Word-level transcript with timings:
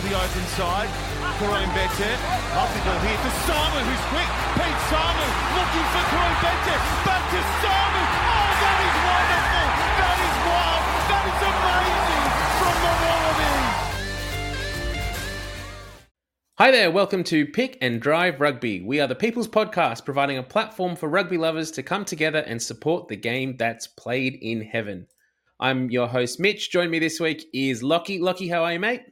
to 0.00 0.08
the 0.08 0.16
open 0.16 0.46
side. 0.56 0.88
Koroibete. 1.36 2.10
Ball 2.56 2.68
here 3.04 3.20
to 3.20 3.30
Samu, 3.44 3.80
who's 3.84 4.04
quick. 4.08 4.30
Pete 4.56 4.80
Samu 4.88 5.26
looking 5.52 5.86
for 5.92 6.04
Koroibete. 6.08 6.76
Back 7.04 7.22
to 7.28 7.40
Samu. 7.60 8.00
Oh, 8.00 8.48
that 8.64 8.78
is 8.80 8.96
wonderful. 9.10 9.66
That 10.00 10.18
is 10.24 10.36
wild. 10.48 10.82
That 11.10 11.24
is 11.28 11.40
amazing 11.52 12.24
from 12.60 12.76
the 12.80 12.92
Wallabies. 13.04 13.76
Hi 16.58 16.70
there, 16.70 16.90
welcome 16.90 17.24
to 17.24 17.44
Pick 17.46 17.76
and 17.82 18.00
Drive 18.00 18.40
Rugby. 18.40 18.80
We 18.80 19.00
are 19.00 19.06
the 19.06 19.14
People's 19.14 19.48
Podcast, 19.48 20.06
providing 20.06 20.38
a 20.38 20.42
platform 20.42 20.96
for 20.96 21.10
rugby 21.10 21.36
lovers 21.36 21.70
to 21.72 21.82
come 21.82 22.06
together 22.06 22.38
and 22.38 22.62
support 22.62 23.08
the 23.08 23.16
game 23.16 23.56
that's 23.58 23.86
played 23.86 24.38
in 24.40 24.62
heaven. 24.62 25.08
I'm 25.58 25.90
your 25.90 26.06
host, 26.06 26.40
Mitch. 26.40 26.70
Join 26.70 26.88
me 26.88 27.00
this 27.00 27.20
week 27.20 27.44
is 27.52 27.82
Lockie. 27.82 28.18
Lockie, 28.18 28.48
how 28.48 28.64
are 28.64 28.72
you, 28.72 28.80
mate? 28.80 29.02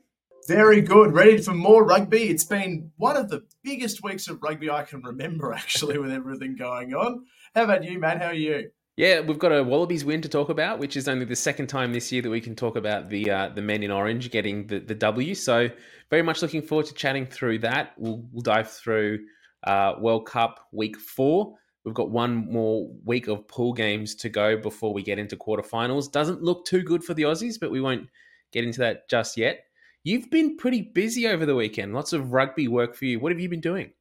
Very 0.48 0.80
good. 0.80 1.12
Ready 1.12 1.36
for 1.42 1.52
more 1.52 1.84
rugby. 1.84 2.30
It's 2.30 2.42
been 2.42 2.90
one 2.96 3.18
of 3.18 3.28
the 3.28 3.44
biggest 3.62 4.02
weeks 4.02 4.28
of 4.28 4.42
rugby 4.42 4.70
I 4.70 4.82
can 4.82 5.02
remember, 5.02 5.52
actually, 5.52 5.98
with 5.98 6.10
everything 6.10 6.56
going 6.56 6.94
on. 6.94 7.26
How 7.54 7.64
about 7.64 7.84
you, 7.84 7.98
man? 7.98 8.18
How 8.18 8.28
are 8.28 8.32
you? 8.32 8.70
Yeah, 8.96 9.20
we've 9.20 9.38
got 9.38 9.52
a 9.52 9.62
Wallabies 9.62 10.06
win 10.06 10.22
to 10.22 10.28
talk 10.28 10.48
about, 10.48 10.78
which 10.78 10.96
is 10.96 11.06
only 11.06 11.26
the 11.26 11.36
second 11.36 11.66
time 11.66 11.92
this 11.92 12.10
year 12.10 12.22
that 12.22 12.30
we 12.30 12.40
can 12.40 12.56
talk 12.56 12.76
about 12.76 13.10
the 13.10 13.30
uh, 13.30 13.48
the 13.50 13.60
men 13.60 13.82
in 13.82 13.90
orange 13.90 14.30
getting 14.30 14.66
the, 14.68 14.78
the 14.78 14.94
W. 14.94 15.34
So 15.34 15.68
very 16.08 16.22
much 16.22 16.40
looking 16.40 16.62
forward 16.62 16.86
to 16.86 16.94
chatting 16.94 17.26
through 17.26 17.58
that. 17.58 17.92
We'll, 17.98 18.24
we'll 18.32 18.40
dive 18.40 18.70
through 18.70 19.18
uh, 19.64 19.96
World 20.00 20.24
Cup 20.24 20.66
week 20.72 20.96
four. 20.96 21.56
We've 21.84 21.94
got 21.94 22.10
one 22.10 22.50
more 22.50 22.90
week 23.04 23.28
of 23.28 23.46
pool 23.48 23.74
games 23.74 24.14
to 24.14 24.30
go 24.30 24.56
before 24.56 24.94
we 24.94 25.02
get 25.02 25.18
into 25.18 25.36
quarterfinals. 25.36 26.10
Doesn't 26.10 26.42
look 26.42 26.64
too 26.64 26.82
good 26.82 27.04
for 27.04 27.12
the 27.12 27.24
Aussies, 27.24 27.60
but 27.60 27.70
we 27.70 27.82
won't 27.82 28.08
get 28.50 28.64
into 28.64 28.80
that 28.80 29.10
just 29.10 29.36
yet. 29.36 29.66
You've 30.08 30.30
been 30.30 30.56
pretty 30.56 30.80
busy 30.80 31.28
over 31.28 31.44
the 31.44 31.54
weekend. 31.54 31.92
Lots 31.92 32.14
of 32.14 32.32
rugby 32.32 32.66
work 32.66 32.96
for 32.96 33.04
you. 33.04 33.20
What 33.20 33.30
have 33.30 33.40
you 33.40 33.48
been 33.50 33.60
doing? 33.60 33.92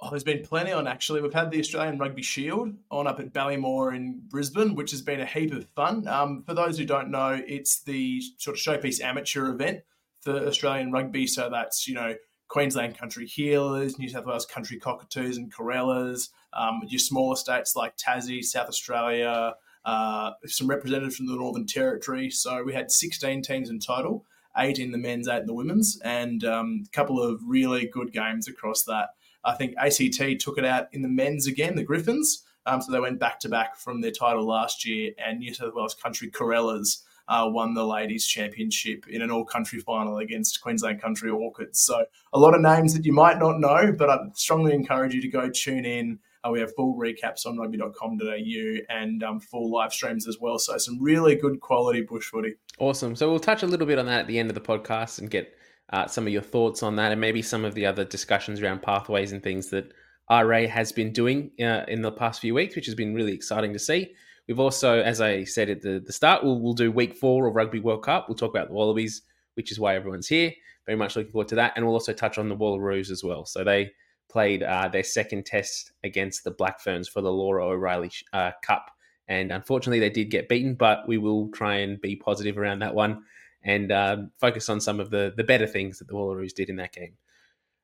Oh, 0.00 0.10
there's 0.10 0.24
been 0.24 0.42
plenty 0.42 0.72
on 0.72 0.88
actually. 0.88 1.22
We've 1.22 1.32
had 1.32 1.52
the 1.52 1.60
Australian 1.60 1.98
Rugby 1.98 2.22
Shield 2.22 2.74
on 2.90 3.06
up 3.06 3.20
at 3.20 3.32
Ballymore 3.32 3.94
in 3.94 4.22
Brisbane, 4.28 4.74
which 4.74 4.90
has 4.90 5.02
been 5.02 5.20
a 5.20 5.24
heap 5.24 5.52
of 5.52 5.68
fun. 5.68 6.08
Um, 6.08 6.42
for 6.44 6.52
those 6.52 6.78
who 6.78 6.84
don't 6.84 7.12
know, 7.12 7.40
it's 7.46 7.80
the 7.84 8.20
sort 8.38 8.56
of 8.56 8.60
showpiece 8.60 9.00
amateur 9.00 9.52
event 9.52 9.82
for 10.20 10.32
Australian 10.48 10.90
rugby. 10.90 11.28
So 11.28 11.48
that's, 11.48 11.86
you 11.86 11.94
know, 11.94 12.16
Queensland 12.48 12.98
Country 12.98 13.28
Heelers, 13.28 14.00
New 14.00 14.08
South 14.08 14.26
Wales 14.26 14.46
Country 14.46 14.80
Cockatoos 14.80 15.36
and 15.36 15.54
Corellas, 15.54 16.30
um, 16.54 16.80
your 16.88 16.98
smaller 16.98 17.36
states 17.36 17.76
like 17.76 17.96
Tassie, 17.96 18.42
South 18.42 18.66
Australia, 18.66 19.54
uh, 19.84 20.32
some 20.46 20.66
representatives 20.66 21.14
from 21.14 21.26
the 21.28 21.36
Northern 21.36 21.66
Territory. 21.66 22.30
So 22.30 22.64
we 22.64 22.74
had 22.74 22.90
16 22.90 23.42
teams 23.42 23.70
in 23.70 23.78
total, 23.78 24.26
eight 24.56 24.78
in 24.78 24.92
the 24.92 24.98
men's, 24.98 25.28
eight 25.28 25.40
in 25.40 25.46
the 25.46 25.54
women's, 25.54 26.00
and 26.04 26.44
um, 26.44 26.84
a 26.86 26.90
couple 26.90 27.22
of 27.22 27.40
really 27.46 27.86
good 27.86 28.12
games 28.12 28.48
across 28.48 28.84
that. 28.84 29.10
I 29.44 29.54
think 29.54 29.74
ACT 29.78 30.40
took 30.40 30.58
it 30.58 30.64
out 30.64 30.88
in 30.92 31.02
the 31.02 31.08
men's 31.08 31.46
again, 31.46 31.76
the 31.76 31.82
Griffins. 31.82 32.44
Um, 32.66 32.82
so 32.82 32.92
they 32.92 33.00
went 33.00 33.18
back 33.18 33.40
to 33.40 33.48
back 33.48 33.76
from 33.76 34.00
their 34.00 34.10
title 34.10 34.46
last 34.46 34.86
year, 34.86 35.12
and 35.18 35.38
New 35.38 35.54
South 35.54 35.74
Wales 35.74 35.94
Country 35.94 36.30
Corellas 36.30 37.02
uh, 37.26 37.48
won 37.48 37.74
the 37.74 37.86
ladies' 37.86 38.26
championship 38.26 39.06
in 39.08 39.22
an 39.22 39.30
all-country 39.30 39.78
final 39.78 40.18
against 40.18 40.60
Queensland 40.60 41.00
Country 41.00 41.30
Orchids. 41.30 41.80
So 41.80 42.04
a 42.32 42.38
lot 42.38 42.54
of 42.54 42.60
names 42.60 42.92
that 42.94 43.06
you 43.06 43.12
might 43.12 43.38
not 43.38 43.60
know, 43.60 43.94
but 43.96 44.10
I 44.10 44.18
strongly 44.34 44.74
encourage 44.74 45.14
you 45.14 45.22
to 45.22 45.28
go 45.28 45.48
tune 45.48 45.84
in. 45.84 46.18
Uh, 46.44 46.50
we 46.50 46.60
have 46.60 46.74
full 46.74 46.96
recaps 46.96 47.44
on 47.44 47.56
rugby.com.au 47.58 48.94
and 48.94 49.22
um, 49.22 49.40
full 49.40 49.70
live 49.70 49.92
streams 49.92 50.26
as 50.26 50.38
well. 50.40 50.58
So 50.58 50.78
some 50.78 51.02
really 51.02 51.34
good 51.36 51.60
quality 51.60 52.02
bush 52.02 52.26
footy. 52.26 52.54
Awesome. 52.78 53.14
So 53.14 53.30
we'll 53.30 53.40
touch 53.40 53.62
a 53.62 53.66
little 53.66 53.86
bit 53.86 53.98
on 53.98 54.06
that 54.06 54.20
at 54.20 54.26
the 54.26 54.38
end 54.38 54.50
of 54.50 54.54
the 54.54 54.60
podcast 54.60 55.18
and 55.18 55.30
get 55.30 55.54
uh, 55.92 56.06
some 56.06 56.26
of 56.26 56.32
your 56.32 56.42
thoughts 56.42 56.82
on 56.82 56.96
that 56.96 57.12
and 57.12 57.20
maybe 57.20 57.42
some 57.42 57.64
of 57.64 57.74
the 57.74 57.84
other 57.84 58.04
discussions 58.04 58.62
around 58.62 58.80
pathways 58.80 59.32
and 59.32 59.42
things 59.42 59.68
that 59.70 59.92
RA 60.30 60.66
has 60.66 60.92
been 60.92 61.12
doing 61.12 61.50
uh, 61.60 61.84
in 61.88 62.02
the 62.02 62.12
past 62.12 62.40
few 62.40 62.54
weeks, 62.54 62.76
which 62.76 62.86
has 62.86 62.94
been 62.94 63.14
really 63.14 63.32
exciting 63.32 63.72
to 63.72 63.78
see. 63.78 64.14
We've 64.46 64.60
also, 64.60 65.00
as 65.00 65.20
I 65.20 65.44
said 65.44 65.68
at 65.68 65.82
the, 65.82 66.00
the 66.04 66.12
start, 66.12 66.42
we'll, 66.42 66.60
we'll 66.60 66.72
do 66.72 66.90
week 66.90 67.14
four 67.14 67.46
of 67.46 67.54
Rugby 67.54 67.80
World 67.80 68.04
Cup. 68.04 68.28
We'll 68.28 68.36
talk 68.36 68.50
about 68.50 68.68
the 68.68 68.74
Wallabies, 68.74 69.22
which 69.54 69.70
is 69.70 69.78
why 69.78 69.94
everyone's 69.94 70.28
here. 70.28 70.52
Very 70.86 70.96
much 70.96 71.16
looking 71.16 71.32
forward 71.32 71.48
to 71.48 71.56
that. 71.56 71.74
And 71.76 71.84
we'll 71.84 71.94
also 71.94 72.12
touch 72.12 72.38
on 72.38 72.48
the 72.48 72.56
Wallaroos 72.56 73.10
as 73.10 73.22
well. 73.22 73.44
So 73.44 73.62
they 73.64 73.92
played 74.30 74.62
uh, 74.62 74.88
their 74.88 75.02
second 75.02 75.46
test 75.46 75.92
against 76.04 76.44
the 76.44 76.50
Black 76.50 76.80
Ferns 76.80 77.08
for 77.08 77.20
the 77.20 77.32
Laurie 77.32 77.62
O'Reilly 77.62 78.10
uh, 78.32 78.52
Cup. 78.62 78.90
And 79.28 79.52
unfortunately, 79.52 80.00
they 80.00 80.10
did 80.10 80.30
get 80.30 80.48
beaten, 80.48 80.74
but 80.74 81.06
we 81.06 81.18
will 81.18 81.48
try 81.50 81.76
and 81.76 82.00
be 82.00 82.16
positive 82.16 82.58
around 82.58 82.80
that 82.80 82.94
one 82.94 83.22
and 83.62 83.92
um, 83.92 84.30
focus 84.38 84.68
on 84.68 84.80
some 84.80 85.00
of 85.00 85.10
the, 85.10 85.32
the 85.36 85.44
better 85.44 85.66
things 85.66 85.98
that 85.98 86.08
the 86.08 86.14
Wallaroos 86.14 86.54
did 86.54 86.68
in 86.68 86.76
that 86.76 86.92
game. 86.92 87.14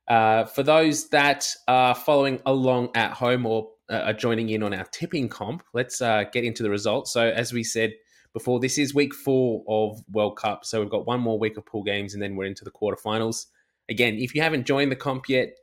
Uh, 0.09 0.45
for 0.45 0.63
those 0.63 1.09
that 1.09 1.47
are 1.67 1.95
following 1.95 2.41
along 2.47 2.91
at 2.95 3.13
home 3.13 3.45
or 3.45 3.71
uh, 3.91 4.03
are 4.07 4.13
joining 4.13 4.49
in 4.49 4.63
on 4.63 4.73
our 4.73 4.85
tipping 4.93 5.29
comp, 5.29 5.63
let's 5.75 6.01
uh, 6.01 6.25
get 6.33 6.45
into 6.45 6.63
the 6.63 6.71
results. 6.71 7.13
So, 7.13 7.29
as 7.29 7.53
we 7.53 7.65
said 7.65 7.93
before, 8.33 8.61
this 8.61 8.79
is 8.79 8.95
week 8.95 9.15
four 9.15 9.65
of 9.69 10.03
World 10.13 10.37
Cup. 10.37 10.65
So, 10.65 10.81
we've 10.81 10.91
got 10.91 11.07
one 11.07 11.21
more 11.21 11.39
week 11.39 11.57
of 11.57 11.67
pool 11.67 11.83
games 11.83 12.15
and 12.15 12.23
then 12.23 12.37
we're 12.37 12.47
into 12.47 12.65
the 12.65 12.71
quarterfinals. 12.71 13.47
Again, 13.89 14.17
if 14.17 14.35
you 14.35 14.43
haven't 14.43 14.67
joined 14.67 14.93
the 14.93 14.97
comp 14.97 15.29
yet, 15.29 15.55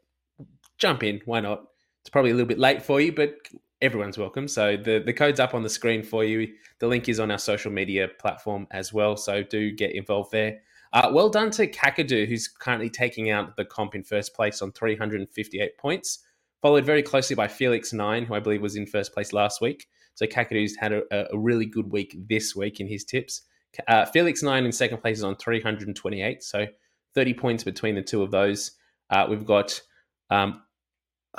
jump 0.83 1.01
in. 1.01 1.21
Why 1.23 1.39
not? 1.39 1.63
It's 2.01 2.09
probably 2.09 2.31
a 2.31 2.33
little 2.33 2.47
bit 2.47 2.59
late 2.59 2.83
for 2.83 2.99
you, 2.99 3.13
but 3.13 3.35
everyone's 3.81 4.17
welcome. 4.17 4.49
So 4.49 4.75
the, 4.75 5.01
the 5.03 5.13
code's 5.13 5.39
up 5.39 5.53
on 5.53 5.63
the 5.63 5.69
screen 5.69 6.03
for 6.03 6.25
you. 6.25 6.53
The 6.79 6.87
link 6.87 7.07
is 7.07 7.21
on 7.21 7.31
our 7.31 7.37
social 7.37 7.71
media 7.71 8.09
platform 8.19 8.67
as 8.71 8.91
well. 8.91 9.15
So 9.15 9.43
do 9.43 9.71
get 9.71 9.95
involved 9.95 10.33
there. 10.33 10.59
Uh, 10.91 11.09
well 11.13 11.29
done 11.29 11.51
to 11.51 11.67
Kakadu, 11.67 12.27
who's 12.27 12.49
currently 12.49 12.89
taking 12.89 13.29
out 13.29 13.55
the 13.55 13.63
comp 13.63 13.95
in 13.95 14.03
first 14.03 14.35
place 14.35 14.61
on 14.61 14.73
358 14.73 15.77
points, 15.77 16.19
followed 16.61 16.85
very 16.85 17.01
closely 17.01 17.35
by 17.37 17.47
Felix 17.47 17.93
Nine, 17.93 18.25
who 18.25 18.33
I 18.33 18.41
believe 18.41 18.61
was 18.61 18.75
in 18.75 18.85
first 18.85 19.13
place 19.13 19.31
last 19.31 19.61
week. 19.61 19.87
So 20.15 20.25
Kakadu's 20.25 20.75
had 20.75 20.91
a, 20.91 21.33
a 21.33 21.37
really 21.37 21.65
good 21.65 21.89
week 21.89 22.17
this 22.27 22.57
week 22.57 22.81
in 22.81 22.87
his 22.87 23.05
tips. 23.05 23.43
Uh, 23.87 24.05
Felix 24.05 24.43
Nine 24.43 24.65
in 24.65 24.73
second 24.73 24.97
place 24.97 25.19
is 25.19 25.23
on 25.23 25.37
328, 25.37 26.43
so 26.43 26.67
30 27.15 27.33
points 27.35 27.63
between 27.63 27.95
the 27.95 28.01
two 28.01 28.21
of 28.21 28.31
those. 28.31 28.71
Uh, 29.09 29.25
we've 29.29 29.45
got 29.45 29.81
um, 30.29 30.61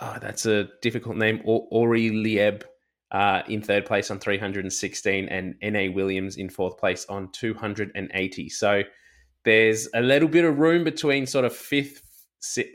oh, 0.01 0.19
that's 0.21 0.47
a 0.47 0.69
difficult 0.83 1.17
name. 1.17 1.41
Ori 1.45 2.11
Lieb 2.11 2.65
uh, 3.11 3.43
in 3.49 3.63
third 3.63 3.87
place 3.87 4.11
on 4.11 4.19
316, 4.19 5.29
and 5.29 5.55
Na 5.63 5.91
Williams 5.93 6.37
in 6.37 6.49
fourth 6.49 6.77
place 6.79 7.07
on 7.09 7.31
280. 7.33 8.49
So 8.49 8.83
there's 9.45 9.89
a 9.95 10.01
little 10.01 10.29
bit 10.29 10.45
of 10.45 10.59
room 10.59 10.85
between 10.85 11.27
sort 11.27 11.45
of 11.45 11.55
fifth, 11.55 12.03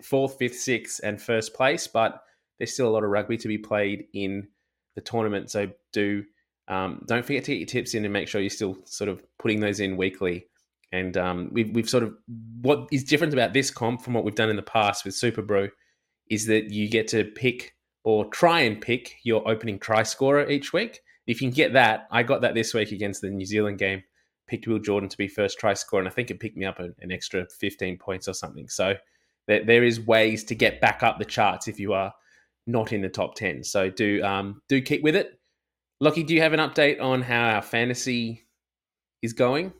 fourth, 0.03 0.37
fifth, 0.37 0.57
sixth, 0.57 1.01
and 1.03 1.21
first 1.21 1.53
place, 1.53 1.87
but 1.87 2.23
there's 2.57 2.73
still 2.73 2.87
a 2.87 2.91
lot 2.91 3.03
of 3.03 3.09
rugby 3.09 3.37
to 3.37 3.47
be 3.47 3.57
played 3.57 4.05
in 4.13 4.47
the 4.95 5.01
tournament. 5.01 5.51
So 5.51 5.69
do 5.91 6.23
um, 6.69 7.03
don't 7.07 7.25
forget 7.25 7.43
to 7.45 7.51
get 7.51 7.57
your 7.57 7.67
tips 7.67 7.95
in 7.95 8.05
and 8.05 8.13
make 8.13 8.27
sure 8.27 8.41
you're 8.41 8.49
still 8.49 8.77
sort 8.85 9.09
of 9.09 9.23
putting 9.39 9.59
those 9.59 9.79
in 9.79 9.97
weekly. 9.97 10.45
And 10.91 11.17
um, 11.17 11.49
we've, 11.51 11.71
we've 11.71 11.89
sort 11.89 12.03
of 12.03 12.15
what 12.61 12.87
is 12.91 13.03
different 13.03 13.33
about 13.33 13.53
this 13.53 13.71
comp 13.71 14.03
from 14.03 14.13
what 14.13 14.23
we've 14.23 14.35
done 14.35 14.49
in 14.49 14.55
the 14.55 14.61
past 14.61 15.03
with 15.03 15.15
Super 15.15 15.41
Brew 15.41 15.69
is 16.29 16.45
that 16.47 16.69
you 16.69 16.89
get 16.89 17.07
to 17.09 17.25
pick 17.25 17.75
or 18.03 18.25
try 18.25 18.61
and 18.61 18.81
pick 18.81 19.15
your 19.23 19.47
opening 19.47 19.79
try 19.79 20.03
scorer 20.03 20.49
each 20.49 20.73
week. 20.73 21.01
If 21.27 21.41
you 21.41 21.49
can 21.49 21.55
get 21.55 21.73
that, 21.73 22.07
I 22.11 22.23
got 22.23 22.41
that 22.41 22.55
this 22.55 22.73
week 22.73 22.91
against 22.91 23.21
the 23.21 23.29
New 23.29 23.45
Zealand 23.45 23.77
game. 23.77 24.03
Picked 24.47 24.67
Will 24.67 24.79
Jordan 24.79 25.09
to 25.09 25.17
be 25.17 25.27
first 25.27 25.59
try 25.59 25.73
scorer, 25.73 26.01
and 26.01 26.09
I 26.09 26.11
think 26.11 26.31
it 26.31 26.39
picked 26.39 26.57
me 26.57 26.65
up 26.65 26.79
an, 26.79 26.95
an 27.01 27.11
extra 27.11 27.45
15 27.59 27.97
points 27.97 28.27
or 28.27 28.33
something. 28.33 28.67
So 28.67 28.95
there, 29.47 29.63
there 29.63 29.83
is 29.83 29.99
ways 29.99 30.43
to 30.45 30.55
get 30.55 30.81
back 30.81 31.03
up 31.03 31.19
the 31.19 31.25
charts 31.25 31.67
if 31.67 31.79
you 31.79 31.93
are 31.93 32.13
not 32.65 32.93
in 32.93 33.01
the 33.01 33.09
top 33.09 33.35
10. 33.35 33.63
So 33.63 33.89
do 33.89 34.23
um, 34.23 34.61
do 34.69 34.81
keep 34.81 35.03
with 35.03 35.15
it. 35.15 35.39
Lockie, 35.99 36.23
do 36.23 36.33
you 36.33 36.41
have 36.41 36.53
an 36.53 36.59
update 36.59 37.01
on 37.01 37.21
how 37.21 37.49
our 37.49 37.61
fantasy 37.61 38.47
is 39.21 39.33
going? 39.33 39.73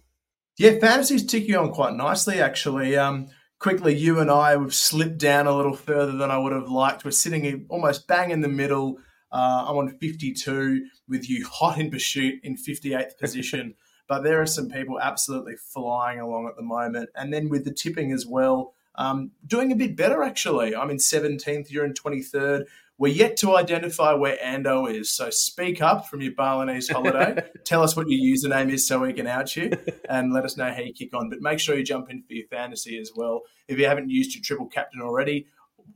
Yeah, 0.57 0.77
fantasy's 0.79 1.25
ticking 1.25 1.55
on 1.55 1.71
quite 1.71 1.93
nicely, 1.93 2.41
actually. 2.41 2.97
Um, 2.97 3.27
quickly, 3.59 3.95
you 3.95 4.19
and 4.19 4.31
I 4.31 4.51
have 4.51 4.73
slipped 4.73 5.17
down 5.17 5.45
a 5.45 5.55
little 5.55 5.75
further 5.75 6.13
than 6.13 6.31
I 6.31 6.37
would 6.37 6.53
have 6.53 6.69
liked. 6.69 7.05
We're 7.05 7.11
sitting 7.11 7.65
almost 7.69 8.07
bang 8.07 8.31
in 8.31 8.41
the 8.41 8.47
middle. 8.47 8.97
Uh, 9.31 9.65
I'm 9.67 9.77
on 9.77 9.89
52 9.89 10.87
with 11.07 11.29
you 11.29 11.45
hot 11.45 11.77
in 11.77 11.91
pursuit 11.91 12.39
in 12.43 12.55
58th 12.55 13.17
position. 13.19 13.75
but 14.07 14.23
there 14.23 14.41
are 14.41 14.47
some 14.47 14.69
people 14.69 14.99
absolutely 14.99 15.55
flying 15.55 16.19
along 16.19 16.47
at 16.47 16.55
the 16.55 16.63
moment. 16.63 17.09
And 17.15 17.31
then 17.31 17.47
with 17.47 17.63
the 17.63 17.73
tipping 17.73 18.11
as 18.11 18.25
well, 18.25 18.73
um, 18.95 19.31
doing 19.45 19.71
a 19.71 19.75
bit 19.75 19.95
better 19.95 20.23
actually. 20.23 20.75
I'm 20.75 20.89
in 20.89 20.97
17th, 20.97 21.69
you're 21.69 21.85
in 21.85 21.93
23rd. 21.93 22.65
We're 22.99 23.13
yet 23.13 23.37
to 23.37 23.55
identify 23.55 24.11
where 24.11 24.35
Ando 24.43 24.93
is. 24.93 25.09
So 25.09 25.29
speak 25.29 25.81
up 25.81 26.09
from 26.09 26.21
your 26.21 26.33
Balinese 26.33 26.89
holiday. 26.89 27.41
Tell 27.63 27.81
us 27.81 27.95
what 27.95 28.09
your 28.09 28.19
username 28.19 28.69
is 28.73 28.85
so 28.85 28.99
we 28.99 29.13
can 29.13 29.25
out 29.25 29.55
you 29.55 29.71
and 30.09 30.33
let 30.33 30.43
us 30.43 30.57
know 30.57 30.69
how 30.69 30.81
you 30.81 30.91
kick 30.91 31.13
on. 31.13 31.29
But 31.29 31.39
make 31.39 31.59
sure 31.59 31.77
you 31.77 31.83
jump 31.85 32.09
in 32.11 32.23
for 32.23 32.33
your 32.33 32.45
fantasy 32.47 32.99
as 32.99 33.13
well. 33.15 33.43
If 33.69 33.79
you 33.79 33.85
haven't 33.85 34.09
used 34.09 34.35
your 34.35 34.43
triple 34.43 34.67
captain 34.67 35.01
already, 35.01 35.47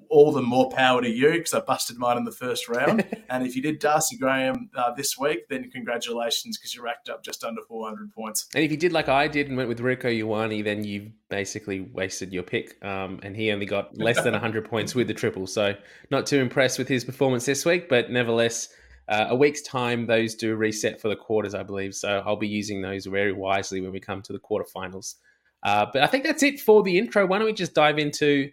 all 0.09 0.31
the 0.31 0.41
more 0.41 0.69
power 0.69 1.01
to 1.01 1.09
you 1.09 1.31
because 1.31 1.53
I 1.53 1.59
busted 1.59 1.97
mine 1.97 2.17
in 2.17 2.23
the 2.23 2.31
first 2.31 2.69
round. 2.69 3.03
and 3.29 3.45
if 3.45 3.55
you 3.55 3.61
did 3.61 3.79
Darcy 3.79 4.15
Graham 4.15 4.69
uh, 4.75 4.93
this 4.93 5.17
week, 5.17 5.47
then 5.49 5.69
congratulations 5.71 6.57
because 6.57 6.75
you 6.75 6.83
racked 6.83 7.09
up 7.09 7.23
just 7.23 7.43
under 7.43 7.61
400 7.63 8.11
points. 8.11 8.47
And 8.53 8.63
if 8.63 8.71
you 8.71 8.77
did 8.77 8.93
like 8.93 9.09
I 9.09 9.27
did 9.27 9.47
and 9.47 9.57
went 9.57 9.69
with 9.69 9.79
Rieko 9.79 10.05
Ioane, 10.05 10.63
then 10.63 10.83
you 10.83 11.11
basically 11.29 11.81
wasted 11.81 12.31
your 12.31 12.43
pick. 12.43 12.77
Um, 12.85 13.19
and 13.23 13.35
he 13.35 13.51
only 13.51 13.65
got 13.65 13.97
less 13.97 14.21
than 14.21 14.33
100 14.33 14.69
points 14.69 14.93
with 14.93 15.07
the 15.07 15.13
triple. 15.13 15.47
So 15.47 15.75
not 16.11 16.27
too 16.27 16.39
impressed 16.39 16.77
with 16.77 16.87
his 16.87 17.03
performance 17.03 17.45
this 17.45 17.65
week, 17.65 17.89
but 17.89 18.11
nevertheless. 18.11 18.69
Uh, 19.09 19.25
a 19.31 19.35
week's 19.35 19.61
time, 19.63 20.05
those 20.05 20.33
do 20.33 20.55
reset 20.55 21.01
for 21.01 21.09
the 21.09 21.15
quarters, 21.17 21.53
I 21.53 21.61
believe. 21.61 21.93
So 21.93 22.23
I'll 22.25 22.37
be 22.37 22.47
using 22.47 22.81
those 22.81 23.05
very 23.05 23.33
wisely 23.33 23.81
when 23.81 23.91
we 23.91 23.99
come 23.99 24.21
to 24.21 24.31
the 24.31 24.39
quarterfinals. 24.39 25.15
Uh, 25.61 25.85
but 25.91 26.03
I 26.03 26.07
think 26.07 26.23
that's 26.23 26.41
it 26.41 26.61
for 26.61 26.83
the 26.83 26.97
intro. 26.97 27.25
Why 27.25 27.37
don't 27.37 27.47
we 27.47 27.51
just 27.51 27.73
dive 27.73 27.99
into 27.99 28.51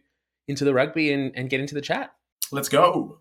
into 0.48 0.64
the 0.64 0.74
rugby 0.74 1.12
and, 1.12 1.32
and 1.36 1.50
get 1.50 1.60
into 1.60 1.74
the 1.74 1.80
chat. 1.80 2.12
Let's 2.52 2.68
go. 2.68 3.20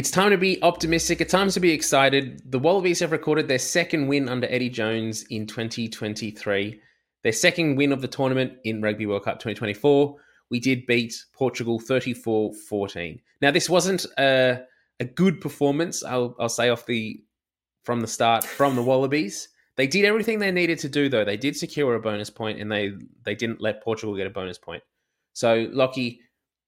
It's 0.00 0.10
time 0.10 0.30
to 0.30 0.38
be 0.38 0.62
optimistic. 0.62 1.20
It's 1.20 1.30
time 1.30 1.50
to 1.50 1.60
be 1.60 1.72
excited. 1.72 2.40
The 2.50 2.58
Wallabies 2.58 3.00
have 3.00 3.12
recorded 3.12 3.48
their 3.48 3.58
second 3.58 4.06
win 4.06 4.30
under 4.30 4.46
Eddie 4.48 4.70
Jones 4.70 5.24
in 5.24 5.46
2023, 5.46 6.80
their 7.22 7.32
second 7.32 7.76
win 7.76 7.92
of 7.92 8.00
the 8.00 8.08
tournament 8.08 8.54
in 8.64 8.80
Rugby 8.80 9.04
World 9.04 9.24
Cup 9.24 9.40
2024 9.40 10.16
we 10.50 10.60
did 10.60 10.86
beat 10.86 11.24
Portugal 11.32 11.78
34 11.78 12.54
14. 12.68 13.20
Now, 13.40 13.50
this 13.50 13.70
wasn't 13.70 14.06
a, 14.18 14.62
a 14.98 15.04
good 15.04 15.40
performance, 15.40 16.04
I'll, 16.04 16.34
I'll 16.38 16.48
say 16.48 16.68
off 16.68 16.86
the 16.86 17.22
from 17.84 18.00
the 18.00 18.06
start 18.06 18.44
from 18.44 18.76
the 18.76 18.82
Wallabies. 18.82 19.48
They 19.76 19.86
did 19.86 20.04
everything 20.04 20.38
they 20.38 20.50
needed 20.50 20.78
to 20.80 20.88
do, 20.88 21.08
though. 21.08 21.24
They 21.24 21.38
did 21.38 21.56
secure 21.56 21.94
a 21.94 22.00
bonus 22.00 22.28
point, 22.28 22.60
and 22.60 22.70
they 22.70 22.92
they 23.24 23.34
didn't 23.34 23.62
let 23.62 23.82
Portugal 23.82 24.16
get 24.16 24.26
a 24.26 24.30
bonus 24.30 24.58
point. 24.58 24.82
So, 25.32 25.68
Lockie, 25.72 26.20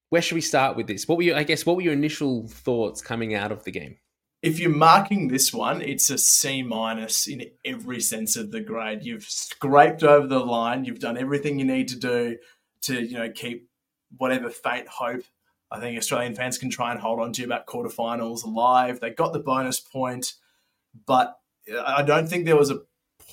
where 0.09 0.23
should 0.23 0.37
we 0.37 0.41
start 0.41 0.77
with 0.77 0.87
this? 0.87 1.07
What 1.09 1.19
were 1.19 1.25
your, 1.25 1.37
I 1.37 1.43
guess, 1.43 1.67
what 1.67 1.77
were 1.77 1.83
your 1.83 1.93
initial 1.93 2.49
thoughts 2.49 3.03
coming 3.03 3.35
out 3.35 3.53
of 3.53 3.65
the 3.65 3.71
game? 3.71 3.97
If 4.43 4.59
you're 4.59 4.71
marking 4.71 5.29
this 5.29 5.53
one, 5.53 5.83
it's 5.83 6.11
a 6.11 6.19
C 6.19 6.63
minus 6.63 7.29
in 7.29 7.45
every 7.65 8.01
sense 8.01 8.37
of 8.37 8.51
the 8.51 8.61
grade. 8.61 9.05
You've 9.05 9.25
scraped 9.25 10.03
over 10.03 10.27
the 10.27 10.41
line. 10.41 10.85
You've 10.85 10.99
done 10.99 11.17
everything 11.17 11.59
you 11.59 11.65
need 11.65 11.89
to 11.89 11.99
do 11.99 12.39
to, 12.83 13.01
you 13.01 13.19
know, 13.19 13.31
keep 13.31 13.69
whatever 14.17 14.51
faint 14.51 14.89
hope 14.89 15.25
I 15.73 15.81
think 15.81 15.97
Australian 15.97 16.35
fans 16.35 16.59
can 16.59 16.69
try 16.69 16.93
and 16.93 17.01
hold 17.01 17.19
on 17.19 17.33
to 17.33 17.45
about 17.45 17.67
quarterfinals 17.67 18.45
alive. 18.45 19.01
They 19.01 19.09
got 19.09 19.33
the 19.33 19.39
bonus 19.39 19.81
point, 19.81 20.35
but 21.07 21.39
I 21.87 22.03
don't 22.03 22.29
think 22.29 22.45
there 22.45 22.59
was 22.59 22.71
a 22.71 22.83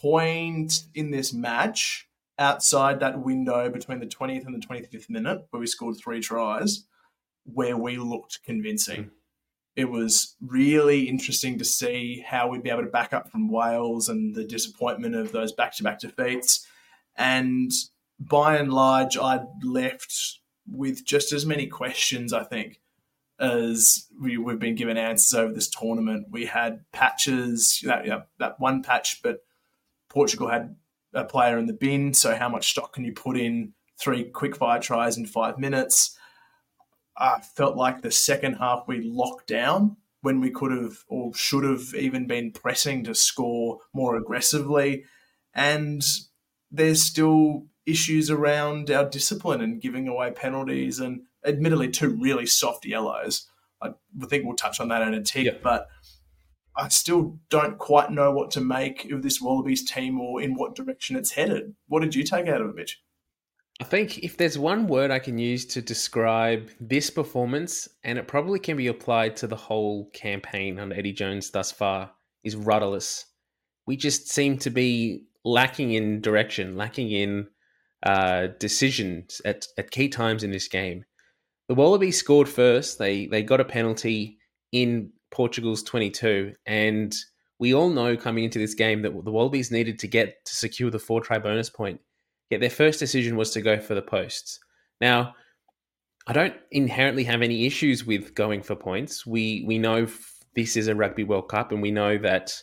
point 0.02 0.84
in 0.96 1.12
this 1.12 1.34
match 1.34 2.08
outside 2.38 3.02
that 3.02 3.20
window 3.20 3.70
between 3.70 4.00
the 4.00 4.06
20th 4.06 4.46
and 4.46 4.56
the 4.56 4.66
25th 4.66 5.10
minute 5.10 5.46
where 5.50 5.60
we 5.60 5.68
scored 5.68 5.98
three 5.98 6.22
tries 6.22 6.86
where 7.44 7.76
we 7.76 7.98
looked 7.98 8.40
convincing. 8.46 9.06
Mm. 9.06 9.10
It 9.76 9.90
was 9.90 10.36
really 10.42 11.10
interesting 11.10 11.58
to 11.58 11.66
see 11.66 12.24
how 12.26 12.48
we'd 12.48 12.64
be 12.64 12.70
able 12.70 12.84
to 12.84 12.90
back 12.90 13.12
up 13.12 13.30
from 13.30 13.52
Wales 13.52 14.08
and 14.08 14.34
the 14.34 14.46
disappointment 14.46 15.16
of 15.16 15.34
those 15.34 15.52
back 15.52 15.76
to 15.78 15.84
back 15.84 16.00
defeats. 16.00 16.66
And 17.18 17.72
by 18.18 18.58
and 18.58 18.72
large, 18.72 19.18
I'd 19.18 19.46
left 19.64 20.39
with 20.72 21.06
just 21.06 21.32
as 21.34 21.46
many 21.46 21.68
questions, 21.68 22.34
I 22.34 22.44
think, 22.44 22.82
as 23.40 24.08
we, 24.22 24.34
have 24.48 24.60
been 24.60 24.76
given 24.76 24.98
answers 24.98 25.34
over 25.34 25.54
this 25.54 25.70
tournament. 25.70 26.28
We 26.30 26.46
had 26.46 26.86
patches, 26.92 27.82
that, 27.86 28.06
yeah, 28.06 28.22
that 28.40 28.60
one 28.60 28.84
patch, 28.84 29.22
but 29.24 29.40
Portugal 30.10 30.50
had 30.50 30.76
a 31.14 31.24
player 31.24 31.58
in 31.58 31.66
the 31.66 31.74
bin. 31.74 32.14
So, 32.14 32.36
how 32.36 32.50
much 32.50 32.70
stock 32.70 32.94
can 32.94 33.06
you 33.06 33.14
put 33.14 33.38
in 33.38 33.74
three 34.00 34.26
quick 34.26 34.56
fire 34.56 34.80
tries 34.80 35.18
in 35.18 35.26
five 35.26 35.58
minutes? 35.58 36.18
I 37.18 37.42
felt 37.56 37.76
like 37.76 38.02
the 38.02 38.12
second 38.12 38.56
half 38.56 38.86
we 38.88 39.02
locked 39.02 39.48
down 39.48 39.98
when 40.22 40.40
we 40.40 40.50
could 40.50 40.72
have 40.72 40.98
or 41.08 41.34
should 41.34 41.64
have 41.64 41.94
even 41.96 42.28
been 42.28 42.52
pressing 42.52 43.04
to 43.06 43.16
score 43.16 43.80
more 43.94 44.16
aggressively. 44.16 45.04
And 45.54 46.02
there's 46.72 47.02
still 47.02 47.66
issues 47.90 48.30
around 48.30 48.92
our 48.92 49.10
discipline 49.10 49.62
and 49.62 49.82
giving 49.82 50.08
away 50.08 50.32
penalties 50.32 51.00
and 51.00 51.22
admittedly 51.46 51.90
two 51.90 52.10
really 52.10 52.46
soft 52.46 52.86
yellows. 52.86 53.48
I 53.82 53.92
think 54.28 54.46
we'll 54.46 54.56
touch 54.56 54.80
on 54.80 54.90
that 54.90 55.02
in 55.02 55.14
a 55.14 55.24
tick, 55.24 55.46
yeah. 55.46 55.54
but 55.64 55.88
I 56.76 56.88
still 56.90 57.40
don't 57.50 57.78
quite 57.78 58.12
know 58.12 58.32
what 58.32 58.52
to 58.52 58.62
make 58.62 59.10
of 59.12 59.24
this 59.24 59.42
Wallabies 59.42 59.90
team 59.90 60.20
or 60.20 60.42
in 60.42 60.56
what 60.56 60.76
direction 60.76 61.16
it's 61.16 61.32
headed. 61.32 61.76
What 61.88 62.02
did 62.02 62.16
you 62.16 62.24
take 62.24 62.48
out 62.48 62.62
of 62.62 62.70
it, 62.70 62.76
Mitch? 62.76 63.02
I 63.82 63.86
think 63.86 64.20
if 64.20 64.36
there's 64.36 64.58
one 64.58 64.88
word 64.88 65.10
I 65.10 65.20
can 65.20 65.38
use 65.38 65.66
to 65.68 65.82
describe 65.82 66.70
this 66.82 67.10
performance, 67.10 67.88
and 68.04 68.20
it 68.20 68.28
probably 68.28 68.60
can 68.60 68.76
be 68.76 68.88
applied 68.88 69.38
to 69.38 69.48
the 69.48 69.56
whole 69.56 70.10
campaign 70.12 70.80
on 70.80 70.92
Eddie 70.92 71.14
Jones 71.14 71.50
thus 71.52 71.72
far, 71.72 72.12
is 72.44 72.58
rudderless. 72.58 73.26
We 73.86 73.96
just 73.96 74.30
seem 74.30 74.58
to 74.60 74.70
be 74.70 75.24
lacking 75.46 75.94
in 75.94 76.20
direction, 76.20 76.76
lacking 76.76 77.12
in 77.12 77.48
uh, 78.04 78.48
decisions 78.60 79.42
at, 79.46 79.68
at 79.78 79.92
key 79.92 80.10
times 80.10 80.44
in 80.44 80.52
this 80.52 80.68
game. 80.68 81.06
The 81.68 81.76
Wallabies 81.76 82.18
scored 82.18 82.50
first. 82.50 82.98
They 82.98 83.28
they 83.28 83.44
got 83.44 83.60
a 83.60 83.66
penalty 83.66 84.38
in 84.72 85.12
Portugal's 85.32 85.84
22, 85.84 86.54
and 86.66 87.16
we 87.60 87.74
all 87.74 87.90
know 87.90 88.18
coming 88.18 88.44
into 88.44 88.58
this 88.58 88.74
game 88.74 89.02
that 89.04 89.12
the 89.24 89.32
Wallabies 89.32 89.72
needed 89.72 90.00
to 90.00 90.08
get 90.08 90.44
to 90.46 90.56
secure 90.56 90.90
the 90.90 91.00
four 91.00 91.22
try 91.22 91.38
bonus 91.38 91.70
point. 91.70 92.00
Yet 92.50 92.62
their 92.62 92.70
first 92.70 93.00
decision 93.00 93.36
was 93.36 93.52
to 93.52 93.62
go 93.62 93.80
for 93.80 93.94
the 93.94 94.02
posts. 94.02 94.60
Now, 95.00 95.36
I 96.26 96.34
don't 96.34 96.56
inherently 96.72 97.24
have 97.26 97.42
any 97.42 97.66
issues 97.66 98.06
with 98.06 98.34
going 98.34 98.64
for 98.64 98.76
points. 98.76 99.26
We 99.26 99.64
we 99.68 99.78
know 99.78 100.08
this 100.56 100.76
is 100.76 100.88
a 100.88 100.96
Rugby 100.96 101.24
World 101.24 101.50
Cup, 101.50 101.72
and 101.72 101.82
we 101.82 101.92
know 101.92 102.18
that 102.18 102.62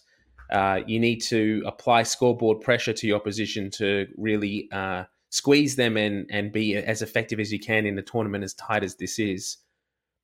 uh, 0.51 0.81
you 0.87 0.99
need 0.99 1.21
to 1.21 1.63
apply 1.67 2.03
scoreboard 2.03 2.61
pressure 2.61 2.93
to 2.93 3.07
your 3.07 3.17
opposition 3.17 3.71
to 3.71 4.07
really 4.17 4.69
uh, 4.73 5.05
squeeze 5.37 5.77
them 5.77 5.97
and 5.97 6.27
and 6.31 6.53
be 6.53 6.77
as 6.77 7.03
effective 7.03 7.39
as 7.39 7.53
you 7.53 7.61
can 7.61 7.87
in 7.87 7.99
a 7.99 8.03
tournament 8.03 8.45
as 8.45 8.55
tight 8.55 8.83
as 8.83 8.97
this 8.97 9.19
is. 9.19 9.59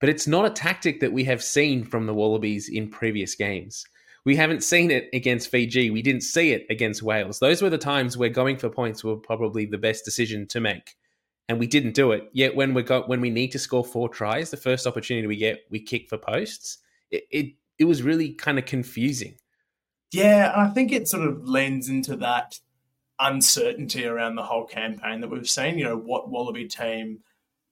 But 0.00 0.09
it's 0.09 0.26
not 0.26 0.47
a 0.47 0.50
tactic 0.50 1.00
that 1.00 1.12
we 1.12 1.25
have 1.25 1.43
seen 1.43 1.85
from 1.85 2.06
the 2.06 2.14
Wallabies 2.14 2.69
in 2.69 2.91
previous 2.91 3.35
games. 3.35 3.85
We 4.25 4.37
haven't 4.37 4.64
seen 4.64 4.91
it 4.91 5.09
against 5.12 5.50
Fiji. 5.50 5.91
We 5.91 6.03
didn't 6.03 6.23
see 6.23 6.53
it 6.53 6.67
against 6.70 7.03
Wales. 7.03 7.39
Those 7.39 7.60
were 7.60 7.70
the 7.70 7.79
times 7.79 8.17
where 8.17 8.29
going 8.29 8.56
for 8.56 8.69
points 8.69 9.05
were 9.05 9.17
probably 9.17 9.67
the 9.67 9.79
best 9.79 10.05
decision 10.05 10.46
to 10.48 10.60
make. 10.60 10.94
And 11.48 11.58
we 11.58 11.67
didn't 11.67 11.94
do 11.94 12.13
it. 12.13 12.29
Yet 12.32 12.55
when 12.55 12.72
we 12.72 12.82
got 12.82 13.08
when 13.08 13.20
we 13.20 13.31
need 13.31 13.53
to 13.53 13.58
score 13.58 13.84
four 13.84 14.08
tries, 14.08 14.51
the 14.51 14.56
first 14.56 14.87
opportunity 14.87 15.27
we 15.27 15.37
get, 15.37 15.60
we 15.70 15.81
kick 15.81 16.08
for 16.08 16.19
posts. 16.19 16.79
It 17.10 17.25
it, 17.31 17.46
it 17.79 17.84
was 17.84 18.03
really 18.03 18.32
kind 18.32 18.58
of 18.58 18.65
confusing. 18.65 19.34
Yeah, 20.13 20.53
I 20.55 20.69
think 20.69 20.93
it 20.93 21.08
sort 21.08 21.27
of 21.27 21.48
lends 21.48 21.89
into 21.89 22.17
that 22.17 22.58
uncertainty 23.22 24.05
around 24.05 24.34
the 24.34 24.43
whole 24.43 24.67
campaign 24.67 25.20
that 25.20 25.31
we've 25.31 25.48
seen. 25.48 25.79
You 25.79 25.84
know, 25.84 25.96
what 25.96 26.31
Wallaby 26.31 26.67
team 26.67 27.20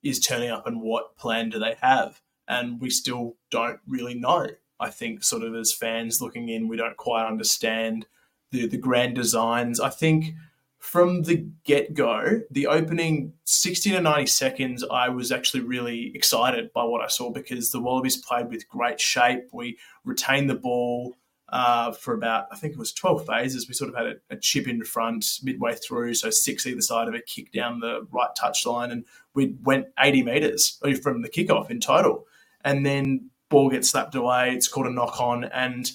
is 0.03 0.21
turning 0.21 0.51
up 0.51 0.67
and 0.67 0.81
what 0.81 1.17
plan 1.17 1.51
do 1.51 1.59
they 1.59 1.77
have? 1.81 2.21
And 2.49 2.81
we 2.81 2.91
still 2.91 3.37
don't 3.51 3.81
really 3.87 4.15
know. 4.15 4.49
I 4.79 4.89
think, 4.89 5.23
sort 5.23 5.43
of 5.43 5.55
as 5.55 5.75
fans 5.75 6.23
looking 6.23 6.49
in, 6.49 6.67
we 6.67 6.79
don't 6.79 6.97
quite 6.97 7.27
understand 7.27 8.07
the, 8.51 8.67
the 8.67 8.79
grand 8.79 9.15
designs. 9.15 9.79
I 9.79 9.91
think 9.91 10.35
from 10.79 11.25
the 11.25 11.47
get 11.65 11.93
go, 11.93 12.41
the 12.51 12.67
opening 12.67 13.35
60 13.45 13.91
to 13.91 14.01
90 14.01 14.27
seconds, 14.27 14.85
I 14.91 15.11
was 15.11 15.31
actually 15.31 15.63
really 15.63 16.11
excited 16.15 16.73
by 16.73 16.85
what 16.85 17.03
I 17.03 17.09
saw 17.09 17.31
because 17.31 17.71
the 17.71 17.81
Wallabies 17.81 18.17
played 18.17 18.49
with 18.49 18.69
great 18.71 18.99
shape. 18.99 19.51
We 19.53 19.77
retained 20.05 20.49
the 20.49 20.55
ball 20.55 21.17
uh, 21.51 21.93
for 21.93 22.15
about, 22.15 22.47
I 22.53 22.57
think 22.57 22.73
it 22.73 22.79
was 22.79 22.93
12 22.93 23.27
phases. 23.27 23.69
We 23.69 23.75
sort 23.75 23.91
of 23.91 23.97
had 23.97 24.07
a, 24.07 24.15
a, 24.31 24.37
chip 24.37 24.69
in 24.69 24.85
front 24.85 25.27
midway 25.43 25.75
through, 25.75 26.15
so 26.15 26.31
six 26.31 26.67
either 26.67 26.81
side 26.81 27.09
of 27.09 27.15
it, 27.15 27.27
kick 27.27 27.53
down 27.53 27.81
the 27.81 28.07
right 28.13 28.31
touch 28.39 28.65
line, 28.65 28.93
and 28.93 29.05
we 29.35 29.57
went 29.63 29.89
80 29.99 30.23
metres 30.23 30.81
from 31.03 31.23
the 31.23 31.29
kickoff 31.29 31.71
in 31.71 31.81
total. 31.81 32.27
And 32.65 32.87
then 32.87 33.31
ball 33.49 33.69
gets 33.69 33.91
slapped 33.91 34.15
away, 34.15 34.55
it's 34.55 34.69
called 34.69 34.87
a 34.87 34.93
knock 34.93 35.21
on, 35.21 35.45
and 35.45 35.91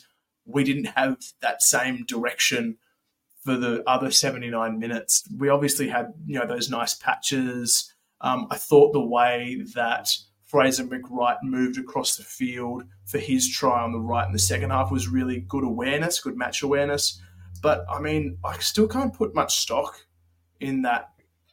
we 0.46 0.64
didn't 0.64 0.86
have 0.86 1.18
that 1.42 1.62
same 1.62 2.06
direction 2.06 2.78
for 3.44 3.56
the 3.56 3.82
other 3.88 4.12
79 4.12 4.78
minutes. 4.78 5.24
We 5.38 5.50
obviously 5.50 5.88
had, 5.88 6.14
you 6.26 6.38
know, 6.38 6.48
those 6.48 6.70
nice 6.70 6.96
patches. 6.96 7.94
Um, 8.20 8.48
I 8.52 8.58
thought 8.58 8.92
the 8.92 9.00
way 9.00 9.64
that 9.76 10.10
Fraser 10.56 10.86
McReight 10.86 11.44
moved 11.44 11.78
across 11.78 12.16
the 12.16 12.24
field 12.24 12.86
for 13.06 13.18
his 13.18 13.50
try 13.50 13.84
on 13.84 13.92
the 13.92 14.00
right 14.00 14.26
in 14.26 14.32
the 14.32 14.40
second 14.40 14.70
half 14.70 14.90
was 14.90 15.10
really 15.10 15.42
good 15.42 15.66
awareness, 15.66 16.22
good 16.22 16.38
match 16.38 16.64
awareness. 16.64 17.22
But 17.62 17.84
I 17.90 18.00
mean, 18.00 18.38
I 18.42 18.58
still 18.60 18.88
can't 18.88 19.14
put 19.14 19.36
much 19.36 19.58
stock 19.58 20.06
in 20.62 20.84
that 20.84 21.10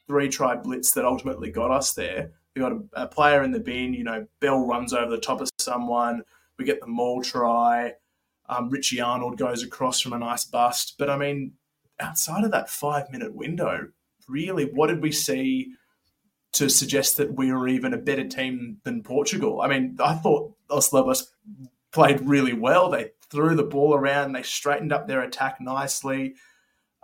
three 0.07 0.29
try 0.29 0.55
blitz 0.55 0.93
that 0.93 1.05
ultimately 1.05 1.51
got 1.51 1.73
us 1.73 1.95
there. 1.95 2.31
We 2.55 2.61
got 2.63 2.71
a, 2.71 2.81
a, 2.93 3.09
player 3.09 3.43
in 3.43 3.51
the 3.51 3.59
bin, 3.59 3.93
you 3.93 4.05
know, 4.05 4.25
Bell 4.39 4.65
runs 4.65 4.93
over 4.93 5.11
the 5.11 5.19
top 5.19 5.41
of 5.41 5.51
someone. 5.59 6.23
We 6.57 6.65
get 6.65 6.81
the 6.81 6.87
maul 6.87 7.23
try. 7.23 7.95
Um, 8.49 8.71
Richie 8.71 9.01
Arnold 9.01 9.37
goes 9.37 9.65
across 9.65 9.99
from 10.01 10.13
a 10.13 10.19
nice 10.21 10.45
bust. 10.45 10.95
But 10.97 11.11
I 11.11 11.17
mean, 11.17 11.55
outside 11.99 12.45
of 12.45 12.53
that 12.53 12.71
five 12.71 13.11
minute 13.11 13.35
window, 13.35 13.89
really, 14.29 14.67
what 14.67 14.87
did 14.87 15.03
we 15.03 15.11
see 15.11 15.73
to 16.53 16.69
suggest 16.69 17.17
that 17.17 17.35
we 17.35 17.53
were 17.53 17.69
even 17.69 17.95
a 17.95 17.99
better 17.99 18.27
team 18.27 18.79
than 18.85 19.03
Portugal? 19.03 19.61
I 19.61 19.69
mean, 19.69 19.97
I 20.03 20.15
thought 20.15 20.55
Os 20.71 20.93
Lobos 20.93 21.33
played 21.93 22.21
really 22.21 22.53
well. 22.53 22.91
They 22.91 23.13
threw 23.31 23.55
the 23.55 23.63
ball 23.63 23.95
around, 23.95 24.33
they 24.33 24.43
straightened 24.43 24.93
up 24.93 25.09
their 25.09 25.23
attack 25.23 25.61
nicely. 25.61 26.35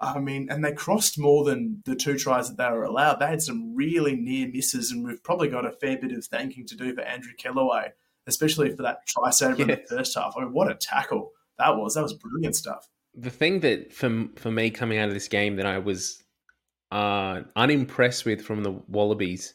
I 0.00 0.20
mean, 0.20 0.48
and 0.50 0.64
they 0.64 0.72
crossed 0.72 1.18
more 1.18 1.44
than 1.44 1.82
the 1.84 1.96
two 1.96 2.16
tries 2.16 2.48
that 2.48 2.56
they 2.56 2.70
were 2.70 2.84
allowed. 2.84 3.18
They 3.18 3.26
had 3.26 3.42
some 3.42 3.74
really 3.74 4.14
near 4.14 4.46
misses, 4.48 4.92
and 4.92 5.04
we've 5.04 5.22
probably 5.22 5.48
got 5.48 5.66
a 5.66 5.72
fair 5.72 5.98
bit 5.98 6.12
of 6.12 6.24
thanking 6.24 6.66
to 6.66 6.76
do 6.76 6.94
for 6.94 7.00
Andrew 7.00 7.32
Kellaway, 7.36 7.90
especially 8.26 8.70
for 8.76 8.82
that 8.82 9.06
try 9.06 9.30
saver 9.30 9.62
in 9.62 9.68
the 9.68 9.82
first 9.88 10.16
half. 10.16 10.34
I 10.36 10.42
mean, 10.42 10.52
what 10.52 10.70
a 10.70 10.76
tackle 10.76 11.32
that 11.58 11.76
was! 11.76 11.94
That 11.94 12.02
was 12.02 12.12
brilliant 12.12 12.54
stuff. 12.54 12.88
The 13.14 13.30
thing 13.30 13.60
that 13.60 13.92
for 13.92 14.28
for 14.36 14.52
me 14.52 14.70
coming 14.70 14.98
out 14.98 15.08
of 15.08 15.14
this 15.14 15.26
game 15.26 15.56
that 15.56 15.66
I 15.66 15.78
was 15.78 16.22
uh, 16.90 17.42
unimpressed 17.56 18.24
with 18.24 18.42
from 18.42 18.62
the 18.62 18.72
Wallabies 18.88 19.54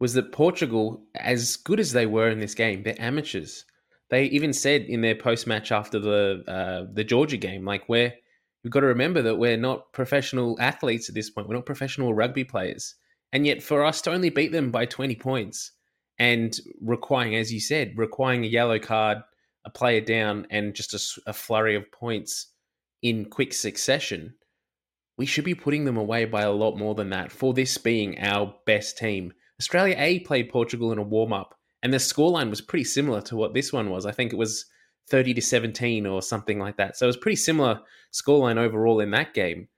was 0.00 0.14
that 0.14 0.32
Portugal, 0.32 1.02
as 1.16 1.56
good 1.56 1.80
as 1.80 1.92
they 1.92 2.06
were 2.06 2.28
in 2.28 2.38
this 2.38 2.54
game, 2.54 2.82
they're 2.82 3.00
amateurs. 3.00 3.64
They 4.10 4.24
even 4.26 4.52
said 4.52 4.82
in 4.82 5.00
their 5.00 5.14
post 5.14 5.46
match 5.46 5.72
after 5.72 5.98
the 5.98 6.44
uh, 6.46 6.90
the 6.92 7.04
Georgia 7.04 7.36
game, 7.36 7.64
like 7.64 7.88
we're 7.88 8.14
we've 8.64 8.72
got 8.72 8.80
to 8.80 8.86
remember 8.86 9.22
that 9.22 9.36
we're 9.36 9.56
not 9.56 9.92
professional 9.92 10.56
athletes 10.60 11.08
at 11.08 11.14
this 11.14 11.30
point. 11.30 11.48
We're 11.48 11.56
not 11.56 11.66
professional 11.66 12.14
rugby 12.14 12.44
players. 12.44 12.94
And 13.32 13.46
yet, 13.46 13.62
for 13.62 13.84
us 13.84 14.00
to 14.02 14.12
only 14.12 14.30
beat 14.30 14.52
them 14.52 14.70
by 14.70 14.86
20 14.86 15.14
points 15.16 15.72
and 16.18 16.58
requiring, 16.80 17.36
as 17.36 17.52
you 17.52 17.60
said, 17.60 17.92
requiring 17.96 18.44
a 18.44 18.48
yellow 18.48 18.78
card, 18.78 19.18
a 19.64 19.70
player 19.70 20.00
down, 20.00 20.46
and 20.50 20.74
just 20.74 20.94
a, 20.94 21.30
a 21.30 21.32
flurry 21.32 21.76
of 21.76 21.90
points 21.92 22.46
in 23.02 23.26
quick 23.26 23.52
succession, 23.52 24.34
we 25.18 25.26
should 25.26 25.44
be 25.44 25.54
putting 25.54 25.84
them 25.84 25.96
away 25.96 26.24
by 26.24 26.42
a 26.42 26.52
lot 26.52 26.78
more 26.78 26.94
than 26.94 27.10
that 27.10 27.30
for 27.30 27.52
this 27.52 27.76
being 27.76 28.18
our 28.20 28.54
best 28.64 28.96
team. 28.96 29.32
Australia 29.60 29.96
A 29.98 30.20
played 30.20 30.48
Portugal 30.48 30.92
in 30.92 30.98
a 30.98 31.02
warm 31.02 31.32
up, 31.32 31.56
and 31.82 31.92
the 31.92 31.98
scoreline 31.98 32.48
was 32.48 32.60
pretty 32.60 32.84
similar 32.84 33.20
to 33.22 33.36
what 33.36 33.52
this 33.52 33.72
one 33.72 33.90
was. 33.90 34.06
I 34.06 34.12
think 34.12 34.32
it 34.32 34.38
was 34.38 34.64
30 35.10 35.34
to 35.34 35.42
17 35.42 36.06
or 36.06 36.22
something 36.22 36.58
like 36.58 36.76
that. 36.76 36.96
So 36.96 37.06
it 37.06 37.08
was 37.08 37.16
pretty 37.16 37.36
similar 37.36 37.80
scoreline 38.12 38.56
overall 38.56 39.00
in 39.00 39.10
that 39.10 39.34
game. 39.34 39.68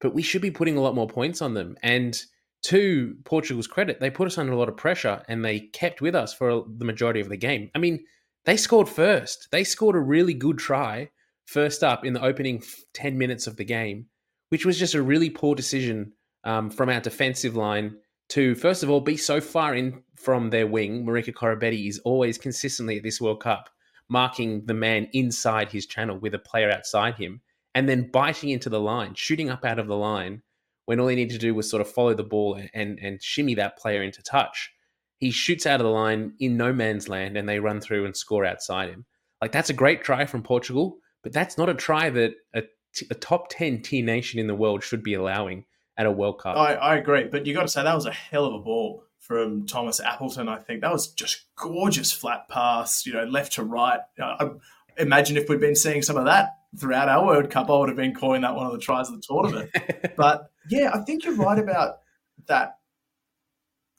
But 0.00 0.14
we 0.14 0.22
should 0.22 0.42
be 0.42 0.50
putting 0.50 0.76
a 0.76 0.80
lot 0.80 0.94
more 0.94 1.06
points 1.06 1.40
on 1.40 1.54
them. 1.54 1.76
And 1.82 2.20
to 2.64 3.16
Portugal's 3.24 3.66
credit, 3.66 4.00
they 4.00 4.10
put 4.10 4.26
us 4.26 4.38
under 4.38 4.52
a 4.52 4.56
lot 4.56 4.68
of 4.68 4.76
pressure 4.76 5.22
and 5.28 5.44
they 5.44 5.60
kept 5.60 6.00
with 6.00 6.14
us 6.14 6.32
for 6.32 6.64
the 6.76 6.84
majority 6.84 7.20
of 7.20 7.28
the 7.28 7.36
game. 7.36 7.70
I 7.74 7.78
mean, 7.78 8.04
they 8.44 8.56
scored 8.56 8.88
first. 8.88 9.48
They 9.52 9.64
scored 9.64 9.94
a 9.94 10.00
really 10.00 10.34
good 10.34 10.58
try 10.58 11.10
first 11.44 11.84
up 11.84 12.04
in 12.04 12.12
the 12.12 12.24
opening 12.24 12.62
10 12.94 13.18
minutes 13.18 13.46
of 13.46 13.56
the 13.56 13.64
game, 13.64 14.06
which 14.52 14.66
was 14.66 14.78
just 14.78 14.92
a 14.92 15.00
really 15.00 15.30
poor 15.30 15.54
decision 15.54 16.12
um, 16.44 16.68
from 16.68 16.90
our 16.90 17.00
defensive 17.00 17.56
line 17.56 17.96
to, 18.28 18.54
first 18.54 18.82
of 18.82 18.90
all, 18.90 19.00
be 19.00 19.16
so 19.16 19.40
far 19.40 19.74
in 19.74 20.02
from 20.14 20.50
their 20.50 20.66
wing. 20.66 21.06
Marika 21.06 21.32
Koroibete 21.32 21.88
is 21.88 21.98
always 22.00 22.36
consistently 22.36 22.98
at 22.98 23.02
this 23.02 23.18
World 23.18 23.40
Cup 23.40 23.70
marking 24.10 24.66
the 24.66 24.74
man 24.74 25.08
inside 25.14 25.72
his 25.72 25.86
channel 25.86 26.18
with 26.18 26.34
a 26.34 26.38
player 26.38 26.70
outside 26.70 27.14
him, 27.14 27.40
and 27.74 27.88
then 27.88 28.10
biting 28.10 28.50
into 28.50 28.68
the 28.68 28.78
line, 28.78 29.14
shooting 29.14 29.48
up 29.48 29.64
out 29.64 29.78
of 29.78 29.86
the 29.86 29.96
line 29.96 30.42
when 30.84 31.00
all 31.00 31.08
he 31.08 31.16
needed 31.16 31.32
to 31.32 31.38
do 31.38 31.54
was 31.54 31.70
sort 31.70 31.80
of 31.80 31.90
follow 31.90 32.12
the 32.12 32.22
ball 32.22 32.60
and, 32.74 32.98
and 32.98 33.22
shimmy 33.22 33.54
that 33.54 33.78
player 33.78 34.02
into 34.02 34.22
touch. 34.22 34.70
He 35.16 35.30
shoots 35.30 35.64
out 35.64 35.80
of 35.80 35.86
the 35.86 35.90
line 35.90 36.34
in 36.40 36.58
no 36.58 36.74
man's 36.74 37.08
land 37.08 37.38
and 37.38 37.48
they 37.48 37.58
run 37.58 37.80
through 37.80 38.04
and 38.04 38.14
score 38.14 38.44
outside 38.44 38.90
him. 38.90 39.06
Like, 39.40 39.52
that's 39.52 39.70
a 39.70 39.74
great 39.74 40.04
try 40.04 40.26
from 40.26 40.42
Portugal, 40.42 40.98
but 41.22 41.32
that's 41.32 41.56
not 41.56 41.70
a 41.70 41.74
try 41.74 42.10
that 42.10 42.34
a, 42.54 42.64
t- 42.94 43.06
a 43.10 43.14
top 43.14 43.48
10 43.50 43.82
tier 43.82 44.04
nation 44.04 44.38
in 44.38 44.46
the 44.46 44.54
world 44.54 44.82
should 44.82 45.02
be 45.02 45.14
allowing 45.14 45.64
at 45.96 46.06
a 46.06 46.10
World 46.10 46.40
Cup. 46.40 46.56
I, 46.56 46.74
I 46.74 46.96
agree, 46.96 47.24
but 47.24 47.46
you 47.46 47.54
got 47.54 47.62
to 47.62 47.68
say 47.68 47.82
that 47.82 47.94
was 47.94 48.06
a 48.06 48.12
hell 48.12 48.46
of 48.46 48.54
a 48.54 48.58
ball 48.58 49.04
from 49.18 49.66
Thomas 49.66 50.00
Appleton. 50.00 50.48
I 50.48 50.58
think 50.58 50.80
that 50.80 50.92
was 50.92 51.08
just 51.08 51.44
gorgeous 51.56 52.12
flat 52.12 52.48
pass, 52.48 53.06
you 53.06 53.12
know, 53.12 53.24
left 53.24 53.52
to 53.54 53.62
right. 53.62 54.00
I 54.20 54.50
imagine 54.98 55.36
if 55.36 55.48
we'd 55.48 55.60
been 55.60 55.76
seeing 55.76 56.02
some 56.02 56.16
of 56.16 56.24
that 56.24 56.56
throughout 56.78 57.08
our 57.08 57.24
World 57.24 57.50
Cup, 57.50 57.70
I 57.70 57.78
would 57.78 57.88
have 57.88 57.96
been 57.96 58.14
calling 58.14 58.42
that 58.42 58.54
one 58.54 58.66
of 58.66 58.72
the 58.72 58.78
tries 58.78 59.08
of 59.08 59.14
the 59.14 59.22
tournament. 59.22 59.70
but 60.16 60.50
yeah, 60.68 60.90
I 60.92 60.98
think 61.00 61.24
you're 61.24 61.36
right 61.36 61.58
about 61.58 61.98
that 62.46 62.78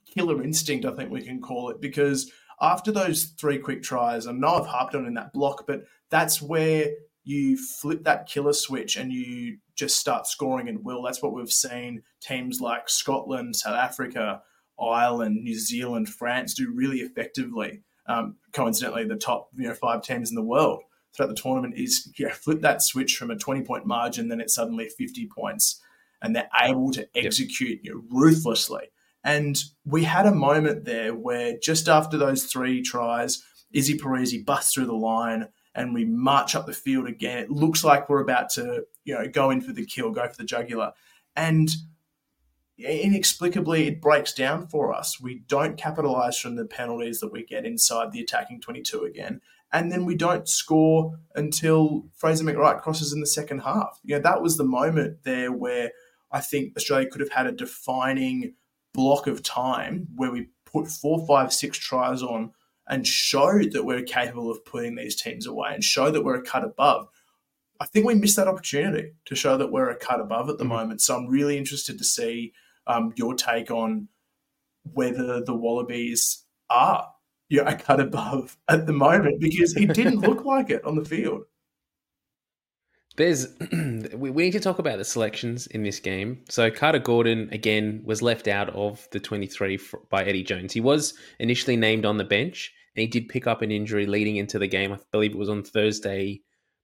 killer 0.06 0.44
instinct. 0.44 0.86
I 0.86 0.92
think 0.92 1.12
we 1.12 1.22
can 1.22 1.42
call 1.42 1.70
it 1.70 1.80
because 1.80 2.32
after 2.62 2.92
those 2.92 3.26
three 3.26 3.60
quick 3.60 3.84
tries, 3.84 4.28
I 4.28 4.32
know 4.32 4.56
I've 4.56 4.68
harped 4.68 4.96
on 4.96 5.06
in 5.06 5.14
that 5.16 5.34
block, 5.34 5.66
but 5.68 5.84
that's 6.10 6.42
where 6.42 6.88
you 7.24 7.58
flip 7.58 8.04
that 8.04 8.28
killer 8.28 8.54
switch 8.54 8.98
and 8.98 9.12
you 9.12 9.58
just 9.76 9.98
start 9.98 10.28
scoring 10.28 10.68
and 10.68 10.84
will. 10.84 11.02
That's 11.02 11.22
what 11.22 11.34
we've 11.34 11.52
seen 11.52 12.04
teams 12.22 12.60
like 12.62 12.90
Scotland, 12.90 13.56
South 13.56 13.76
Africa, 13.76 14.42
Ireland, 14.80 15.44
New 15.44 15.58
Zealand, 15.58 16.10
France 16.10 16.54
do 16.54 16.72
really 16.74 17.00
effectively. 17.00 17.84
Um, 18.08 18.36
coincidentally, 18.52 19.06
the 19.06 19.16
top 19.16 19.50
you 19.56 19.68
know 19.68 19.74
five 19.74 20.02
teams 20.02 20.30
in 20.30 20.36
the 20.36 20.44
world 20.44 20.84
throughout 21.16 21.30
the 21.30 21.42
tournament 21.42 21.76
is 21.78 22.12
you 22.18 22.28
know, 22.28 22.34
flip 22.34 22.62
that 22.62 22.82
switch 22.82 23.16
from 23.16 23.32
a 23.32 23.38
20 23.38 23.62
point 23.62 23.86
margin, 23.86 24.28
then 24.28 24.42
it's 24.42 24.56
suddenly 24.56 24.90
50 24.90 25.30
points, 25.36 25.80
and 26.22 26.36
they're 26.36 26.50
able 26.62 26.92
to 26.92 27.08
execute 27.16 27.80
yep. 27.84 27.86
you 27.86 27.94
know, 27.94 28.04
ruthlessly. 28.10 28.90
And 29.24 29.58
we 29.86 30.04
had 30.04 30.26
a 30.26 30.36
moment 30.36 30.84
there 30.84 31.16
where 31.16 31.58
just 31.62 31.88
after 31.88 32.18
those 32.18 32.46
three 32.46 32.82
tries, 32.82 33.42
Izzy 33.72 33.98
Perese 33.98 34.46
busts 34.46 34.74
through 34.74 34.88
the 34.88 34.94
line 34.94 35.48
and 35.76 35.94
we 35.94 36.06
march 36.06 36.56
up 36.56 36.66
the 36.66 36.74
field 36.74 37.08
again. 37.08 37.40
It 37.40 37.52
looks 37.52 37.84
like 37.84 38.10
we're 38.10 38.22
about 38.22 38.50
to, 38.52 38.86
you 39.06 39.16
know, 39.16 39.28
go 39.28 39.50
in 39.50 39.62
for 39.62 39.74
the 39.74 39.86
kill, 39.86 40.12
go 40.12 40.28
for 40.28 40.38
the 40.38 40.44
jugular. 40.44 40.94
And 41.36 41.70
inexplicably 42.78 43.88
it 43.88 44.02
breaks 44.02 44.34
down 44.34 44.68
for 44.68 44.94
us. 44.94 45.20
We 45.20 45.44
don't 45.48 45.78
capitalize 45.78 46.38
from 46.38 46.56
the 46.56 46.66
penalties 46.66 47.20
that 47.20 47.32
we 47.32 47.44
get 47.46 47.66
inside 47.66 48.12
the 48.12 48.22
attacking 48.22 48.62
22 48.62 49.04
again. 49.04 49.42
And 49.72 49.92
then 49.92 50.06
we 50.06 50.16
don't 50.16 50.48
score 50.48 51.18
until 51.36 52.06
Fraser 52.16 52.44
McReight 52.44 52.82
crosses 52.82 53.12
in 53.12 53.20
the 53.20 53.28
second 53.28 53.60
half. 53.60 54.00
You 54.04 54.16
know, 54.16 54.22
that 54.22 54.42
was 54.42 54.58
the 54.58 54.64
moment 54.64 55.24
there 55.24 55.52
where 55.52 55.92
I 56.32 56.42
think 56.42 56.78
Australia 56.78 57.10
could 57.10 57.22
have 57.22 57.32
had 57.32 57.48
a 57.48 57.52
defining 57.52 58.54
block 58.94 59.26
of 59.26 59.42
time 59.42 60.08
where 60.16 60.32
we 60.32 60.50
put 60.66 60.88
four, 60.88 61.26
five, 61.26 61.52
six 61.52 61.78
tries 61.78 62.22
on 62.22 62.52
and 62.88 63.08
show 63.08 63.60
that 63.60 63.86
we're 63.86 64.04
capable 64.04 64.52
of 64.52 64.64
putting 64.66 64.96
these 64.96 65.16
teams 65.16 65.48
away 65.48 65.70
and 65.74 65.84
show 65.84 66.12
that 66.12 66.24
we're 66.24 66.36
a 66.36 66.44
cut 66.44 66.64
above. 66.64 67.08
I 67.80 67.86
think 67.86 68.06
we 68.06 68.16
missed 68.16 68.36
that 68.36 68.48
opportunity 68.48 69.12
to 69.26 69.36
show 69.36 69.58
that 69.58 69.72
we're 69.72 69.90
a 69.90 69.96
cut 69.96 70.20
above 70.20 70.50
at 70.50 70.58
the 70.58 70.64
mm-hmm. 70.64 70.74
moment. 70.74 71.02
So 71.02 71.16
I'm 71.16 71.28
really 71.28 71.58
interested 71.58 71.98
to 71.98 72.04
see 72.04 72.54
um, 72.88 73.14
your 73.16 73.36
take 73.36 73.72
on 73.72 74.08
whether 74.84 75.42
the 75.44 75.56
Wallabies 75.56 76.44
are 76.70 77.08
you 77.50 77.64
know, 77.64 77.70
a 77.70 77.76
cut 77.76 78.00
above 78.00 78.58
at 78.68 78.86
the 78.86 78.94
moment 78.94 79.40
because 79.40 79.76
it 79.76 79.94
didn't 79.94 80.20
look 80.28 80.44
like 80.44 80.70
it 80.70 80.84
on 80.84 80.96
the 80.96 81.06
field. 81.06 81.44
There's 83.16 83.48
we, 84.16 84.32
need 84.32 84.52
to 84.52 84.60
talk 84.60 84.80
about 84.80 84.98
the 84.98 85.06
selections 85.06 85.68
in 85.68 85.84
this 85.84 86.00
game. 86.00 86.44
So 86.50 86.72
Carter 86.72 87.00
Gordon 87.00 87.50
again 87.52 88.02
was 88.04 88.22
left 88.22 88.48
out 88.48 88.70
of 88.70 89.08
the 89.12 89.20
23 89.20 89.80
by 90.10 90.24
Eddie 90.24 90.44
Jones. 90.44 90.74
He 90.74 90.82
was 90.82 91.14
initially 91.40 91.78
named 91.78 92.06
on 92.06 92.18
the 92.18 92.24
bench 92.24 92.74
and 92.96 93.02
he 93.02 93.08
did 93.08 93.30
pick 93.30 93.46
up 93.46 93.62
an 93.62 93.72
injury 93.72 94.06
leading 94.06 94.38
into 94.38 94.58
the 94.58 94.68
game. 94.68 94.94
I 94.94 95.00
believe 95.12 95.32
it 95.32 95.38
was 95.38 95.50
on 95.50 95.64
Thursday 95.64 96.42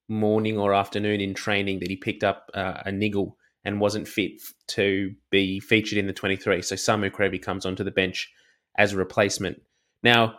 morning 0.08 0.58
or 0.58 0.74
afternoon 0.74 1.20
in 1.20 1.34
training 1.34 1.80
that 1.80 1.90
he 1.90 1.96
picked 1.96 2.24
up 2.24 2.50
uh, 2.54 2.82
a 2.86 2.92
niggle 2.92 3.36
and 3.64 3.80
wasn't 3.80 4.08
fit 4.08 4.40
to 4.68 5.14
be 5.30 5.60
featured 5.60 5.98
in 5.98 6.06
the 6.06 6.12
23. 6.12 6.62
So 6.62 6.76
Samu 6.76 7.10
Kerevi 7.10 7.40
comes 7.40 7.66
onto 7.66 7.84
the 7.84 7.90
bench 7.90 8.32
as 8.78 8.92
a 8.92 8.96
replacement. 8.96 9.60
Now, 10.02 10.38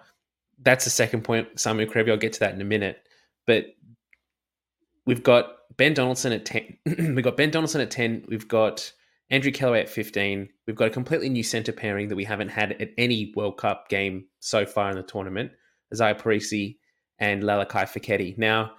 that's 0.62 0.86
the 0.86 0.92
second 0.92 1.24
point, 1.24 1.56
Samu 1.56 1.90
Kerevi. 1.90 2.12
I'll 2.12 2.18
get 2.18 2.34
to 2.34 2.40
that 2.42 2.54
in 2.54 2.62
a 2.62 2.66
minute. 2.66 2.98
But 3.46 3.68
we've 5.06 5.24
got 5.24 5.48
Ben 5.78 5.94
Donaldson 5.94 6.32
at 6.32 6.46
10. 6.46 6.78
we've 7.16 7.24
got 7.24 7.38
Ben 7.38 7.52
Donaldson 7.52 7.82
at 7.82 7.92
10. 7.92 8.26
We've 8.28 8.48
got 8.48 8.92
Andrew 9.30 9.52
Kellaway 9.52 9.82
at 9.82 9.90
15. 9.90 10.50
We've 10.68 10.76
got 10.76 10.88
a 10.88 10.92
completely 10.92 11.30
new 11.30 11.44
centre 11.44 11.72
pairing 11.72 12.10
that 12.10 12.16
we 12.16 12.26
haven't 12.26 12.50
had 12.50 12.74
at 12.74 12.90
any 12.98 13.34
World 13.36 13.58
Cup 13.58 13.90
game 13.90 14.26
so 14.40 14.66
far 14.66 14.90
in 14.90 14.98
the 14.98 15.04
tournament. 15.04 15.52
Izaia 15.94 16.20
Perese 16.20 16.78
and 17.20 17.44
Lalakai 17.44 17.84
Foketi. 17.84 18.38
Now, 18.38 18.72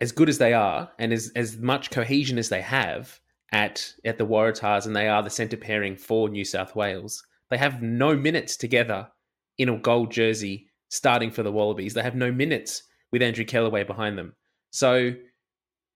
as 0.00 0.12
good 0.12 0.28
as 0.28 0.38
they 0.38 0.52
are 0.52 0.90
and 0.98 1.12
as, 1.12 1.32
as 1.34 1.56
much 1.56 1.90
cohesion 1.90 2.38
as 2.38 2.48
they 2.48 2.60
have, 2.60 3.20
at 3.52 3.94
at 4.04 4.18
the 4.18 4.26
Waratahs 4.26 4.86
and 4.86 4.94
they 4.94 5.08
are 5.08 5.22
the 5.22 5.30
centre 5.30 5.56
pairing 5.56 5.96
for 5.96 6.28
New 6.28 6.44
South 6.44 6.76
Wales. 6.76 7.24
They 7.50 7.56
have 7.56 7.82
no 7.82 8.16
minutes 8.16 8.56
together 8.56 9.08
in 9.56 9.68
a 9.68 9.78
gold 9.78 10.10
jersey 10.10 10.68
starting 10.90 11.30
for 11.30 11.42
the 11.42 11.52
Wallabies. 11.52 11.94
They 11.94 12.02
have 12.02 12.14
no 12.14 12.30
minutes 12.30 12.82
with 13.10 13.22
Andrew 13.22 13.44
Kellaway 13.44 13.84
behind 13.84 14.18
them. 14.18 14.34
So 14.70 15.14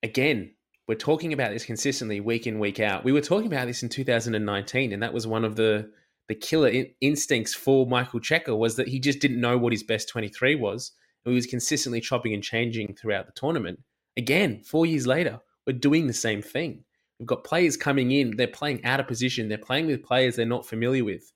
again, 0.02 0.54
we're 0.88 0.94
talking 0.96 1.32
about 1.32 1.52
this 1.52 1.64
consistently 1.64 2.20
week 2.20 2.46
in 2.46 2.58
week 2.58 2.80
out. 2.80 3.04
We 3.04 3.12
were 3.12 3.20
talking 3.20 3.46
about 3.46 3.66
this 3.66 3.82
in 3.82 3.88
2019 3.88 4.92
and 4.92 5.02
that 5.02 5.14
was 5.14 5.26
one 5.26 5.44
of 5.44 5.56
the 5.56 5.90
the 6.28 6.34
killer 6.34 6.68
in- 6.68 6.90
instincts 7.00 7.52
for 7.52 7.86
Michael 7.86 8.20
Cheika 8.20 8.56
was 8.56 8.76
that 8.76 8.88
he 8.88 9.00
just 9.00 9.18
didn't 9.18 9.40
know 9.40 9.58
what 9.58 9.72
his 9.72 9.82
best 9.82 10.08
23 10.08 10.54
was 10.54 10.92
and 11.24 11.32
we 11.32 11.36
was 11.36 11.46
consistently 11.46 12.00
chopping 12.00 12.32
and 12.32 12.42
changing 12.42 12.94
throughout 12.94 13.26
the 13.26 13.32
tournament. 13.32 13.80
Again, 14.16 14.62
four 14.62 14.86
years 14.86 15.06
later, 15.06 15.40
we're 15.66 15.72
doing 15.74 16.06
the 16.06 16.12
same 16.12 16.42
thing. 16.42 16.84
We've 17.18 17.26
got 17.26 17.44
players 17.44 17.76
coming 17.76 18.10
in, 18.12 18.36
they're 18.36 18.48
playing 18.48 18.84
out 18.84 19.00
of 19.00 19.06
position, 19.06 19.48
they're 19.48 19.58
playing 19.58 19.86
with 19.86 20.02
players 20.02 20.36
they're 20.36 20.46
not 20.46 20.66
familiar 20.66 21.04
with. 21.04 21.32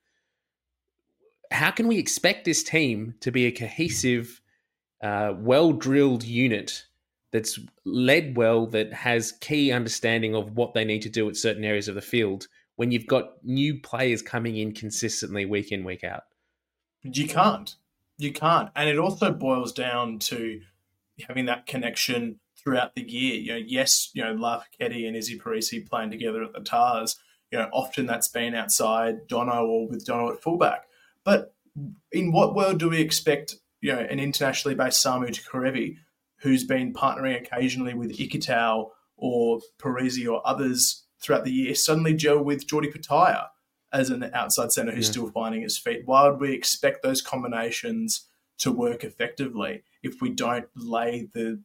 How 1.51 1.71
can 1.71 1.87
we 1.87 1.99
expect 1.99 2.45
this 2.45 2.65
team 2.65 3.15
to 3.21 3.31
be 3.31 3.47
a 3.47 3.53
cohesive, 3.53 4.41
uh, 5.03 5.35
well 5.37 5.73
drilled 5.73 6.25
unit 6.25 6.87
that's 7.33 7.59
led 7.85 8.37
well, 8.37 8.67
that 8.69 8.93
has 8.93 9.33
key 9.33 9.73
understanding 9.73 10.35
of 10.35 10.57
what 10.57 10.75
they 10.75 10.85
need 10.85 11.03
to 11.03 11.11
do 11.11 11.29
at 11.29 11.37
certain 11.37 11.65
areas 11.65 11.89
of 11.89 11.95
the 11.95 12.01
field 12.01 12.47
when 12.77 12.91
you've 12.91 13.07
got 13.07 13.43
new 13.43 13.81
players 13.81 14.23
coming 14.23 14.57
in 14.57 14.73
consistently 14.73 15.45
week 15.45 15.73
in, 15.73 15.85
week 15.85 16.05
out? 16.05 16.23
You 17.03 17.27
can't. 17.27 17.75
You 18.19 18.33
can't. 18.33 18.71
And 18.77 18.89
it 18.89 18.99
also 18.99 19.33
boils 19.33 19.73
down 19.73 20.19
to 20.21 20.61
having 21.27 21.47
that 21.47 21.67
connection 21.67 22.39
throughout 22.59 22.95
the 22.95 23.03
year. 23.03 23.35
You 23.35 23.53
know, 23.53 23.65
yes, 23.67 24.11
you 24.15 24.23
know, 24.23 24.33
Lafayette 24.33 24.93
and 24.93 25.17
Izzy 25.17 25.39
Perese 25.39 25.89
playing 25.89 26.11
together 26.11 26.43
at 26.43 26.53
the 26.53 26.61
Tahs, 26.61 27.17
You 27.51 27.59
know, 27.59 27.69
often 27.73 28.07
that's 28.07 28.29
been 28.29 28.55
outside 28.55 29.27
Dono 29.27 29.67
or 29.67 29.89
with 29.89 30.05
Dono 30.05 30.33
at 30.33 30.43
fullback. 30.43 30.85
But 31.25 31.55
in 32.13 32.33
what 32.33 32.55
world 32.55 32.79
do 32.79 32.89
we 32.89 33.01
expect, 33.01 33.57
you 33.81 33.93
know, 33.93 33.99
an 33.99 34.19
internationally 34.19 34.75
based 34.75 35.05
Samu 35.05 35.29
Kerevi 35.29 35.97
who's 36.47 36.65
been 36.65 36.93
partnering 36.93 37.41
occasionally 37.41 37.93
with 37.93 38.17
Ikitau 38.17 38.91
or 39.17 39.61
Perese 39.79 40.31
or 40.31 40.47
others 40.47 41.05
throughout 41.21 41.45
the 41.45 41.53
year 41.53 41.75
suddenly 41.75 42.15
gel 42.15 42.43
with 42.43 42.69
Geordie 42.69 42.93
Petaia 42.93 43.49
as 43.93 44.11
an 44.11 44.31
outside 44.33 44.71
centre 44.71 44.93
who's 44.93 45.07
yeah. 45.07 45.13
still 45.13 45.31
finding 45.31 45.63
his 45.63 45.77
feet? 45.77 46.03
Why 46.05 46.29
would 46.29 46.41
we 46.41 46.53
expect 46.53 47.03
those 47.03 47.21
combinations 47.21 48.29
to 48.59 48.71
work 48.71 49.03
effectively 49.03 49.83
if 50.03 50.21
we 50.21 50.31
don't 50.31 50.67
lay 50.77 51.29
the 51.35 51.63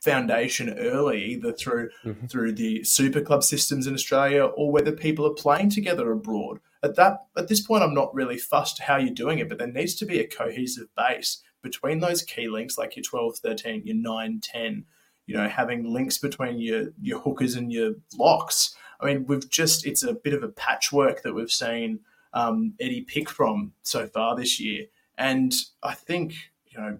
foundation 0.00 0.78
early, 0.78 1.22
either 1.24 1.52
through 1.52 1.90
mm-hmm. 2.04 2.26
through 2.26 2.52
the 2.52 2.82
super 2.84 3.20
club 3.20 3.42
systems 3.42 3.86
in 3.86 3.94
Australia 3.94 4.44
or 4.44 4.70
whether 4.70 4.92
people 4.92 5.26
are 5.26 5.34
playing 5.34 5.68
together 5.68 6.10
abroad. 6.10 6.60
At 6.82 6.96
that 6.96 7.26
at 7.36 7.48
this 7.48 7.60
point, 7.60 7.82
I'm 7.82 7.94
not 7.94 8.14
really 8.14 8.38
fussed 8.38 8.80
how 8.80 8.96
you're 8.96 9.12
doing 9.12 9.38
it, 9.38 9.48
but 9.48 9.58
there 9.58 9.66
needs 9.66 9.94
to 9.96 10.06
be 10.06 10.18
a 10.18 10.26
cohesive 10.26 10.88
base 10.96 11.42
between 11.62 12.00
those 12.00 12.22
key 12.22 12.48
links, 12.48 12.78
like 12.78 12.96
your 12.96 13.02
12, 13.02 13.38
13, 13.38 13.82
your 13.84 13.96
9, 13.96 14.40
10. 14.42 14.84
You 15.26 15.36
know, 15.36 15.48
having 15.48 15.92
links 15.92 16.16
between 16.16 16.58
your 16.58 16.86
your 17.02 17.18
hookers 17.18 17.54
and 17.54 17.70
your 17.70 17.92
locks. 18.16 18.74
I 18.98 19.06
mean, 19.06 19.26
we've 19.26 19.48
just 19.50 19.86
it's 19.86 20.02
a 20.02 20.14
bit 20.14 20.32
of 20.32 20.42
a 20.42 20.48
patchwork 20.48 21.22
that 21.22 21.34
we've 21.34 21.52
seen 21.52 22.00
um, 22.32 22.72
Eddie 22.80 23.02
pick 23.02 23.28
from 23.28 23.72
so 23.82 24.06
far 24.06 24.36
this 24.36 24.58
year, 24.58 24.86
and 25.18 25.52
I 25.82 25.92
think 25.92 26.34
you 26.66 26.80
know 26.80 26.98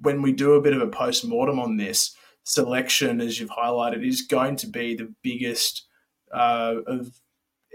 when 0.00 0.22
we 0.22 0.32
do 0.32 0.52
a 0.52 0.60
bit 0.60 0.72
of 0.72 0.80
a 0.80 0.86
post 0.86 1.26
mortem 1.26 1.58
on 1.58 1.78
this, 1.78 2.14
selection, 2.48 3.20
as 3.20 3.38
you've 3.38 3.50
highlighted, 3.50 4.06
is 4.06 4.22
going 4.22 4.56
to 4.56 4.66
be 4.66 4.94
the 4.94 5.12
biggest 5.22 5.86
uh, 6.32 6.76
of 6.86 7.20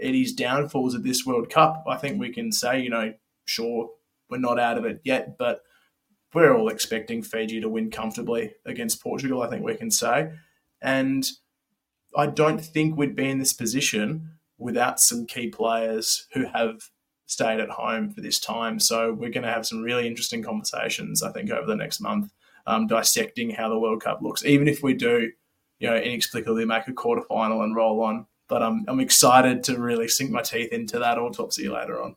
Eddie's 0.00 0.32
downfalls 0.32 0.94
at 0.94 1.04
this 1.04 1.24
World 1.24 1.48
Cup. 1.48 1.84
I 1.88 1.96
think 1.96 2.18
we 2.18 2.32
can 2.32 2.50
say, 2.50 2.80
you 2.80 2.90
know, 2.90 3.14
sure, 3.44 3.90
we're 4.28 4.38
not 4.38 4.58
out 4.58 4.76
of 4.76 4.84
it 4.84 5.00
yet, 5.04 5.38
but 5.38 5.62
we're 6.34 6.56
all 6.56 6.68
expecting 6.68 7.22
Fiji 7.22 7.60
to 7.60 7.68
win 7.68 7.90
comfortably 7.90 8.52
against 8.66 9.02
Portugal, 9.02 9.42
I 9.42 9.48
think 9.48 9.64
we 9.64 9.76
can 9.76 9.90
say. 9.90 10.32
And 10.82 11.26
I 12.16 12.26
don't 12.26 12.60
think 12.60 12.96
we'd 12.96 13.16
be 13.16 13.28
in 13.28 13.38
this 13.38 13.52
position 13.52 14.30
without 14.58 15.00
some 15.00 15.26
key 15.26 15.48
players 15.48 16.26
who 16.32 16.46
have 16.46 16.80
stayed 17.26 17.60
at 17.60 17.70
home 17.70 18.10
for 18.10 18.20
this 18.20 18.38
time. 18.38 18.78
So 18.78 19.12
we're 19.12 19.30
going 19.30 19.44
to 19.44 19.52
have 19.52 19.66
some 19.66 19.82
really 19.82 20.06
interesting 20.06 20.42
conversations, 20.42 21.22
I 21.22 21.32
think, 21.32 21.50
over 21.50 21.66
the 21.66 21.76
next 21.76 22.00
month, 22.00 22.32
um, 22.66 22.86
dissecting 22.86 23.50
how 23.50 23.68
the 23.68 23.78
World 23.78 24.02
Cup 24.02 24.22
looks. 24.22 24.44
Even 24.44 24.68
if 24.68 24.82
we 24.82 24.94
do, 24.94 25.30
you 25.78 25.90
know, 25.90 25.96
inexplicably 25.96 26.64
make 26.64 26.86
a 26.86 26.92
quarter 26.92 27.22
final 27.22 27.62
and 27.62 27.74
roll 27.74 28.02
on, 28.02 28.26
but 28.48 28.62
I'm 28.62 28.84
I'm 28.88 29.00
excited 29.00 29.64
to 29.64 29.78
really 29.78 30.08
sink 30.08 30.30
my 30.30 30.42
teeth 30.42 30.72
into 30.72 30.98
that 30.98 31.18
autopsy 31.18 31.68
later 31.68 32.02
on. 32.02 32.14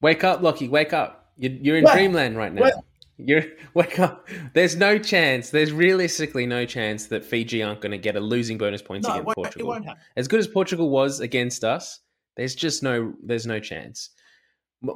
Wake 0.00 0.24
up, 0.24 0.42
Lockie! 0.42 0.68
Wake 0.68 0.92
up! 0.92 1.32
You're, 1.36 1.52
you're 1.52 1.76
in 1.78 1.84
dreamland 1.84 2.36
right 2.36 2.52
now. 2.52 2.70
You're 3.16 3.44
wake 3.74 3.98
up. 3.98 4.28
There's 4.54 4.76
no 4.76 4.98
chance. 4.98 5.50
There's 5.50 5.72
realistically 5.72 6.46
no 6.46 6.66
chance 6.66 7.06
that 7.06 7.24
Fiji 7.24 7.62
aren't 7.62 7.80
going 7.80 7.92
to 7.92 7.98
get 7.98 8.16
a 8.16 8.20
losing 8.20 8.58
bonus 8.58 8.82
points 8.82 9.06
no, 9.06 9.14
against 9.14 9.34
Portugal. 9.34 9.80
As 10.16 10.28
good 10.28 10.40
as 10.40 10.48
Portugal 10.48 10.90
was 10.90 11.20
against 11.20 11.64
us, 11.64 12.00
there's 12.36 12.54
just 12.54 12.82
no 12.82 13.14
there's 13.22 13.46
no 13.46 13.60
chance 13.60 14.10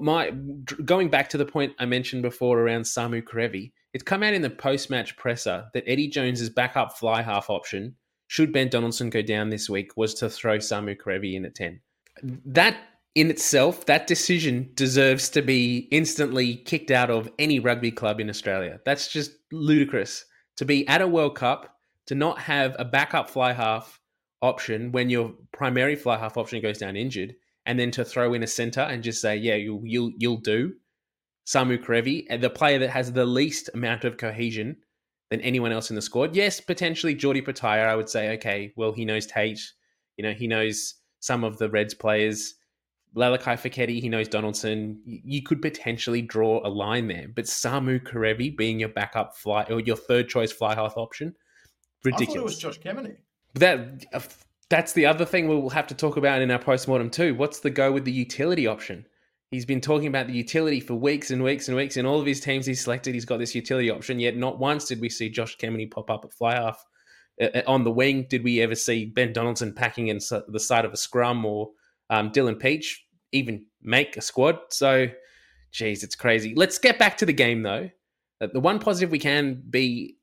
my 0.01 0.31
going 0.85 1.09
back 1.09 1.29
to 1.31 1.39
the 1.39 1.47
point 1.47 1.75
I 1.79 1.87
mentioned 1.87 2.23
before 2.23 2.61
around 2.61 2.83
Samu 2.83 3.23
Kerevi, 3.23 3.73
it's 3.93 4.05
come 4.05 4.23
out 4.23 4.35
in 4.35 4.43
the 4.43 4.51
post-match 4.51 5.17
presser 5.17 5.67
that 5.73 5.85
Eddie 5.87 6.09
Jones's 6.09 6.51
backup 6.51 6.99
fly 6.99 7.23
half 7.23 7.49
option, 7.49 7.97
should 8.27 8.53
Ben 8.53 8.69
Donaldson 8.69 9.11
go 9.11 9.23
down 9.23 9.49
this 9.49 9.71
week, 9.71 9.97
was 9.97 10.15
to 10.15 10.29
throw 10.29 10.59
Samu 10.59 10.97
Kerevi 10.97 11.35
in 11.35 11.45
at 11.45 11.55
ten. 11.55 11.81
That 12.23 12.77
in 13.15 13.31
itself, 13.31 13.87
that 13.87 14.07
decision 14.07 14.71
deserves 14.75 15.29
to 15.31 15.43
be 15.43 15.89
instantly 15.91 16.57
kicked 16.57 16.91
out 16.91 17.11
of 17.11 17.31
any 17.39 17.59
rugby 17.59 17.91
club 17.91 18.21
in 18.21 18.31
Australia. 18.31 18.81
That's 18.85 19.09
just 19.09 19.33
ludicrous 19.51 20.25
to 20.57 20.65
be 20.65 20.87
at 20.89 21.01
a 21.01 21.09
World 21.09 21.37
Cup 21.37 21.75
to 22.07 22.15
not 22.15 22.39
have 22.39 22.77
a 22.79 22.85
backup 22.85 23.31
fly 23.31 23.53
half 23.53 24.01
option 24.41 24.93
when 24.93 25.11
your 25.11 25.33
primary 25.53 25.97
fly 25.97 26.17
half 26.17 26.37
option 26.37 26.63
goes 26.63 26.79
down 26.79 26.97
injured 26.97 27.35
and 27.67 27.79
then 27.79 27.91
to 27.91 28.05
throw 28.05 28.35
in 28.35 28.43
a 28.43 28.47
center 28.47 28.81
and 28.81 29.03
just 29.03 29.21
say, 29.21 29.37
yeah, 29.37 29.55
you'll 29.55 29.83
you'll 29.85 30.13
you'll 30.17 30.39
do. 30.39 30.73
Samu 31.47 31.79
Kerevi, 31.79 32.27
eh, 32.29 32.37
the 32.37 32.51
player 32.51 32.79
that 32.79 32.91
has 32.91 33.13
the 33.13 33.25
least 33.25 33.71
amount 33.75 34.05
of 34.05 34.19
cohesion 34.19 34.77
than 35.31 35.41
anyone 35.41 35.73
else 35.73 35.91
in 35.91 35.97
the 35.97 36.03
squad. 36.03 36.35
Yes, 36.35 36.61
potentially 36.61 37.15
Geordie 37.15 37.43
Petaia, 37.43 37.87
I 37.87 37.97
would 37.97 38.09
say, 38.09 38.35
okay, 38.35 38.73
well, 38.77 38.93
he 38.93 39.05
knows 39.05 39.27
Tate. 39.27 39.61
You 40.17 40.25
know, 40.25 40.33
he 40.33 40.47
knows 40.47 40.95
some 41.21 41.45
of 41.45 41.59
the 41.59 41.69
Reds 41.71 41.95
players. 41.95 42.55
Lalakai 43.17 43.59
Foketi, 43.59 44.01
he 44.01 44.09
knows 44.09 44.29
Donaldson. 44.29 45.01
You 45.05 45.43
could 45.43 45.63
potentially 45.63 46.23
draw 46.23 46.67
a 46.67 46.69
line 46.69 47.09
there. 47.09 47.27
But 47.35 47.47
Samu 47.47 48.01
Kerevi 48.01 48.57
being 48.57 48.79
your 48.79 48.91
backup 48.91 49.37
fly 49.37 49.65
or 49.65 49.81
your 49.81 49.97
third 49.97 50.29
choice 50.29 50.53
fly 50.53 50.75
half 50.75 50.97
option, 50.97 51.35
ridiculous. 52.05 52.31
I 52.31 52.35
thought 52.35 52.41
it 52.41 52.45
was 52.45 52.59
Josh 52.59 52.81
Kemeny. 52.81 53.17
That 53.55 54.07
uh, 54.13 54.21
that's 54.69 54.93
the 54.93 55.07
other 55.07 55.25
thing 55.25 55.49
we'll 55.49 55.71
have 55.71 55.87
to 55.89 55.95
talk 55.95 56.17
about 56.17 56.43
in 56.43 56.51
our 56.51 56.59
postmortem 56.59 57.11
too. 57.11 57.35
What's 57.35 57.61
the 57.61 57.71
go 57.71 57.91
with 57.91 58.05
the 58.05 58.13
utility 58.13 58.67
option? 58.67 59.07
He's 59.51 59.65
been 59.65 59.81
talking 59.81 60.09
about 60.09 60.27
the 60.27 60.35
utility 60.35 60.79
for 60.79 60.95
weeks 60.95 61.31
and 61.31 61.43
weeks 61.43 61.69
and 61.69 61.77
weeks. 61.77 61.97
In 61.97 62.05
all 62.05 62.21
of 62.21 62.27
his 62.27 62.41
teams 62.41 62.67
he's 62.67 62.85
selected, 62.85 63.15
he's 63.15 63.25
got 63.25 63.39
this 63.39 63.55
utility 63.55 63.91
option. 63.91 64.21
Yet 64.21 64.37
not 64.37 64.59
once 64.59 64.85
did 64.85 65.01
we 65.01 65.09
see 65.09 65.31
Josh 65.31 65.57
Kemeny 65.57 65.91
pop 65.91 66.11
up 66.11 66.25
at 66.27 66.35
fly 66.35 66.55
half 66.55 66.85
uh, 67.41 67.47
uh, 67.55 67.63
on 67.67 67.85
the 67.85 67.91
wing. 67.91 68.27
Did 68.29 68.45
we 68.45 68.61
ever 68.61 68.75
see 68.75 69.07
Ben 69.07 69.33
Donaldson 69.33 69.73
packing 69.73 70.09
in 70.09 70.19
the 70.49 70.61
side 70.61 70.85
of 70.85 70.93
a 70.93 70.99
scrum 70.99 71.47
or 71.47 71.71
um, 72.11 72.31
Dylan 72.31 72.61
Pietsch 72.61 72.97
even 73.33 73.67
make 73.83 74.17
a 74.17 74.21
squad? 74.21 74.59
So, 74.71 75.09
geez, 75.73 76.03
it's 76.03 76.17
crazy. 76.17 76.55
Let's 76.55 76.79
get 76.79 76.99
back 76.99 77.17
to 77.19 77.27
the 77.27 77.33
game 77.33 77.63
though. 77.63 77.91
Uh, 78.41 78.49
the 78.53 78.61
one 78.61 78.79
positive 78.79 79.11
we 79.11 79.19
can 79.19 79.63
be 79.69 80.17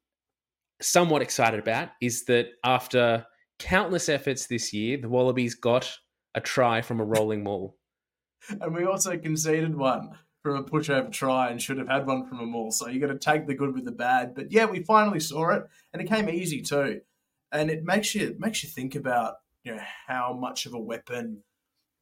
somewhat 0.81 1.21
excited 1.21 1.59
about 1.59 1.89
is 2.01 2.25
that 2.25 2.47
after 2.63 3.25
countless 3.59 4.09
efforts 4.09 4.47
this 4.47 4.73
year, 4.73 4.97
the 4.97 5.09
Wallabies 5.09 5.55
got 5.55 5.97
a 6.33 6.41
try 6.41 6.81
from 6.81 6.99
a 6.99 7.05
rolling 7.05 7.43
maul. 7.43 7.77
and 8.49 8.73
we 8.73 8.85
also 8.85 9.17
conceded 9.17 9.75
one 9.75 10.11
from 10.45 10.57
a 10.57 10.63
pushover 10.63 11.11
try 11.11 11.49
and 11.49 11.59
should 11.59 11.79
have 11.79 11.87
had 11.87 12.05
one 12.05 12.27
from 12.27 12.39
a 12.39 12.45
maul. 12.45 12.69
So 12.71 12.87
you 12.87 12.99
got 12.99 13.07
to 13.07 13.17
take 13.17 13.47
the 13.47 13.55
good 13.55 13.73
with 13.73 13.85
the 13.85 13.91
bad. 13.91 14.35
But 14.35 14.51
yeah, 14.51 14.65
we 14.65 14.83
finally 14.83 15.19
saw 15.19 15.49
it, 15.49 15.63
and 15.91 16.01
it 16.01 16.07
came 16.07 16.29
easy 16.29 16.61
too. 16.61 17.01
And 17.51 17.71
it 17.71 17.83
makes 17.83 18.13
you 18.13 18.27
it 18.27 18.39
makes 18.39 18.63
you 18.63 18.69
think 18.69 18.93
about 18.95 19.37
you 19.63 19.75
know 19.75 19.81
how 20.07 20.33
much 20.33 20.67
of 20.67 20.73
a 20.73 20.79
weapon 20.79 21.41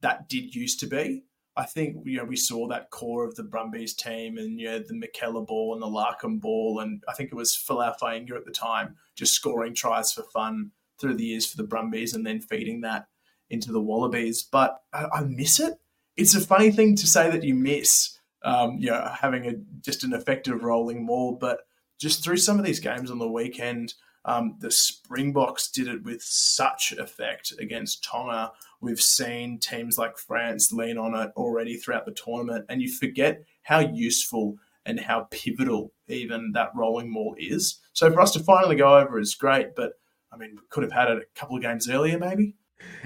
that 0.04 0.30
did 0.30 0.54
used 0.54 0.80
to 0.82 0.88
be. 0.88 1.24
I 1.56 1.66
think 1.66 1.98
you 2.06 2.18
know 2.18 2.26
we 2.26 2.36
saw 2.36 2.68
that 2.68 2.90
core 2.92 3.26
of 3.26 3.36
the 3.36 3.44
Brumbies 3.44 3.94
team 3.94 4.38
and 4.38 4.60
you 4.60 4.68
know 4.68 4.80
the 4.80 4.94
McKellar 4.94 5.46
ball 5.46 5.74
and 5.74 5.82
the 5.82 5.88
Larkham 5.88 6.40
ball 6.40 6.80
and 6.80 7.04
I 7.08 7.14
think 7.14 7.32
it 7.32 7.36
was 7.36 7.56
Fainga'a 7.56 8.38
at 8.38 8.46
the 8.46 8.52
time 8.52 8.96
just 9.16 9.34
scoring 9.34 9.74
tries 9.74 10.12
for 10.12 10.24
fun 10.24 10.72
through 11.00 11.16
the 11.16 11.26
years 11.26 11.46
for 11.46 11.58
the 11.58 11.68
Brumbies 11.68 12.14
and 12.14 12.26
then 12.26 12.42
feeding 12.42 12.82
that 12.82 13.08
into 13.50 13.72
the 13.72 13.82
Wallabies. 13.82 14.44
But 14.44 14.82
I, 14.94 15.06
I 15.14 15.24
miss 15.24 15.60
it. 15.60 15.74
It's 16.18 16.36
a 16.36 16.42
funny 16.42 16.72
thing 16.72 16.96
to 16.96 17.08
say 17.08 17.30
that 17.30 17.44
you 17.44 17.54
miss, 17.54 18.18
um, 18.44 18.78
you 18.80 18.90
know, 18.90 19.12
having 19.20 19.48
a 19.48 19.54
just 19.82 20.04
an 20.04 20.14
effective 20.14 20.64
rolling 20.64 21.06
maul. 21.06 21.38
But 21.40 21.62
just 22.00 22.24
through 22.24 22.38
some 22.38 22.60
of 22.60 22.66
these 22.66 22.80
games 22.80 23.12
on 23.12 23.20
the 23.20 23.28
weekend, 23.28 23.94
um, 24.26 24.56
the 24.60 24.72
Springboks 24.72 25.70
did 25.70 25.88
it 25.88 26.04
with 26.04 26.22
such 26.22 26.94
effect 26.98 27.54
against 27.60 28.04
Tonga. 28.04 28.52
We've 28.82 29.00
seen 29.00 29.60
teams 29.60 29.98
like 29.98 30.18
France 30.18 30.72
lean 30.72 30.98
on 30.98 31.16
it 31.16 31.32
already 31.36 31.78
throughout 31.78 32.06
the 32.06 32.14
tournament, 32.14 32.66
and 32.70 32.82
you 32.82 32.92
forget 32.92 33.44
how 33.64 33.80
useful 33.80 34.56
and 34.86 35.00
how 35.00 35.28
pivotal 35.32 35.94
even 36.08 36.52
that 36.54 36.72
rolling 36.76 37.12
maul 37.12 37.36
is. 37.38 37.80
So 37.94 38.12
for 38.12 38.22
us 38.22 38.32
to 38.32 38.40
finally 38.40 38.76
go 38.76 38.98
over 38.98 39.20
is 39.20 39.36
great, 39.36 39.76
but 39.76 39.94
I 40.32 40.38
mean, 40.38 40.58
could 40.70 40.84
have 40.84 40.92
had 40.92 41.10
it 41.10 41.18
a 41.18 41.40
couple 41.40 41.56
of 41.56 41.62
games 41.62 41.90
earlier, 41.90 42.18
maybe. 42.18 42.56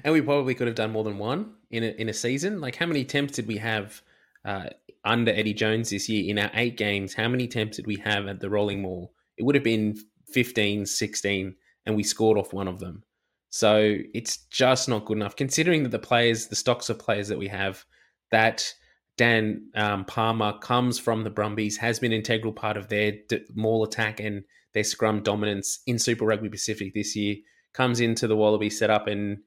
And 0.04 0.14
we 0.14 0.22
probably 0.22 0.56
could 0.56 0.68
have 0.68 0.76
done 0.76 0.92
more 0.92 1.04
than 1.04 1.18
one 1.18 1.54
in 1.70 1.84
a, 1.84 1.88
in 1.88 2.10
a 2.10 2.14
season. 2.14 2.62
Like, 2.62 2.76
how 2.76 2.86
many 2.86 3.02
attempts 3.02 3.36
did 3.36 3.48
we 3.48 3.58
have 3.58 4.02
uh, 4.46 4.70
under 5.04 5.32
Eddie 5.32 5.54
Jones 5.54 5.90
this 5.90 6.10
year, 6.10 6.30
in 6.30 6.40
our 6.40 6.50
eight 6.54 6.78
games, 6.78 7.14
how 7.14 7.28
many 7.28 7.46
attempts 7.46 7.78
did 7.78 7.88
we 7.88 7.98
have 7.98 8.28
at 8.28 8.40
the 8.40 8.50
rolling 8.50 8.82
maul? 8.82 9.14
It 9.38 9.44
would 9.44 9.56
have 9.56 9.64
been 9.64 9.98
15, 10.32 10.86
16, 10.86 11.56
and 11.86 11.96
we 11.96 12.04
scored 12.04 12.38
off 12.38 12.54
one 12.54 12.68
of 12.68 12.80
them. 12.80 13.04
So 13.50 13.98
it's 14.14 14.38
just 14.52 14.90
not 14.90 15.06
good 15.06 15.18
enough, 15.18 15.36
considering 15.36 15.84
that 15.84 15.90
the 15.90 16.00
players, 16.00 16.48
the 16.48 16.56
stocks 16.56 16.90
of 16.90 17.00
players 17.00 17.28
that 17.30 17.40
we 17.40 17.48
have, 17.48 17.86
that 18.32 18.74
Dan 19.18 19.70
um, 19.76 20.06
Palmer 20.06 20.58
comes 20.60 21.00
from 21.00 21.24
the 21.24 21.30
Brumbies, 21.30 21.78
has 21.78 22.00
been 22.00 22.12
integral 22.12 22.54
part 22.54 22.78
of 22.78 22.90
their 22.90 23.14
d- 23.28 23.46
maul 23.56 23.84
attack 23.84 24.20
and 24.20 24.44
their 24.74 24.84
scrum 24.84 25.24
dominance 25.24 25.80
in 25.88 25.98
Super 25.98 26.26
Rugby 26.26 26.50
Pacific 26.50 26.94
this 26.94 27.16
year. 27.16 27.38
Comes 27.74 28.00
into 28.00 28.28
the 28.28 28.36
Wallaby 28.36 28.70
setup 28.70 29.08
and 29.08 29.40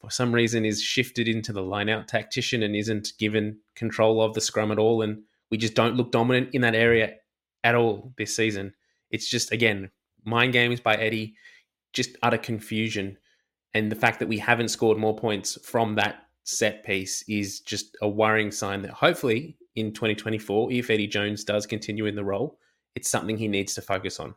for 0.00 0.10
some 0.10 0.32
reason 0.32 0.64
is 0.64 0.80
shifted 0.80 1.26
into 1.26 1.52
the 1.52 1.62
line-out 1.62 2.06
tactician 2.06 2.62
and 2.62 2.76
isn't 2.76 3.12
given 3.18 3.58
control 3.74 4.22
of 4.22 4.34
the 4.34 4.40
scrum 4.40 4.70
at 4.70 4.78
all. 4.78 5.02
And 5.02 5.22
we 5.50 5.58
just 5.58 5.74
don't 5.74 5.96
look 5.96 6.12
dominant 6.12 6.50
in 6.52 6.60
that 6.62 6.76
area 6.76 7.14
at 7.64 7.74
all 7.74 8.12
this 8.16 8.36
season. 8.36 8.74
It's 9.10 9.28
just 9.28 9.50
again 9.50 9.90
mind 10.28 10.52
games 10.52 10.80
by 10.80 10.94
Eddie, 10.94 11.34
just 11.92 12.16
utter 12.22 12.38
confusion. 12.38 13.16
And 13.74 13.90
the 13.90 13.96
fact 13.96 14.18
that 14.20 14.28
we 14.28 14.38
haven't 14.38 14.68
scored 14.68 14.98
more 14.98 15.16
points 15.16 15.58
from 15.62 15.94
that 15.96 16.24
set 16.44 16.84
piece 16.84 17.22
is 17.28 17.60
just 17.60 17.96
a 18.00 18.08
worrying 18.08 18.50
sign 18.50 18.82
that 18.82 18.92
hopefully 18.92 19.56
in 19.76 19.92
2024, 19.92 20.72
if 20.72 20.90
Eddie 20.90 21.06
Jones 21.06 21.44
does 21.44 21.66
continue 21.66 22.06
in 22.06 22.16
the 22.16 22.24
role, 22.24 22.58
it's 22.94 23.10
something 23.10 23.36
he 23.36 23.48
needs 23.48 23.74
to 23.74 23.82
focus 23.82 24.18
on. 24.18 24.34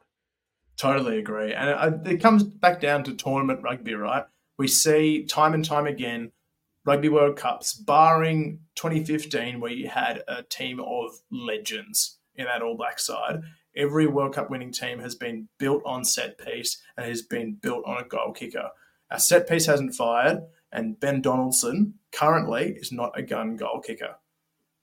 Totally 0.77 1.19
agree. 1.19 1.53
And 1.53 2.05
it 2.07 2.21
comes 2.21 2.43
back 2.43 2.81
down 2.81 3.03
to 3.05 3.13
tournament 3.13 3.61
rugby, 3.63 3.93
right? 3.93 4.25
We 4.57 4.67
see 4.67 5.25
time 5.25 5.53
and 5.53 5.63
time 5.65 5.87
again 5.87 6.31
Rugby 6.83 7.09
World 7.09 7.35
Cups, 7.35 7.73
barring 7.73 8.61
2015, 8.75 9.59
where 9.59 9.71
you 9.71 9.87
had 9.87 10.23
a 10.27 10.43
team 10.43 10.79
of 10.79 11.21
legends 11.31 12.17
in 12.35 12.45
that 12.45 12.61
All 12.61 12.75
Black 12.75 12.99
side. 12.99 13.41
Every 13.75 14.07
World 14.07 14.35
Cup 14.35 14.49
winning 14.49 14.71
team 14.71 14.99
has 14.99 15.15
been 15.15 15.47
built 15.57 15.81
on 15.85 16.03
set 16.03 16.37
piece 16.37 16.81
and 16.97 17.05
has 17.05 17.21
been 17.21 17.53
built 17.53 17.85
on 17.85 17.97
a 17.97 18.07
goal 18.07 18.33
kicker. 18.33 18.69
Our 19.09 19.19
set 19.19 19.47
piece 19.47 19.65
hasn't 19.65 19.95
fired, 19.95 20.43
and 20.71 20.99
Ben 20.99 21.21
Donaldson 21.21 21.95
currently 22.11 22.71
is 22.71 22.91
not 22.91 23.17
a 23.17 23.21
gun 23.21 23.55
goal 23.55 23.79
kicker. 23.79 24.15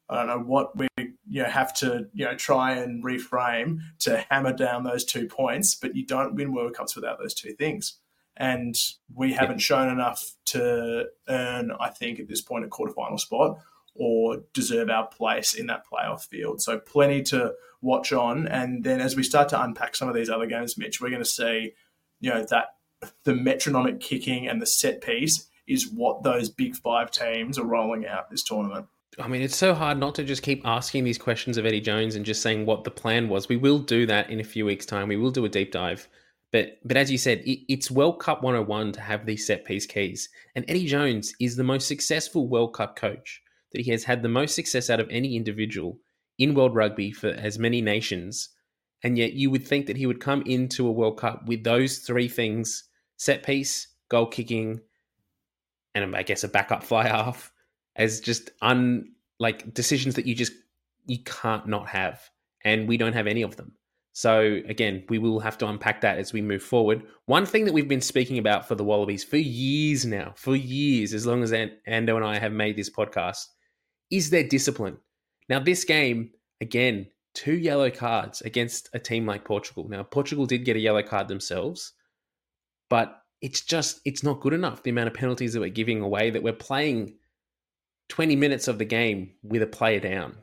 I 0.08 0.16
don't 0.16 0.26
know 0.26 0.38
what 0.38 0.76
we 0.76 0.88
you 0.98 1.42
know 1.42 1.48
have 1.48 1.74
to 1.74 2.08
you 2.14 2.24
know 2.24 2.34
try 2.34 2.72
and 2.72 3.04
reframe 3.04 3.80
to 4.00 4.24
hammer 4.30 4.52
down 4.52 4.84
those 4.84 5.04
two 5.04 5.26
points, 5.26 5.74
but 5.74 5.94
you 5.94 6.06
don't 6.06 6.34
win 6.34 6.52
World 6.52 6.74
Cups 6.74 6.94
without 6.94 7.18
those 7.18 7.34
two 7.34 7.52
things. 7.52 7.94
And 8.36 8.76
we 9.12 9.32
haven't 9.32 9.58
shown 9.58 9.88
enough 9.88 10.32
to 10.46 11.06
earn, 11.28 11.72
I 11.80 11.88
think, 11.90 12.20
at 12.20 12.28
this 12.28 12.40
point 12.40 12.64
a 12.64 12.68
quarterfinal 12.68 13.18
spot 13.18 13.58
or 13.98 14.42
deserve 14.54 14.88
our 14.90 15.06
place 15.06 15.54
in 15.54 15.66
that 15.66 15.84
playoff 15.90 16.26
field. 16.26 16.62
So 16.62 16.78
plenty 16.78 17.22
to 17.24 17.54
watch 17.80 18.12
on. 18.12 18.46
And 18.48 18.84
then 18.84 19.00
as 19.00 19.16
we 19.16 19.22
start 19.22 19.48
to 19.50 19.62
unpack 19.62 19.96
some 19.96 20.08
of 20.08 20.14
these 20.14 20.30
other 20.30 20.46
games, 20.46 20.78
Mitch, 20.78 21.00
we're 21.00 21.10
going 21.10 21.22
to 21.22 21.28
see, 21.28 21.74
you 22.20 22.30
know, 22.30 22.44
that 22.44 22.74
the 23.24 23.34
metronomic 23.34 24.00
kicking 24.00 24.48
and 24.48 24.60
the 24.60 24.66
set 24.66 25.00
piece 25.00 25.48
is 25.66 25.90
what 25.92 26.22
those 26.22 26.48
big 26.48 26.74
five 26.76 27.10
teams 27.10 27.58
are 27.58 27.64
rolling 27.64 28.06
out 28.06 28.30
this 28.30 28.42
tournament. 28.42 28.86
I 29.18 29.26
mean, 29.26 29.42
it's 29.42 29.56
so 29.56 29.74
hard 29.74 29.98
not 29.98 30.14
to 30.16 30.24
just 30.24 30.42
keep 30.42 30.66
asking 30.66 31.04
these 31.04 31.18
questions 31.18 31.56
of 31.56 31.66
Eddie 31.66 31.80
Jones 31.80 32.14
and 32.14 32.24
just 32.24 32.42
saying 32.42 32.66
what 32.66 32.84
the 32.84 32.90
plan 32.90 33.28
was. 33.28 33.48
We 33.48 33.56
will 33.56 33.78
do 33.78 34.06
that 34.06 34.30
in 34.30 34.40
a 34.40 34.44
few 34.44 34.64
weeks' 34.64 34.86
time. 34.86 35.08
We 35.08 35.16
will 35.16 35.30
do 35.30 35.44
a 35.44 35.48
deep 35.48 35.72
dive. 35.72 36.08
But 36.52 36.78
but 36.84 36.96
as 36.96 37.10
you 37.10 37.18
said, 37.18 37.40
it, 37.40 37.60
it's 37.72 37.90
World 37.90 38.20
Cup 38.20 38.42
101 38.42 38.92
to 38.92 39.00
have 39.00 39.26
these 39.26 39.46
set 39.46 39.64
piece 39.64 39.86
keys. 39.86 40.28
And 40.54 40.64
Eddie 40.68 40.86
Jones 40.86 41.34
is 41.40 41.56
the 41.56 41.64
most 41.64 41.88
successful 41.88 42.48
World 42.48 42.74
Cup 42.74 42.96
coach. 42.96 43.42
That 43.72 43.82
he 43.82 43.90
has 43.90 44.04
had 44.04 44.22
the 44.22 44.28
most 44.28 44.54
success 44.54 44.88
out 44.88 45.00
of 45.00 45.08
any 45.10 45.36
individual 45.36 45.98
in 46.38 46.54
world 46.54 46.74
rugby 46.74 47.10
for 47.12 47.28
as 47.28 47.58
many 47.58 47.82
nations. 47.82 48.50
And 49.02 49.18
yet 49.18 49.34
you 49.34 49.50
would 49.50 49.66
think 49.66 49.86
that 49.86 49.96
he 49.96 50.06
would 50.06 50.20
come 50.20 50.42
into 50.42 50.86
a 50.86 50.92
World 50.92 51.18
Cup 51.18 51.46
with 51.46 51.64
those 51.64 51.98
three 51.98 52.28
things 52.28 52.84
set 53.16 53.42
piece, 53.42 53.88
goal 54.08 54.26
kicking, 54.26 54.80
and 55.94 56.16
I 56.16 56.22
guess 56.22 56.44
a 56.44 56.48
backup 56.48 56.82
fly 56.82 57.06
half 57.08 57.52
as 57.96 58.20
just 58.20 58.50
un 58.62 59.12
like 59.40 59.72
decisions 59.74 60.14
that 60.14 60.26
you 60.26 60.34
just 60.34 60.52
you 61.06 61.18
can't 61.24 61.66
not 61.66 61.88
have. 61.88 62.20
And 62.64 62.88
we 62.88 62.96
don't 62.96 63.12
have 63.12 63.26
any 63.26 63.42
of 63.42 63.56
them. 63.56 63.72
So 64.12 64.60
again, 64.66 65.04
we 65.08 65.18
will 65.18 65.38
have 65.38 65.58
to 65.58 65.68
unpack 65.68 66.00
that 66.00 66.18
as 66.18 66.32
we 66.32 66.42
move 66.42 66.62
forward. 66.62 67.04
One 67.26 67.46
thing 67.46 67.64
that 67.66 67.72
we've 67.72 67.86
been 67.86 68.00
speaking 68.00 68.38
about 68.38 68.66
for 68.66 68.74
the 68.74 68.82
Wallabies 68.82 69.22
for 69.22 69.36
years 69.36 70.04
now, 70.04 70.32
for 70.36 70.56
years, 70.56 71.14
as 71.14 71.24
long 71.24 71.44
as 71.44 71.52
Ando 71.52 72.16
and 72.16 72.24
I 72.24 72.38
have 72.38 72.50
made 72.50 72.74
this 72.74 72.90
podcast, 72.90 73.44
is 74.10 74.30
their 74.30 74.44
discipline. 74.44 74.98
Now, 75.48 75.60
this 75.60 75.84
game, 75.84 76.30
again, 76.60 77.06
two 77.34 77.56
yellow 77.56 77.90
cards 77.90 78.40
against 78.42 78.88
a 78.92 78.98
team 78.98 79.26
like 79.26 79.44
Portugal. 79.44 79.88
Now, 79.88 80.02
Portugal 80.02 80.46
did 80.46 80.64
get 80.64 80.76
a 80.76 80.80
yellow 80.80 81.02
card 81.02 81.28
themselves, 81.28 81.92
but 82.90 83.22
it's 83.40 83.60
just 83.60 84.00
it's 84.04 84.22
not 84.22 84.40
good 84.40 84.52
enough. 84.52 84.82
The 84.82 84.90
amount 84.90 85.08
of 85.08 85.14
penalties 85.14 85.52
that 85.52 85.60
we're 85.60 85.68
giving 85.68 86.00
away, 86.00 86.30
that 86.30 86.42
we're 86.42 86.52
playing 86.52 87.14
20 88.08 88.36
minutes 88.36 88.68
of 88.68 88.78
the 88.78 88.84
game 88.84 89.30
with 89.42 89.62
a 89.62 89.66
player 89.66 90.00
down 90.00 90.36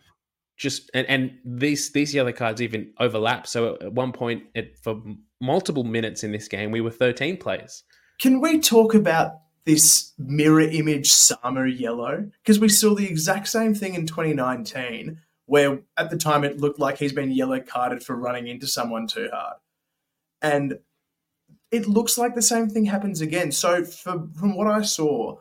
just 0.58 0.90
and, 0.94 1.08
and 1.08 1.38
these 1.44 1.92
these 1.92 2.14
yellow 2.14 2.32
cards 2.32 2.62
even 2.62 2.94
overlap. 3.00 3.48
So 3.48 3.76
at 3.76 3.94
one 3.94 4.12
point, 4.12 4.44
it, 4.54 4.78
for 4.82 5.02
multiple 5.42 5.84
minutes 5.84 6.24
in 6.24 6.32
this 6.32 6.48
game, 6.48 6.72
we 6.72 6.82
were 6.82 6.92
thirteen 6.92 7.38
players. 7.38 7.84
Can 8.20 8.40
we 8.40 8.60
talk 8.60 8.94
about 8.94 9.32
this 9.66 10.14
mirror 10.18 10.62
image 10.62 11.12
Samu 11.12 11.80
yellow? 11.80 12.30
Because 12.42 12.60
we 12.60 12.70
saw 12.70 12.96
the 12.96 13.08
exact 13.08 13.48
same 13.48 13.74
thing 13.74 13.96
in 13.96 14.06
2019, 14.06 15.20
where 15.46 15.80
at 15.98 16.10
the 16.10 16.18
time 16.18 16.44
it 16.44 16.60
looked 16.60 16.80
like 16.80 16.98
he's 16.98 17.14
been 17.14 17.32
yellow 17.32 17.60
carded 17.60 18.04
for 18.04 18.16
running 18.16 18.48
into 18.48 18.68
someone 18.68 19.08
too 19.08 19.30
hard, 19.32 19.58
and 20.42 20.80
it 21.72 21.88
looks 21.88 22.18
like 22.18 22.36
the 22.36 22.42
same 22.42 22.70
thing 22.70 22.86
happens 22.86 23.22
again. 23.22 23.52
So 23.52 23.84
for, 23.84 24.28
from 24.38 24.56
what 24.56 24.68
I 24.68 24.82
saw, 24.82 25.40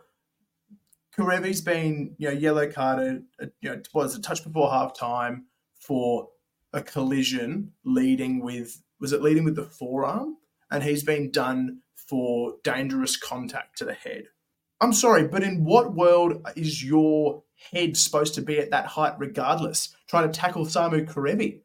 Kerevi's 1.17 1.61
been 1.61 2.15
you 2.19 2.29
know 2.29 2.35
yellow 2.35 2.71
carded. 2.71 3.25
Uh, 3.41 3.47
you 3.61 3.71
know, 3.71 3.83
was 3.93 4.17
a 4.17 4.21
touch 4.21 4.43
before 4.43 4.71
half 4.71 4.99
time 4.99 5.47
for 5.79 6.29
a 6.73 6.83
collision 6.83 7.73
leading 7.85 8.41
with 8.41 8.83
was 9.01 9.13
it 9.13 9.23
leading 9.23 9.45
with 9.45 9.57
the 9.57 9.65
forearm, 9.65 10.37
and 10.71 10.83
he's 10.83 11.05
been 11.05 11.31
done 11.31 11.83
for 12.07 12.55
dangerous 12.63 13.17
contact 13.17 13.79
to 13.79 13.85
the 13.85 13.95
head. 13.95 14.25
I'm 14.81 14.93
sorry, 14.93 15.27
but 15.27 15.43
in 15.43 15.65
what 15.65 15.95
world 15.95 16.47
is 16.57 16.85
your 16.85 17.43
head 17.73 17.97
supposed 17.97 18.35
to 18.35 18.43
be 18.43 18.59
at 18.59 18.71
that 18.71 18.87
height 18.87 19.15
regardless? 19.19 19.95
Trying 20.09 20.31
to 20.31 20.39
tackle 20.39 20.67
Samu 20.67 21.07
Kerevi. 21.07 21.61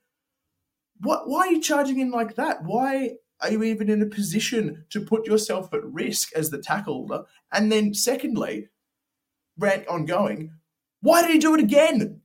What? 1.02 1.28
Why 1.28 1.48
are 1.48 1.52
you 1.52 1.62
charging 1.62 2.00
in 2.00 2.12
like 2.12 2.36
that? 2.36 2.64
Why 2.64 3.12
are 3.42 3.52
you 3.52 3.64
even 3.64 3.90
in 3.90 4.02
a 4.02 4.06
position 4.06 4.86
to 4.90 5.02
put 5.02 5.26
yourself 5.26 5.74
at 5.74 5.84
risk 5.84 6.34
as 6.36 6.50
the 6.50 6.60
tackler? 6.60 7.26
And 7.52 7.72
then, 7.72 7.94
secondly, 7.94 8.70
rant 9.58 9.88
ongoing. 9.88 10.52
Why 11.02 11.22
did 11.22 11.32
he 11.32 11.40
do 11.40 11.56
it 11.56 11.62
again? 11.62 12.22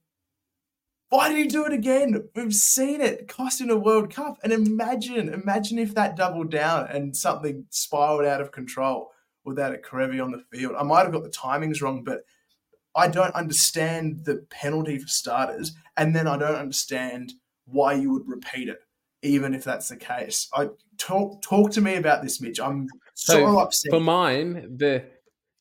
Why 1.14 1.29
did 1.29 1.38
he 1.38 1.46
do 1.46 1.64
it 1.64 1.72
again? 1.72 2.29
We've 2.35 2.53
seen 2.53 3.00
it 3.00 3.29
costing 3.29 3.70
a 3.70 3.77
World 3.77 4.12
Cup. 4.12 4.37
And 4.42 4.53
imagine, 4.53 5.33
imagine 5.33 5.79
if 5.79 5.94
that 5.94 6.16
doubled 6.16 6.50
down 6.50 6.88
and 6.88 7.16
something 7.16 7.66
spiraled 7.70 8.24
out 8.24 8.40
of 8.40 8.50
control 8.50 9.12
without 9.44 9.72
a 9.72 9.79
Kerevi 9.79 10.20
on 10.20 10.33
the 10.33 10.42
field. 10.50 10.74
I 10.77 10.83
might 10.83 11.05
have 11.05 11.12
got 11.12 11.22
the 11.22 11.31
timings 11.31 11.81
wrong, 11.81 12.03
but 12.03 12.22
I 12.96 13.07
don't 13.07 13.33
understand 13.37 14.24
the 14.24 14.44
penalty 14.50 14.98
for 14.98 15.07
starters. 15.07 15.77
And 15.96 16.16
then 16.16 16.27
I 16.27 16.37
don't 16.37 16.57
understand 16.57 17.33
why 17.66 17.92
you 17.92 18.11
would 18.11 18.27
repeat 18.27 18.68
it, 18.68 18.81
even 19.22 19.55
if 19.55 19.62
that's 19.62 19.90
the 19.90 19.96
case. 19.96 20.48
I 20.53 20.70
talk 20.98 21.40
talk 21.42 21.70
to 21.74 21.81
me 21.81 21.94
about 21.94 22.24
this, 22.24 22.40
Mitch. 22.40 22.59
I'm 22.59 22.88
so, 23.14 23.35
so 23.35 23.59
upset. 23.61 23.90
For 23.92 24.00
mine, 24.00 24.79
the 24.79 25.05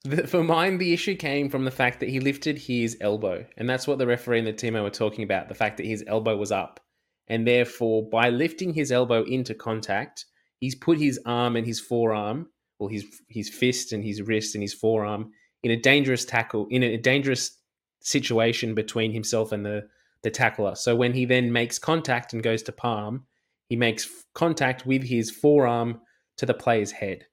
the, 0.03 0.27
for 0.27 0.43
mine, 0.43 0.77
the 0.77 0.93
issue 0.93 1.15
came 1.15 1.49
from 1.49 1.65
the 1.65 1.71
fact 1.71 1.99
that 1.99 2.09
he 2.09 2.19
lifted 2.19 2.57
his 2.57 2.97
elbow, 2.99 3.45
and 3.57 3.69
that's 3.69 3.87
what 3.87 3.97
the 3.97 4.07
referee 4.07 4.39
and 4.39 4.47
the 4.47 4.53
team 4.53 4.73
were 4.73 4.89
talking 4.89 5.23
about. 5.23 5.47
The 5.47 5.55
fact 5.55 5.77
that 5.77 5.85
his 5.85 6.03
elbow 6.07 6.35
was 6.35 6.51
up, 6.51 6.79
and 7.27 7.47
therefore, 7.47 8.09
by 8.09 8.29
lifting 8.29 8.73
his 8.73 8.91
elbow 8.91 9.23
into 9.23 9.53
contact, 9.53 10.25
he's 10.59 10.75
put 10.75 10.99
his 10.99 11.19
arm 11.25 11.55
and 11.55 11.65
his 11.65 11.79
forearm, 11.79 12.49
or 12.79 12.89
his 12.89 13.05
his 13.29 13.49
fist 13.49 13.93
and 13.93 14.03
his 14.03 14.21
wrist 14.21 14.55
and 14.55 14.61
his 14.61 14.73
forearm, 14.73 15.31
in 15.63 15.71
a 15.71 15.79
dangerous 15.79 16.25
tackle, 16.25 16.67
in 16.69 16.83
a 16.83 16.97
dangerous 16.97 17.57
situation 18.01 18.75
between 18.75 19.13
himself 19.13 19.53
and 19.53 19.65
the 19.65 19.87
the 20.23 20.31
tackler. 20.31 20.75
So 20.75 20.95
when 20.95 21.13
he 21.13 21.25
then 21.25 21.51
makes 21.51 21.79
contact 21.79 22.33
and 22.33 22.43
goes 22.43 22.63
to 22.63 22.71
palm, 22.71 23.25
he 23.67 23.75
makes 23.75 24.09
contact 24.33 24.85
with 24.85 25.03
his 25.03 25.31
forearm 25.31 26.01
to 26.37 26.45
the 26.45 26.53
player's 26.53 26.91
head. 26.91 27.25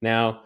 Now 0.00 0.42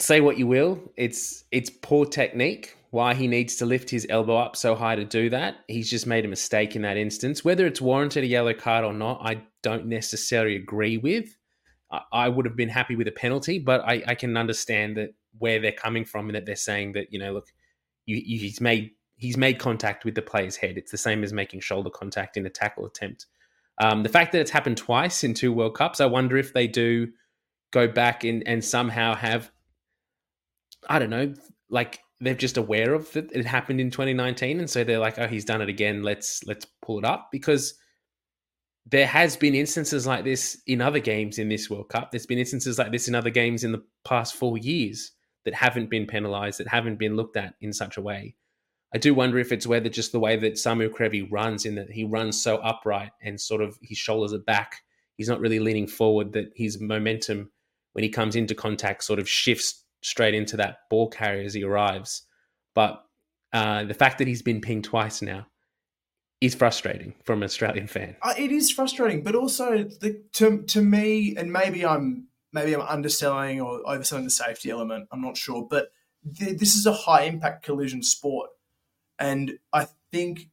say 0.00 0.20
what 0.20 0.38
you 0.38 0.46
will, 0.46 0.80
it's 0.96 1.44
it's 1.50 1.70
poor 1.70 2.06
technique. 2.06 2.74
Why 2.90 3.12
he 3.12 3.26
needs 3.26 3.56
to 3.56 3.66
lift 3.66 3.90
his 3.90 4.06
elbow 4.08 4.38
up 4.38 4.56
so 4.56 4.74
high 4.74 4.96
to 4.96 5.04
do 5.04 5.28
that, 5.30 5.56
he's 5.68 5.90
just 5.90 6.06
made 6.06 6.24
a 6.24 6.28
mistake 6.28 6.74
in 6.74 6.82
that 6.82 6.96
instance. 6.96 7.44
Whether 7.44 7.66
it's 7.66 7.82
warranted 7.82 8.24
a 8.24 8.26
yellow 8.26 8.54
card 8.54 8.82
or 8.82 8.94
not, 8.94 9.20
I 9.22 9.42
don't 9.62 9.86
necessarily 9.86 10.56
agree 10.56 10.96
with. 10.96 11.36
I, 11.92 12.00
I 12.12 12.28
would 12.30 12.46
have 12.46 12.56
been 12.56 12.70
happy 12.70 12.96
with 12.96 13.06
a 13.06 13.12
penalty, 13.12 13.58
but 13.58 13.82
I, 13.82 14.02
I, 14.06 14.14
can 14.14 14.34
understand 14.38 14.96
that 14.96 15.10
where 15.38 15.60
they're 15.60 15.70
coming 15.72 16.06
from 16.06 16.28
and 16.28 16.34
that 16.34 16.46
they're 16.46 16.56
saying 16.56 16.92
that 16.92 17.12
you 17.12 17.18
know, 17.18 17.34
look, 17.34 17.48
you, 18.06 18.16
you, 18.16 18.38
he's 18.38 18.60
made 18.60 18.92
he's 19.16 19.36
made 19.36 19.58
contact 19.58 20.04
with 20.04 20.14
the 20.14 20.22
player's 20.22 20.56
head. 20.56 20.78
It's 20.78 20.90
the 20.90 20.96
same 20.96 21.22
as 21.22 21.32
making 21.32 21.60
shoulder 21.60 21.90
contact 21.90 22.36
in 22.36 22.46
a 22.46 22.50
tackle 22.50 22.86
attempt. 22.86 23.26
Um, 23.80 24.02
the 24.02 24.08
fact 24.08 24.32
that 24.32 24.40
it's 24.40 24.50
happened 24.50 24.76
twice 24.76 25.22
in 25.22 25.34
two 25.34 25.52
World 25.52 25.76
Cups, 25.76 26.00
I 26.00 26.06
wonder 26.06 26.36
if 26.36 26.52
they 26.52 26.66
do 26.66 27.08
go 27.70 27.86
back 27.86 28.24
and, 28.24 28.46
and 28.46 28.64
somehow 28.64 29.14
have, 29.14 29.50
I 30.88 30.98
don't 30.98 31.10
know, 31.10 31.34
like 31.70 32.00
they're 32.20 32.34
just 32.34 32.56
aware 32.56 32.94
of 32.94 33.10
that 33.12 33.30
it 33.32 33.46
happened 33.46 33.80
in 33.80 33.90
2019, 33.90 34.58
and 34.60 34.68
so 34.68 34.84
they're 34.84 34.98
like, 34.98 35.18
oh, 35.18 35.26
he's 35.26 35.44
done 35.44 35.62
it 35.62 35.68
again. 35.68 36.02
Let's 36.02 36.42
let's 36.44 36.66
pull 36.82 36.98
it 36.98 37.04
up 37.04 37.28
because 37.30 37.74
there 38.90 39.06
has 39.06 39.36
been 39.36 39.54
instances 39.54 40.06
like 40.06 40.24
this 40.24 40.60
in 40.66 40.80
other 40.80 40.98
games 40.98 41.38
in 41.38 41.48
this 41.48 41.68
World 41.68 41.90
Cup. 41.90 42.10
There's 42.10 42.26
been 42.26 42.38
instances 42.38 42.78
like 42.78 42.90
this 42.90 43.06
in 43.06 43.14
other 43.14 43.30
games 43.30 43.62
in 43.62 43.72
the 43.72 43.84
past 44.04 44.34
four 44.34 44.56
years 44.56 45.12
that 45.44 45.54
haven't 45.54 45.90
been 45.90 46.06
penalised, 46.06 46.58
that 46.58 46.68
haven't 46.68 46.98
been 46.98 47.16
looked 47.16 47.36
at 47.36 47.54
in 47.60 47.72
such 47.72 47.96
a 47.96 48.02
way. 48.02 48.34
I 48.94 48.98
do 48.98 49.12
wonder 49.12 49.38
if 49.38 49.52
it's 49.52 49.66
whether 49.66 49.90
just 49.90 50.12
the 50.12 50.20
way 50.20 50.36
that 50.36 50.54
Samu 50.54 50.88
Kerevi 50.88 51.30
runs, 51.30 51.66
in 51.66 51.74
that 51.74 51.90
he 51.90 52.04
runs 52.04 52.42
so 52.42 52.56
upright 52.56 53.10
and 53.22 53.38
sort 53.38 53.60
of 53.60 53.78
his 53.82 53.98
shoulders 53.98 54.32
are 54.32 54.38
back. 54.38 54.82
He's 55.16 55.28
not 55.28 55.40
really 55.40 55.60
leaning 55.60 55.86
forward. 55.86 56.32
That 56.32 56.52
his 56.56 56.80
momentum 56.80 57.50
when 57.92 58.04
he 58.04 58.08
comes 58.08 58.36
into 58.36 58.54
contact 58.54 59.04
sort 59.04 59.18
of 59.18 59.28
shifts 59.28 59.84
straight 60.02 60.34
into 60.34 60.56
that 60.56 60.78
ball 60.90 61.08
carrier 61.08 61.44
as 61.44 61.54
he 61.54 61.64
arrives. 61.64 62.22
But 62.74 63.02
uh, 63.52 63.84
the 63.84 63.94
fact 63.94 64.18
that 64.18 64.28
he's 64.28 64.42
been 64.42 64.60
pinged 64.60 64.84
twice 64.84 65.22
now 65.22 65.46
is 66.40 66.54
frustrating 66.54 67.14
from 67.24 67.40
an 67.40 67.44
Australian 67.44 67.86
fan. 67.86 68.16
Uh, 68.22 68.34
it 68.38 68.52
is 68.52 68.70
frustrating, 68.70 69.22
but 69.22 69.34
also 69.34 69.84
the, 69.84 70.22
to 70.34 70.62
to 70.62 70.80
me, 70.80 71.34
and 71.36 71.52
maybe 71.52 71.84
I'm 71.84 72.28
maybe 72.52 72.74
I'm 72.74 72.82
underselling 72.82 73.60
or 73.60 73.82
overselling 73.82 74.24
the 74.24 74.30
safety 74.30 74.70
element. 74.70 75.08
I'm 75.10 75.20
not 75.20 75.36
sure, 75.36 75.66
but 75.68 75.90
th- 76.38 76.58
this 76.58 76.76
is 76.76 76.86
a 76.86 76.92
high 76.92 77.24
impact 77.24 77.64
collision 77.64 78.02
sport, 78.02 78.50
and 79.18 79.58
I 79.72 79.88
think 80.12 80.48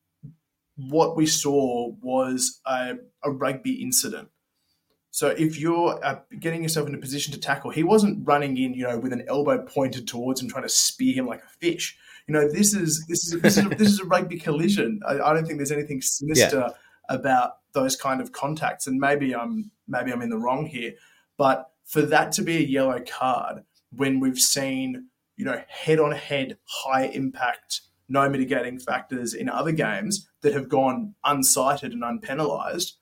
what 0.78 1.16
we 1.16 1.26
saw 1.26 1.94
was 2.02 2.60
a, 2.66 2.96
a 3.24 3.32
rugby 3.32 3.82
incident. 3.82 4.30
So 5.16 5.30
if 5.30 5.58
you're 5.58 5.98
uh, 6.04 6.20
getting 6.42 6.62
yourself 6.62 6.90
in 6.90 6.94
a 6.94 6.98
position 6.98 7.32
to 7.32 7.40
tackle, 7.40 7.72
he 7.72 7.84
wasn't 7.84 8.28
running 8.28 8.58
in, 8.58 8.74
you 8.74 8.86
know, 8.86 9.00
with 9.00 9.14
an 9.14 9.24
elbow 9.30 9.64
pointed 9.64 10.10
towards 10.10 10.42
him, 10.42 10.50
trying 10.50 10.64
to 10.64 10.70
spear 10.70 11.16
him 11.16 11.26
like 11.26 11.42
a 11.42 11.48
fish. 11.48 11.98
You 12.28 12.34
know, 12.34 12.52
this 12.52 12.74
is 12.74 13.06
this 13.08 13.24
is 13.24 13.40
this 13.42 13.58
is 13.58 13.66
a, 13.66 13.70
this 13.70 13.88
is 13.88 14.02
a 14.02 14.04
rugby 14.04 14.38
collision. 14.38 15.00
I, 15.08 15.14
I, 15.14 15.34
don't 15.34 15.46
think 15.46 15.58
there's 15.58 15.72
anything 15.72 16.02
sinister 16.02 16.68
yeah. 16.68 17.16
about 17.16 17.60
those 17.72 17.96
kind 17.96 18.20
of 18.20 18.34
contacts. 18.34 18.88
And 18.88 19.00
maybe 19.00 19.34
I'm 19.34 19.72
maybe 19.88 20.12
I'm 20.12 20.22
in 20.22 20.30
the 20.30 20.38
wrong 20.38 20.66
here, 20.66 20.96
but 21.38 21.72
for 21.86 22.02
that 22.02 22.34
to 22.34 22.42
be 22.42 22.58
a 22.58 22.68
yellow 22.68 23.00
card 23.00 23.64
when 23.96 24.20
we've 24.20 24.38
seen, 24.38 25.08
you 25.38 25.46
know, 25.46 25.64
head 25.70 26.02
on 26.02 26.12
head, 26.12 26.58
high 26.66 27.06
impact, 27.06 27.80
no 28.10 28.28
mitigating 28.28 28.80
factors 28.80 29.34
in 29.34 29.48
other 29.48 29.72
games 29.72 30.28
that 30.42 30.52
have 30.52 30.68
gone 30.68 31.16
unsighted 31.26 31.94
and 31.94 32.04
unpenalized, 32.04 32.98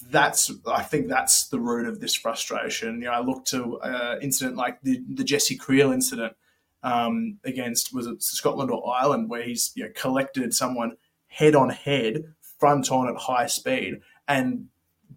that's 0.00 0.50
I 0.66 0.82
think 0.82 1.08
that's 1.08 1.48
the 1.48 1.60
root 1.60 1.86
of 1.86 2.00
this 2.00 2.14
frustration. 2.14 2.96
You 2.96 3.06
know, 3.06 3.12
I 3.12 3.20
look 3.20 3.44
to 3.46 3.78
uh, 3.80 4.18
incident 4.20 4.56
like 4.56 4.80
the 4.82 5.02
the 5.08 5.24
Jesse 5.24 5.58
Kriel 5.58 5.92
incident 5.92 6.34
um, 6.82 7.38
against 7.44 7.94
was 7.94 8.06
it 8.06 8.22
Scotland 8.22 8.70
or 8.70 8.88
Ireland, 8.88 9.28
where 9.28 9.42
he's 9.42 9.72
you 9.74 9.84
know, 9.84 9.90
collected 9.94 10.54
someone 10.54 10.96
head 11.28 11.54
on 11.54 11.70
head, 11.70 12.24
front 12.58 12.90
on 12.90 13.08
at 13.08 13.16
high 13.16 13.46
speed, 13.46 14.00
and 14.26 14.68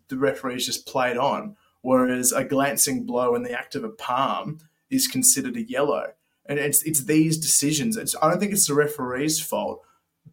the 0.08 0.18
referees 0.18 0.66
just 0.66 0.88
played 0.88 1.18
on. 1.18 1.56
Whereas 1.82 2.32
a 2.32 2.46
glancing 2.46 3.06
blow 3.06 3.36
in 3.36 3.44
the 3.44 3.52
act 3.52 3.76
of 3.76 3.84
a 3.84 3.90
palm 3.90 4.60
is 4.90 5.08
considered 5.08 5.58
a 5.58 5.64
yellow, 5.64 6.14
and 6.46 6.60
it's 6.60 6.84
it's 6.84 7.06
these 7.06 7.38
decisions. 7.38 7.98
It's, 7.98 8.16
I 8.22 8.30
don't 8.30 8.40
think 8.40 8.54
it's 8.54 8.68
the 8.68 8.74
referee's 8.74 9.42
fault 9.42 9.84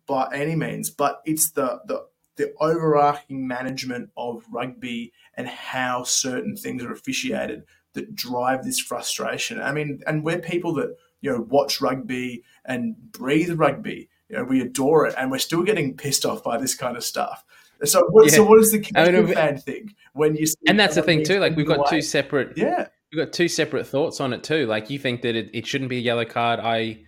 by 0.07 0.29
any 0.33 0.55
means, 0.55 0.91
but 0.91 1.23
it's 1.25 1.51
the 1.51 1.81
the 1.87 2.07
the 2.41 2.55
overarching 2.59 3.47
management 3.47 4.09
of 4.17 4.43
rugby 4.51 5.13
and 5.35 5.47
how 5.47 6.03
certain 6.05 6.57
things 6.57 6.83
are 6.83 6.91
officiated 6.91 7.65
that 7.93 8.15
drive 8.15 8.65
this 8.65 8.81
frustration. 8.81 9.61
I 9.61 9.73
mean, 9.73 10.01
and 10.07 10.25
we're 10.25 10.39
people 10.39 10.73
that 10.75 10.97
you 11.21 11.31
know 11.31 11.47
watch 11.51 11.83
rugby 11.83 12.43
and 12.65 12.97
breathe 13.13 13.53
rugby. 13.59 14.09
You 14.31 14.37
know, 14.37 14.45
we 14.45 14.63
adore 14.63 15.07
it, 15.07 15.15
and 15.19 15.31
we're 15.31 15.39
still 15.39 15.63
getting 15.63 15.97
pissed 15.99 16.25
off 16.25 16.43
by 16.43 16.57
this 16.57 16.75
kind 16.75 16.97
of 16.97 17.05
stuff. 17.05 17.45
So, 17.85 18.07
what, 18.09 18.27
yeah. 18.27 18.37
so 18.37 18.45
what 18.45 18.59
does 18.59 18.73
the 18.73 18.79
casual 18.79 19.17
I 19.17 19.23
mean, 19.23 19.35
fan 19.35 19.59
think 19.59 19.95
when 20.15 20.35
you? 20.35 20.47
and 20.67 20.81
that's 20.81 20.95
the 20.95 21.03
thing 21.03 21.23
too. 21.23 21.41
Like 21.41 21.57
we've 21.57 21.67
got 21.67 21.91
two 21.91 22.01
separate. 22.01 22.57
Yeah, 22.57 22.87
we've 23.13 23.23
got 23.23 23.35
two 23.35 23.49
separate 23.49 23.87
thoughts 23.87 24.19
on 24.19 24.33
it 24.33 24.43
too. 24.43 24.67
Like 24.67 24.89
you 24.89 24.99
think 24.99 25.21
that 25.23 25.37
it, 25.37 25.51
it 25.53 25.67
shouldn't 25.67 25.91
be 25.91 25.99
a 25.99 26.01
yellow 26.01 26.25
card. 26.25 26.59
I 26.61 27.01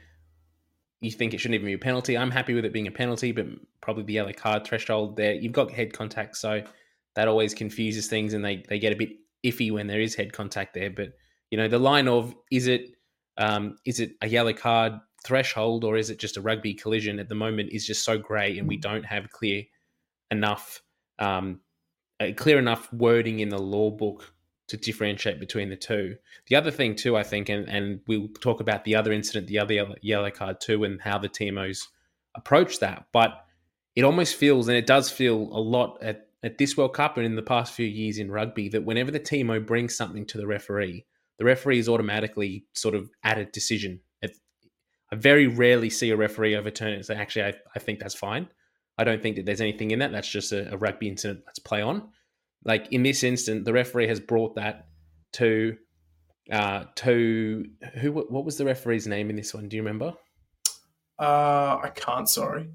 you 1.03 1.11
think 1.11 1.35
it 1.35 1.39
shouldn't 1.39 1.57
even 1.57 1.67
be 1.67 1.73
a 1.73 1.79
penalty. 1.79 2.17
I'm 2.17 2.31
happy 2.31 2.55
with 2.55 2.65
it 2.65 2.73
being 2.73 2.87
a 2.87 2.93
penalty, 2.93 3.33
but 3.33 3.47
probably 3.81 4.05
the 4.05 4.13
yellow 4.13 4.33
card 4.33 4.65
threshold 4.65 5.17
there. 5.17 5.35
You've 5.35 5.53
got 5.53 5.73
head 5.73 5.93
contact, 5.93 6.37
so 6.37 6.63
that 7.17 7.27
always 7.27 7.55
confuses 7.55 8.07
things, 8.07 8.35
and 8.35 8.45
they 8.45 8.65
they 8.69 8.79
get 8.79 8.93
a 8.93 8.97
bit 8.97 9.11
iffy 9.45 9.73
when 9.73 9.89
there 9.89 10.01
is 10.01 10.15
head 10.15 10.33
contact 10.33 10.75
there. 10.75 10.91
But 10.91 11.09
you 11.51 11.59
know, 11.59 11.67
the 11.67 11.81
line 11.81 12.07
of 12.07 12.35
is 12.53 12.69
it 12.69 12.95
um, 13.37 13.79
is 13.85 13.99
it 13.99 14.13
a 14.23 14.29
yellow 14.29 14.53
card 14.53 14.93
threshold 15.25 15.85
or 15.85 15.97
is 15.97 16.11
it 16.11 16.19
just 16.19 16.37
a 16.37 16.41
rugby 16.41 16.75
collision 16.75 17.19
at 17.19 17.29
the 17.29 17.35
moment 17.35 17.71
is 17.73 17.85
just 17.85 18.05
so 18.05 18.17
grey, 18.17 18.59
and 18.59 18.69
we 18.69 18.77
don't 18.77 19.05
have 19.05 19.29
clear 19.31 19.65
enough 20.31 20.83
um, 21.19 21.61
clear 22.37 22.61
enough 22.61 22.93
wording 22.93 23.41
in 23.41 23.49
the 23.49 23.59
law 23.59 23.91
book 23.91 24.33
to 24.69 24.77
differentiate 24.77 25.41
between 25.41 25.69
the 25.69 25.77
two. 25.77 26.17
The 26.47 26.57
other 26.57 26.71
thing 26.71 26.95
too, 26.95 27.17
I 27.17 27.23
think, 27.23 27.49
and, 27.49 27.69
and 27.69 28.01
we'll 28.07 28.29
talk 28.41 28.61
about 28.61 28.85
the 28.85 28.97
other 28.97 29.13
incident, 29.13 29.47
the 29.47 29.59
other 29.59 29.95
yellow 30.01 30.31
card 30.31 30.61
too, 30.61 30.85
and 30.85 31.01
how 31.01 31.19
the 31.19 31.29
TMOs 31.29 31.89
approach 32.35 32.81
that. 32.81 33.07
But 33.13 33.45
it 33.95 34.05
almost 34.05 34.37
feels, 34.37 34.69
and 34.69 34.77
it 34.77 34.87
does 34.87 35.11
feel 35.11 35.37
a 35.37 35.61
lot 35.61 35.99
at, 36.01 36.29
at 36.43 36.59
this 36.59 36.77
World 36.77 36.95
Cup 36.95 37.17
and 37.17 37.27
in 37.27 37.37
the 37.37 37.43
past 37.43 37.75
few 37.75 37.87
years 37.87 38.19
in 38.19 38.31
rugby, 38.31 38.69
that 38.71 38.85
whenever 38.85 39.11
the 39.11 39.21
TMO 39.21 39.65
brings 39.65 39.97
something 39.97 40.27
to 40.27 40.39
the 40.39 40.47
referee, 40.47 41.05
the 41.39 41.45
referee 41.45 41.79
is 41.79 41.89
automatically 41.89 42.65
sort 42.73 42.95
of 42.95 43.11
at 43.23 43.39
a 43.39 43.45
decision. 43.45 44.01
I 45.13 45.15
very 45.15 45.47
rarely 45.47 45.91
see 45.91 46.09
a 46.09 46.17
referee 46.17 46.57
overturn 46.57 46.93
it 46.93 46.97
and 46.97 47.05
say, 47.05 47.15
actually, 47.15 47.45
I, 47.45 47.55
I 47.77 47.79
think 47.79 47.99
that's 47.99 48.15
fine. 48.15 48.49
I 48.97 49.05
don't 49.05 49.21
think 49.21 49.37
that 49.37 49.45
there's 49.45 49.61
anything 49.61 49.91
in 49.91 49.99
that. 49.99 50.11
That's 50.11 50.29
just 50.29 50.53
a, 50.53 50.73
a 50.73 50.77
rugby 50.79 51.07
incident. 51.07 51.43
Let's 51.45 51.59
play 51.59 51.83
on 51.83 52.09
like 52.65 52.89
in 52.93 53.03
this 53.03 53.23
instant, 53.23 53.65
the 53.65 53.73
referee 53.73 54.09
has 54.09 54.21
brought 54.21 54.55
that 54.57 54.89
to 55.35 55.77
uh 56.51 56.85
to 56.97 57.65
who 58.01 58.13
what 58.13 58.45
was 58.45 58.57
the 58.59 58.65
referee's 58.65 59.07
name 59.07 59.31
in 59.31 59.37
this 59.37 59.55
one? 59.55 59.69
Do 59.69 59.77
you 59.77 59.83
remember? 59.83 60.15
Uh 61.19 61.79
i 61.83 61.91
can't 61.95 62.29
sorry. 62.29 62.69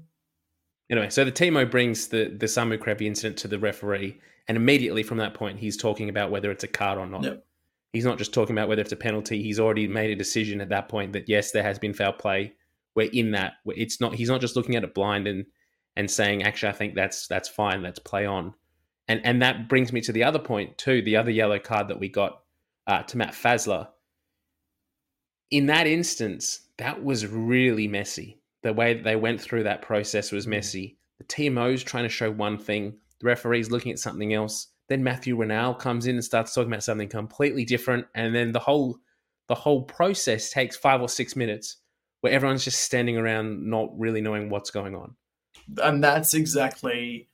Anyway 0.90 1.10
so 1.10 1.24
the 1.24 1.32
timo 1.32 1.70
brings 1.70 2.08
the 2.08 2.34
the 2.38 2.46
samu 2.46 2.78
Kerevi 2.78 3.02
incident 3.02 3.36
to 3.38 3.48
the 3.48 3.58
referee 3.58 4.20
and 4.48 4.56
immediately 4.56 5.02
from 5.02 5.18
that 5.18 5.34
point 5.34 5.58
he's 5.58 5.76
talking 5.76 6.08
about 6.08 6.30
whether 6.30 6.50
it's 6.50 6.64
a 6.64 6.68
card 6.68 6.98
or 6.98 7.06
not. 7.06 7.24
Yep. 7.24 7.44
he's 7.92 8.04
not 8.04 8.18
just 8.18 8.32
talking 8.32 8.56
about 8.56 8.68
whether 8.68 8.82
it's 8.82 8.92
a 8.92 8.96
penalty. 8.96 9.42
He's 9.42 9.60
already 9.60 9.86
made 9.86 10.10
a 10.10 10.16
decision 10.16 10.60
at 10.60 10.70
that 10.70 10.88
point 10.88 11.12
that 11.12 11.28
yes 11.28 11.52
there 11.52 11.62
has 11.62 11.78
been 11.78 11.94
foul 11.94 12.14
play. 12.14 12.54
We're 12.94 13.10
in 13.12 13.32
that. 13.32 13.54
It's 13.66 14.00
not 14.00 14.14
he's 14.14 14.30
not 14.30 14.40
just 14.40 14.56
looking 14.56 14.76
at 14.76 14.84
it 14.84 14.94
blind 14.94 15.28
and 15.28 15.44
and 15.94 16.10
saying 16.10 16.44
actually 16.44 16.70
i 16.70 16.72
think 16.72 16.94
that's 16.94 17.26
that's 17.28 17.48
fine. 17.48 17.82
Let's 17.82 17.98
play 17.98 18.24
on 18.24 18.54
and 19.08 19.20
and 19.24 19.42
that 19.42 19.68
brings 19.68 19.92
me 19.92 20.00
to 20.02 20.12
the 20.12 20.24
other 20.24 20.38
point 20.38 20.78
too, 20.78 21.02
the 21.02 21.16
other 21.16 21.30
yellow 21.30 21.58
card 21.58 21.88
that 21.88 21.98
we 21.98 22.08
got 22.08 22.40
uh, 22.86 23.02
to 23.04 23.16
Matt 23.16 23.32
Faessler. 23.32 23.88
In 25.50 25.66
that 25.66 25.86
instance, 25.86 26.60
that 26.76 27.02
was 27.02 27.26
really 27.26 27.88
messy. 27.88 28.40
The 28.62 28.72
way 28.72 28.94
that 28.94 29.04
they 29.04 29.16
went 29.16 29.40
through 29.40 29.64
that 29.64 29.82
process 29.82 30.30
was 30.30 30.46
mm. 30.46 30.50
messy. 30.50 30.98
The 31.18 31.24
TMO's 31.24 31.82
trying 31.82 32.04
to 32.04 32.08
show 32.08 32.30
one 32.30 32.58
thing, 32.58 32.96
the 33.20 33.26
referee's 33.26 33.70
looking 33.70 33.92
at 33.92 33.98
something 33.98 34.32
else. 34.32 34.68
Then 34.88 35.02
Matthew 35.02 35.36
Raynal 35.36 35.74
comes 35.74 36.06
in 36.06 36.14
and 36.14 36.24
starts 36.24 36.54
talking 36.54 36.70
about 36.70 36.84
something 36.84 37.08
completely 37.08 37.64
different, 37.64 38.06
and 38.14 38.34
then 38.34 38.52
the 38.52 38.60
whole 38.60 38.98
the 39.48 39.54
whole 39.54 39.82
process 39.82 40.50
takes 40.50 40.76
five 40.76 41.00
or 41.00 41.08
six 41.08 41.34
minutes, 41.34 41.76
where 42.20 42.32
everyone's 42.32 42.64
just 42.64 42.80
standing 42.80 43.16
around 43.16 43.68
not 43.68 43.88
really 43.98 44.20
knowing 44.20 44.50
what's 44.50 44.70
going 44.70 44.94
on. 44.94 45.14
And 45.82 46.04
that's 46.04 46.34
exactly, 46.34 47.28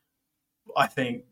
I 0.77 0.87
think, 0.87 1.25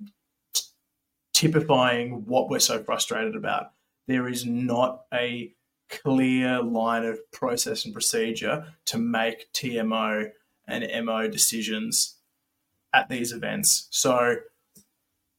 typifying 1.43 2.25
what 2.27 2.49
we're 2.49 2.61
so 2.61 2.81
frustrated 2.85 3.35
about. 3.35 3.73
There 4.07 4.29
is 4.29 4.47
not 4.47 5.03
a 5.13 5.53
clear 5.91 6.63
line 6.63 7.05
of 7.05 7.19
process 7.33 7.85
and 7.85 7.93
procedure 7.93 8.67
to 8.87 8.99
make 8.99 9.53
TMO 9.53 10.31
and 10.69 11.05
MO 11.05 11.27
decisions 11.27 12.19
at 12.95 13.09
these 13.09 13.33
events. 13.33 13.89
So, 13.91 14.37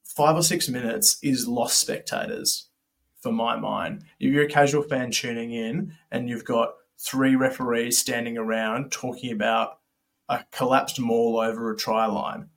five 0.03 0.35
or 0.35 0.43
six 0.43 0.67
minutes 0.67 1.17
is 1.23 1.47
lost 1.47 1.79
spectators 1.79 2.67
for 3.21 3.31
my 3.31 3.55
mind. 3.55 4.03
If 4.19 4.33
you're 4.33 4.43
a 4.43 4.49
casual 4.49 4.83
fan 4.83 5.11
tuning 5.11 5.53
in 5.53 5.93
and 6.11 6.27
you've 6.27 6.43
got 6.43 6.73
three 6.99 7.37
referees 7.37 7.97
standing 7.97 8.37
around 8.37 8.91
talking 8.91 9.31
about 9.31 9.79
a 10.27 10.43
collapsed 10.51 10.99
maul 10.99 11.39
over 11.39 11.71
a 11.71 11.77
try 11.77 12.05
line, 12.07 12.49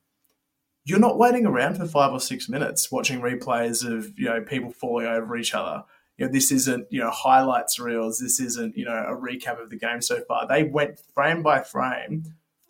you're 0.87 1.01
not 1.01 1.19
waiting 1.19 1.47
around 1.47 1.77
for 1.77 1.85
five 1.85 2.13
or 2.13 2.21
six 2.21 2.49
minutes 2.49 2.93
watching 2.93 3.21
replays 3.21 3.85
of 3.85 4.17
you 4.17 4.27
know 4.27 4.41
people 4.41 4.71
falling 4.71 5.07
over 5.07 5.37
each 5.37 5.53
other. 5.53 5.83
You 6.17 6.27
know, 6.27 6.33
this 6.33 6.53
isn't 6.53 6.87
you 6.91 7.01
know 7.01 7.11
highlights 7.11 7.79
reels. 7.79 8.21
This 8.21 8.39
isn't 8.39 8.77
you 8.77 8.85
know 8.85 8.93
a 8.95 9.17
recap 9.17 9.61
of 9.61 9.69
the 9.69 9.77
game 9.77 10.01
so 10.01 10.21
far. 10.29 10.47
They 10.47 10.63
went 10.63 11.01
frame 11.13 11.43
by 11.43 11.63
frame 11.63 12.23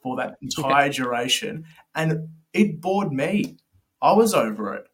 for 0.02 0.16
that 0.16 0.38
entire 0.42 0.88
duration. 0.88 1.66
And 1.94 2.30
it 2.54 2.80
bored 2.80 3.12
me. 3.12 3.58
I 4.00 4.12
was 4.12 4.32
over 4.32 4.74
it. 4.74 4.86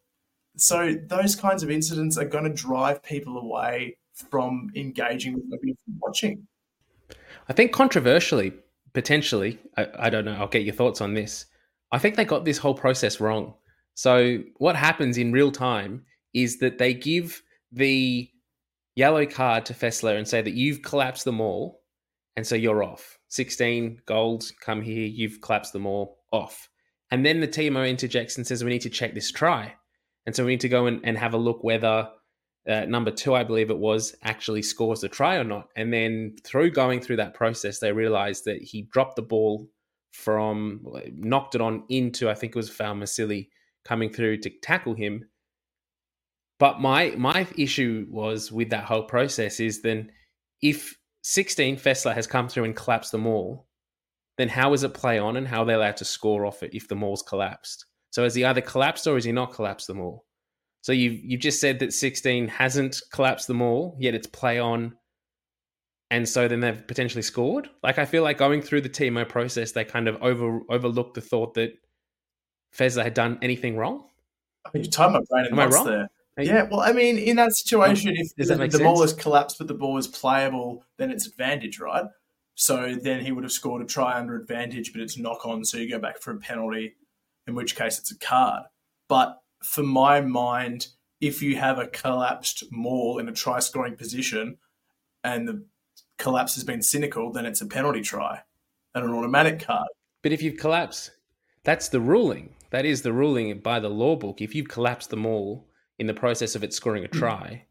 So 0.57 0.95
those 0.95 1.37
kinds 1.37 1.63
of 1.63 1.71
incidents 1.71 2.19
are 2.19 2.25
going 2.25 2.45
to 2.45 2.51
drive 2.51 3.03
people 3.03 3.39
away 3.39 3.99
from 4.15 4.71
engaging 4.75 5.35
with 5.35 5.45
rugby 5.51 5.77
watching. 6.01 6.47
I 7.49 7.53
think 7.53 7.73
controversially, 7.73 8.53
potentially, 8.93 9.59
I, 9.77 9.87
I 9.99 10.11
don't 10.11 10.25
know. 10.25 10.35
I'll 10.35 10.49
get 10.49 10.63
your 10.63 10.75
thoughts 10.75 11.01
on 11.01 11.15
this. 11.15 11.47
I 11.93 11.99
think 11.99 12.17
they 12.17 12.25
got 12.25 12.45
this 12.45 12.59
whole 12.59 12.75
process 12.75 13.21
wrong. 13.21 13.55
So 13.95 14.39
what 14.57 14.77
happens 14.77 15.19
in 15.19 15.33
real 15.33 15.53
time 15.53 16.05
is 16.35 16.59
that 16.59 16.79
they 16.79 16.95
give 16.95 17.43
the 17.71 18.31
yellow 18.97 19.27
card 19.27 19.67
to 19.67 19.75
Faessler 19.75 20.17
and 20.17 20.27
say 20.27 20.41
that 20.43 20.55
you've 20.55 20.83
collapsed 20.83 21.25
them 21.25 21.41
all, 21.41 21.83
and 22.37 22.47
so 22.47 22.55
you're 22.55 22.83
off. 22.83 23.19
16 23.29 24.01
golds, 24.07 24.53
come 24.61 24.83
here, 24.83 25.07
you've 25.07 25.41
collapsed 25.41 25.73
them 25.73 25.87
all 25.87 26.19
off. 26.33 26.69
And 27.11 27.25
then 27.27 27.41
the 27.41 27.49
TMO 27.49 27.89
interjects 27.89 28.39
and 28.39 28.47
says, 28.47 28.65
we 28.65 28.71
need 28.71 28.81
to 28.81 28.91
check 28.91 29.15
this 29.15 29.31
try. 29.31 29.75
And 30.25 30.35
so 30.35 30.45
we 30.45 30.53
need 30.53 30.61
to 30.61 30.69
go 30.69 30.87
and, 30.87 31.01
and 31.05 31.19
have 31.19 31.35
a 31.35 31.39
look 31.39 31.63
whether 31.63 32.09
uh, 32.69 32.85
number 32.87 33.11
two, 33.11 33.35
I 33.35 33.45
believe 33.45 33.71
it 33.71 33.79
was, 33.79 34.15
actually 34.23 34.63
scores 34.63 35.01
the 35.01 35.09
try 35.09 35.37
or 35.37 35.45
not. 35.45 35.69
And 35.77 35.93
then 35.93 36.37
through 36.45 36.71
going 36.71 37.01
through 37.01 37.17
that 37.17 37.35
process, 37.35 37.81
they 37.81 37.93
realized 37.93 38.45
that 38.45 38.63
he 38.63 38.83
dropped 38.83 39.17
the 39.17 39.23
ball 39.23 39.69
from, 40.13 40.87
knocked 41.17 41.55
it 41.55 41.61
on 41.61 41.85
into, 41.89 42.31
I 42.31 42.35
think 42.35 42.55
it 42.55 42.57
was 42.57 42.71
Fa'amausili 42.71 43.49
coming 43.85 44.13
through 44.13 44.39
to 44.39 44.51
tackle 44.63 44.95
him. 44.95 45.25
But 46.59 46.81
my 46.81 47.11
my 47.17 47.47
issue 47.57 48.07
was 48.09 48.53
with 48.53 48.71
that 48.71 48.85
whole 48.85 49.03
process 49.03 49.59
is 49.59 49.83
then 49.83 50.13
if 50.61 50.97
16 51.25 51.77
Faessler 51.77 52.15
has 52.15 52.27
come 52.27 52.49
through 52.49 52.65
and 52.65 52.77
collapsed 52.77 53.11
them 53.11 53.27
all, 53.27 53.67
then 54.39 54.49
how 54.49 54.73
is 54.73 54.85
it 54.85 54.95
play 54.95 55.19
on 55.19 55.37
and 55.37 55.49
how 55.49 55.63
are 55.63 55.65
they 55.65 55.75
allowed 55.75 55.97
to 55.97 56.05
score 56.05 56.47
off 56.47 56.63
it 56.63 56.75
if 56.75 56.87
the 56.87 56.95
maul's 56.95 57.23
collapsed? 57.23 57.87
So 58.11 58.23
has 58.23 58.35
he 58.35 58.45
either 58.45 58.61
collapsed 58.61 59.07
or 59.07 59.15
has 59.15 59.25
he 59.25 59.33
not 59.33 59.53
collapsed 59.53 59.89
the 59.89 59.95
maul? 59.95 60.25
So 60.83 60.93
you've 60.93 61.19
you've 61.25 61.41
just 61.41 61.61
said 61.61 61.79
that 61.81 61.93
16 61.93 62.49
hasn't 62.49 63.01
collapsed 63.13 63.49
the 63.49 63.55
mall, 63.55 63.97
yet 63.99 64.15
it's 64.15 64.27
play 64.27 64.59
on, 64.59 64.95
and 66.13 66.29
so 66.29 66.47
then 66.47 66.61
they've 66.61 66.87
potentially 66.87 67.23
scored. 67.23 67.71
Like 67.83 67.99
I 67.99 68.05
feel 68.05 68.23
like 68.23 68.37
going 68.37 68.61
through 68.61 68.83
the 68.83 68.91
TMO 68.91 69.27
process, 69.27 69.73
they 69.73 69.83
kind 69.83 70.09
of 70.09 70.23
over 70.23 70.61
overlooked 70.69 71.15
the 71.15 71.23
thought 71.23 71.55
that 71.55 71.73
Fezza 72.77 73.03
had 73.03 73.15
done 73.15 73.39
anything 73.41 73.79
wrong. 73.79 74.05
You 74.75 74.85
tied 74.85 75.13
my 75.13 75.21
brain 75.31 75.47
in 75.47 75.53
Am 75.53 75.59
I 75.59 75.67
wrong? 75.67 75.87
there. 75.87 76.11
Yeah, 76.39 76.69
well, 76.71 76.81
I 76.81 76.93
mean, 76.93 77.17
in 77.17 77.37
that 77.37 77.55
situation, 77.55 78.15
if 78.15 78.35
Does 78.37 78.49
the, 78.49 78.67
the 78.67 78.85
ball 78.85 79.03
is 79.03 79.15
collapsed 79.15 79.57
but 79.57 79.69
the 79.69 79.75
ball 79.75 79.97
is 79.97 80.07
playable, 80.07 80.85
then 80.99 81.11
it's 81.11 81.27
advantage, 81.27 81.81
right? 81.81 82.05
So 82.55 82.95
then 82.95 83.25
he 83.25 83.33
would 83.33 83.45
have 83.45 83.53
scored 83.53 83.81
a 83.81 83.87
try 83.87 84.19
under 84.19 84.37
advantage, 84.37 84.93
but 84.93 85.01
it's 85.01 85.17
knock 85.17 85.47
on, 85.47 85.65
so 85.65 85.79
you 85.79 85.91
go 85.91 85.99
back 85.99 86.21
for 86.21 86.33
a 86.33 86.39
penalty, 86.39 86.95
in 87.47 87.55
which 87.55 87.75
case 87.75 87.99
it's 87.99 88.11
a 88.11 88.19
card. 88.19 88.65
But 89.09 89.41
for 89.63 89.83
my 89.83 90.21
mind, 90.21 90.89
if 91.21 91.43
you 91.43 91.57
have 91.57 91.79
a 91.79 91.87
collapsed 91.87 92.65
maul 92.71 93.19
in 93.19 93.29
a 93.29 93.33
try 93.33 93.61
scoring 93.61 93.97
position 93.97 94.59
and 95.25 95.49
the 95.49 95.65
collapse 96.23 96.55
has 96.55 96.65
been 96.65 96.81
cynical, 96.81 97.33
then 97.33 97.45
it's 97.45 97.61
a 97.61 97.67
penalty 97.67 98.01
try 98.01 98.41
and 98.95 99.05
an 99.05 99.13
automatic 99.13 99.61
card. 99.67 99.89
But 100.23 100.33
if 100.33 100.41
you've 100.41 100.57
collapsed, 100.57 101.11
that's 101.65 101.89
the 101.89 102.01
ruling. 102.01 102.55
That 102.71 102.87
is 102.87 103.03
the 103.03 103.13
ruling 103.13 103.59
by 103.59 103.81
the 103.81 103.91
law 103.91 104.17
book. 104.17 104.41
If 104.41 104.55
you've 104.55 104.69
collapsed 104.69 105.11
them 105.11 105.27
all 105.27 105.69
in 105.99 106.07
the 106.07 106.15
process 106.15 106.55
of 106.55 106.65
it 106.65 106.73
scoring 106.73 107.05
a 107.05 107.09
hmm. 107.09 107.19
try, 107.19 107.67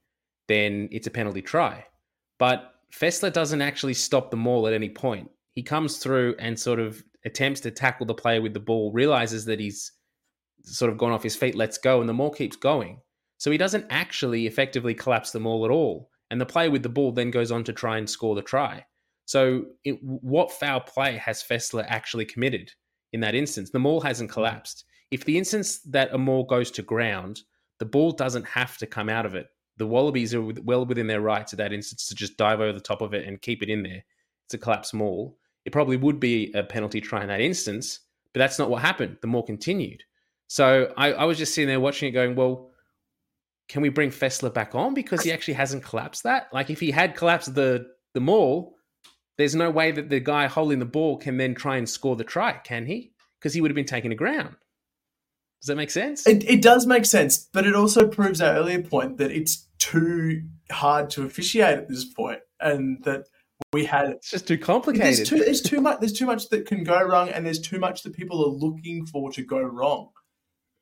then 0.48 0.90
it's 0.92 1.08
a 1.08 1.12
penalty 1.12 1.42
try. 1.42 1.86
But 2.38 2.76
Faessler 2.94 3.32
doesn't 3.32 3.62
actually 3.62 3.94
stop 3.94 4.30
the 4.30 4.38
maul 4.38 4.68
at 4.68 4.74
any 4.74 4.90
point. 4.90 5.32
He 5.54 5.64
comes 5.64 5.98
through 5.98 6.36
and 6.38 6.60
sort 6.60 6.80
of 6.80 7.04
attempts 7.26 7.62
to 7.62 7.72
tackle 7.72 8.06
the 8.06 8.14
player 8.14 8.42
with 8.42 8.54
the 8.54 8.60
ball, 8.60 8.92
realizes 8.92 9.46
that 9.46 9.60
he's 9.60 9.94
sort 10.64 10.92
of 10.92 10.98
gone 10.98 11.12
off 11.12 11.24
his 11.24 11.36
feet, 11.36 11.56
lets 11.56 11.78
go, 11.78 12.02
and 12.02 12.10
the 12.10 12.14
maul 12.14 12.32
keeps 12.32 12.56
going. 12.56 13.00
So 13.38 13.50
he 13.50 13.58
doesn't 13.58 13.88
actually 13.90 14.46
effectively 14.46 14.94
collapse 14.94 15.32
the 15.32 15.40
maul 15.40 15.66
at 15.66 15.72
all. 15.72 16.11
And 16.32 16.42
the 16.42 16.46
player 16.46 16.72
with 16.72 16.82
the 16.82 16.90
ball 16.90 17.12
then 17.12 17.30
goes 17.30 17.52
on 17.52 17.64
to 17.66 17.74
try 17.74 17.98
and 17.98 18.10
score 18.10 18.34
the 18.34 18.42
try. 18.42 18.86
So, 19.26 19.66
it, 19.84 20.00
what 20.02 20.52
foul 20.52 20.80
play 20.80 21.18
has 21.18 21.44
Faessler 21.44 21.86
actually 21.88 22.26
committed 22.26 22.72
in 23.14 23.20
that 23.22 23.36
instance? 23.36 23.70
The 23.70 23.80
maul 23.80 24.02
hasn't 24.02 24.32
hmm. 24.32 24.34
collapsed. 24.34 24.86
If 25.12 25.26
the 25.26 25.38
instance 25.38 25.80
that 25.82 26.14
a 26.14 26.18
maul 26.18 26.46
goes 26.46 26.72
to 26.72 26.82
ground, 26.82 27.42
the 27.80 27.86
ball 27.86 28.12
doesn't 28.12 28.46
have 28.46 28.78
to 28.78 28.88
come 28.88 29.10
out 29.10 29.26
of 29.26 29.36
it. 29.36 29.48
The 29.78 29.88
Wallabies 29.88 30.34
are 30.34 30.42
well 30.42 30.86
within 30.86 31.08
their 31.08 31.22
rights 31.22 31.54
at 31.54 31.58
that 31.58 31.74
instance 31.74 32.08
to 32.08 32.16
just 32.16 32.38
dive 32.38 32.62
over 32.62 32.74
the 32.74 32.80
top 32.80 33.02
of 33.02 33.14
it 33.14 33.28
and 33.28 33.42
keep 33.42 33.62
it 33.62 33.70
in 33.70 33.84
there. 33.84 34.04
It's 34.46 34.54
a 34.54 34.58
collapsed 34.58 34.94
maul. 34.94 35.38
It 35.66 35.74
probably 35.74 35.98
would 35.98 36.20
be 36.20 36.52
a 36.54 36.64
penalty 36.64 37.02
try 37.02 37.22
in 37.22 37.28
that 37.28 37.42
instance, 37.42 38.00
but 38.34 38.40
that's 38.40 38.60
not 38.60 38.70
what 38.70 38.82
happened. 38.82 39.18
The 39.22 39.28
maul 39.28 39.44
continued. 39.44 40.04
So 40.48 40.94
I, 40.98 41.14
I 41.14 41.26
was 41.26 41.38
just 41.38 41.54
sitting 41.54 41.68
there 41.68 41.80
watching 41.80 42.10
it 42.10 42.12
going, 42.12 42.36
well, 42.36 42.71
can 43.72 43.82
we 43.82 43.88
bring 43.88 44.10
Faessler 44.10 44.54
back 44.54 44.76
on 44.76 44.94
because 44.94 45.24
he 45.24 45.32
actually 45.32 45.54
hasn't 45.54 45.82
collapsed 45.82 46.24
that? 46.24 46.50
Like 46.52 46.70
if 46.70 46.82
he 46.82 46.92
had 46.92 47.16
collapsed 47.16 47.56
the 47.56 47.88
the 48.14 48.20
maul, 48.20 48.76
there's 49.38 49.56
no 49.56 49.72
way 49.72 49.94
that 49.94 50.10
the 50.10 50.20
guy 50.20 50.48
holding 50.48 50.80
the 50.80 50.86
ball 50.86 51.16
can 51.16 51.38
then 51.38 51.56
try 51.56 51.78
and 51.78 51.88
score 51.88 52.18
the 52.18 52.26
try, 52.26 52.52
can 52.52 52.86
he? 52.86 53.14
Because 53.40 53.54
he 53.54 53.62
would 53.62 53.72
have 53.72 53.76
been 53.76 53.86
taken 53.86 54.10
to 54.10 54.16
ground. 54.16 54.58
Does 55.62 55.68
that 55.68 55.78
make 55.78 55.90
sense? 55.90 56.28
It, 56.28 56.44
it 56.50 56.62
does 56.62 56.86
make 56.86 57.06
sense, 57.06 57.48
but 57.54 57.66
it 57.66 57.74
also 57.74 58.08
proves 58.10 58.42
our 58.42 58.56
earlier 58.56 58.82
point 58.82 59.20
that 59.20 59.32
it's 59.32 59.68
too 59.80 60.42
hard 60.70 61.10
to 61.12 61.24
officiate 61.24 61.78
at 61.78 61.88
this 61.88 62.04
point, 62.04 62.40
and 62.60 63.02
that 63.06 63.24
we 63.72 63.86
had 63.86 64.10
It's 64.10 64.32
just 64.32 64.50
too 64.50 64.58
complicated. 64.58 65.16
there's 65.16 65.30
too 65.30 65.38
there's 65.38 65.62
too 65.62 65.80
much 65.80 66.02
there's 66.02 66.14
too 66.14 66.26
much 66.26 66.50
that 66.50 66.66
can 66.66 66.84
go 66.84 67.02
wrong, 67.02 67.30
and 67.30 67.46
there's 67.46 67.62
too 67.62 67.80
much 67.80 68.04
that 68.04 68.14
people 68.14 68.44
are 68.44 68.50
looking 68.50 69.06
for 69.06 69.32
to 69.32 69.44
go 69.44 69.62
wrong, 69.62 70.10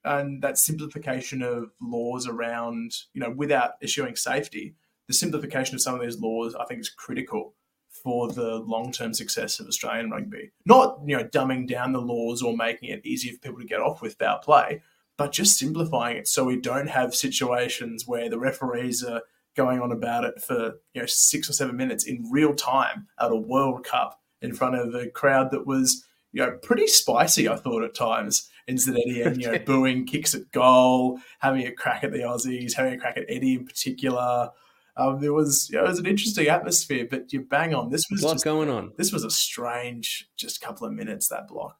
and 0.10 0.42
that 0.42 0.58
simplification 0.58 1.44
of 1.44 1.72
laws 1.80 2.28
around 2.28 2.92
you 3.14 3.22
know 3.22 3.30
without 3.30 3.74
issuing 3.82 4.16
safety, 4.16 4.76
the 5.08 5.14
simplification 5.14 5.76
of 5.76 5.82
some 5.82 5.96
of 5.96 6.02
these 6.02 6.20
laws 6.20 6.56
I 6.56 6.66
think 6.66 6.82
is 6.82 6.90
critical 6.90 7.54
for 7.90 8.32
the 8.32 8.56
long 8.56 8.92
term 8.92 9.14
success 9.14 9.60
of 9.60 9.68
Australian 9.68 10.10
rugby. 10.10 10.52
Not 10.66 11.00
you 11.06 11.16
know 11.16 11.24
dumbing 11.24 11.68
down 11.68 11.94
the 11.94 12.02
laws 12.02 12.42
or 12.42 12.58
making 12.58 12.90
it 12.90 13.06
easier 13.06 13.34
for 13.34 13.40
people 13.40 13.60
to 13.60 13.68
get 13.68 13.82
off 13.82 14.02
with 14.02 14.18
foul 14.18 14.40
play, 14.40 14.82
but 15.16 15.32
just 15.32 15.58
simplifying 15.58 16.18
it 16.18 16.28
so 16.28 16.44
we 16.44 16.60
don't 16.60 16.90
have 16.90 17.16
situations 17.16 18.08
where 18.08 18.30
the 18.30 18.40
referees 18.40 19.04
are 19.04 19.22
going 19.56 19.80
on 19.80 19.92
about 19.92 20.24
it 20.24 20.42
for 20.42 20.80
you 20.94 21.02
know 21.02 21.06
six 21.06 21.50
or 21.50 21.54
seven 21.54 21.78
minutes 21.78 22.06
in 22.06 22.28
real 22.32 22.56
time 22.56 23.08
at 23.20 23.32
a 23.32 23.36
World 23.36 23.84
Cup 23.84 24.20
in 24.42 24.54
front 24.54 24.76
of 24.76 24.96
a 24.96 25.08
crowd 25.08 25.52
that 25.52 25.68
was 25.68 26.04
you 26.32 26.44
know 26.44 26.58
pretty 26.64 26.88
spicy. 26.88 27.48
I 27.48 27.58
thought 27.58 27.84
at 27.84 27.94
times 27.94 28.50
instead 28.70 28.96
Eddie 28.96 29.22
and 29.24 29.42
you 29.42 29.52
know 29.52 29.60
booing 29.60 30.06
kicks 30.06 30.34
at 30.36 30.52
goal, 30.52 31.20
having 31.40 31.66
a 31.68 31.72
crack 31.72 32.04
at 32.04 32.12
the 32.12 32.20
Aussies, 32.20 32.74
having 32.76 32.94
a 32.94 32.98
crack 32.98 33.18
at 33.18 33.26
Eddie 33.28 33.56
in 33.56 33.66
particular. 33.66 34.50
Um, 34.98 35.20
there 35.22 35.34
was 35.34 35.70
you 35.72 35.78
know, 35.78 35.86
it 35.86 35.90
was 35.90 36.00
an 36.00 36.06
interesting 36.06 36.48
atmosphere, 36.48 37.08
but 37.10 37.32
you 37.32 37.42
bang 37.42 37.74
on. 37.74 37.90
This 37.90 38.06
was 38.12 38.22
What's 38.22 38.34
just, 38.36 38.46
going 38.46 38.70
on? 38.70 38.92
this 38.98 39.12
was 39.14 39.24
a 39.24 39.30
strange 39.32 40.30
just 40.38 40.62
couple 40.62 40.86
of 40.88 40.94
minutes 40.94 41.30
that 41.30 41.48
block. 41.48 41.78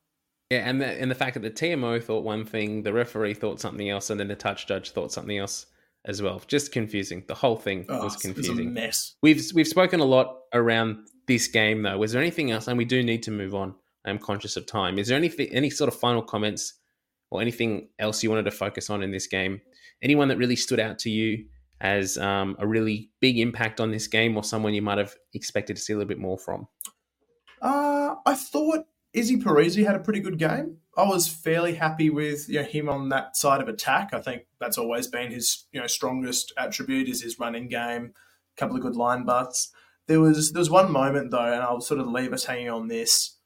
Yeah, 0.50 0.68
and 0.68 0.82
the, 0.82 0.88
and 0.88 1.12
the 1.12 1.16
fact 1.16 1.36
that 1.36 1.42
the 1.42 1.52
TMO 1.52 2.02
thought 2.04 2.24
one 2.24 2.44
thing, 2.44 2.82
the 2.82 2.92
referee 2.94 3.36
thought 3.36 3.60
something 3.60 3.88
else, 3.90 4.10
and 4.10 4.20
then 4.20 4.30
the 4.30 4.36
touch 4.36 4.66
judge 4.68 4.92
thought 4.92 5.12
something 5.12 5.38
else 5.38 5.68
as 6.06 6.22
well. 6.24 6.42
Just 6.48 6.72
confusing. 6.72 7.24
The 7.28 7.36
whole 7.36 7.56
thing 7.58 7.86
Oh, 7.90 8.04
was 8.06 8.14
It 8.16 8.16
was 8.16 8.16
a 8.16 8.28
confusing. 8.34 8.74
mess. 8.74 9.16
We've 9.22 9.44
we've 9.54 9.68
spoken 9.68 10.00
a 10.00 10.06
lot 10.06 10.38
around 10.54 11.06
this 11.28 11.48
game 11.50 11.84
though. 11.84 11.98
Was 11.98 12.14
there 12.14 12.22
anything 12.22 12.50
else? 12.52 12.68
And 12.68 12.78
we 12.78 12.86
do 12.86 13.04
need 13.04 13.22
to 13.24 13.32
move 13.32 13.54
on. 13.54 13.76
I'm 14.06 14.18
conscious 14.18 14.56
of 14.56 14.66
time. 14.66 14.98
Is 14.98 15.10
there 15.10 15.18
anything 15.18 15.50
any 15.52 15.70
sort 15.70 15.90
of 15.90 16.00
final 16.00 16.22
comments 16.24 16.74
or 17.32 17.42
anything 17.42 17.90
else 18.00 18.24
you 18.24 18.30
wanted 18.30 18.46
to 18.46 18.52
focus 18.52 18.90
on 18.90 19.04
in 19.04 19.12
this 19.12 19.28
game? 19.28 19.62
Anyone 20.02 20.28
that 20.30 20.38
really 20.38 20.56
stood 20.56 20.80
out 20.80 21.00
to 21.00 21.10
you 21.10 21.46
as 21.82 22.18
um, 22.18 22.56
a 22.60 22.68
really 22.68 23.10
big 23.20 23.40
impact 23.40 23.80
on 23.80 23.92
this 23.92 24.08
game, 24.08 24.36
or 24.36 24.44
someone 24.44 24.74
you 24.74 24.82
might 24.82 24.98
have 24.98 25.16
expected 25.34 25.76
to 25.76 25.82
see 25.82 25.94
a 25.94 25.96
little 25.96 26.08
bit 26.08 26.20
more 26.20 26.38
from? 26.38 26.68
Uh, 27.62 28.16
I 28.26 28.36
thought 28.36 28.86
Izzy 29.14 29.38
Perese 29.38 29.86
had 29.86 29.96
a 29.96 30.00
pretty 30.00 30.20
good 30.20 30.38
game. 30.38 30.78
I 30.98 31.08
was 31.08 31.28
fairly 31.28 31.76
happy 31.76 32.10
with 32.10 32.50
you 32.50 32.62
know, 32.62 32.68
him 32.68 32.90
on 32.90 33.10
that 33.10 33.36
side 33.38 33.62
of 33.62 33.68
attack. 33.68 34.14
I 34.14 34.22
think 34.22 34.44
that's 34.60 34.78
always 34.78 35.08
been 35.08 35.32
his 35.32 35.66
you 35.72 35.80
know 35.80 35.88
strongest 35.88 36.54
attribute 36.58 37.08
is 37.08 37.22
his 37.22 37.40
running 37.40 37.70
game. 37.70 38.14
A 38.58 38.60
couple 38.60 38.76
of 38.76 38.82
good 38.82 38.96
line 38.96 39.24
butts. 39.24 39.72
There 40.08 40.20
was 40.20 40.52
there 40.52 40.60
was 40.60 40.70
one 40.70 40.92
moment 40.92 41.32
though, 41.32 41.54
and 41.54 41.62
I'll 41.62 41.82
sort 41.82 42.00
of 42.00 42.08
leave 42.08 42.34
us 42.34 42.46
hanging 42.46 42.70
on 42.70 42.88
this 42.88 43.38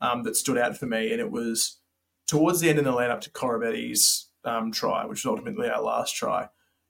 um, 0.00 0.22
that 0.24 0.36
stood 0.36 0.58
out 0.58 0.76
for 0.76 0.86
me, 0.86 1.12
and 1.12 1.20
it 1.20 1.30
was 1.30 1.78
towards 2.32 2.60
the 2.60 2.70
end 2.70 2.78
in 2.78 2.86
the 2.86 2.92
lead 2.92 3.10
up 3.10 3.20
to 3.20 3.28
Koroibete's 3.28 4.30
um, 4.46 4.72
try, 4.72 5.04
which 5.04 5.22
was 5.22 5.30
ultimately 5.30 5.68
our 5.68 5.82
last 5.82 6.16
try. 6.16 6.48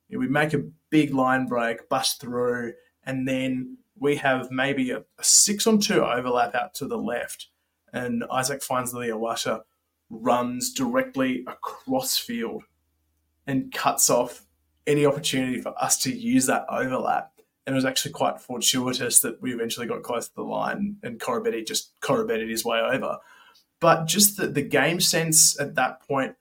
You 0.09 0.16
know, 0.16 0.20
we 0.20 0.28
make 0.28 0.55
a 0.55 0.62
big 0.88 1.12
line 1.12 1.47
break, 1.47 1.88
bust 1.88 2.20
through, 2.20 2.74
and 3.03 3.26
then 3.26 3.78
we 3.99 4.14
have 4.16 4.53
maybe 4.53 4.93
a, 4.93 4.99
a 4.99 5.24
six 5.24 5.66
on 5.66 5.80
two 5.80 6.05
overlap 6.05 6.55
out 6.55 6.74
to 6.74 6.86
the 6.86 6.97
left, 6.97 7.49
and 7.93 8.22
Isaac 8.30 8.62
Fines-Leleiwasa 8.62 9.62
runs 10.11 10.72
directly 10.72 11.43
across 11.49 12.16
field 12.16 12.62
and 13.45 13.72
cuts 13.72 14.09
off 14.11 14.47
any 14.86 15.05
opportunity 15.05 15.61
for 15.61 15.74
us 15.82 15.99
to 16.03 16.14
use 16.14 16.47
that 16.47 16.66
overlap. 16.68 17.32
And 17.66 17.74
it 17.74 17.76
was 17.76 17.84
actually 17.84 18.12
quite 18.12 18.40
fortuitous 18.40 19.18
that 19.22 19.43
we 19.43 19.53
eventually 19.53 19.88
got 19.88 20.05
close 20.05 20.28
to 20.28 20.34
the 20.36 20.43
line 20.43 20.99
and 21.03 21.18
Corabetti 21.18 21.66
just 21.66 21.99
Corabetted 22.01 22.49
his 22.49 22.64
way 22.64 22.78
over. 22.78 23.18
But 23.83 24.07
just 24.07 24.37
the, 24.37 24.47
the 24.47 24.62
game 24.62 25.01
sense 25.01 25.59
at 25.61 25.74
that 25.74 26.07
point 26.07 26.37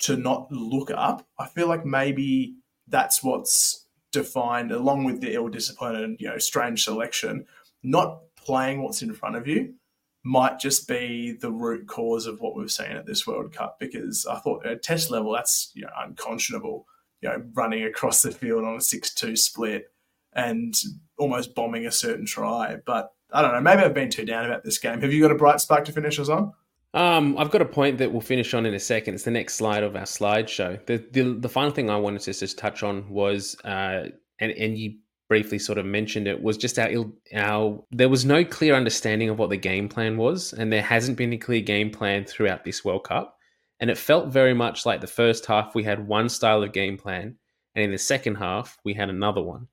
to 0.00 0.18
not 0.18 0.52
look 0.52 0.90
up, 0.90 1.26
I 1.38 1.46
feel 1.46 1.66
like 1.66 1.86
maybe 1.86 2.56
that's 2.86 3.24
what's 3.24 3.86
defined, 4.12 4.70
along 4.70 5.04
with 5.04 5.22
the 5.22 5.32
ill 5.32 5.48
discipline 5.48 5.96
and 5.96 6.20
you 6.20 6.28
know 6.28 6.36
strange 6.36 6.84
selection. 6.84 7.46
Not 7.82 8.20
playing 8.36 8.82
what's 8.82 9.00
in 9.00 9.14
front 9.14 9.36
of 9.36 9.48
you 9.48 9.76
might 10.24 10.58
just 10.58 10.86
be 10.86 11.32
the 11.32 11.50
root 11.50 11.86
cause 11.86 12.26
of 12.26 12.40
what 12.40 12.54
we've 12.54 12.70
seen 12.70 12.92
at 12.92 13.06
this 13.06 13.26
World 13.26 13.54
Cup. 13.54 13.78
Because 13.80 14.26
I 14.26 14.36
thought 14.36 14.66
at 14.66 14.82
test 14.82 15.10
level, 15.10 15.32
that's 15.32 15.72
you 15.74 15.82
know 15.82 15.92
unconscionable. 15.98 16.86
You 17.22 17.30
know, 17.30 17.42
running 17.54 17.82
across 17.82 18.20
the 18.20 18.30
field 18.30 18.64
on 18.64 18.76
a 18.76 18.80
six-two 18.80 19.36
split 19.36 19.90
and 20.34 20.74
almost 21.18 21.54
bombing 21.54 21.86
a 21.86 21.90
certain 21.90 22.26
try. 22.26 22.76
But 22.84 23.10
I 23.32 23.42
don't 23.42 23.52
know. 23.52 23.60
Maybe 23.60 23.82
I've 23.82 23.94
been 23.94 24.10
too 24.10 24.24
down 24.24 24.46
about 24.46 24.64
this 24.64 24.78
game. 24.78 25.00
Have 25.00 25.12
you 25.12 25.20
got 25.20 25.30
a 25.30 25.36
bright 25.36 25.60
spark 25.60 25.84
to 25.86 25.92
finish 25.92 26.18
us 26.18 26.28
on? 26.28 26.52
Um, 26.94 27.36
I've 27.36 27.50
got 27.50 27.60
a 27.60 27.66
point 27.66 27.98
that 27.98 28.12
we'll 28.12 28.22
finish 28.22 28.54
on 28.54 28.64
in 28.64 28.72
a 28.74 28.80
second. 28.80 29.14
It's 29.14 29.24
the 29.24 29.30
next 29.30 29.56
slide 29.56 29.82
of 29.82 29.94
our 29.94 30.02
slideshow. 30.02 30.84
The, 30.86 30.96
the 31.12 31.34
the 31.34 31.48
final 31.48 31.70
thing 31.70 31.90
I 31.90 31.96
wanted 31.96 32.22
to 32.22 32.32
just 32.32 32.58
touch 32.58 32.82
on 32.82 33.08
was, 33.10 33.56
uh, 33.64 34.08
and 34.38 34.52
and 34.52 34.78
you 34.78 34.96
briefly 35.28 35.58
sort 35.58 35.76
of 35.76 35.84
mentioned 35.84 36.26
it, 36.26 36.42
was 36.42 36.56
just 36.56 36.78
our 36.78 37.04
our 37.34 37.84
there 37.90 38.08
was 38.08 38.24
no 38.24 38.42
clear 38.42 38.74
understanding 38.74 39.28
of 39.28 39.38
what 39.38 39.50
the 39.50 39.56
game 39.58 39.88
plan 39.88 40.16
was, 40.16 40.54
and 40.54 40.72
there 40.72 40.82
hasn't 40.82 41.18
been 41.18 41.32
a 41.34 41.38
clear 41.38 41.60
game 41.60 41.90
plan 41.90 42.24
throughout 42.24 42.64
this 42.64 42.84
World 42.84 43.04
Cup. 43.04 43.36
And 43.80 43.90
it 43.90 43.98
felt 43.98 44.32
very 44.32 44.54
much 44.54 44.86
like 44.86 45.00
the 45.00 45.06
first 45.06 45.46
half 45.46 45.74
we 45.74 45.84
had 45.84 46.08
one 46.08 46.28
style 46.28 46.62
of 46.62 46.72
game 46.72 46.96
plan, 46.96 47.36
and 47.74 47.84
in 47.84 47.90
the 47.90 47.98
second 47.98 48.36
half 48.36 48.78
we 48.82 48.94
had 48.94 49.10
another 49.10 49.42
one. 49.42 49.68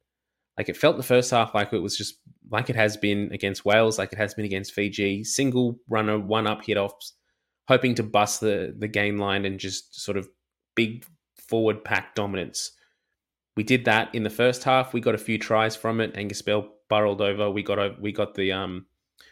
Like 0.58 0.70
it 0.70 0.78
felt 0.78 0.98
the 0.98 1.04
first 1.04 1.32
half 1.32 1.54
like 1.54 1.74
it 1.74 1.80
was 1.80 1.98
just 1.98 2.20
like 2.50 2.70
it 2.70 2.76
has 2.76 2.96
been 2.96 3.30
against 3.34 3.66
Wales, 3.66 3.98
like 3.98 4.14
it 4.14 4.18
has 4.18 4.34
been 4.34 4.46
against 4.46 4.74
Fiji, 4.74 5.24
single 5.24 5.80
runner, 5.90 6.18
one 6.18 6.48
up 6.48 6.64
hit 6.64 6.78
offs, 6.78 7.14
hoping 7.68 7.96
to 7.96 8.04
bust 8.04 8.40
the 8.40 8.74
the 8.78 8.88
game 8.88 9.18
line 9.18 9.46
and 9.46 9.60
just 9.60 10.02
sort 10.02 10.18
of 10.18 10.30
big 10.76 11.06
forward 11.50 11.84
pack 11.84 12.16
dominance. 12.16 12.72
We 13.58 13.64
did 13.64 13.86
that 13.86 14.14
in 14.14 14.24
the 14.24 14.30
first 14.30 14.64
half. 14.64 14.94
We 14.94 15.02
got 15.02 15.16
a 15.16 15.20
few 15.20 15.38
tries 15.38 15.76
from 15.76 16.02
it. 16.02 16.16
Angus 16.16 16.42
Bell 16.42 16.70
burrowed 16.90 17.22
over. 17.22 17.50
We 17.50 17.64
got 17.64 17.80
a, 17.80 17.96
we 18.00 18.12
got 18.12 18.36
the 18.36 18.52
um 18.54 18.86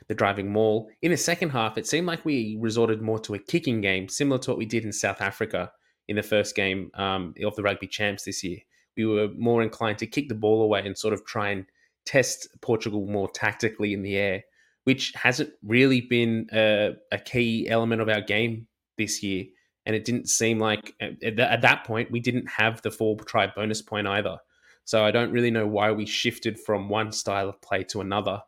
the 0.09 0.15
driving 0.15 0.51
maul. 0.51 0.89
In 1.01 1.11
the 1.11 1.17
second 1.17 1.51
half, 1.51 1.77
it 1.77 1.87
seemed 1.87 2.07
like 2.07 2.25
we 2.25 2.57
resorted 2.59 3.01
more 3.01 3.19
to 3.19 3.35
a 3.35 3.39
kicking 3.39 3.79
game, 3.79 4.09
similar 4.09 4.39
to 4.39 4.51
what 4.51 4.57
we 4.57 4.65
did 4.65 4.83
in 4.83 4.91
South 4.91 5.21
Africa 5.21 5.71
in 6.09 6.17
the 6.17 6.23
first 6.23 6.55
game 6.55 6.91
um, 6.95 7.33
of 7.45 7.55
the 7.55 7.63
rugby 7.63 7.87
champs 7.87 8.23
this 8.25 8.43
year 8.43 8.59
we 8.95 9.05
were 9.05 9.29
more 9.37 9.61
inclined 9.61 9.97
to 9.99 10.07
kick 10.07 10.29
the 10.29 10.35
ball 10.35 10.61
away 10.61 10.85
and 10.85 10.97
sort 10.97 11.13
of 11.13 11.25
try 11.25 11.49
and 11.49 11.65
test 12.05 12.47
Portugal 12.61 13.05
more 13.07 13.29
tactically 13.29 13.93
in 13.93 14.01
the 14.03 14.15
air, 14.15 14.43
which 14.83 15.13
hasn't 15.15 15.51
really 15.63 16.01
been 16.01 16.47
a, 16.53 16.91
a 17.11 17.17
key 17.17 17.67
element 17.69 18.01
of 18.01 18.09
our 18.09 18.21
game 18.21 18.67
this 18.97 19.23
year. 19.23 19.45
And 19.85 19.95
it 19.95 20.05
didn't 20.05 20.29
seem 20.29 20.59
like 20.59 20.93
at, 21.01 21.39
at 21.39 21.61
that 21.61 21.85
point 21.85 22.11
we 22.11 22.19
didn't 22.19 22.47
have 22.47 22.81
the 22.81 22.91
four 22.91 23.17
try 23.17 23.47
bonus 23.47 23.81
point 23.81 24.07
either. 24.07 24.37
So 24.85 25.03
I 25.03 25.11
don't 25.11 25.31
really 25.31 25.51
know 25.51 25.67
why 25.67 25.91
we 25.91 26.05
shifted 26.05 26.59
from 26.59 26.89
one 26.89 27.11
style 27.11 27.49
of 27.49 27.61
play 27.61 27.83
to 27.85 28.01
another. 28.01 28.41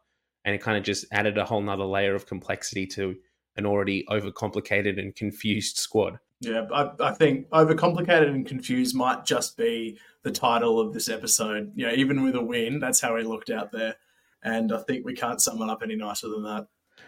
And 0.44 0.54
it 0.54 0.62
kind 0.62 0.78
of 0.78 0.84
just 0.84 1.06
added 1.12 1.38
a 1.38 1.46
whole 1.46 1.62
nother 1.62 1.86
layer 1.86 2.14
of 2.14 2.28
complexity 2.28 2.86
to 2.88 3.16
an 3.58 3.66
already 3.66 4.06
overcomplicated 4.10 5.00
and 5.00 5.16
confused 5.16 5.78
squad. 5.78 6.20
Yeah, 6.42 6.68
I, 6.74 6.92
I 7.00 7.12
think 7.14 7.50
overcomplicated 7.50 8.28
and 8.28 8.46
confused 8.46 8.96
might 8.96 9.26
just 9.26 9.58
be 9.58 9.98
the 10.24 10.32
title 10.32 10.80
of 10.80 10.94
this 10.94 11.10
episode. 11.10 11.72
You 11.76 11.88
know, 11.88 11.94
even 11.94 12.24
with 12.24 12.36
a 12.36 12.44
win, 12.44 12.80
that's 12.80 13.00
how 13.00 13.16
he 13.16 13.24
looked 13.24 13.50
out 13.50 13.72
there. 13.72 13.96
And 14.44 14.72
I 14.72 14.80
think 14.80 15.06
we 15.06 15.16
can't 15.16 15.42
sum 15.42 15.62
it 15.62 15.70
up 15.70 15.82
any 15.82 15.96
nicer 15.96 16.28
than 16.30 16.44
that. 16.44 16.68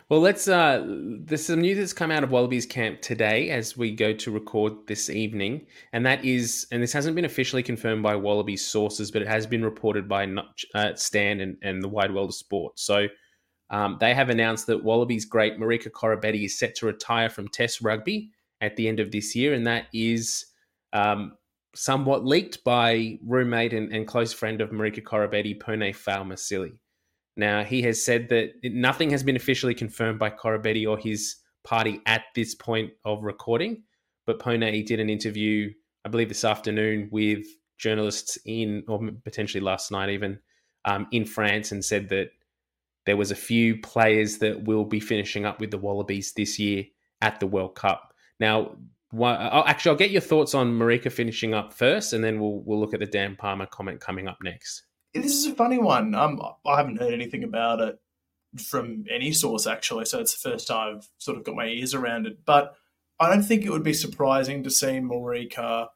Well, 0.09 0.21
let's. 0.21 0.47
Uh, 0.47 0.85
there's 0.87 1.45
some 1.45 1.61
news 1.61 1.77
that's 1.77 1.93
come 1.93 2.11
out 2.11 2.23
of 2.23 2.31
Wallabies 2.31 2.65
camp 2.65 3.01
today 3.01 3.49
as 3.49 3.75
we 3.75 3.93
go 3.93 4.13
to 4.13 4.31
record 4.31 4.73
this 4.87 5.09
evening, 5.09 5.65
and 5.91 6.05
that 6.05 6.23
is, 6.23 6.65
and 6.71 6.81
this 6.81 6.93
hasn't 6.93 7.15
been 7.15 7.25
officially 7.25 7.63
confirmed 7.63 8.03
by 8.03 8.15
Wallabies 8.15 8.65
sources, 8.65 9.11
but 9.11 9.21
it 9.21 9.27
has 9.27 9.45
been 9.45 9.63
reported 9.63 10.07
by 10.07 10.25
uh, 10.73 10.95
Stan 10.95 11.41
and, 11.41 11.57
and 11.61 11.81
the 11.81 11.89
wide 11.89 12.13
world 12.13 12.29
of 12.29 12.35
sport. 12.35 12.79
So 12.79 13.07
um, 13.69 13.97
they 13.99 14.13
have 14.13 14.29
announced 14.29 14.67
that 14.67 14.83
Wallabies 14.83 15.25
great 15.25 15.59
Marika 15.59 15.89
Koroibete 15.89 16.45
is 16.45 16.57
set 16.57 16.75
to 16.75 16.85
retire 16.85 17.29
from 17.29 17.49
Test 17.49 17.81
rugby 17.81 18.31
at 18.61 18.75
the 18.75 18.87
end 18.87 18.99
of 18.99 19.11
this 19.11 19.35
year, 19.35 19.53
and 19.53 19.67
that 19.67 19.85
is 19.93 20.45
um, 20.93 21.33
somewhat 21.75 22.25
leaked 22.25 22.63
by 22.63 23.19
roommate 23.25 23.73
and, 23.73 23.93
and 23.93 24.07
close 24.07 24.33
friend 24.33 24.61
of 24.61 24.71
Marika 24.71 25.01
Koroibete, 25.01 25.59
Pone 25.59 25.93
Fa'amausili. 25.93 26.73
Now, 27.35 27.63
he 27.63 27.83
has 27.83 28.03
said 28.03 28.29
that 28.29 28.53
nothing 28.63 29.11
has 29.11 29.21
been 29.23 29.35
officially 29.35 29.75
confirmed 29.75 30.17
by 30.17 30.31
Koroibete 30.31 30.89
or 30.89 30.97
his 30.97 31.35
party 31.63 32.01
at 32.07 32.23
this 32.33 32.55
point 32.55 32.93
of 33.05 33.23
recording, 33.23 33.83
but 34.25 34.39
Pone 34.39 34.85
did 34.85 34.99
an 34.99 35.09
interview, 35.09 35.71
I 36.03 36.09
believe 36.09 36.29
this 36.29 36.43
afternoon, 36.43 37.09
with 37.11 37.45
journalists 37.77 38.39
in, 38.45 38.83
or 38.87 38.99
potentially 39.23 39.61
last 39.61 39.91
night 39.91 40.09
even, 40.09 40.39
um, 40.85 41.07
in 41.11 41.25
France 41.25 41.71
and 41.71 41.85
said 41.85 42.09
that 42.09 42.31
there 43.05 43.17
was 43.17 43.29
a 43.29 43.35
few 43.35 43.79
players 43.81 44.39
that 44.39 44.63
will 44.63 44.83
be 44.83 44.99
finishing 44.99 45.45
up 45.45 45.59
with 45.59 45.69
the 45.69 45.77
Wallabies 45.77 46.33
this 46.33 46.57
year 46.57 46.85
at 47.21 47.39
the 47.39 47.47
World 47.47 47.75
Cup. 47.75 48.06
Now, 48.39 48.77
actually, 49.13 49.91
I'll 49.91 49.97
get 49.97 50.11
your 50.11 50.21
thoughts 50.21 50.53
on 50.53 50.77
Marika 50.77 51.11
finishing 51.11 51.53
up 51.53 51.73
first, 51.73 52.13
and 52.13 52.23
then 52.23 52.39
we'll 52.39 52.61
we'll 52.65 52.79
look 52.79 52.93
at 52.93 52.99
the 52.99 53.05
Dan 53.05 53.35
Palmer 53.35 53.65
comment 53.65 53.99
coming 53.99 54.27
up 54.27 54.37
next. 54.43 54.83
This 55.13 55.33
is 55.33 55.45
a 55.47 55.55
funny 55.55 55.79
one. 55.79 56.13
Um, 56.13 56.39
I 56.65 56.77
haven't 56.77 56.99
heard 56.99 57.13
anything 57.13 57.43
about 57.43 57.79
it 57.81 57.99
from 58.57 59.05
any 59.09 59.31
source 59.31 59.67
actually, 59.67 60.05
so 60.05 60.19
it's 60.19 60.41
the 60.41 60.49
first 60.49 60.67
time 60.67 60.97
I've 60.97 61.09
sort 61.17 61.37
of 61.37 61.43
got 61.43 61.55
my 61.55 61.65
ears 61.65 61.93
around 61.93 62.27
it. 62.27 62.45
But 62.45 62.75
I 63.19 63.29
don't 63.29 63.43
think 63.43 63.65
it 63.65 63.71
would 63.71 63.83
be 63.83 63.93
surprising 63.93 64.63
to 64.63 64.69
see 64.69 64.99
Marika 64.99 65.87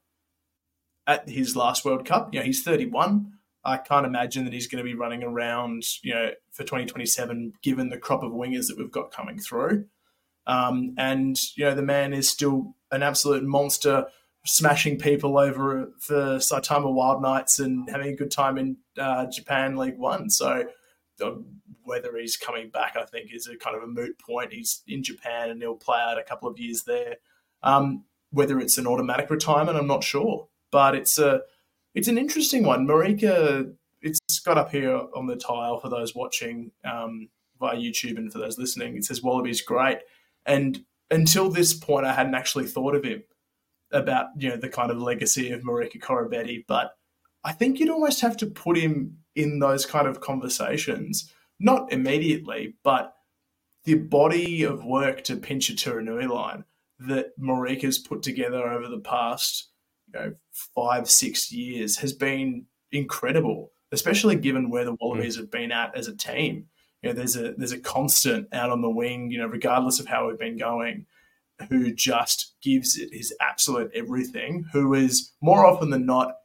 at 1.07 1.29
his 1.29 1.55
last 1.55 1.85
World 1.85 2.05
Cup. 2.05 2.33
You 2.33 2.39
know, 2.39 2.45
he's 2.45 2.63
31. 2.63 3.33
I 3.63 3.77
can't 3.77 4.07
imagine 4.07 4.45
that 4.45 4.53
he's 4.53 4.67
going 4.67 4.83
to 4.83 4.89
be 4.89 4.95
running 4.95 5.23
around, 5.23 5.83
you 6.01 6.13
know, 6.13 6.31
for 6.51 6.63
2027, 6.63 7.53
given 7.61 7.89
the 7.89 7.97
crop 7.97 8.23
of 8.23 8.31
wingers 8.31 8.67
that 8.67 8.77
we've 8.77 8.91
got 8.91 9.11
coming 9.11 9.37
through. 9.37 9.85
Um, 10.47 10.95
and 10.97 11.37
you 11.55 11.65
know 11.65 11.75
the 11.75 11.81
man 11.81 12.13
is 12.13 12.29
still 12.29 12.75
an 12.91 13.03
absolute 13.03 13.43
monster, 13.43 14.05
smashing 14.45 14.97
people 14.97 15.37
over 15.37 15.91
for 15.99 16.37
Saitama 16.37 16.91
Wild 16.91 17.21
Knights 17.21 17.59
and 17.59 17.89
having 17.89 18.13
a 18.13 18.15
good 18.15 18.31
time 18.31 18.57
in 18.57 18.77
uh, 18.97 19.27
Japan 19.27 19.77
League 19.77 19.97
One. 19.97 20.29
So 20.29 20.67
whether 21.83 22.17
he's 22.17 22.37
coming 22.37 22.69
back, 22.69 22.95
I 22.99 23.05
think, 23.05 23.31
is 23.33 23.47
a 23.47 23.57
kind 23.57 23.75
of 23.75 23.83
a 23.83 23.87
moot 23.87 24.19
point. 24.19 24.53
He's 24.53 24.81
in 24.87 25.03
Japan 25.03 25.49
and 25.49 25.61
he'll 25.61 25.75
play 25.75 25.99
out 25.99 26.19
a 26.19 26.23
couple 26.23 26.49
of 26.49 26.59
years 26.59 26.83
there. 26.85 27.17
Um, 27.63 28.05
whether 28.31 28.59
it's 28.59 28.77
an 28.77 28.87
automatic 28.87 29.29
retirement, 29.29 29.77
I'm 29.77 29.87
not 29.87 30.03
sure, 30.03 30.47
but 30.71 30.95
it's 30.95 31.19
a 31.19 31.41
it's 31.93 32.07
an 32.07 32.17
interesting 32.17 32.63
one. 32.63 32.87
Marika, 32.87 33.73
it's 34.01 34.39
got 34.39 34.57
up 34.57 34.71
here 34.71 35.01
on 35.15 35.27
the 35.27 35.35
tile 35.35 35.79
for 35.79 35.89
those 35.89 36.15
watching 36.15 36.71
um, 36.85 37.29
via 37.59 37.75
YouTube 37.75 38.17
and 38.17 38.31
for 38.31 38.39
those 38.39 38.57
listening. 38.57 38.95
It 38.95 39.03
says 39.03 39.21
Wallaby's 39.21 39.61
great. 39.61 39.99
And 40.45 40.83
until 41.09 41.49
this 41.49 41.73
point, 41.73 42.05
I 42.05 42.13
hadn't 42.13 42.35
actually 42.35 42.67
thought 42.67 42.95
of 42.95 43.03
him 43.03 43.23
about 43.91 44.27
you 44.37 44.49
know 44.49 44.57
the 44.57 44.69
kind 44.69 44.91
of 44.91 45.01
legacy 45.01 45.51
of 45.51 45.61
Marika 45.61 45.99
Koroibete, 45.99 46.65
but 46.67 46.95
I 47.43 47.51
think 47.51 47.79
you'd 47.79 47.89
almost 47.89 48.21
have 48.21 48.37
to 48.37 48.47
put 48.47 48.77
him 48.77 49.17
in 49.35 49.59
those 49.59 49.85
kind 49.85 50.07
of 50.07 50.21
conversations, 50.21 51.31
not 51.59 51.91
immediately, 51.91 52.75
but 52.83 53.15
the 53.83 53.95
body 53.95 54.63
of 54.63 54.85
work 54.85 55.23
to 55.23 55.35
pinch 55.35 55.69
a 55.69 55.73
Turinui 55.73 56.29
line 56.29 56.63
that 56.99 57.37
Marika's 57.39 57.97
put 57.97 58.21
together 58.21 58.61
over 58.67 58.87
the 58.87 58.99
past 58.99 59.69
you 60.07 60.19
know 60.19 60.33
five 60.75 61.09
six 61.09 61.51
years 61.51 61.97
has 61.97 62.13
been 62.13 62.65
incredible, 62.91 63.71
especially 63.91 64.35
given 64.35 64.69
where 64.69 64.85
the 64.85 64.95
Wallabies 64.99 65.35
mm. 65.35 65.41
have 65.41 65.51
been 65.51 65.71
at 65.71 65.95
as 65.95 66.07
a 66.07 66.15
team 66.15 66.67
you 67.01 67.09
know, 67.09 67.15
there's 67.15 67.35
a 67.35 67.53
there's 67.57 67.71
a 67.71 67.79
constant 67.79 68.47
out 68.53 68.69
on 68.69 68.81
the 68.81 68.89
wing, 68.89 69.31
you 69.31 69.39
know, 69.39 69.47
regardless 69.47 69.99
of 69.99 70.07
how 70.07 70.27
we've 70.27 70.39
been 70.39 70.57
going, 70.57 71.05
who 71.69 71.93
just 71.93 72.53
gives 72.61 72.97
it 72.97 73.09
his 73.11 73.33
absolute 73.41 73.91
everything. 73.95 74.65
Who 74.73 74.93
is 74.93 75.31
more 75.41 75.65
often 75.65 75.89
than 75.89 76.05
not 76.05 76.35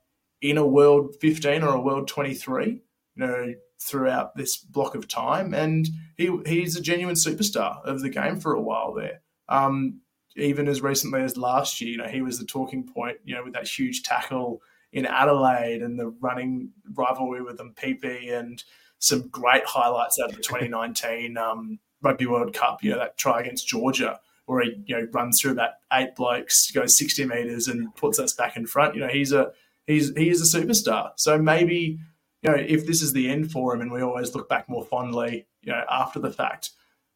in 0.41 0.59
a 0.59 0.67
world 0.67 1.15
15 1.21 1.63
or 1.63 1.75
a 1.75 1.81
world 1.81 2.09
23, 2.09 2.67
you 2.67 2.81
know, 3.17 3.55
throughout 3.81 4.37
this 4.37 4.57
block 4.57 4.95
of 4.95 5.09
time, 5.09 5.55
and 5.55 5.89
he 6.17 6.31
he's 6.47 6.77
a 6.77 6.83
genuine 6.83 7.17
superstar 7.17 7.85
of 7.85 8.01
the 8.01 8.11
game 8.11 8.41
for 8.41 8.55
a 8.55 8.63
while 8.63 8.95
there. 8.95 9.21
Um, 9.49 10.01
even 10.37 10.69
as 10.69 10.83
recently 10.83 11.23
as 11.23 11.37
last 11.37 11.81
year, 11.81 11.91
you 11.91 11.99
know, 11.99 12.09
he 12.09 12.23
was 12.23 12.39
the 12.39 12.45
talking 12.45 12.87
point, 12.87 13.19
you 13.25 13.35
know, 13.35 13.45
with 13.45 13.55
that 13.55 13.69
huge 13.69 14.03
tackle 14.03 14.61
in 14.93 15.07
Adelaide 15.07 15.83
and 15.83 15.99
the 15.99 16.09
running 16.21 16.71
rivalry 16.95 17.43
with 17.43 17.57
them, 17.57 17.75
PP 17.77 18.33
and 18.33 18.63
some 18.99 19.29
great 19.29 19.65
highlights 19.65 20.19
out 20.21 20.31
of 20.31 20.37
the 20.37 20.43
2019 20.43 21.37
um, 21.37 21.79
Rugby 22.03 22.27
World 22.27 22.55
Cup. 22.55 22.83
You 22.83 22.93
know 22.93 22.99
that 22.99 23.17
try 23.17 23.41
against 23.41 23.67
Georgia, 23.69 24.21
where 24.47 24.63
he 24.63 24.83
you 24.87 24.97
know 24.97 25.09
runs 25.13 25.41
through 25.41 25.53
about 25.53 25.71
eight 25.93 26.15
blokes, 26.17 26.71
goes 26.71 26.97
60 26.97 27.25
meters, 27.27 27.69
and 27.69 27.95
puts 27.97 28.19
us 28.19 28.33
back 28.33 28.57
in 28.57 28.67
front. 28.67 28.95
You 28.95 29.03
know 29.03 29.09
he's 29.09 29.33
a 29.33 29.53
he's 29.87 30.15
he 30.17 30.29
is 30.31 30.41
a 30.43 30.59
superstar. 30.59 31.13
So 31.17 31.39
maybe 31.39 31.99
you 32.43 32.51
know 32.51 32.57
if 32.57 32.87
this 32.87 33.03
is 33.03 33.13
the 33.13 33.29
end 33.29 33.51
for 33.53 33.75
him, 33.75 33.81
and 33.81 33.93
we 33.93 34.03
always 34.03 34.35
look 34.35 34.49
back 34.49 34.69
more 34.69 34.85
fondly, 34.85 35.47
you 35.63 35.73
know 35.73 35.83
after 35.91 36.19
the 36.21 36.33
fact. 36.33 36.71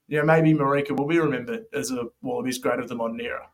you 0.08 0.18
know, 0.18 0.24
maybe 0.24 0.52
Marika 0.54 0.96
will 0.96 1.06
be 1.06 1.20
remembered 1.20 1.66
as 1.72 1.90
a 1.92 2.08
Wallabies 2.20 2.58
great 2.58 2.80
of 2.80 2.88
the 2.88 2.96
modern 2.96 3.20
era. 3.20 3.48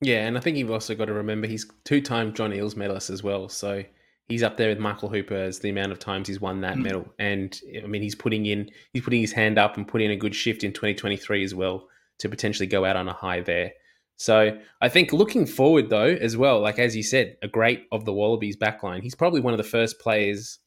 Yeah, 0.00 0.26
and 0.26 0.36
I 0.36 0.40
think 0.40 0.56
you've 0.56 0.70
also 0.70 0.94
got 0.94 1.06
to 1.06 1.12
remember 1.12 1.46
he's 1.46 1.66
two-time 1.84 2.32
John 2.34 2.50
Eales 2.50 2.76
medalist 2.76 3.10
as 3.10 3.22
well. 3.22 3.48
So 3.48 3.84
he's 4.32 4.42
up 4.42 4.56
there 4.56 4.70
with 4.70 4.78
Michael 4.78 5.10
Hooper 5.10 5.34
as 5.36 5.58
the 5.58 5.68
amount 5.68 5.92
of 5.92 5.98
times 5.98 6.26
he's 6.26 6.40
won 6.40 6.62
that 6.62 6.76
mm. 6.76 6.84
medal. 6.84 7.14
And 7.18 7.58
I 7.82 7.86
mean, 7.86 8.00
he's 8.00 8.14
putting 8.14 8.46
in 8.46 8.70
he's 8.94 9.02
putting 9.02 9.20
his 9.20 9.32
hand 9.32 9.58
up 9.58 9.76
and 9.76 9.86
putting 9.86 10.06
in 10.06 10.12
a 10.12 10.16
good 10.16 10.34
shift 10.34 10.64
in 10.64 10.72
2023 10.72 11.44
as 11.44 11.54
well 11.54 11.86
to 12.18 12.28
potentially 12.30 12.66
go 12.66 12.84
out 12.84 12.96
on 12.96 13.08
a 13.08 13.12
high 13.12 13.40
there. 13.40 13.72
So 14.16 14.58
I 14.80 14.88
think 14.88 15.12
looking 15.12 15.44
forward 15.44 15.90
though 15.90 16.16
as 16.20 16.36
well, 16.36 16.60
like 16.60 16.78
as 16.78 16.96
you 16.96 17.02
said, 17.02 17.36
a 17.42 17.48
great 17.48 17.86
of 17.92 18.06
the 18.06 18.12
Wallabies 18.12 18.56
backline. 18.56 19.02
He's 19.02 19.14
probably 19.14 19.40
one 19.40 19.52
of 19.52 19.58
the 19.58 19.64
first 19.64 20.00
players 20.00 20.58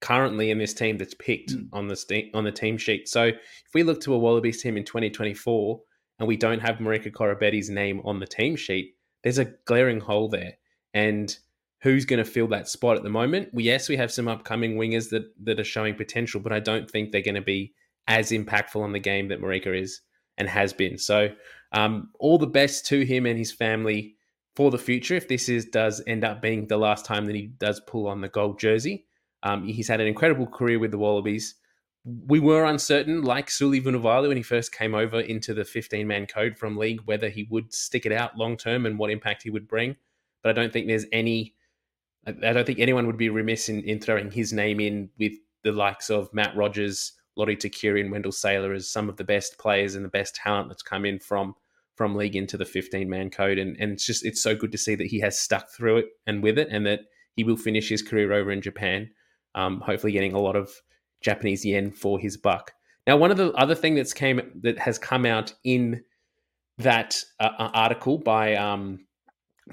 currently 0.00 0.50
in 0.50 0.56
this 0.56 0.72
team 0.72 0.96
that's 0.96 1.14
picked 1.14 1.50
mm. 1.50 1.68
on 1.74 1.88
the 1.88 2.30
on 2.32 2.44
the 2.44 2.52
team 2.52 2.78
sheet. 2.78 3.06
So 3.06 3.24
if 3.24 3.74
we 3.74 3.82
look 3.82 4.00
to 4.02 4.14
a 4.14 4.18
Wallabies 4.18 4.62
team 4.62 4.78
in 4.78 4.84
2024 4.84 5.78
and 6.18 6.26
we 6.26 6.38
don't 6.38 6.60
have 6.60 6.76
Marika 6.76 7.12
Koroibete's 7.12 7.68
name 7.68 8.00
on 8.04 8.18
the 8.18 8.26
team 8.26 8.56
sheet, 8.56 8.94
there's 9.22 9.38
a 9.38 9.52
glaring 9.66 10.00
hole 10.00 10.28
there. 10.28 10.54
And 10.94 11.36
who's 11.82 12.04
going 12.04 12.22
to 12.22 12.30
fill 12.30 12.48
that 12.48 12.68
spot 12.68 12.96
at 12.96 13.02
the 13.02 13.10
moment? 13.10 13.48
Yes, 13.54 13.88
we 13.88 13.96
have 13.96 14.12
some 14.12 14.28
upcoming 14.28 14.76
wingers 14.76 15.10
that 15.10 15.32
that 15.44 15.60
are 15.60 15.64
showing 15.64 15.94
potential, 15.94 16.40
but 16.40 16.52
I 16.52 16.60
don't 16.60 16.90
think 16.90 17.10
they're 17.10 17.22
going 17.22 17.34
to 17.34 17.40
be 17.40 17.74
as 18.06 18.30
impactful 18.30 18.80
on 18.80 18.92
the 18.92 18.98
game 18.98 19.28
that 19.28 19.40
Marika 19.40 19.78
is 19.78 20.00
and 20.36 20.48
has 20.48 20.72
been. 20.72 20.98
So 20.98 21.30
um, 21.72 22.10
all 22.18 22.38
the 22.38 22.46
best 22.46 22.86
to 22.86 23.04
him 23.04 23.26
and 23.26 23.38
his 23.38 23.52
family 23.52 24.16
for 24.56 24.70
the 24.70 24.78
future. 24.78 25.14
If 25.14 25.28
this 25.28 25.48
is 25.48 25.66
does 25.66 26.02
end 26.06 26.24
up 26.24 26.42
being 26.42 26.66
the 26.66 26.76
last 26.76 27.04
time 27.04 27.26
that 27.26 27.36
he 27.36 27.46
does 27.46 27.80
pull 27.86 28.06
on 28.06 28.20
the 28.20 28.28
gold 28.28 28.58
jersey, 28.58 29.06
um, 29.42 29.64
he's 29.64 29.88
had 29.88 30.00
an 30.00 30.06
incredible 30.06 30.46
career 30.46 30.78
with 30.78 30.90
the 30.90 30.98
Wallabies. 30.98 31.54
We 32.04 32.40
were 32.40 32.64
uncertain, 32.64 33.22
like 33.22 33.50
Suli 33.50 33.80
Vunivalu 33.80 34.28
when 34.28 34.36
he 34.36 34.42
first 34.42 34.72
came 34.72 34.94
over 34.94 35.20
into 35.20 35.54
the 35.54 35.64
15 35.64 36.06
man 36.06 36.26
code 36.26 36.58
from 36.58 36.76
league, 36.76 37.00
whether 37.04 37.28
he 37.28 37.46
would 37.50 37.72
stick 37.72 38.06
it 38.06 38.12
out 38.12 38.36
long 38.36 38.56
term 38.56 38.86
and 38.86 38.98
what 38.98 39.10
impact 39.10 39.42
he 39.42 39.50
would 39.50 39.68
bring. 39.68 39.96
But 40.42 40.50
I 40.50 40.52
don't 40.54 40.72
think 40.72 40.86
there's 40.86 41.06
any, 41.12 41.54
I 42.26 42.52
don't 42.52 42.66
think 42.66 42.78
anyone 42.78 43.06
would 43.06 43.16
be 43.16 43.30
remiss 43.30 43.68
in, 43.68 43.82
in 43.84 44.00
throwing 44.00 44.30
his 44.30 44.52
name 44.52 44.80
in 44.80 45.10
with 45.18 45.32
the 45.62 45.72
likes 45.72 46.10
of 46.10 46.32
Matt 46.34 46.54
Rogers, 46.54 47.12
Lote 47.36 47.48
Tuqiri, 47.48 48.00
and 48.00 48.10
Wendell 48.10 48.32
Sailor 48.32 48.72
as 48.72 48.90
some 48.90 49.08
of 49.08 49.16
the 49.16 49.24
best 49.24 49.58
players 49.58 49.94
and 49.94 50.04
the 50.04 50.10
best 50.10 50.34
talent 50.34 50.68
that's 50.68 50.82
come 50.82 51.04
in 51.04 51.18
from 51.18 51.54
from 51.96 52.14
league 52.14 52.36
into 52.36 52.56
the 52.56 52.64
15 52.64 53.10
man 53.10 53.28
code. 53.28 53.58
And, 53.58 53.76
and 53.78 53.92
it's 53.92 54.06
just, 54.06 54.24
it's 54.24 54.40
so 54.40 54.56
good 54.56 54.72
to 54.72 54.78
see 54.78 54.94
that 54.94 55.08
he 55.08 55.20
has 55.20 55.38
stuck 55.38 55.70
through 55.70 55.98
it 55.98 56.06
and 56.26 56.42
with 56.42 56.58
it 56.58 56.68
and 56.70 56.86
that 56.86 57.00
he 57.36 57.44
will 57.44 57.58
finish 57.58 57.90
his 57.90 58.00
career 58.00 58.32
over 58.32 58.50
in 58.50 58.62
Japan 58.62 59.10
um, 59.54 59.80
hopefully 59.80 60.12
getting 60.12 60.32
a 60.32 60.40
lot 60.40 60.56
of 60.56 60.70
Japanese 61.20 61.64
yen 61.64 61.90
for 61.90 62.18
his 62.18 62.36
buck. 62.36 62.72
Now, 63.06 63.16
one 63.16 63.30
of 63.30 63.36
the 63.36 63.52
other 63.52 63.74
thing 63.74 63.94
that's 63.94 64.12
came 64.12 64.40
that 64.62 64.78
has 64.78 64.98
come 64.98 65.26
out 65.26 65.54
in 65.64 66.02
that 66.78 67.22
uh, 67.38 67.50
uh, 67.58 67.70
article 67.74 68.18
by 68.18 68.54
um, 68.54 69.06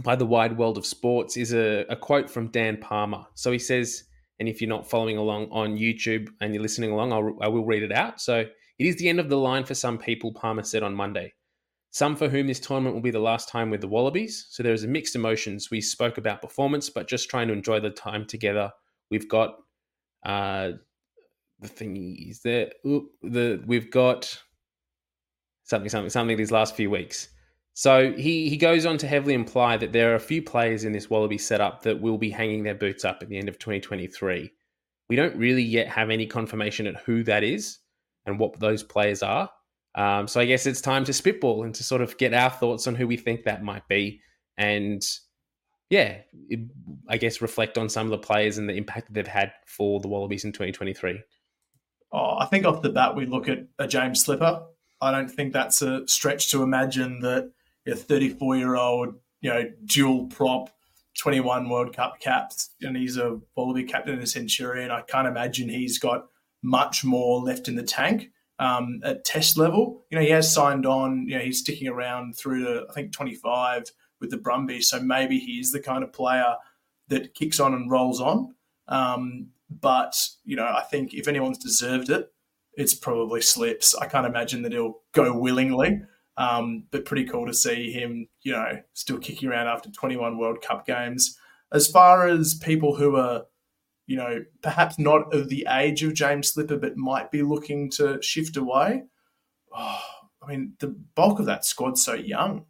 by 0.04 0.16
the 0.16 0.26
Wide 0.26 0.58
World 0.58 0.78
of 0.78 0.86
Sports 0.86 1.38
is 1.38 1.54
a, 1.54 1.86
a 1.90 1.96
quote 1.96 2.30
from 2.30 2.48
Dan 2.48 2.78
Palmer. 2.78 3.26
So 3.34 3.52
he 3.52 3.60
says, 3.60 4.04
and 4.40 4.48
if 4.48 4.62
you're 4.62 4.70
not 4.70 4.90
following 4.90 5.18
along 5.18 5.50
on 5.52 5.78
YouTube 5.78 6.30
and 6.42 6.54
you're 6.54 6.62
listening 6.62 6.92
along, 6.92 7.12
I'll, 7.14 7.38
I 7.42 7.48
will 7.48 7.66
read 7.66 7.84
it 7.84 7.92
out. 7.92 8.22
So 8.22 8.40
it 8.40 8.86
is 8.86 8.98
the 8.98 9.10
end 9.10 9.20
of 9.20 9.30
the 9.30 9.38
line 9.38 9.64
for 9.64 9.74
some 9.74 9.98
people, 9.98 10.34
Palmer 10.34 10.64
said 10.64 10.84
on 10.84 10.94
Monday. 10.94 11.34
Some 11.92 12.16
for 12.16 12.30
whom 12.30 12.48
this 12.48 12.60
tournament 12.60 12.94
will 12.94 13.02
be 13.02 13.12
the 13.12 13.20
last 13.20 13.50
time 13.50 13.70
with 13.70 13.82
the 13.82 13.88
Wallabies. 13.88 14.48
So 14.50 14.62
there 14.62 14.74
is 14.74 14.84
a 14.84 14.88
mixed 14.88 15.16
emotions. 15.16 15.72
We 15.72 15.82
spoke 15.82 16.18
about 16.18 16.42
performance, 16.42 16.90
but 16.90 17.08
just 17.08 17.30
trying 17.30 17.48
to 17.48 17.54
enjoy 17.54 17.80
the 17.80 17.90
time 17.90 18.26
together. 18.26 18.72
We've 19.10 19.28
got 19.28 19.56
uh, 20.24 20.74
the 21.60 21.68
thing 21.68 21.96
is 22.30 22.42
that 22.42 22.74
the 22.84 23.64
we've 23.66 23.90
got 23.90 24.38
something, 25.64 25.90
something, 25.90 26.10
something 26.10 26.38
these 26.38 26.52
last 26.52 26.76
few 26.76 26.90
weeks. 26.90 27.30
So 27.78 28.12
he 28.14 28.50
he 28.50 28.58
goes 28.58 28.88
on 28.88 28.98
to 28.98 29.08
heavily 29.08 29.36
imply 29.36 29.78
that 29.78 29.94
there 29.94 30.12
are 30.12 30.16
a 30.16 30.20
few 30.20 30.42
players 30.42 30.84
in 30.84 30.94
this 30.94 31.12
Wallaby 31.12 31.38
setup 31.38 31.84
that 31.84 32.02
will 32.02 32.18
be 32.18 32.32
hanging 32.32 32.64
their 32.64 32.74
boots 32.74 33.06
up 33.06 33.20
at 33.22 33.30
the 33.30 33.38
end 33.38 33.50
of 33.50 33.60
2023. 33.60 34.52
We 35.10 35.16
don't 35.16 35.36
really 35.36 35.62
yet 35.62 35.88
have 35.88 36.10
any 36.10 36.26
confirmation 36.26 36.88
at 36.88 36.96
who 37.02 37.24
that 37.26 37.44
is 37.44 37.78
and 38.26 38.40
what 38.40 38.60
those 38.60 38.82
players 38.82 39.22
are. 39.22 39.52
Um, 39.94 40.28
so 40.28 40.40
I 40.40 40.46
guess 40.46 40.66
it's 40.66 40.82
time 40.82 41.06
to 41.06 41.14
spitball 41.14 41.66
and 41.66 41.76
to 41.76 41.84
sort 41.84 42.02
of 42.02 42.18
get 42.18 42.34
our 42.34 42.50
thoughts 42.50 42.88
on 42.88 42.96
who 42.96 43.06
we 43.06 43.16
think 43.16 43.44
that 43.44 43.64
might 43.64 43.88
be. 43.88 44.22
And 44.58 45.04
yeah, 45.92 46.22
it, 46.50 46.62
I 47.08 47.18
guess 47.18 47.42
reflect 47.42 47.78
on 47.78 47.90
some 47.90 48.08
of 48.08 48.10
the 48.12 48.18
players 48.18 48.58
and 48.58 48.68
the 48.68 48.74
impact 48.74 49.06
that 49.06 49.14
they've 49.14 49.28
had 49.28 49.54
for 49.68 50.00
the 50.00 50.08
Wallabies 50.08 50.46
in 50.46 50.52
2023? 50.52 51.22
Oh, 52.12 52.38
I 52.40 52.48
think 52.48 52.66
off 52.66 52.82
the 52.82 52.90
bat 52.90 53.16
we 53.16 53.28
look 53.28 53.48
at 53.48 53.68
a 53.78 53.88
James 53.88 54.26
Slipper. 54.26 54.64
I 55.00 55.12
don't 55.12 55.30
think 55.30 55.54
that's 55.54 55.84
a 55.84 56.08
stretch 56.08 56.50
to 56.50 56.64
imagine 56.64 57.20
that 57.20 57.52
a 57.94 57.96
34 57.96 58.58
year 58.58 58.76
old, 58.76 59.16
you 59.42 59.50
know, 59.50 59.70
dual 59.86 60.28
prop, 60.28 60.70
21 61.18 61.70
World 61.70 61.96
Cup 61.96 62.20
caps, 62.20 62.72
and 62.82 62.96
he's 62.96 63.18
a 63.18 63.40
Wallaby 63.56 63.84
captain 63.84 64.16
and 64.16 64.24
a 64.24 64.28
Centurion. 64.28 64.92
I 64.92 65.02
can't 65.02 65.28
imagine 65.28 65.70
he's 65.70 66.00
got 66.00 66.28
much 66.62 67.04
more 67.04 67.42
left 67.42 67.68
in 67.68 67.76
the 67.76 67.84
tank 67.84 68.32
um, 68.60 69.00
at 69.04 69.26
test 69.26 69.58
level. 69.58 70.06
You 70.10 70.18
know, 70.18 70.24
he 70.24 70.32
has 70.32 70.54
signed 70.54 70.86
on. 70.86 71.28
You 71.28 71.38
know, 71.38 71.44
he's 71.44 71.60
sticking 71.60 71.88
around 71.88 72.38
through 72.38 72.66
to 72.66 72.86
I 72.90 72.94
think 72.94 73.14
25 73.14 73.84
with 74.20 74.32
the 74.32 74.38
Brumbies. 74.38 74.90
So 74.90 75.00
maybe 75.00 75.40
he's 75.40 75.72
the 75.72 75.80
kind 75.80 76.04
of 76.04 76.14
player 76.14 76.56
that 77.10 77.34
kicks 77.34 77.60
on 77.60 77.74
and 77.74 77.90
rolls 77.90 78.20
on. 78.20 78.56
Um, 78.88 79.48
but 79.70 80.14
you 80.46 80.56
know, 80.56 80.66
I 80.66 80.84
think 80.90 81.14
if 81.14 81.28
anyone's 81.28 81.58
deserved 81.58 82.10
it, 82.10 82.32
it's 82.74 82.94
probably 82.94 83.42
Slips. 83.42 83.96
I 83.96 84.06
can't 84.06 84.28
imagine 84.28 84.62
that 84.62 84.72
he'll 84.72 85.00
go 85.12 85.38
willingly. 85.38 86.02
Um, 86.38 86.84
but 86.92 87.06
pretty 87.06 87.26
cool 87.26 87.48
to 87.48 87.54
see 87.54 87.92
him, 87.92 88.28
you 88.44 88.52
know, 88.52 88.80
still 88.94 89.18
kicking 89.18 89.50
around 89.50 89.68
after 89.68 89.90
21 89.90 90.38
World 90.38 90.62
Cup 90.62 90.86
games. 90.86 91.38
As 91.72 91.88
far 91.88 92.28
as 92.28 92.54
people 92.54 92.96
who 92.96 93.16
are, 93.16 93.46
you 94.06 94.18
know, 94.18 94.46
perhaps 94.62 95.00
not 95.00 95.34
of 95.34 95.50
the 95.50 95.68
age 95.70 96.04
of 96.04 96.14
James 96.14 96.54
Slipper, 96.54 96.78
but 96.78 96.96
might 96.96 97.32
be 97.32 97.42
looking 97.42 97.90
to 97.92 98.22
shift 98.22 98.56
away, 98.56 99.04
oh, 99.76 100.02
I 100.42 100.48
mean, 100.48 100.74
the 100.80 100.96
bulk 101.16 101.40
of 101.40 101.48
that 101.48 101.66
squad's 101.66 102.04
so 102.04 102.14
young. 102.14 102.66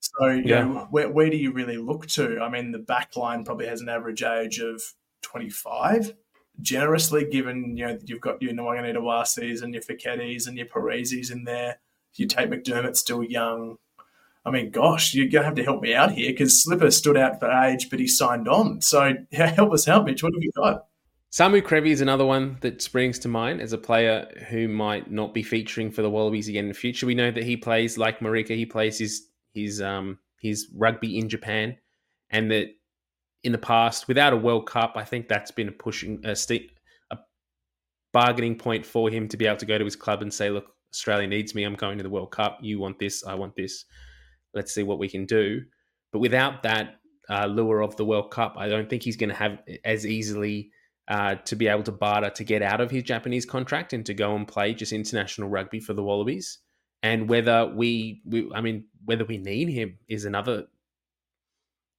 So, 0.00 0.26
you 0.26 0.42
yeah. 0.44 0.64
know, 0.64 0.88
where, 0.90 1.08
where 1.08 1.30
do 1.30 1.36
you 1.36 1.52
really 1.52 1.78
look 1.78 2.06
to? 2.08 2.40
I 2.40 2.48
mean, 2.48 2.72
the 2.72 2.80
back 2.80 3.16
line 3.16 3.44
probably 3.44 3.66
has 3.66 3.80
an 3.80 3.88
average 3.88 4.22
age 4.22 4.58
of 4.58 4.82
25, 5.22 6.14
generously 6.60 7.24
given, 7.30 7.76
you 7.76 7.86
know, 7.86 7.98
you've 8.04 8.20
got 8.20 8.42
your 8.42 8.52
Nawaqanitawases 8.52 9.62
and 9.62 9.72
your 9.72 9.82
Foketis 9.82 10.48
and 10.48 10.56
your 10.56 10.66
Pereses 10.66 11.30
in 11.30 11.44
there. 11.44 11.78
You 12.14 12.26
take 12.26 12.50
McDermott 12.50 12.96
still 12.96 13.22
young. 13.22 13.76
I 14.44 14.50
mean, 14.50 14.70
gosh, 14.70 15.14
you're 15.14 15.28
going 15.28 15.42
to 15.42 15.46
have 15.46 15.54
to 15.54 15.64
help 15.64 15.82
me 15.82 15.94
out 15.94 16.12
here 16.12 16.30
because 16.32 16.64
Slipper 16.64 16.90
stood 16.90 17.16
out 17.16 17.38
for 17.38 17.50
age, 17.50 17.88
but 17.90 18.00
he 18.00 18.08
signed 18.08 18.48
on. 18.48 18.80
So, 18.80 19.14
yeah, 19.30 19.46
help 19.46 19.72
us 19.72 19.88
out, 19.88 20.04
Mitch. 20.04 20.22
What 20.22 20.34
have 20.34 20.42
you 20.42 20.50
got? 20.56 20.86
Samu 21.32 21.62
Kerevi 21.62 21.88
is 21.88 22.02
another 22.02 22.26
one 22.26 22.58
that 22.60 22.82
springs 22.82 23.18
to 23.20 23.28
mind 23.28 23.62
as 23.62 23.72
a 23.72 23.78
player 23.78 24.30
who 24.50 24.68
might 24.68 25.10
not 25.10 25.32
be 25.32 25.42
featuring 25.42 25.90
for 25.90 26.02
the 26.02 26.10
Wallabies 26.10 26.46
again 26.46 26.64
in 26.64 26.68
the 26.68 26.74
future. 26.74 27.06
We 27.06 27.14
know 27.14 27.30
that 27.30 27.44
he 27.44 27.56
plays 27.56 27.96
like 27.96 28.20
Marika, 28.20 28.54
he 28.54 28.66
plays 28.66 28.98
his 28.98 29.28
his 29.54 29.80
um 29.80 30.18
his 30.42 30.68
rugby 30.76 31.18
in 31.18 31.30
Japan, 31.30 31.78
and 32.28 32.50
that 32.50 32.66
in 33.44 33.52
the 33.52 33.58
past, 33.58 34.08
without 34.08 34.34
a 34.34 34.36
World 34.36 34.66
Cup, 34.66 34.92
I 34.96 35.04
think 35.04 35.26
that's 35.26 35.50
been 35.50 35.68
a 35.68 35.72
pushing 35.72 36.20
a, 36.24 36.36
st- 36.36 36.70
a 37.10 37.16
bargaining 38.12 38.56
point 38.56 38.84
for 38.84 39.08
him 39.08 39.26
to 39.28 39.38
be 39.38 39.46
able 39.46 39.56
to 39.56 39.66
go 39.66 39.78
to 39.78 39.84
his 39.86 39.96
club 39.96 40.20
and 40.20 40.34
say, 40.34 40.50
"Look, 40.50 40.66
Australia 40.92 41.26
needs 41.26 41.54
me. 41.54 41.64
I'm 41.64 41.74
going 41.74 41.98
to 41.98 42.04
the 42.04 42.10
World 42.10 42.30
Cup. 42.30 42.58
You 42.60 42.78
want 42.78 42.98
this? 42.98 43.24
I 43.24 43.34
want 43.34 43.56
this. 43.56 43.84
Let's 44.54 44.74
see 44.74 44.82
what 44.82 44.98
we 44.98 45.08
can 45.08 45.26
do." 45.26 45.62
But 46.12 46.18
without 46.18 46.62
that 46.64 46.96
uh, 47.30 47.46
lure 47.46 47.82
of 47.82 47.96
the 47.96 48.04
World 48.04 48.30
Cup, 48.30 48.56
I 48.58 48.68
don't 48.68 48.88
think 48.90 49.02
he's 49.02 49.16
going 49.16 49.30
to 49.30 49.36
have 49.36 49.58
as 49.84 50.06
easily 50.06 50.70
uh, 51.08 51.36
to 51.46 51.56
be 51.56 51.68
able 51.68 51.82
to 51.84 51.92
barter 51.92 52.30
to 52.30 52.44
get 52.44 52.62
out 52.62 52.80
of 52.80 52.90
his 52.90 53.02
Japanese 53.02 53.46
contract 53.46 53.92
and 53.92 54.04
to 54.06 54.14
go 54.14 54.36
and 54.36 54.46
play 54.46 54.74
just 54.74 54.92
international 54.92 55.48
rugby 55.48 55.80
for 55.80 55.94
the 55.94 56.02
Wallabies 56.02 56.58
and 57.02 57.28
whether 57.28 57.66
we, 57.66 58.22
we 58.24 58.50
I 58.54 58.60
mean, 58.60 58.84
whether 59.04 59.24
we 59.24 59.38
need 59.38 59.68
him 59.68 59.98
is 60.08 60.24
another 60.24 60.64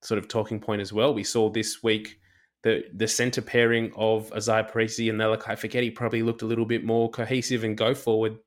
sort 0.01 0.17
of 0.17 0.27
talking 0.27 0.59
point 0.59 0.81
as 0.81 0.93
well. 0.93 1.13
We 1.13 1.23
saw 1.23 1.49
this 1.49 1.83
week 1.83 2.19
the 2.63 2.85
the 2.93 3.07
centre 3.07 3.41
pairing 3.41 3.91
of 3.95 4.29
Izaia 4.31 4.69
Perese 4.69 5.09
and 5.09 5.19
Lalakai 5.19 5.57
Foketi 5.57 5.93
probably 5.93 6.23
looked 6.23 6.41
a 6.41 6.45
little 6.45 6.65
bit 6.65 6.85
more 6.85 7.09
cohesive 7.09 7.63
and 7.63 7.77
go 7.77 7.93
forward 7.93 8.37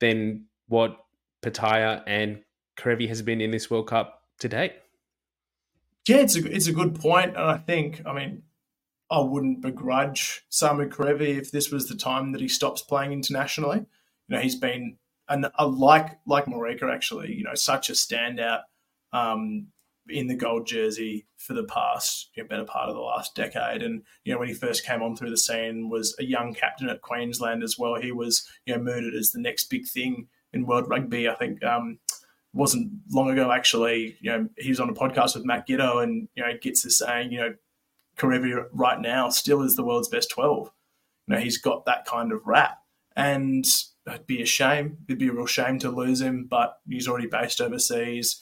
than 0.00 0.46
what 0.68 0.96
Petaia 1.42 2.02
and 2.06 2.42
Kerevi 2.76 3.08
has 3.08 3.22
been 3.22 3.40
in 3.40 3.50
this 3.50 3.70
World 3.70 3.88
Cup 3.88 4.22
to 4.40 4.48
date. 4.48 4.74
Yeah, 6.08 6.18
it's 6.18 6.36
a 6.36 6.44
it's 6.50 6.68
a 6.68 6.72
good 6.72 6.94
point, 6.94 7.30
and 7.30 7.44
I 7.44 7.56
think 7.56 8.02
I 8.06 8.12
mean 8.12 8.42
I 9.10 9.20
wouldn't 9.20 9.60
begrudge 9.60 10.44
Samu 10.50 10.88
Kerevi 10.88 11.38
if 11.38 11.50
this 11.50 11.70
was 11.70 11.88
the 11.88 11.96
time 11.96 12.32
that 12.32 12.40
he 12.40 12.48
stops 12.48 12.82
playing 12.82 13.12
internationally. 13.12 13.78
You 13.78 14.36
know, 14.36 14.40
he's 14.40 14.56
been 14.56 14.98
and 15.28 15.46
a 15.58 15.66
like 15.66 16.18
like 16.26 16.46
Marika 16.46 16.92
actually, 16.92 17.34
you 17.34 17.44
know, 17.44 17.54
such 17.54 17.90
a 17.90 17.92
standout 17.92 18.62
um, 19.12 19.68
in 20.08 20.26
the 20.26 20.36
gold 20.36 20.66
jersey 20.66 21.26
for 21.36 21.54
the 21.54 21.64
past 21.64 22.30
you 22.34 22.42
know, 22.42 22.48
better 22.48 22.64
part 22.64 22.88
of 22.88 22.94
the 22.94 23.00
last 23.00 23.34
decade. 23.34 23.82
And 23.82 24.02
you 24.24 24.32
know 24.32 24.38
when 24.38 24.48
he 24.48 24.54
first 24.54 24.84
came 24.84 25.02
on 25.02 25.16
through 25.16 25.30
the 25.30 25.36
scene, 25.36 25.88
was 25.88 26.14
a 26.18 26.24
young 26.24 26.54
captain 26.54 26.88
at 26.88 27.02
Queensland 27.02 27.62
as 27.62 27.78
well. 27.78 27.96
He 27.96 28.12
was 28.12 28.48
you 28.64 28.74
know 28.74 28.82
mooted 28.82 29.14
as 29.14 29.30
the 29.30 29.40
next 29.40 29.64
big 29.64 29.86
thing 29.86 30.28
in 30.52 30.66
world 30.66 30.88
rugby. 30.88 31.28
I 31.28 31.34
think 31.34 31.62
um, 31.64 31.98
wasn't 32.52 32.92
long 33.10 33.30
ago 33.30 33.50
actually. 33.50 34.16
You 34.20 34.30
know 34.30 34.48
he 34.58 34.70
was 34.70 34.80
on 34.80 34.90
a 34.90 34.94
podcast 34.94 35.34
with 35.34 35.44
Matt 35.44 35.68
Giteau, 35.68 36.02
and 36.02 36.28
you 36.34 36.42
know 36.42 36.52
Gits 36.60 36.84
is 36.84 36.98
saying 36.98 37.32
you 37.32 37.40
know 37.40 37.54
Kerevi 38.18 38.64
right 38.72 39.00
now 39.00 39.28
still 39.28 39.62
is 39.62 39.76
the 39.76 39.84
world's 39.84 40.08
best 40.08 40.30
twelve. 40.30 40.70
You 41.26 41.34
know 41.34 41.40
he's 41.40 41.58
got 41.58 41.84
that 41.86 42.04
kind 42.04 42.32
of 42.32 42.46
rap, 42.46 42.78
and 43.16 43.64
it'd 44.06 44.26
be 44.26 44.42
a 44.42 44.46
shame. 44.46 44.98
It'd 45.08 45.18
be 45.18 45.28
a 45.28 45.32
real 45.32 45.46
shame 45.46 45.78
to 45.80 45.90
lose 45.90 46.20
him, 46.20 46.46
but 46.48 46.78
he's 46.88 47.08
already 47.08 47.26
based 47.26 47.60
overseas 47.60 48.40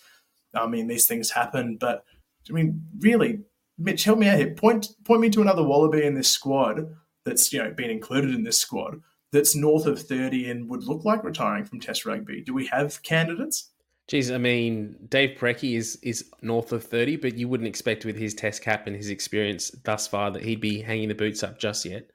I 0.57 0.67
mean, 0.67 0.87
these 0.87 1.07
things 1.07 1.31
happen, 1.31 1.77
but 1.79 2.05
I 2.49 2.53
mean, 2.53 2.83
really, 2.99 3.41
Mitch, 3.79 4.05
help 4.05 4.19
me 4.19 4.29
out 4.29 4.39
here. 4.39 4.55
Point 4.55 4.89
point 5.05 5.21
me 5.21 5.31
to 5.31 5.43
another 5.43 5.63
Wallaby 5.63 6.05
in 6.05 6.15
this 6.15 6.31
squad 6.31 6.95
that's 7.25 7.53
you 7.53 7.63
know 7.63 7.71
been 7.71 7.91
included 7.91 8.35
in 8.35 8.45
this 8.45 8.59
squad 8.59 9.01
that's 9.33 9.57
north 9.57 9.87
of 9.87 10.01
thirty 10.01 10.51
and 10.51 10.69
would 10.69 10.85
look 10.85 11.05
like 11.05 11.25
retiring 11.25 11.65
from 11.65 11.81
Test 11.81 12.07
rugby. 12.07 12.43
Do 12.43 12.55
we 12.55 12.67
have 12.67 13.03
candidates? 13.03 13.71
Geez, 14.07 14.31
I 14.31 14.37
mean, 14.37 14.97
Dave 15.09 15.39
Porecki 15.39 15.77
is 15.77 15.99
is 16.03 16.31
north 16.43 16.73
of 16.73 16.85
thirty, 16.85 17.17
but 17.17 17.37
you 17.37 17.49
wouldn't 17.49 17.69
expect 17.69 18.05
with 18.05 18.17
his 18.17 18.35
Test 18.35 18.63
cap 18.63 18.87
and 18.87 18.95
his 18.95 19.09
experience 19.09 19.71
thus 19.85 20.07
far 20.07 20.31
that 20.31 20.43
he'd 20.43 20.61
be 20.61 20.81
hanging 20.81 21.09
the 21.09 21.15
boots 21.15 21.43
up 21.43 21.59
just 21.59 21.85
yet. 21.85 22.11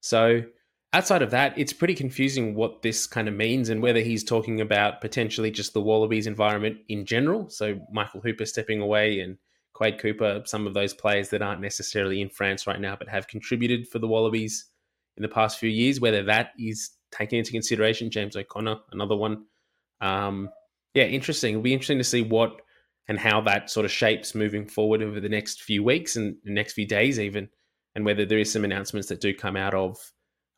So 0.00 0.42
outside 0.92 1.22
of 1.22 1.30
that, 1.30 1.56
it's 1.56 1.72
pretty 1.72 1.94
confusing 1.94 2.54
what 2.54 2.82
this 2.82 3.06
kind 3.06 3.28
of 3.28 3.34
means 3.34 3.68
and 3.68 3.82
whether 3.82 4.00
he's 4.00 4.24
talking 4.24 4.60
about 4.60 5.00
potentially 5.00 5.50
just 5.50 5.72
the 5.72 5.80
Wallabies 5.80 6.26
environment 6.26 6.78
in 6.88 7.04
general. 7.04 7.48
So 7.48 7.80
Michael 7.92 8.20
Hooper 8.20 8.46
stepping 8.46 8.80
away 8.80 9.20
and 9.20 9.38
Quade 9.72 9.98
Cooper, 9.98 10.42
some 10.44 10.66
of 10.66 10.74
those 10.74 10.92
players 10.92 11.28
that 11.30 11.42
aren't 11.42 11.60
necessarily 11.60 12.20
in 12.20 12.28
France 12.28 12.66
right 12.66 12.80
now 12.80 12.96
but 12.96 13.08
have 13.08 13.28
contributed 13.28 13.88
for 13.88 13.98
the 13.98 14.08
Wallabies 14.08 14.66
in 15.16 15.22
the 15.22 15.28
past 15.28 15.58
few 15.58 15.70
years, 15.70 16.00
whether 16.00 16.22
that 16.24 16.50
is 16.58 16.90
taken 17.12 17.38
into 17.38 17.52
consideration. 17.52 18.10
James 18.10 18.36
O'Connor, 18.36 18.76
another 18.92 19.16
one. 19.16 19.44
Um, 20.00 20.50
yeah, 20.94 21.04
interesting. 21.04 21.54
It'll 21.54 21.62
be 21.62 21.72
interesting 21.72 21.98
to 21.98 22.04
see 22.04 22.22
what 22.22 22.62
and 23.08 23.18
how 23.18 23.40
that 23.42 23.70
sort 23.70 23.84
of 23.84 23.92
shapes 23.92 24.34
moving 24.34 24.66
forward 24.66 25.02
over 25.02 25.20
the 25.20 25.28
next 25.28 25.62
few 25.62 25.82
weeks 25.82 26.16
and 26.16 26.36
the 26.44 26.52
next 26.52 26.74
few 26.74 26.86
days, 26.86 27.18
even, 27.18 27.48
and 27.94 28.04
whether 28.04 28.24
there 28.24 28.38
is 28.38 28.52
some 28.52 28.64
announcements 28.64 29.08
that 29.08 29.20
do 29.20 29.34
come 29.34 29.56
out 29.56 29.74
of 29.74 29.96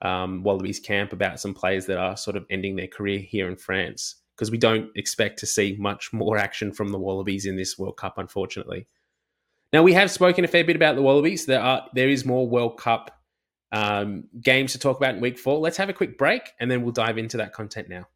um, 0.02 0.42
Wallabies 0.42 0.80
camp 0.80 1.12
about 1.12 1.40
some 1.40 1.54
players 1.54 1.86
that 1.86 1.98
are 1.98 2.16
sort 2.16 2.36
of 2.36 2.44
ending 2.50 2.76
their 2.76 2.88
career 2.88 3.18
here 3.18 3.48
in 3.48 3.56
France 3.56 4.16
because 4.36 4.50
we 4.50 4.58
don't 4.58 4.90
expect 4.96 5.38
to 5.38 5.46
see 5.46 5.76
much 5.78 6.12
more 6.12 6.36
action 6.36 6.72
from 6.72 6.90
the 6.90 6.98
Wallabies 6.98 7.46
in 7.46 7.56
this 7.56 7.78
World 7.78 7.96
Cup, 7.96 8.18
unfortunately. 8.18 8.86
Now 9.72 9.82
we 9.82 9.92
have 9.94 10.10
spoken 10.10 10.44
a 10.44 10.48
fair 10.48 10.64
bit 10.64 10.76
about 10.76 10.96
the 10.96 11.02
Wallabies. 11.02 11.46
There 11.46 11.60
are 11.60 11.88
there 11.94 12.08
is 12.08 12.24
more 12.24 12.46
World 12.46 12.78
Cup 12.78 13.16
um, 13.70 14.24
games 14.40 14.72
to 14.72 14.78
talk 14.78 14.98
about 14.98 15.14
in 15.14 15.20
Week 15.20 15.38
Four. 15.38 15.60
Let's 15.60 15.78
have 15.78 15.88
a 15.88 15.94
quick 15.94 16.18
break 16.18 16.50
and 16.60 16.70
then 16.70 16.82
we'll 16.82 16.92
dive 16.92 17.18
into 17.18 17.38
that 17.38 17.52
content 17.52 17.88
now. 17.88 18.06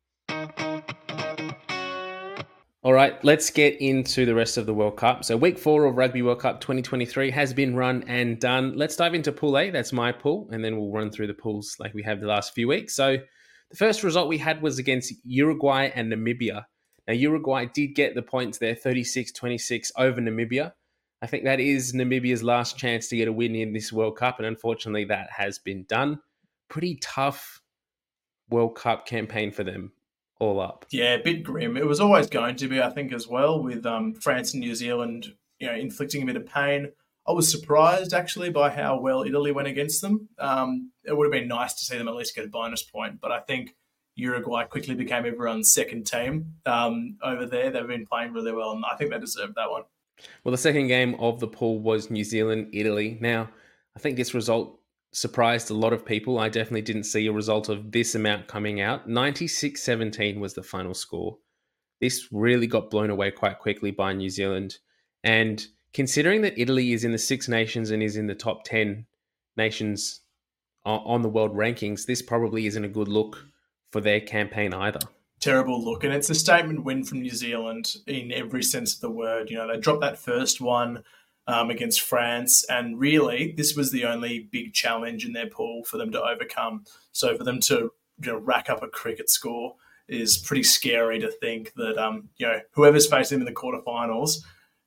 All 2.86 2.92
right, 2.92 3.18
let's 3.24 3.50
get 3.50 3.80
into 3.80 4.24
the 4.24 4.34
rest 4.36 4.56
of 4.56 4.66
the 4.66 4.72
World 4.72 4.96
Cup. 4.96 5.24
So, 5.24 5.36
week 5.36 5.58
four 5.58 5.86
of 5.86 5.96
Rugby 5.96 6.22
World 6.22 6.38
Cup 6.38 6.60
2023 6.60 7.32
has 7.32 7.52
been 7.52 7.74
run 7.74 8.04
and 8.06 8.38
done. 8.38 8.76
Let's 8.76 8.94
dive 8.94 9.12
into 9.12 9.32
Pool 9.32 9.58
A. 9.58 9.70
That's 9.70 9.92
my 9.92 10.12
pool, 10.12 10.48
and 10.52 10.64
then 10.64 10.76
we'll 10.76 10.92
run 10.92 11.10
through 11.10 11.26
the 11.26 11.34
pools 11.34 11.74
like 11.80 11.94
we 11.94 12.04
have 12.04 12.20
the 12.20 12.28
last 12.28 12.54
few 12.54 12.68
weeks. 12.68 12.94
So, 12.94 13.16
the 13.70 13.76
first 13.76 14.04
result 14.04 14.28
we 14.28 14.38
had 14.38 14.62
was 14.62 14.78
against 14.78 15.12
Uruguay 15.24 15.90
and 15.96 16.12
Namibia. 16.12 16.66
Now, 17.08 17.14
Uruguay 17.14 17.66
did 17.74 17.96
get 17.96 18.14
the 18.14 18.22
points 18.22 18.58
there 18.58 18.76
36 18.76 19.32
26 19.32 19.90
over 19.98 20.20
Namibia. 20.20 20.72
I 21.20 21.26
think 21.26 21.42
that 21.42 21.58
is 21.58 21.92
Namibia's 21.92 22.44
last 22.44 22.78
chance 22.78 23.08
to 23.08 23.16
get 23.16 23.26
a 23.26 23.32
win 23.32 23.56
in 23.56 23.72
this 23.72 23.92
World 23.92 24.16
Cup, 24.16 24.38
and 24.38 24.46
unfortunately, 24.46 25.06
that 25.06 25.28
has 25.36 25.58
been 25.58 25.86
done. 25.88 26.20
Pretty 26.68 27.00
tough 27.02 27.60
World 28.48 28.76
Cup 28.76 29.06
campaign 29.06 29.50
for 29.50 29.64
them 29.64 29.90
all 30.38 30.60
up. 30.60 30.86
Yeah, 30.90 31.14
a 31.14 31.22
bit 31.22 31.42
grim. 31.42 31.76
It 31.76 31.86
was 31.86 32.00
always 32.00 32.28
going 32.28 32.56
to 32.56 32.68
be, 32.68 32.80
I 32.80 32.90
think, 32.90 33.12
as 33.12 33.26
well, 33.26 33.62
with 33.62 33.86
um, 33.86 34.14
France 34.14 34.52
and 34.52 34.60
New 34.60 34.74
Zealand, 34.74 35.34
you 35.58 35.66
know, 35.66 35.74
inflicting 35.74 36.22
a 36.22 36.26
bit 36.26 36.36
of 36.36 36.46
pain. 36.46 36.92
I 37.28 37.32
was 37.32 37.50
surprised 37.50 38.12
actually 38.12 38.50
by 38.50 38.70
how 38.70 39.00
well 39.00 39.22
Italy 39.22 39.50
went 39.50 39.68
against 39.68 40.00
them. 40.00 40.28
Um, 40.38 40.92
it 41.04 41.16
would 41.16 41.24
have 41.24 41.32
been 41.32 41.48
nice 41.48 41.74
to 41.74 41.84
see 41.84 41.98
them 41.98 42.08
at 42.08 42.14
least 42.14 42.36
get 42.36 42.44
a 42.44 42.48
bonus 42.48 42.82
point, 42.82 43.20
but 43.20 43.32
I 43.32 43.40
think 43.40 43.74
Uruguay 44.14 44.64
quickly 44.64 44.94
became 44.94 45.26
everyone's 45.26 45.72
second 45.72 46.06
team 46.06 46.54
um, 46.66 47.16
over 47.22 47.44
there. 47.46 47.70
They've 47.70 47.86
been 47.86 48.06
playing 48.06 48.32
really 48.32 48.52
well, 48.52 48.72
and 48.72 48.84
I 48.84 48.96
think 48.96 49.10
they 49.10 49.18
deserved 49.18 49.54
that 49.56 49.70
one. 49.70 49.82
Well, 50.44 50.52
the 50.52 50.58
second 50.58 50.86
game 50.86 51.16
of 51.16 51.40
the 51.40 51.48
pool 51.48 51.80
was 51.80 52.10
New 52.10 52.24
Zealand 52.24 52.70
Italy. 52.72 53.18
Now, 53.20 53.50
I 53.96 53.98
think 53.98 54.16
this 54.16 54.32
result 54.32 54.80
surprised 55.16 55.70
a 55.70 55.74
lot 55.74 55.94
of 55.94 56.04
people. 56.04 56.38
I 56.38 56.50
definitely 56.50 56.82
didn't 56.82 57.04
see 57.04 57.26
a 57.26 57.32
result 57.32 57.70
of 57.70 57.90
this 57.90 58.14
amount 58.14 58.48
coming 58.48 58.82
out. 58.82 59.08
96 59.08 59.82
17 59.82 60.38
was 60.38 60.52
the 60.52 60.62
final 60.62 60.92
score. 60.92 61.38
This 62.02 62.28
really 62.30 62.66
got 62.66 62.90
blown 62.90 63.08
away 63.08 63.30
quite 63.30 63.58
quickly 63.58 63.90
by 63.90 64.12
New 64.12 64.28
Zealand. 64.28 64.76
And 65.24 65.66
considering 65.94 66.42
that 66.42 66.60
Italy 66.60 66.92
is 66.92 67.02
in 67.02 67.12
the 67.12 67.18
Six 67.18 67.48
Nations 67.48 67.90
and 67.90 68.02
is 68.02 68.18
in 68.18 68.26
the 68.26 68.34
top 68.34 68.64
10 68.64 69.06
nations 69.56 70.20
on 70.84 71.22
the 71.22 71.30
world 71.30 71.56
rankings, 71.56 72.04
this 72.04 72.20
probably 72.20 72.66
isn't 72.66 72.84
a 72.84 72.88
good 72.88 73.08
look 73.08 73.46
for 73.92 74.02
their 74.02 74.20
campaign 74.20 74.74
either. 74.74 75.00
Terrible 75.40 75.82
look. 75.82 76.04
And 76.04 76.12
it's 76.12 76.28
a 76.28 76.34
statement 76.34 76.84
win 76.84 77.04
from 77.04 77.22
New 77.22 77.30
Zealand 77.30 77.96
in 78.06 78.30
every 78.32 78.62
sense 78.62 78.94
of 78.94 79.00
the 79.00 79.10
word. 79.10 79.50
You 79.50 79.56
know, 79.56 79.68
they 79.68 79.80
dropped 79.80 80.02
that 80.02 80.18
first 80.18 80.60
one 80.60 81.02
um, 81.46 81.70
against 81.70 82.00
France. 82.00 82.64
And 82.68 82.98
really, 82.98 83.54
this 83.56 83.74
was 83.74 83.90
the 83.90 84.04
only 84.04 84.48
big 84.50 84.72
challenge 84.72 85.24
in 85.24 85.32
their 85.32 85.48
pool 85.48 85.84
for 85.84 85.96
them 85.96 86.12
to 86.12 86.22
overcome. 86.22 86.84
So 87.12 87.36
for 87.36 87.44
them 87.44 87.60
to 87.62 87.92
you 88.22 88.32
know, 88.32 88.38
rack 88.38 88.70
up 88.70 88.82
a 88.82 88.88
cricket 88.88 89.30
score 89.30 89.74
is 90.08 90.38
pretty 90.38 90.62
scary 90.62 91.18
to 91.18 91.30
think 91.30 91.72
that 91.74 91.98
um, 91.98 92.28
you 92.36 92.46
know 92.46 92.60
whoever's 92.72 93.08
facing 93.08 93.38
them 93.38 93.46
in 93.46 93.52
the 93.52 93.60
quarterfinals 93.60 94.36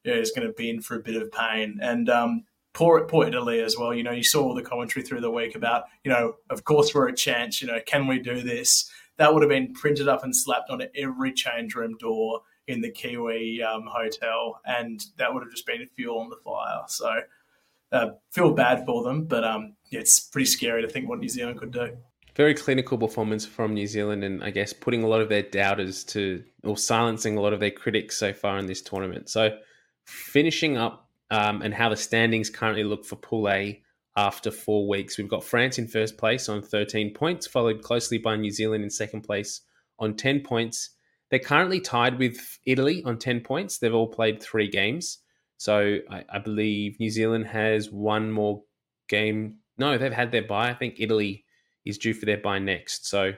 you 0.04 0.14
know, 0.14 0.20
is 0.20 0.32
going 0.32 0.48
to 0.48 0.54
be 0.54 0.70
in 0.70 0.82
for 0.82 0.96
a 0.96 1.02
bit 1.02 1.22
of 1.22 1.32
pain. 1.32 1.78
And 1.82 2.10
um, 2.10 2.46
poor, 2.74 3.04
poor 3.06 3.28
Italy 3.28 3.60
as 3.60 3.78
well. 3.78 3.94
You 3.94 4.04
know, 4.04 4.12
you 4.12 4.24
saw 4.24 4.44
all 4.44 4.56
the 4.56 4.62
commentary 4.62 5.06
through 5.06 5.22
the 5.22 5.32
week 5.32 5.56
about 5.56 5.84
you 6.04 6.12
know, 6.12 6.36
of 6.50 6.64
course 6.64 6.94
we're 6.94 7.10
a 7.10 7.16
chance. 7.16 7.62
You 7.62 7.68
know, 7.68 7.80
can 7.86 8.08
we 8.08 8.20
do 8.20 8.42
this? 8.42 8.90
That 9.18 9.34
would 9.34 9.44
have 9.44 9.50
been 9.50 9.74
printed 9.74 10.08
up 10.08 10.24
and 10.24 10.36
slapped 10.36 10.70
on 10.70 10.82
every 10.96 11.34
change 11.34 11.76
room 11.76 11.98
door 11.98 12.42
in 12.70 12.82
the 12.82 12.92
Kiwi 12.92 13.64
um, 13.64 13.86
hotel, 13.88 14.62
and 14.64 15.04
that 15.18 15.34
would 15.34 15.42
have 15.42 15.52
just 15.52 15.66
been 15.66 15.88
fuel 15.96 16.20
on 16.20 16.30
the 16.30 16.38
fire. 16.38 16.84
So, 16.88 17.22
uh, 17.92 18.10
feel 18.32 18.54
bad 18.54 18.86
for 18.86 19.04
them, 19.04 19.26
but 19.26 19.44
um, 19.44 19.76
yeah, 19.90 20.02
it's 20.02 20.20
pretty 20.20 20.46
scary 20.46 20.84
to 20.84 20.88
think 20.88 21.10
what 21.10 21.20
New 21.20 21.28
Zealand 21.28 21.58
could 21.58 21.72
do. 21.72 21.98
Very 22.36 22.54
clinical 22.54 22.98
performance 22.98 23.44
from 23.44 23.74
New 23.74 23.88
Zealand, 23.88 24.24
and 24.24 24.44
I 24.44 24.52
guess 24.52 24.72
putting 24.72 25.04
a 25.04 25.08
lot 25.08 25.20
of 25.20 25.30
their 25.30 25.42
doubters 25.42 26.04
to, 26.06 26.44
or 26.64 26.78
silencing 26.78 27.38
a 27.38 27.42
lot 27.42 27.54
of 27.54 27.60
their 27.60 27.72
critics 27.72 28.18
so 28.18 28.32
far 28.32 28.60
in 28.60 28.68
this 28.68 28.84
tournament. 28.84 29.30
So, 29.30 29.58
finishing 30.06 30.78
up 30.78 31.10
um, 31.32 31.64
and 31.64 31.74
how 31.74 31.90
the 31.90 31.98
standings 31.98 32.52
currently 32.52 32.84
look 32.84 33.04
for 33.04 33.16
Pool 33.16 33.50
A 33.50 33.82
after 34.16 34.52
four 34.52 34.88
weeks. 34.88 35.18
We've 35.18 35.28
got 35.28 35.44
France 35.44 35.80
in 35.80 35.88
first 35.88 36.18
place 36.18 36.50
on 36.50 36.62
13 36.62 37.16
points, 37.16 37.48
followed 37.48 37.82
closely 37.82 38.20
by 38.20 38.36
New 38.36 38.52
Zealand 38.52 38.84
in 38.84 38.92
second 38.92 39.22
place 39.22 39.62
on 39.98 40.16
10 40.16 40.42
points. 40.42 40.92
They're 41.30 41.40
currently 41.40 41.80
tied 41.80 42.18
with 42.18 42.60
Italy 42.66 43.04
on 43.04 43.20
10 43.20 43.42
points. 43.42 43.78
They've 43.78 43.94
all 43.94 44.08
played 44.08 44.42
three 44.42 44.68
games. 44.68 45.20
So 45.58 45.98
I, 46.10 46.24
I, 46.32 46.40
believe 46.40 47.00
New 47.00 47.10
Zealand 47.10 47.46
has 47.48 47.92
one 47.92 48.32
more 48.32 48.64
game. 49.10 49.58
No, 49.78 49.98
they've 49.98 50.12
had 50.12 50.32
their 50.32 50.48
bye. 50.48 50.70
I 50.70 50.74
think 50.74 50.96
Italy 51.00 51.44
is 51.86 51.98
due 51.98 52.14
for 52.14 52.26
their 52.26 52.38
bye 52.38 52.60
next. 52.60 53.08
So 53.08 53.34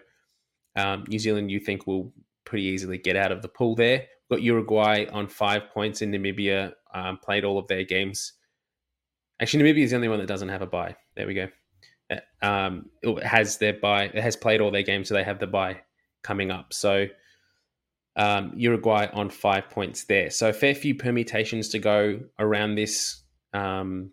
um, 0.76 1.06
New 1.08 1.20
Zealand, 1.20 1.52
you 1.52 1.60
think, 1.60 1.88
will 1.88 2.14
pretty 2.46 2.66
easily 2.66 2.98
get 2.98 3.16
out 3.16 3.32
of 3.32 3.42
the 3.42 3.48
pool 3.48 3.76
there. 3.76 4.06
Got 4.30 4.44
Uruguay 4.44 5.08
on 5.12 5.28
five 5.28 5.70
points 5.74 6.02
in 6.02 6.12
Namibia, 6.12 6.74
um, 6.94 7.18
played 7.18 7.44
all 7.44 7.58
of 7.58 7.68
their 7.68 7.84
games. 7.84 8.34
Actually, 9.42 9.64
Namibia 9.64 9.84
is 9.84 9.89
the 9.89 9.96
only 9.96 10.08
one 10.08 10.20
that 10.20 10.28
doesn't 10.28 10.50
have 10.50 10.62
a 10.62 10.68
bye. 10.68 10.96
There 11.16 11.28
we 11.28 11.34
go. 11.34 11.48
Uh, 12.10 12.46
um, 12.46 12.86
it 13.02 13.24
has 13.24 13.58
their 13.58 13.74
bye. 13.74 14.06
It 14.06 14.22
has 14.22 14.36
played 14.36 14.62
all 14.62 14.72
their 14.72 14.84
games, 14.84 15.10
so 15.10 15.16
they 15.16 15.24
have 15.24 15.39
the 15.39 15.48
bye 15.48 15.82
coming 16.24 16.52
up. 16.52 16.72
So 16.72 17.08
um, 18.16 18.53
Uruguay 18.55 19.07
on 19.14 19.30
five 19.30 19.70
points 19.70 20.05
there. 20.05 20.30
So 20.30 20.49
a 20.49 20.53
fair 20.53 20.76
few 20.76 20.95
permutations 20.95 21.70
to 21.70 21.80
go 21.80 22.20
around 22.39 22.76
this 22.76 23.24
um, 23.53 24.12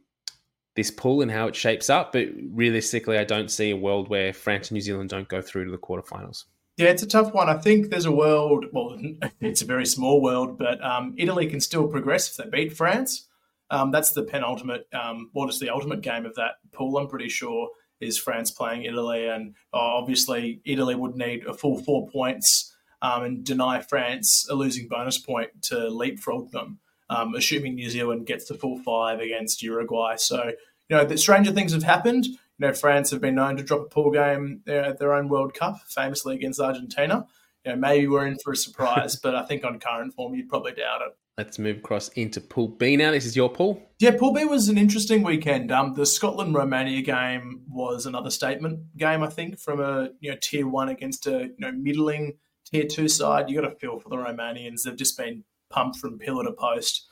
this 0.76 0.90
pool 0.90 1.22
and 1.22 1.30
how 1.30 1.49
it 1.49 1.57
shapes 1.57 1.90
up. 1.90 2.12
But 2.12 2.28
realistically, 2.53 3.18
I 3.18 3.24
don't 3.24 3.51
see 3.51 3.70
a 3.70 3.76
world 3.76 4.09
where 4.09 4.32
France 4.32 4.68
and 4.68 4.76
New 4.76 4.80
Zealand 4.80 5.11
don't 5.11 5.28
go 5.28 5.42
through 5.42 5.64
to 5.64 5.70
the 5.70 5.78
quarterfinals. 5.78 6.44
Yeah, 6.76 6.90
it's 6.90 7.03
a 7.03 7.09
tough 7.09 7.34
one. 7.34 7.49
I 7.49 7.57
think 7.57 7.90
there's 7.90 8.05
a 8.05 8.12
world. 8.12 8.66
Well, 8.72 8.96
it's 9.40 9.62
a 9.62 9.66
very 9.66 9.86
small 9.86 10.22
world, 10.22 10.57
but 10.57 10.82
um, 10.84 11.14
Italy 11.18 11.49
can 11.49 11.61
still 11.61 11.88
progress 11.88 12.30
if 12.30 12.36
they 12.36 12.49
beat 12.49 12.76
France. 12.76 13.26
Um, 13.70 13.90
that's 13.90 14.12
the 14.12 14.22
penultimate, 14.22 14.86
um, 14.94 15.28
what 15.32 15.51
is 15.51 15.59
the 15.59 15.68
ultimate 15.68 16.01
game 16.01 16.24
of 16.24 16.36
that 16.36 16.53
pool? 16.72 16.96
I'm 16.96 17.09
pretty 17.09 17.28
sure 17.28 17.68
is 18.01 18.16
France 18.16 18.51
playing 18.51 18.84
Italy, 18.84 19.26
and 19.26 19.55
uh, 19.74 19.78
obviously 19.78 20.62
Italy 20.64 20.94
would 20.94 21.16
need 21.16 21.44
a 21.46 21.53
full 21.53 21.82
four 21.82 22.09
points 22.09 22.68
um, 23.03 23.24
and 23.24 23.44
deny 23.44 23.80
France 23.80 24.46
a 24.51 24.55
losing 24.55 24.88
bonus 24.88 25.18
point 25.18 25.51
to 25.62 25.88
leapfrog 25.88 26.51
them. 26.51 26.80
um, 27.11 27.34
assuming 27.34 27.74
New 27.74 27.90
Zealand 27.90 28.26
gets 28.26 28.46
the 28.46 28.55
full 28.55 28.78
five 28.82 29.20
against 29.20 29.62
Uruguay. 29.62 30.16
So, 30.16 30.53
you 30.88 30.96
know, 30.96 31.05
the 31.05 31.16
stranger 31.16 31.53
things 31.53 31.72
have 31.72 31.82
happened. 31.82 32.26
You 32.26 32.38
know, 32.66 32.72
France 32.72 33.11
have 33.11 33.20
been 33.20 33.36
known 33.36 33.57
to 33.57 33.62
drop 33.62 33.82
a 33.82 33.88
pool 33.88 34.11
game 34.11 34.62
at 34.66 34.99
their 34.99 35.14
own 35.14 35.28
World 35.28 35.55
Cup, 35.55 35.80
famously 35.88 36.34
against 36.34 36.61
Argentina. 36.61 37.26
You 37.64 37.72
know, 37.72 37.78
maybe 37.78 38.09
we're 38.09 38.26
in 38.26 38.38
for 38.38 38.53
a 38.53 38.57
surprise, 38.57 39.16
but 39.22 39.34
I 39.34 39.44
think 39.44 39.64
on 39.64 39.78
current 39.78 40.14
form, 40.14 40.34
you'd 40.34 40.49
probably 40.49 40.72
doubt 40.72 41.03
it. 41.03 41.16
Let's 41.38 41.57
move 41.57 41.76
across 41.78 42.09
into 42.11 42.40
Pool 42.40 42.66
B 42.66 42.96
now. 42.96 43.12
This 43.12 43.24
is 43.24 43.36
your 43.36 43.49
pool. 43.49 43.80
Yeah, 44.01 44.16
Pool 44.18 44.32
B 44.32 44.44
was 44.44 44.68
an 44.68 44.76
interesting 44.76 45.22
weekend. 45.22 45.70
Um, 45.70 45.94
the 45.94 46.05
Scotland 46.05 46.53
Romania 46.53 47.01
game 47.01 47.62
was 47.68 48.07
another 48.07 48.30
statement 48.30 48.80
game, 48.96 49.22
I 49.22 49.28
think, 49.28 49.61
from 49.61 49.78
a 49.80 50.11
you 50.18 50.32
know 50.32 50.36
tier 50.42 50.66
one 50.66 50.88
against 50.88 51.28
a 51.28 51.44
you 51.44 51.55
know 51.61 51.70
middling 51.70 52.38
tier 52.71 52.85
two 52.85 53.09
side. 53.09 53.49
You 53.49 53.61
got 53.61 53.69
to 53.69 53.77
feel 53.77 53.99
for 53.99 54.09
the 54.09 54.16
Romanians; 54.16 54.83
they've 54.83 54.97
just 54.97 55.16
been 55.16 55.45
pumped 55.71 55.99
from 55.99 56.19
pillar 56.19 56.45
to 56.45 56.53
post 56.53 57.07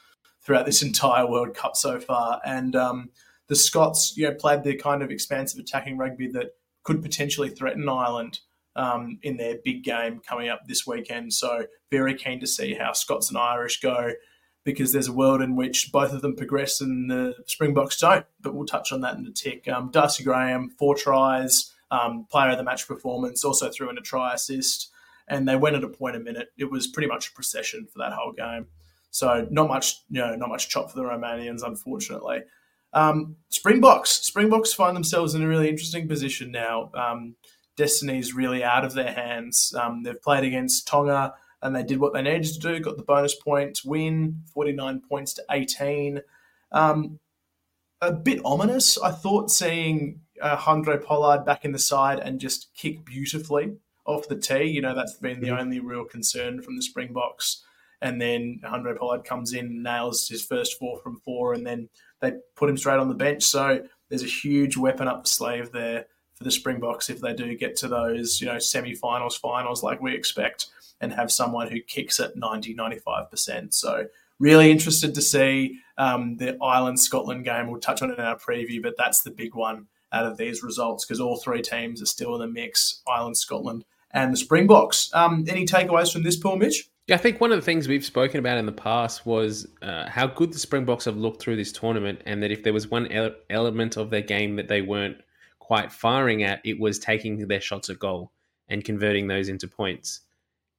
throughout 0.44 0.66
this 0.66 0.82
entire 0.82 1.26
World 1.26 1.54
Cup 1.54 1.76
so 1.76 2.00
far, 2.00 2.40
and 2.44 2.74
um, 2.76 3.10
the 3.48 3.56
Scots, 3.56 4.16
you 4.16 4.28
know, 4.28 4.34
played 4.34 4.64
their 4.64 4.76
kind 4.76 5.02
of 5.02 5.10
expansive 5.10 5.60
attacking 5.60 5.98
rugby 5.98 6.28
that 6.28 6.52
could 6.84 7.02
potentially 7.02 7.50
threaten 7.50 7.88
Ireland 7.88 8.40
um, 8.76 9.18
in 9.22 9.36
their 9.36 9.56
big 9.64 9.82
game 9.82 10.20
coming 10.20 10.48
up 10.48 10.66
this 10.66 10.86
weekend. 10.86 11.32
So 11.32 11.66
very 11.90 12.14
keen 12.14 12.40
to 12.40 12.46
see 12.46 12.74
how 12.74 12.92
Scots 12.92 13.28
and 13.28 13.38
Irish 13.38 13.80
go 13.80 14.12
because 14.64 14.92
there's 14.92 15.08
a 15.08 15.12
world 15.12 15.40
in 15.40 15.56
which 15.56 15.90
both 15.92 16.12
of 16.12 16.22
them 16.22 16.36
progress 16.36 16.80
and 16.80 17.10
the 17.10 17.34
Springboks 17.46 17.98
don't. 17.98 18.26
But 18.40 18.54
we'll 18.54 18.66
touch 18.66 18.92
on 18.92 19.00
that 19.00 19.16
in 19.16 19.26
a 19.26 19.32
tick. 19.32 19.66
Um, 19.68 19.90
Darcy 19.90 20.24
Graham, 20.24 20.70
four 20.78 20.94
tries, 20.94 21.72
um, 21.90 22.26
player 22.30 22.50
of 22.50 22.58
the 22.58 22.64
match 22.64 22.86
performance, 22.86 23.44
also 23.44 23.70
threw 23.70 23.88
in 23.88 23.98
a 23.98 24.02
try 24.02 24.34
assist, 24.34 24.90
and 25.28 25.48
they 25.48 25.56
went 25.56 25.76
at 25.76 25.84
a 25.84 25.88
point 25.88 26.16
a 26.16 26.20
minute. 26.20 26.48
It 26.56 26.70
was 26.70 26.86
pretty 26.86 27.08
much 27.08 27.28
a 27.28 27.32
procession 27.32 27.86
for 27.86 27.98
that 27.98 28.12
whole 28.12 28.32
game. 28.32 28.66
So 29.10 29.46
not 29.50 29.68
much, 29.68 30.02
you 30.10 30.20
know, 30.20 30.34
not 30.36 30.48
much 30.48 30.68
chop 30.68 30.90
for 30.90 30.96
the 30.96 31.04
Romanians, 31.04 31.62
unfortunately. 31.64 32.42
Um, 32.92 33.36
Springboks, 33.48 34.10
Springboks 34.10 34.72
find 34.72 34.96
themselves 34.96 35.34
in 35.34 35.42
a 35.42 35.48
really 35.48 35.68
interesting 35.68 36.06
position 36.06 36.50
now. 36.50 36.90
Um, 36.94 37.36
destiny's 37.76 38.34
really 38.34 38.62
out 38.62 38.84
of 38.84 38.94
their 38.94 39.12
hands. 39.12 39.74
Um, 39.78 40.02
they've 40.02 40.20
played 40.20 40.44
against 40.44 40.86
Tonga 40.86 41.34
and 41.62 41.74
they 41.74 41.82
did 41.82 41.98
what 41.98 42.12
they 42.12 42.22
needed 42.22 42.52
to 42.54 42.58
do, 42.58 42.80
got 42.80 42.96
the 42.96 43.02
bonus 43.02 43.34
point 43.34 43.80
win, 43.84 44.42
49 44.52 45.02
points 45.08 45.34
to 45.34 45.44
18. 45.50 46.20
Um, 46.72 47.18
a 48.00 48.12
bit 48.12 48.40
ominous, 48.44 48.98
I 48.98 49.10
thought, 49.10 49.50
seeing 49.50 50.20
uh, 50.40 50.56
Handré 50.56 51.02
Pollard 51.02 51.44
back 51.44 51.64
in 51.64 51.72
the 51.72 51.78
side 51.78 52.20
and 52.20 52.40
just 52.40 52.68
kick 52.74 53.04
beautifully 53.04 53.76
off 54.06 54.28
the 54.28 54.36
tee. 54.36 54.64
You 54.64 54.82
know, 54.82 54.94
that's 54.94 55.14
been 55.14 55.40
the 55.40 55.48
mm-hmm. 55.48 55.60
only 55.60 55.80
real 55.80 56.04
concern 56.04 56.62
from 56.62 56.76
the 56.76 56.82
Springboks. 56.82 57.62
And 58.02 58.20
then 58.20 58.60
Handré 58.62 58.96
Pollard 58.98 59.24
comes 59.24 59.52
in, 59.52 59.82
nails 59.82 60.28
his 60.28 60.44
first 60.44 60.78
four 60.78 60.98
from 60.98 61.20
four, 61.20 61.54
and 61.54 61.66
then 61.66 61.88
they 62.20 62.32
put 62.54 62.68
him 62.68 62.76
straight 62.76 62.98
on 62.98 63.08
the 63.08 63.14
bench. 63.14 63.42
So 63.42 63.82
there's 64.08 64.22
a 64.22 64.26
huge 64.26 64.76
weapon 64.76 65.08
up 65.08 65.24
the 65.24 65.30
sleeve 65.30 65.72
there 65.72 66.06
for 66.34 66.44
the 66.44 66.50
Springboks 66.50 67.08
if 67.08 67.20
they 67.20 67.32
do 67.32 67.56
get 67.56 67.76
to 67.76 67.88
those, 67.88 68.40
you 68.40 68.46
know, 68.46 68.58
semi-finals, 68.58 69.36
finals 69.36 69.82
like 69.82 70.02
we 70.02 70.14
expect, 70.14 70.66
and 71.00 71.12
have 71.12 71.32
someone 71.32 71.68
who 71.70 71.80
kicks 71.80 72.20
at 72.20 72.36
90, 72.36 72.74
95%. 72.74 73.72
So 73.72 74.06
really 74.38 74.70
interested 74.70 75.14
to 75.14 75.22
see 75.22 75.78
um, 75.98 76.36
the 76.36 76.58
Ireland 76.62 77.00
Scotland 77.00 77.44
game. 77.44 77.70
We'll 77.70 77.80
touch 77.80 78.02
on 78.02 78.10
it 78.10 78.18
in 78.18 78.24
our 78.24 78.38
preview, 78.38 78.82
but 78.82 78.96
that's 78.98 79.22
the 79.22 79.30
big 79.30 79.54
one 79.54 79.86
out 80.12 80.26
of 80.26 80.36
these 80.36 80.62
results 80.62 81.04
because 81.04 81.20
all 81.20 81.36
three 81.36 81.62
teams 81.62 82.02
are 82.02 82.06
still 82.06 82.34
in 82.34 82.40
the 82.40 82.46
mix: 82.46 83.02
Ireland, 83.08 83.36
Scotland, 83.36 83.84
and 84.16 84.32
the 84.32 84.36
Springboks. 84.36 85.10
Um, 85.12 85.44
any 85.46 85.66
takeaways 85.66 86.12
from 86.12 86.22
this 86.22 86.36
pool, 86.36 86.56
Mitch? 86.56 86.88
Yeah, 87.06 87.14
I 87.14 87.18
think 87.18 87.40
one 87.40 87.52
of 87.52 87.58
the 87.58 87.64
things 87.64 87.86
we've 87.86 88.04
spoken 88.04 88.40
about 88.40 88.58
in 88.58 88.66
the 88.66 88.72
past 88.72 89.24
was 89.26 89.68
uh, 89.82 90.08
how 90.08 90.26
good 90.26 90.52
the 90.52 90.58
Springboks 90.58 91.04
have 91.04 91.16
looked 91.16 91.40
through 91.40 91.56
this 91.56 91.70
tournament, 91.70 92.22
and 92.26 92.42
that 92.42 92.50
if 92.50 92.64
there 92.64 92.72
was 92.72 92.90
one 92.90 93.06
ele- 93.12 93.36
element 93.50 93.96
of 93.96 94.10
their 94.10 94.22
game 94.22 94.56
that 94.56 94.66
they 94.66 94.82
weren't 94.82 95.18
quite 95.60 95.92
firing 95.92 96.42
at, 96.42 96.60
it 96.64 96.80
was 96.80 96.98
taking 96.98 97.46
their 97.46 97.60
shots 97.60 97.90
at 97.90 97.98
goal 98.00 98.32
and 98.68 98.82
converting 98.82 99.28
those 99.28 99.48
into 99.48 99.68
points. 99.68 100.22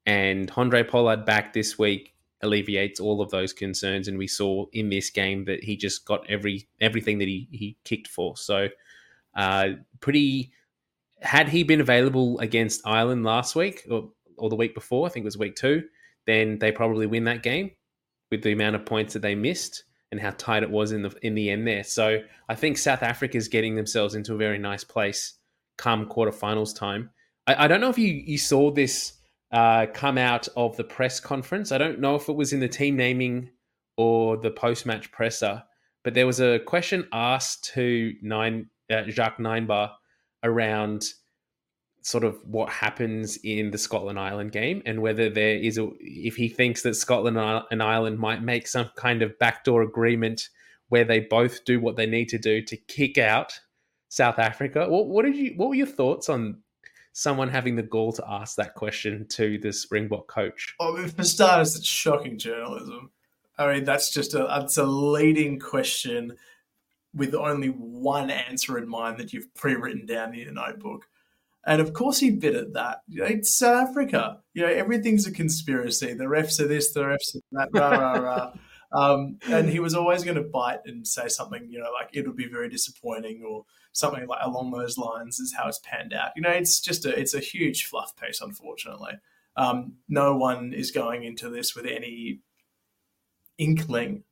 And 0.06 0.52
Handré 0.52 0.88
Pollard 0.88 1.24
back 1.24 1.54
this 1.54 1.78
week 1.78 2.14
alleviates 2.42 3.00
all 3.00 3.22
of 3.22 3.30
those 3.30 3.54
concerns, 3.54 4.08
and 4.08 4.18
we 4.18 4.28
saw 4.28 4.66
in 4.74 4.90
this 4.90 5.10
game 5.10 5.46
that 5.46 5.64
he 5.64 5.78
just 5.78 6.06
got 6.06 6.30
every 6.30 6.68
everything 6.82 7.20
that 7.20 7.28
he 7.28 7.48
he 7.52 7.78
kicked 7.86 8.08
for. 8.08 8.36
So, 8.36 8.68
uh, 9.36 9.70
pretty. 10.00 10.52
Had 11.22 11.50
he 11.50 11.64
been 11.64 11.82
available 11.82 12.40
against 12.40 12.82
Ireland 12.86 13.24
last 13.24 13.56
week 13.56 13.86
or, 13.90 14.12
or 14.38 14.50
the 14.50 14.56
week 14.56 14.76
before, 14.76 15.08
I 15.08 15.10
think 15.10 15.24
it 15.24 15.28
was 15.28 15.38
week 15.38 15.56
two, 15.56 15.84
then 16.26 16.60
they 16.60 16.72
probably 16.72 17.08
win 17.08 17.24
that 17.26 17.44
game 17.44 17.72
with 18.30 18.44
the 18.44 18.52
amount 18.52 18.76
of 18.76 18.86
points 18.86 19.14
that 19.14 19.22
they 19.22 19.36
missed 19.36 19.84
and 20.12 20.22
how 20.22 20.32
tight 20.32 20.64
it 20.64 20.70
was 20.70 20.92
in 20.92 21.02
the 21.02 21.14
in 21.22 21.36
the 21.36 21.50
end 21.50 21.68
there. 21.68 21.84
So 21.84 22.20
I 22.48 22.56
think 22.56 22.78
South 22.78 23.04
Africa 23.04 23.38
is 23.38 23.48
getting 23.48 23.76
themselves 23.76 24.16
into 24.16 24.34
a 24.34 24.38
very 24.38 24.58
nice 24.58 24.84
place 24.84 25.34
come 25.78 26.08
quarterfinals 26.08 26.76
time. 26.76 27.10
I, 27.46 27.66
I 27.66 27.68
don't 27.68 27.82
know 27.82 27.90
if 27.90 27.98
you 27.98 28.14
you 28.14 28.38
saw 28.38 28.72
this 28.72 29.14
uh, 29.52 29.88
come 29.94 30.18
out 30.18 30.48
of 30.56 30.78
the 30.78 30.84
press 30.84 31.20
conference. 31.20 31.72
I 31.72 31.78
don't 31.78 32.00
know 32.00 32.16
if 32.16 32.30
it 32.30 32.36
was 32.36 32.54
in 32.54 32.60
the 32.60 32.68
team 32.68 32.96
naming 32.96 33.50
or 33.98 34.38
the 34.38 34.52
post 34.52 34.86
match 34.86 35.12
presser, 35.12 35.64
but 36.04 36.14
there 36.14 36.28
was 36.28 36.40
a 36.40 36.60
question 36.60 37.08
asked 37.12 37.72
to 37.74 38.14
Nine 38.22 38.70
uh, 38.92 39.04
Jacques 39.08 39.40
Nienaber 39.40 39.92
around 40.44 41.06
sort 42.02 42.24
of 42.24 42.38
what 42.46 42.70
happens 42.70 43.38
in 43.44 43.72
the 43.72 43.78
Scotland 43.78 44.18
Ireland 44.18 44.54
game 44.54 44.82
and 44.86 45.02
whether 45.02 45.30
there 45.30 45.56
is 45.58 45.78
a 45.78 45.90
if 46.00 46.38
he 46.38 46.48
thinks 46.48 46.82
that 46.84 46.96
Scotland 46.96 47.38
and 47.38 47.84
Ireland 47.84 48.18
might 48.18 48.42
make 48.42 48.68
some 48.68 48.90
kind 48.96 49.22
of 49.22 49.38
backdoor 49.40 49.82
agreement 49.82 50.50
where 50.90 51.04
they 51.04 51.20
both 51.20 51.66
do 51.66 51.82
what 51.82 51.98
they 51.98 52.06
need 52.06 52.30
to 52.30 52.38
do 52.38 52.62
to 52.62 52.78
kick 52.78 53.18
out 53.18 53.60
South 54.08 54.40
Africa. 54.40 54.88
What, 54.88 55.08
what 55.08 55.26
did 55.26 55.36
you 55.36 55.54
what 55.58 55.70
were 55.70 55.76
your 55.76 55.88
thoughts 55.88 56.30
on 56.30 56.62
someone 57.12 57.50
having 57.50 57.76
the 57.76 57.84
gall 57.84 58.12
to 58.14 58.24
ask 58.30 58.56
that 58.56 58.76
question 58.76 59.26
to 59.32 59.58
the 59.58 59.74
Springbok 59.74 60.28
coach? 60.28 60.76
Oh, 60.80 60.96
I 60.96 61.02
mean, 61.02 61.10
for 61.10 61.24
starters, 61.24 61.76
it's 61.76 61.86
shocking 61.86 62.38
journalism. 62.38 63.12
I 63.58 63.74
mean, 63.74 63.84
that's 63.84 64.12
just 64.12 64.34
a 64.34 64.48
it's 64.62 64.78
a 64.78 64.86
leading 64.86 65.60
question 65.60 66.38
with 67.18 67.36
only 67.36 67.68
one 67.68 68.30
answer 68.30 68.78
in 68.78 68.88
mind 68.88 69.18
that 69.18 69.34
you've 69.34 69.54
pre-written 69.56 70.06
down 70.06 70.34
in 70.34 70.40
your 70.40 70.54
notebook. 70.54 71.08
And 71.66 71.82
of 71.82 71.92
course, 71.94 72.20
he 72.20 72.32
bit 72.32 72.56
at 72.56 72.74
that. 72.74 73.02
You 73.08 73.22
know, 73.22 73.28
it's 73.28 73.54
South 73.54 73.90
Africa. 73.90 74.40
You 74.54 74.62
know, 74.62 74.70
everything's 74.70 75.28
a 75.28 75.32
conspiracy. 75.32 76.14
The 76.14 76.24
refs 76.24 76.60
are 76.62 76.68
this, 76.68 76.94
the 76.94 77.02
refs 77.02 77.36
are 77.36 77.42
that, 77.52 77.70
rah, 77.74 77.90
rah, 77.90 78.20
rah. 78.20 78.54
Um, 78.94 79.38
and 79.50 79.70
he 79.70 79.80
was 79.82 79.94
always 79.94 80.24
going 80.24 80.38
to 80.38 80.44
bite 80.44 80.80
and 80.86 81.06
say 81.06 81.28
something, 81.28 81.68
you 81.70 81.80
know, 81.80 81.92
like 81.92 82.10
it 82.14 82.26
would 82.26 82.38
be 82.38 82.48
very 82.48 82.70
disappointing 82.70 83.44
or 83.46 83.66
something 83.92 84.26
like 84.28 84.40
along 84.42 84.72
those 84.72 84.98
lines 84.98 85.40
is 85.40 85.54
how 85.54 85.68
it's 85.68 85.80
panned 85.80 86.14
out. 86.14 86.32
You 86.36 86.42
know, 86.42 86.52
it's 86.52 86.80
just 86.80 87.06
a 87.06 87.10
it's 87.20 87.34
a 87.34 87.42
huge 87.42 87.86
fluff 87.86 88.16
piece, 88.16 88.40
unfortunately. 88.40 89.14
Um, 89.58 89.96
no 90.08 90.38
one 90.38 90.74
is 90.74 90.92
going 90.92 91.26
into 91.26 91.50
this 91.50 91.76
with 91.76 91.86
any 91.86 92.40
inkling 93.58 94.24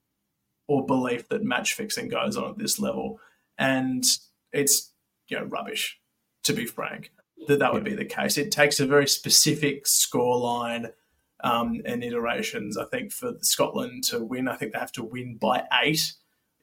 or 0.68 0.86
belief 0.86 1.30
that 1.30 1.44
match 1.44 1.74
fixing 1.74 2.08
goes 2.08 2.38
on 2.38 2.52
at 2.52 2.58
this 2.58 2.80
level, 2.80 3.20
and 3.58 4.04
it's 4.52 4.92
you 5.28 5.38
know 5.38 5.46
rubbish, 5.46 6.00
to 6.44 6.54
be 6.54 6.66
frank 6.66 7.12
that 7.48 7.60
that 7.60 7.74
would 7.74 7.84
be 7.84 7.96
the 7.96 8.06
case. 8.06 8.38
It 8.38 8.52
takes 8.52 8.80
a 8.80 8.86
very 8.86 9.08
specific 9.08 9.86
scoreline 9.86 10.92
um, 11.44 11.82
and 11.86 12.04
iterations. 12.04 12.78
I 12.78 12.86
think 12.86 13.12
for 13.12 13.34
Scotland 13.42 14.04
to 14.06 14.24
win, 14.24 14.48
I 14.48 14.56
think 14.56 14.74
they 14.74 14.80
have 14.80 14.92
to 14.94 15.04
win 15.04 15.38
by 15.38 15.64
eight 15.84 16.14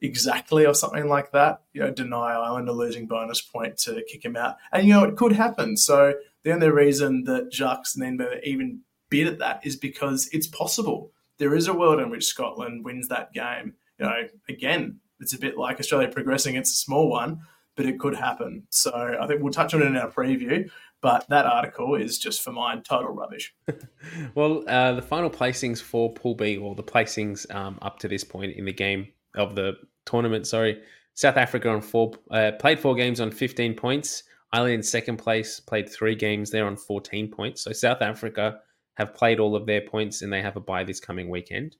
exactly 0.01 0.65
or 0.65 0.73
something 0.73 1.07
like 1.07 1.31
that. 1.31 1.61
You 1.73 1.81
know, 1.81 1.91
deny 1.91 2.33
Ireland 2.33 2.67
a 2.69 2.73
losing 2.73 3.07
bonus 3.07 3.41
point 3.41 3.77
to 3.79 4.03
kick 4.07 4.25
him 4.25 4.35
out, 4.35 4.57
and 4.71 4.87
you 4.87 4.93
know 4.93 5.03
it 5.03 5.15
could 5.15 5.33
happen. 5.33 5.77
So 5.77 6.15
the 6.43 6.53
only 6.53 6.69
reason 6.69 7.23
that 7.25 7.53
Jacques 7.53 7.87
Nienaber 7.97 8.41
even 8.43 8.81
bid 9.09 9.27
at 9.27 9.39
that 9.39 9.65
is 9.65 9.75
because 9.75 10.29
it's 10.31 10.47
possible. 10.47 11.11
There 11.37 11.55
is 11.55 11.67
a 11.67 11.73
world 11.73 11.99
in 11.99 12.09
which 12.09 12.25
Scotland 12.25 12.83
wins 12.83 13.07
that 13.07 13.33
game. 13.33 13.75
You 14.03 14.09
know, 14.09 14.27
again, 14.49 14.99
it's 15.19 15.33
a 15.33 15.39
bit 15.39 15.57
like 15.57 15.79
Australia 15.79 16.09
progressing. 16.09 16.55
It's 16.55 16.71
a 16.71 16.75
small 16.75 17.09
one 17.09 17.41
but 17.75 17.85
it 17.85 17.99
could 17.99 18.15
happen. 18.15 18.63
So 18.69 18.91
I 19.19 19.27
think 19.27 19.41
we'll 19.41 19.53
touch 19.53 19.73
on 19.73 19.81
it 19.81 19.85
in 19.85 19.97
our 19.97 20.11
preview. 20.11 20.69
But 21.01 21.27
that 21.29 21.45
article 21.45 21.95
is 21.95 22.17
just 22.17 22.41
for 22.41 22.51
mine 22.51 22.81
total 22.81 23.11
rubbish. 23.11 23.53
well, 24.35 24.63
uh, 24.69 24.93
the 24.93 25.01
final 25.01 25.29
placings 25.29 25.81
for 25.81 26.13
Pool 26.13 26.33
B, 26.33 26.55
or 26.55 26.75
the 26.75 26.83
placings 26.83 27.53
um, 27.53 27.77
up 27.81 27.99
to 27.99 28.07
this 28.07 28.23
point 28.23 28.55
in 28.55 28.63
the 28.63 28.73
game 28.73 29.07
of 29.35 29.55
the 29.55 29.73
tournament, 30.05 30.47
sorry, 30.47 30.81
South 31.13 31.35
Africa 31.35 31.69
on 31.69 31.81
four 31.81 32.13
uh, 32.31 32.53
played 32.57 32.79
four 32.79 32.95
games 32.95 33.19
on 33.19 33.31
15 33.31 33.73
points. 33.75 34.23
Ireland 34.53 34.75
in 34.75 34.83
second 34.83 35.17
place 35.17 35.59
played 35.59 35.89
three 35.89 36.15
games 36.15 36.51
there 36.51 36.65
on 36.65 36.77
14 36.77 37.29
points. 37.31 37.63
So 37.63 37.73
South 37.73 38.01
Africa 38.01 38.59
have 38.95 39.13
played 39.13 39.39
all 39.39 39.55
of 39.55 39.65
their 39.65 39.81
points 39.81 40.21
and 40.21 40.31
they 40.31 40.41
have 40.41 40.55
a 40.55 40.61
bye 40.61 40.83
this 40.83 40.99
coming 40.99 41.29
weekend. 41.29 41.75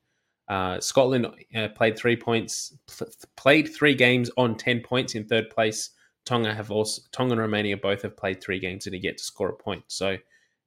Uh, 0.47 0.79
Scotland 0.79 1.27
uh, 1.55 1.69
played 1.69 1.97
three 1.97 2.15
points, 2.15 2.77
pl- 2.87 3.07
played 3.37 3.73
three 3.73 3.95
games 3.95 4.29
on 4.37 4.55
ten 4.55 4.81
points 4.81 5.15
in 5.15 5.25
third 5.25 5.49
place. 5.49 5.91
Tonga 6.25 6.53
have 6.53 6.71
also 6.71 7.01
Tonga 7.11 7.33
and 7.33 7.41
Romania 7.41 7.77
both 7.77 8.01
have 8.03 8.15
played 8.15 8.41
three 8.41 8.59
games 8.59 8.85
and 8.85 8.93
are 8.93 8.99
yet 8.99 9.17
to 9.17 9.23
score 9.23 9.49
a 9.49 9.53
point. 9.55 9.83
So 9.87 10.17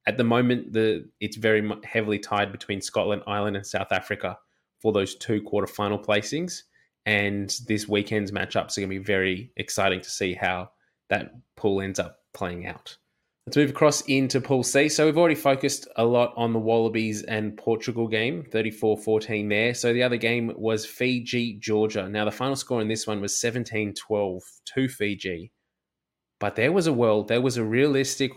at 0.07 0.17
the 0.17 0.23
moment, 0.23 0.73
the 0.73 1.09
it's 1.19 1.37
very 1.37 1.67
heavily 1.83 2.19
tied 2.19 2.51
between 2.51 2.81
Scotland, 2.81 3.23
Ireland, 3.27 3.55
and 3.55 3.65
South 3.65 3.91
Africa 3.91 4.37
for 4.79 4.91
those 4.91 5.15
two 5.15 5.41
quarterfinal 5.41 6.05
placings. 6.05 6.63
And 7.05 7.55
this 7.67 7.87
weekend's 7.87 8.31
matchups 8.31 8.77
are 8.77 8.81
going 8.81 8.89
to 8.89 8.99
be 8.99 9.03
very 9.03 9.51
exciting 9.55 10.01
to 10.01 10.09
see 10.09 10.33
how 10.33 10.71
that 11.09 11.31
pool 11.55 11.81
ends 11.81 11.99
up 11.99 12.19
playing 12.33 12.67
out. 12.67 12.97
Let's 13.47 13.55
move 13.55 13.69
across 13.69 14.01
into 14.01 14.41
Pool 14.41 14.61
C. 14.61 14.89
So 14.89 15.05
we've 15.05 15.17
already 15.17 15.33
focused 15.33 15.87
a 15.95 16.03
lot 16.03 16.33
on 16.35 16.51
the 16.51 16.59
Wallabies 16.59 17.23
and 17.23 17.55
Portugal 17.55 18.05
game, 18.05 18.43
34 18.43 18.97
14 18.97 19.47
there. 19.47 19.73
So 19.73 19.93
the 19.93 20.03
other 20.03 20.17
game 20.17 20.51
was 20.57 20.85
Fiji 20.85 21.53
Georgia. 21.53 22.09
Now, 22.09 22.25
the 22.25 22.31
final 22.31 22.57
score 22.57 22.81
in 22.81 22.89
this 22.89 23.07
one 23.07 23.21
was 23.21 23.39
17 23.39 23.93
12 23.93 24.43
to 24.75 24.89
Fiji. 24.89 25.53
But 26.41 26.57
there 26.57 26.73
was 26.73 26.87
a 26.87 26.93
world, 26.93 27.29
there 27.29 27.39
was 27.39 27.55
a 27.55 27.63
realistic 27.63 28.33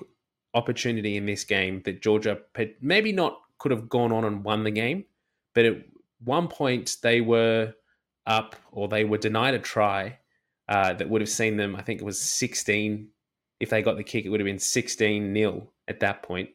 opportunity 0.54 1.16
in 1.16 1.26
this 1.26 1.42
game 1.42 1.82
that 1.86 2.02
Georgia 2.02 2.38
maybe 2.80 3.11
not 3.11 3.36
could 3.58 3.72
have 3.72 3.88
gone 3.88 4.12
on 4.12 4.24
and 4.24 4.44
won 4.44 4.62
the 4.62 4.70
game, 4.70 5.06
but 5.56 5.64
at 5.64 5.74
one 6.22 6.46
point 6.46 6.98
they 7.02 7.20
were 7.20 7.74
up 8.28 8.54
or 8.70 8.86
they 8.86 9.04
were 9.04 9.18
denied 9.18 9.54
a 9.54 9.58
try 9.58 10.20
uh, 10.68 10.92
that 10.92 11.11
would 11.11 11.20
have 11.20 11.28
seen 11.28 11.56
them, 11.56 11.74
I 11.74 11.82
think 11.82 12.00
it 12.00 12.04
was 12.04 12.22
16. 12.22 13.08
If 13.61 13.70
they 13.70 13.82
got 13.82 13.96
the 13.96 14.04
kick, 14.04 14.24
it 14.24 14.30
would 14.30 14.40
have 14.40 14.46
been 14.46 14.58
16 14.58 15.32
nil 15.32 15.70
at 15.86 16.00
that 16.00 16.22
point. 16.22 16.50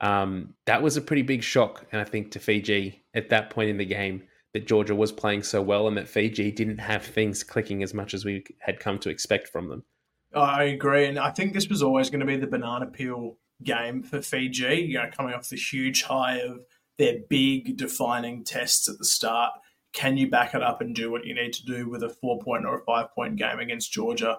Um, 0.00 0.54
that 0.66 0.82
was 0.82 0.96
a 0.96 1.00
pretty 1.00 1.22
big 1.22 1.42
shock, 1.42 1.86
and 1.90 2.00
I 2.00 2.04
think 2.04 2.32
to 2.32 2.38
Fiji 2.38 3.04
at 3.14 3.30
that 3.30 3.50
point 3.50 3.70
in 3.70 3.78
the 3.78 3.84
game 3.86 4.24
that 4.52 4.66
Georgia 4.66 4.94
was 4.94 5.12
playing 5.12 5.42
so 5.42 5.62
well 5.62 5.88
and 5.88 5.96
that 5.96 6.08
Fiji 6.08 6.52
didn't 6.52 6.78
have 6.78 7.04
things 7.04 7.42
clicking 7.42 7.82
as 7.82 7.94
much 7.94 8.14
as 8.14 8.24
we 8.24 8.44
had 8.60 8.78
come 8.78 8.98
to 9.00 9.10
expect 9.10 9.48
from 9.48 9.68
them. 9.68 9.82
I 10.34 10.64
agree, 10.64 11.06
and 11.06 11.18
I 11.18 11.30
think 11.30 11.52
this 11.52 11.68
was 11.68 11.82
always 11.82 12.10
going 12.10 12.20
to 12.20 12.26
be 12.26 12.36
the 12.36 12.46
banana 12.46 12.86
peel 12.86 13.38
game 13.62 14.02
for 14.02 14.20
Fiji. 14.20 14.86
You 14.88 14.98
know, 14.98 15.10
coming 15.16 15.32
off 15.32 15.48
the 15.48 15.56
huge 15.56 16.02
high 16.02 16.38
of 16.38 16.64
their 16.98 17.18
big 17.28 17.76
defining 17.76 18.44
tests 18.44 18.88
at 18.88 18.98
the 18.98 19.04
start. 19.04 19.52
Can 19.92 20.16
you 20.16 20.28
back 20.28 20.54
it 20.54 20.62
up 20.62 20.80
and 20.80 20.94
do 20.94 21.10
what 21.10 21.24
you 21.24 21.34
need 21.34 21.52
to 21.54 21.64
do 21.64 21.88
with 21.88 22.02
a 22.02 22.08
four 22.08 22.40
point 22.40 22.66
or 22.66 22.78
a 22.78 22.84
five 22.84 23.14
point 23.14 23.36
game 23.36 23.60
against 23.60 23.92
Georgia? 23.92 24.38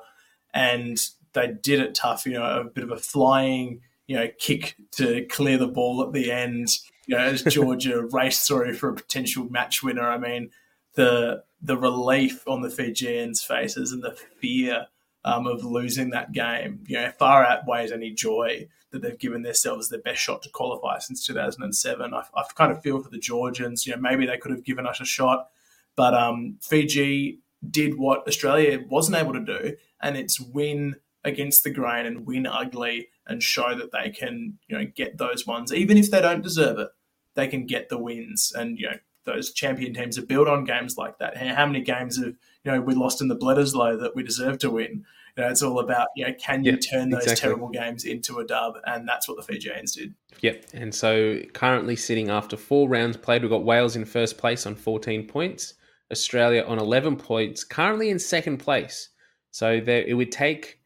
And 0.54 0.98
they 1.36 1.54
did 1.62 1.80
it 1.80 1.94
tough. 1.94 2.26
You 2.26 2.34
know, 2.34 2.62
a 2.62 2.64
bit 2.64 2.84
of 2.84 2.92
a 2.92 2.98
flying, 2.98 3.82
you 4.08 4.16
know, 4.16 4.28
kick 4.40 4.76
to 4.94 5.26
clear 5.26 5.58
the 5.58 5.68
ball 5.68 6.02
at 6.02 6.14
the 6.14 6.32
end. 6.32 6.70
You 7.06 7.16
know, 7.16 7.24
as 7.24 7.44
Georgia 7.44 8.04
raced 8.12 8.48
through 8.48 8.74
for 8.74 8.90
a 8.90 8.96
potential 8.96 9.48
match 9.52 9.84
winner. 9.84 10.10
I 10.10 10.18
mean, 10.18 10.50
the 10.96 11.44
the 11.62 11.78
relief 11.78 12.48
on 12.48 12.62
the 12.62 12.70
Fijians' 12.70 13.44
faces 13.44 13.92
and 13.92 14.04
the 14.04 14.18
fear 14.40 14.88
um, 15.24 15.48
of 15.48 15.64
losing 15.64 16.12
that 16.12 16.32
game, 16.32 16.84
you 16.88 16.96
know, 16.96 17.12
far 17.18 17.46
outweighs 17.46 17.92
any 17.92 18.12
joy 18.12 18.68
that 18.92 19.02
they've 19.02 19.20
given 19.20 19.42
themselves 19.42 19.90
their 19.90 20.02
best 20.02 20.22
shot 20.22 20.44
to 20.44 20.50
qualify 20.50 21.00
since 21.00 21.26
2007. 21.26 22.14
I, 22.14 22.18
I 22.18 22.44
kind 22.56 22.72
of 22.72 22.82
feel 22.82 23.02
for 23.02 23.10
the 23.10 23.18
Georgians. 23.18 23.86
You 23.86 23.96
know, 23.96 24.02
maybe 24.02 24.26
they 24.26 24.38
could 24.38 24.52
have 24.52 24.64
given 24.64 24.86
us 24.88 25.02
a 25.02 25.06
shot, 25.06 25.50
but 25.96 26.14
um, 26.14 26.58
Fiji 26.62 27.40
did 27.70 27.98
what 27.98 28.28
Australia 28.28 28.80
wasn't 28.88 29.18
able 29.18 29.34
to 29.34 29.40
do, 29.40 29.76
and 30.02 30.16
it's 30.16 30.40
win 30.40 30.96
against 31.26 31.64
the 31.64 31.72
grain 31.72 32.06
and 32.06 32.26
win 32.26 32.46
ugly 32.46 33.10
and 33.28 33.44
show 33.44 33.76
that 33.76 33.92
they 33.92 34.12
can, 34.12 34.60
you 34.68 34.78
know, 34.78 34.86
get 34.86 35.18
those 35.18 35.46
ones, 35.46 35.74
even 35.74 35.98
if 35.98 36.12
they 36.12 36.22
don't 36.22 36.44
deserve 36.44 36.80
it. 36.80 36.90
They 37.34 37.48
can 37.48 37.66
get 37.66 37.90
the 37.90 37.98
wins, 37.98 38.54
and 38.56 38.80
you 38.80 38.88
know 38.88 38.98
those 39.26 39.52
champion 39.52 39.94
teams 39.94 40.18
are 40.18 40.26
built 40.26 40.48
on 40.48 40.64
games 40.64 40.96
like 40.98 41.18
that. 41.18 41.36
How 41.36 41.66
many 41.66 41.82
games 41.82 42.16
have 42.18 42.36
you 42.64 42.72
know 42.72 42.80
we 42.80 42.94
lost 42.94 43.22
in 43.22 43.28
the 43.28 43.36
Bledisloe 43.36 44.00
that 44.00 44.16
we 44.16 44.24
deserve 44.24 44.58
to 44.60 44.70
win? 44.70 45.04
You 45.36 45.44
know, 45.44 45.50
it's 45.50 45.62
all 45.62 45.80
about 45.80 46.08
you 46.16 46.26
know 46.26 46.34
can 46.40 46.64
you 46.64 46.78
turn 46.78 47.10
those 47.10 47.24
exactly. 47.24 47.42
terrible 47.42 47.68
games 47.68 48.06
into 48.06 48.40
a 48.40 48.46
dub, 48.46 48.76
and 48.86 49.06
that's 49.06 49.28
what 49.28 49.36
the 49.36 49.44
Fijians 49.44 49.96
did. 49.96 50.14
Yep. 50.40 50.66
And 50.74 50.96
so 50.96 51.42
currently 51.54 51.98
sitting 51.98 52.30
after 52.30 52.56
four 52.56 52.88
rounds 52.88 53.18
played, 53.18 53.42
we've 53.42 53.52
got 53.52 53.66
Wales 53.66 53.98
in 53.98 54.06
first 54.06 54.38
place 54.38 54.66
on 54.66 54.76
14 54.76 55.28
points, 55.28 55.74
Australia 56.10 56.64
on 56.66 56.80
11 56.80 57.18
points, 57.18 57.66
currently 57.66 58.10
in 58.10 58.20
second 58.20 58.60
place. 58.60 59.10
So 59.52 59.80
there, 59.80 60.04
it 60.04 60.14
would 60.14 60.32
take, 60.32 60.80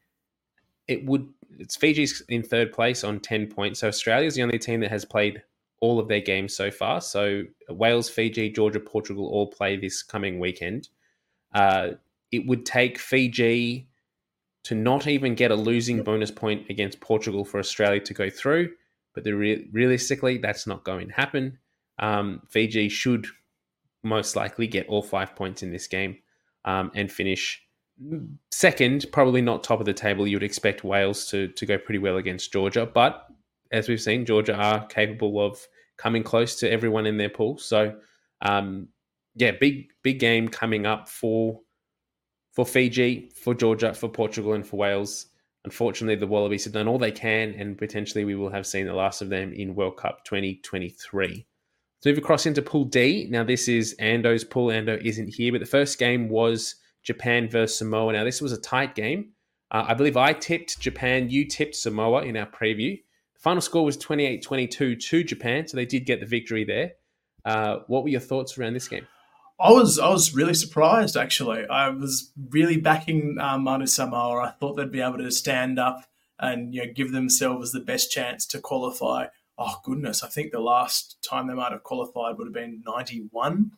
it 0.89 1.05
would. 1.05 1.29
It's 1.59 1.75
Fiji's 1.75 2.21
in 2.29 2.41
third 2.41 2.73
place 2.73 3.03
on 3.03 3.19
10 3.19 3.47
points. 3.47 3.79
So 3.81 3.89
Australia's 3.89 4.35
the 4.35 4.43
only 4.43 4.59
team 4.59 4.79
that 4.79 4.91
has 4.91 5.05
played 5.05 5.43
all 5.81 5.99
of 5.99 6.07
their 6.07 6.21
games 6.21 6.55
so 6.55 6.71
far. 6.71 7.01
So 7.01 7.43
Wales, 7.69 8.09
Fiji, 8.09 8.49
Georgia, 8.49 8.79
Portugal 8.79 9.27
all 9.27 9.47
play 9.47 9.77
this 9.77 10.01
coming 10.01 10.39
weekend. 10.39 10.89
Uh, 11.53 11.91
it 12.31 12.45
would 12.47 12.65
take 12.65 12.97
Fiji 12.97 13.89
to 14.63 14.75
not 14.75 15.07
even 15.07 15.35
get 15.35 15.51
a 15.51 15.55
losing 15.55 16.03
bonus 16.03 16.31
point 16.31 16.69
against 16.69 16.99
Portugal 16.99 17.45
for 17.45 17.59
Australia 17.59 17.99
to 18.01 18.13
go 18.13 18.29
through. 18.29 18.71
But 19.13 19.25
re- 19.25 19.67
realistically, 19.71 20.37
that's 20.37 20.67
not 20.67 20.83
going 20.83 21.07
to 21.07 21.13
happen. 21.13 21.57
Um, 21.97 22.41
Fiji 22.47 22.89
should 22.89 23.27
most 24.03 24.35
likely 24.35 24.67
get 24.67 24.87
all 24.87 25.01
five 25.01 25.35
points 25.35 25.61
in 25.61 25.71
this 25.71 25.87
game 25.87 26.17
um, 26.65 26.91
and 26.95 27.11
finish 27.11 27.61
second, 28.51 29.05
probably 29.11 29.41
not 29.41 29.63
top 29.63 29.79
of 29.79 29.85
the 29.85 29.93
table. 29.93 30.27
You 30.27 30.37
would 30.37 30.43
expect 30.43 30.83
Wales 30.83 31.25
to, 31.27 31.47
to 31.49 31.65
go 31.65 31.77
pretty 31.77 31.99
well 31.99 32.17
against 32.17 32.51
Georgia. 32.51 32.85
But 32.85 33.27
as 33.71 33.87
we've 33.87 34.01
seen, 34.01 34.25
Georgia 34.25 34.55
are 34.55 34.85
capable 34.87 35.45
of 35.45 35.59
coming 35.97 36.23
close 36.23 36.55
to 36.59 36.71
everyone 36.71 37.05
in 37.05 37.17
their 37.17 37.29
pool. 37.29 37.57
So, 37.57 37.95
um, 38.41 38.87
yeah, 39.35 39.51
big 39.51 39.89
big 40.03 40.19
game 40.19 40.47
coming 40.47 40.85
up 40.85 41.07
for 41.07 41.59
for 42.53 42.65
Fiji, 42.65 43.31
for 43.35 43.53
Georgia, 43.53 43.93
for 43.93 44.09
Portugal, 44.09 44.53
and 44.53 44.65
for 44.65 44.77
Wales. 44.77 45.27
Unfortunately, 45.65 46.15
the 46.15 46.27
Wallabies 46.27 46.63
have 46.63 46.73
done 46.73 46.87
all 46.87 46.97
they 46.97 47.11
can, 47.11 47.53
and 47.53 47.77
potentially 47.77 48.25
we 48.25 48.35
will 48.35 48.49
have 48.49 48.65
seen 48.65 48.85
the 48.85 48.93
last 48.93 49.21
of 49.21 49.29
them 49.29 49.53
in 49.53 49.75
World 49.75 49.97
Cup 49.97 50.23
2023. 50.23 51.27
Let's 51.27 52.05
move 52.05 52.17
across 52.17 52.45
into 52.45 52.61
Pool 52.61 52.85
D. 52.85 53.27
Now, 53.29 53.43
this 53.43 53.67
is 53.67 53.93
Ando's 53.99 54.45
pool. 54.45 54.67
Ando 54.67 55.01
isn't 55.03 55.27
here, 55.27 55.51
but 55.51 55.59
the 55.59 55.65
first 55.65 55.99
game 55.99 56.29
was 56.29 56.75
Japan 57.03 57.49
versus 57.49 57.77
Samoa. 57.77 58.13
Now, 58.13 58.23
this 58.23 58.41
was 58.41 58.51
a 58.51 58.59
tight 58.59 58.95
game. 58.95 59.31
Uh, 59.71 59.85
I 59.87 59.93
believe 59.93 60.17
I 60.17 60.33
tipped 60.33 60.79
Japan, 60.79 61.29
you 61.29 61.45
tipped 61.45 61.75
Samoa 61.75 62.23
in 62.23 62.35
our 62.35 62.47
preview. 62.47 62.97
The 63.35 63.39
final 63.39 63.61
score 63.61 63.85
was 63.85 63.97
28 63.97 64.41
22 64.41 64.95
to 64.95 65.23
Japan, 65.23 65.67
so 65.67 65.77
they 65.77 65.85
did 65.85 66.05
get 66.05 66.19
the 66.19 66.25
victory 66.25 66.63
there. 66.63 66.93
Uh, 67.45 67.79
what 67.87 68.03
were 68.03 68.09
your 68.09 68.19
thoughts 68.19 68.57
around 68.57 68.73
this 68.73 68.87
game? 68.87 69.07
I 69.59 69.71
was 69.71 69.99
I 69.99 70.09
was 70.09 70.33
really 70.33 70.53
surprised 70.53 71.17
actually. 71.17 71.67
I 71.67 71.89
was 71.89 72.31
really 72.49 72.77
backing 72.77 73.37
um, 73.39 73.63
Manu 73.63 73.85
Samoa. 73.85 74.43
I 74.43 74.51
thought 74.51 74.75
they'd 74.75 74.91
be 74.91 75.01
able 75.01 75.17
to 75.17 75.31
stand 75.31 75.77
up 75.77 76.05
and 76.39 76.73
you 76.73 76.85
know 76.85 76.93
give 76.93 77.11
themselves 77.11 77.71
the 77.71 77.81
best 77.81 78.09
chance 78.09 78.45
to 78.47 78.59
qualify. 78.59 79.27
Oh 79.57 79.75
goodness, 79.83 80.23
I 80.23 80.29
think 80.29 80.51
the 80.51 80.61
last 80.61 81.21
time 81.21 81.47
they 81.47 81.53
might 81.53 81.73
have 81.73 81.83
qualified 81.83 82.37
would 82.37 82.47
have 82.47 82.53
been 82.53 82.81
ninety 82.85 83.27
one, 83.31 83.71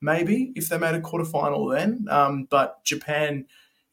maybe 0.00 0.52
if 0.54 0.68
they 0.68 0.78
made 0.78 0.94
a 0.94 1.00
quarterfinal 1.00 1.74
then. 1.74 2.06
Um, 2.10 2.46
but 2.50 2.84
Japan 2.84 3.46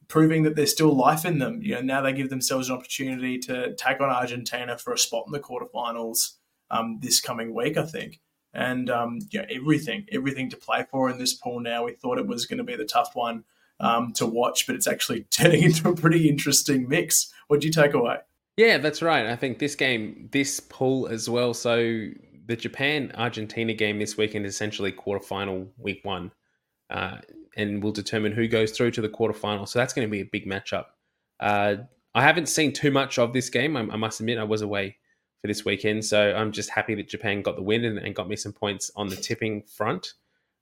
proving 0.08 0.43
that 0.43 0.56
there's 0.56 0.72
still 0.72 0.95
life 0.95 1.26
in 1.26 1.39
them. 1.39 1.62
You 1.62 1.76
know 1.76 1.82
now 1.82 2.01
they 2.01 2.14
give 2.14 2.30
themselves 2.30 2.70
an 2.70 2.76
opportunity 2.76 3.39
to 3.39 3.74
take 3.76 4.01
on 4.01 4.10
Argentina 4.10 4.78
for 4.78 4.93
a 4.93 4.97
spot 4.97 5.24
in 5.28 5.32
the 5.32 5.39
quarterfinals 5.39 6.34
um, 6.72 6.99
this 7.01 7.20
coming 7.20 7.54
week. 7.54 7.78
I 7.78 7.86
think 7.86 8.20
and 8.54 8.89
um, 8.89 9.20
yeah, 9.32 9.45
everything, 9.49 10.06
everything 10.12 10.49
to 10.51 10.58
play 10.58 10.86
for 10.89 11.10
in 11.10 11.18
this 11.18 11.34
pool 11.34 11.60
now. 11.60 11.86
We 11.86 11.93
thought 11.93 12.20
it 12.20 12.28
was 12.28 12.45
going 12.45 12.60
to 12.60 12.64
be 12.64 12.76
the 12.76 12.86
tough 12.86 13.16
one 13.16 13.43
um, 13.80 14.14
to 14.14 14.26
watch, 14.26 14.68
but 14.68 14.76
it's 14.76 14.88
actually 14.88 15.24
turning 15.32 15.64
into 15.64 15.89
a 15.89 15.95
pretty 15.95 16.30
interesting 16.30 16.88
mix. 16.88 17.32
What 17.47 17.62
do 17.62 17.68
you 17.68 17.74
take 17.74 17.93
away? 17.93 18.18
Yeah, 18.56 18.78
that's 18.78 19.01
right. 19.01 19.26
I 19.26 19.36
think 19.36 19.58
this 19.58 19.76
game, 19.76 20.30
this 20.32 20.60
pool 20.60 21.08
as 21.08 21.28
well. 21.28 21.56
So 21.56 22.10
the 22.46 22.56
Japan 22.56 23.12
Argentina 23.16 23.74
game 23.74 24.00
this 24.00 24.18
weekend 24.18 24.46
is 24.46 24.54
essentially 24.54 24.91
quarterfinal 24.91 25.68
week 25.78 26.00
one, 26.04 26.32
uh, 26.89 27.18
and 27.56 27.84
will 27.84 27.91
determine 27.91 28.32
who 28.32 28.48
goes 28.48 28.72
through 28.72 28.91
to 28.91 29.02
the 29.02 29.10
quarterfinal. 29.10 29.68
So 29.68 29.80
that's 29.80 29.94
going 29.94 30.08
to 30.08 30.12
be 30.12 30.22
a 30.22 30.26
big 30.26 30.46
matchup. 30.46 30.86
Uh, 31.39 31.76
I 32.16 32.22
haven't 32.22 32.48
seen 32.48 32.74
too 32.74 32.91
much 32.91 33.18
of 33.18 33.34
this 33.34 33.50
game. 33.50 33.76
I, 33.76 33.82
I 33.82 33.96
must 33.96 34.20
admit, 34.20 34.38
I 34.38 34.44
was 34.44 34.62
away 34.62 34.98
for 35.41 35.48
this 35.48 35.66
weekend. 35.66 36.06
So 36.06 36.34
I'm 36.34 36.52
just 36.52 36.70
happy 36.70 36.96
that 36.96 37.10
Japan 37.10 37.41
got 37.41 37.56
the 37.56 37.64
win 37.64 37.86
and, 37.86 37.98
and 37.98 38.16
got 38.16 38.30
me 38.30 38.36
some 38.36 38.54
points 38.54 38.91
on 38.96 39.10
the 39.10 39.16
tipping 39.16 39.64
front. 39.64 40.14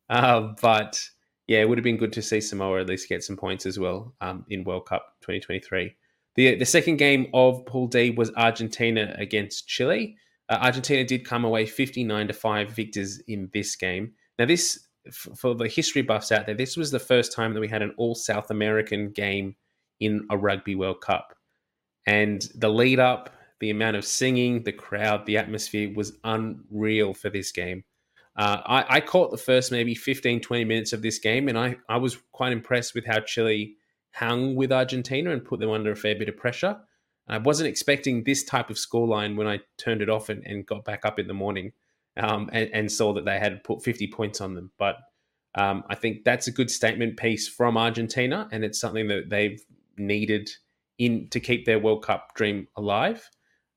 Uh, 0.10 0.54
but 0.62 1.02
yeah, 1.48 1.60
it 1.60 1.70
would 1.70 1.78
have 1.78 1.84
been 1.84 1.98
good 1.98 2.14
to 2.14 2.22
see 2.22 2.42
Samoa 2.42 2.82
at 2.82 2.88
least 2.88 3.10
get 3.10 3.24
some 3.24 3.38
points 3.38 3.66
as 3.66 3.78
well 3.78 4.14
um, 4.22 4.46
in 4.50 4.64
World 4.64 4.88
Cup 4.88 5.16
2023. 5.22 5.96
The, 6.36 6.56
the 6.56 6.66
second 6.66 6.98
game 6.98 7.28
of 7.34 7.66
Pool 7.66 7.88
D 7.88 8.12
was 8.12 8.32
Argentina 8.36 9.14
against 9.18 9.68
Chile. 9.68 10.18
Uh, 10.52 10.60
Argentina 10.62 11.06
did 11.06 11.24
come 11.26 11.45
away 11.45 11.66
59 11.66 12.28
to 12.28 12.34
5 12.34 12.70
victors 12.72 13.20
in 13.28 13.49
this 13.54 13.78
game. 13.78 14.12
Now, 14.38 14.45
this, 14.45 14.88
for 15.12 15.56
the 15.56 15.70
history 15.70 16.02
buffs 16.02 16.32
out 16.32 16.45
there, 16.45 16.56
this 16.56 16.76
was 16.76 16.91
the 16.91 16.99
first 16.99 17.32
time 17.32 17.54
that 17.54 17.62
we 17.62 17.70
had 17.70 17.82
an 17.82 17.93
all 17.97 18.16
South 18.16 18.52
American 18.52 19.12
game 19.12 19.56
in 20.02 20.28
a 20.30 20.38
Rugby 20.38 20.76
World 20.76 20.99
Cup. 20.99 21.34
And 22.06 22.45
the 22.54 22.68
lead 22.68 22.99
up 22.99 23.30
the 23.62 23.70
amount 23.70 23.95
of 23.95 24.04
singing, 24.04 24.64
the 24.64 24.74
crowd, 24.74 25.26
the 25.26 25.38
atmosphere 25.38 25.93
was 25.95 26.18
unreal 26.26 27.14
for 27.14 27.30
this 27.30 27.52
game. 27.54 27.86
Uh, 28.36 28.58
I, 28.66 28.86
I, 28.97 29.02
caught 29.02 29.30
the 29.30 29.38
first 29.38 29.72
maybe 29.72 29.93
15, 29.93 30.41
20 30.41 30.66
minutes 30.66 30.93
of 30.93 31.02
this 31.02 31.20
game, 31.20 31.47
and 31.47 31.58
I, 31.58 31.76
I 31.88 31.97
was 31.97 32.18
quite 32.32 32.54
impressed 32.54 32.95
with 32.95 33.06
how 33.06 33.20
Chile 33.20 33.76
hung 34.14 34.56
with 34.56 34.72
Argentina 34.72 35.32
and 35.32 35.45
put 35.45 35.60
them 35.60 35.70
under 35.70 35.91
a 35.91 35.95
fair 35.95 36.16
bit 36.16 36.30
of 36.30 36.38
pressure. 36.38 36.78
I 37.32 37.38
wasn't 37.38 37.70
expecting 37.70 38.24
this 38.24 38.44
type 38.44 38.70
of 38.70 38.76
scoreline 38.76 39.36
when 39.38 39.48
I 39.48 39.60
turned 39.78 40.02
it 40.02 40.10
off 40.10 40.30
and, 40.30 40.46
and 40.46 40.66
got 40.66 40.84
back 40.84 41.06
up 41.06 41.18
in 41.18 41.28
the 41.28 41.34
morning 41.34 41.72
um, 42.18 42.50
and, 42.52 42.70
and, 42.74 42.92
saw 42.92 43.14
that 43.14 43.24
they 43.24 43.40
had 43.40 43.64
put 43.64 43.82
50 43.82 44.08
points 44.08 44.42
on 44.42 44.54
them. 44.54 44.72
But 44.78 44.98
Um, 45.56 45.84
I 45.90 45.96
think 45.96 46.24
that's 46.24 46.48
a 46.48 46.52
good 46.52 46.70
statement 46.70 47.18
piece 47.18 47.48
from 47.48 47.78
Argentina, 47.78 48.48
and 48.52 48.64
it's 48.64 48.80
something 48.80 49.08
that 49.08 49.30
they've 49.30 49.62
needed 49.98 50.50
in 50.98 51.30
to 51.30 51.40
keep 51.40 51.66
their 51.66 51.80
World 51.80 52.04
Cup 52.04 52.36
dream 52.36 52.68
alive. 52.76 53.30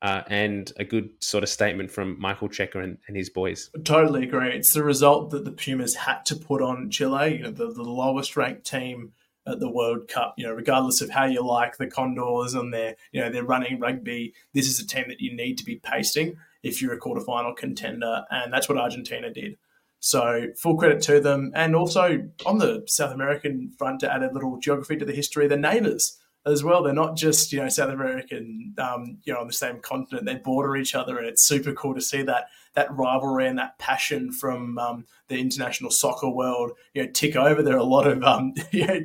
Uh, 0.03 0.23
and 0.27 0.71
a 0.77 0.85
good 0.85 1.09
sort 1.21 1.43
of 1.43 1.49
statement 1.49 1.91
from 1.91 2.21
Michael 2.21 2.49
Cheika 2.49 2.75
and, 2.75 2.99
and, 3.09 3.17
his 3.17 3.31
boys. 3.31 3.71
Totally 3.85 4.25
agree. 4.25 4.51
It's 4.51 4.75
the 4.75 4.85
result 4.85 5.31
that 5.31 5.47
the 5.47 5.51
Pumas 5.51 5.95
had 5.95 6.27
to 6.27 6.37
put 6.37 6.61
on 6.61 6.91
Chile, 6.91 7.37
you 7.37 7.43
know, 7.45 7.51
the, 7.51 7.73
the 7.73 7.83
lowest 7.83 8.37
ranked 8.37 8.67
team 8.67 9.15
at 9.47 9.61
the 9.61 9.71
World 9.71 10.09
Cup. 10.09 10.35
You 10.37 10.47
know, 10.47 10.53
regardless 10.53 11.01
of 11.01 11.11
how 11.11 11.27
you 11.27 11.45
like 11.45 11.77
the 11.77 11.87
Condors 11.87 12.55
and 12.55 12.73
their, 12.73 12.97
you 13.13 13.21
know, 13.21 13.31
they're 13.31 13.45
running 13.45 13.81
rugby, 13.81 14.35
this 14.53 14.69
is 14.69 14.81
a 14.81 14.87
team 14.87 15.05
that 15.09 15.21
you 15.21 15.35
need 15.35 15.59
to 15.59 15.65
be 15.65 15.77
pasting 15.77 16.37
if 16.63 16.81
you're 16.81 16.95
a 16.95 17.01
quarterfinal 17.01 17.57
contender, 17.57 18.25
and 18.31 18.53
that's 18.53 18.69
what 18.69 18.79
Argentina 18.79 19.33
did. 19.33 19.57
So 20.01 20.49
full 20.61 20.77
credit 20.77 21.01
to 21.03 21.21
them, 21.21 21.53
and 21.55 21.75
also 21.75 22.29
on 22.45 22.59
the 22.59 22.85
South 22.87 23.13
American 23.13 23.73
front 23.79 24.01
to 24.01 24.13
add 24.13 24.23
a 24.23 24.33
little 24.33 24.59
geography 24.59 24.97
to 24.97 25.05
the 25.05 25.15
history, 25.15 25.47
the 25.47 25.57
neighbours 25.57 26.19
as 26.47 26.63
well. 26.63 26.83
They're 26.83 26.93
not 26.93 27.17
just 27.17 27.53
you 27.53 27.61
know 27.61 27.69
South 27.69 27.91
American, 27.91 28.75
um, 28.79 29.19
you 29.25 29.33
know, 29.33 29.41
on 29.41 29.47
the 29.47 29.53
same 29.53 29.81
continent. 29.81 30.27
They 30.27 30.37
border 30.37 30.77
each 30.77 30.95
other, 30.95 31.19
and 31.19 31.27
it's 31.27 31.47
super 31.47 31.73
cool 31.73 31.95
to 31.95 32.01
see 32.01 32.23
that 32.23 32.49
that 32.75 32.95
rivalry 32.97 33.47
and 33.47 33.59
that 33.59 33.79
passion 33.79 34.33
from 34.33 34.79
um, 34.79 35.07
the 35.29 35.39
international 35.39 35.91
soccer 35.91 36.29
world, 36.29 36.73
you 36.93 37.05
know, 37.05 37.11
tick 37.13 37.37
over. 37.37 37.63
There 37.63 37.75
are 37.75 37.79
a 37.79 37.85
lot 37.85 38.07
of 38.07 38.23
um, 38.23 38.55
you 38.73 38.87
know, 38.87 39.01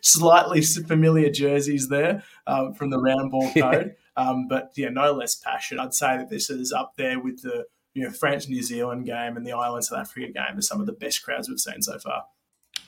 slightly 0.00 0.60
familiar 0.62 1.30
jerseys 1.30 1.88
there 1.88 2.22
um, 2.46 2.74
from 2.74 2.90
the 2.90 2.98
round 2.98 3.30
ball 3.30 3.50
code, 3.56 3.96
um, 4.16 4.48
but 4.48 4.72
yeah, 4.76 4.88
no 4.88 5.12
less 5.12 5.36
passion. 5.36 5.78
I'd 5.78 5.94
say 5.94 6.16
that 6.16 6.30
this 6.30 6.50
is 6.50 6.72
up 6.72 6.94
there 6.96 7.20
with 7.20 7.42
the 7.42 7.66
you 7.94 8.04
know 8.04 8.10
France 8.10 8.48
New 8.48 8.62
Zealand 8.62 9.06
game 9.06 9.36
and 9.36 9.46
the 9.46 9.52
Ireland 9.52 9.84
South 9.84 10.00
Africa 10.00 10.32
game 10.32 10.58
are 10.58 10.62
some 10.62 10.80
of 10.80 10.86
the 10.86 10.92
best 10.92 11.22
crowds 11.22 11.48
we've 11.48 11.58
seen 11.60 11.82
so 11.82 11.98
far. 11.98 12.24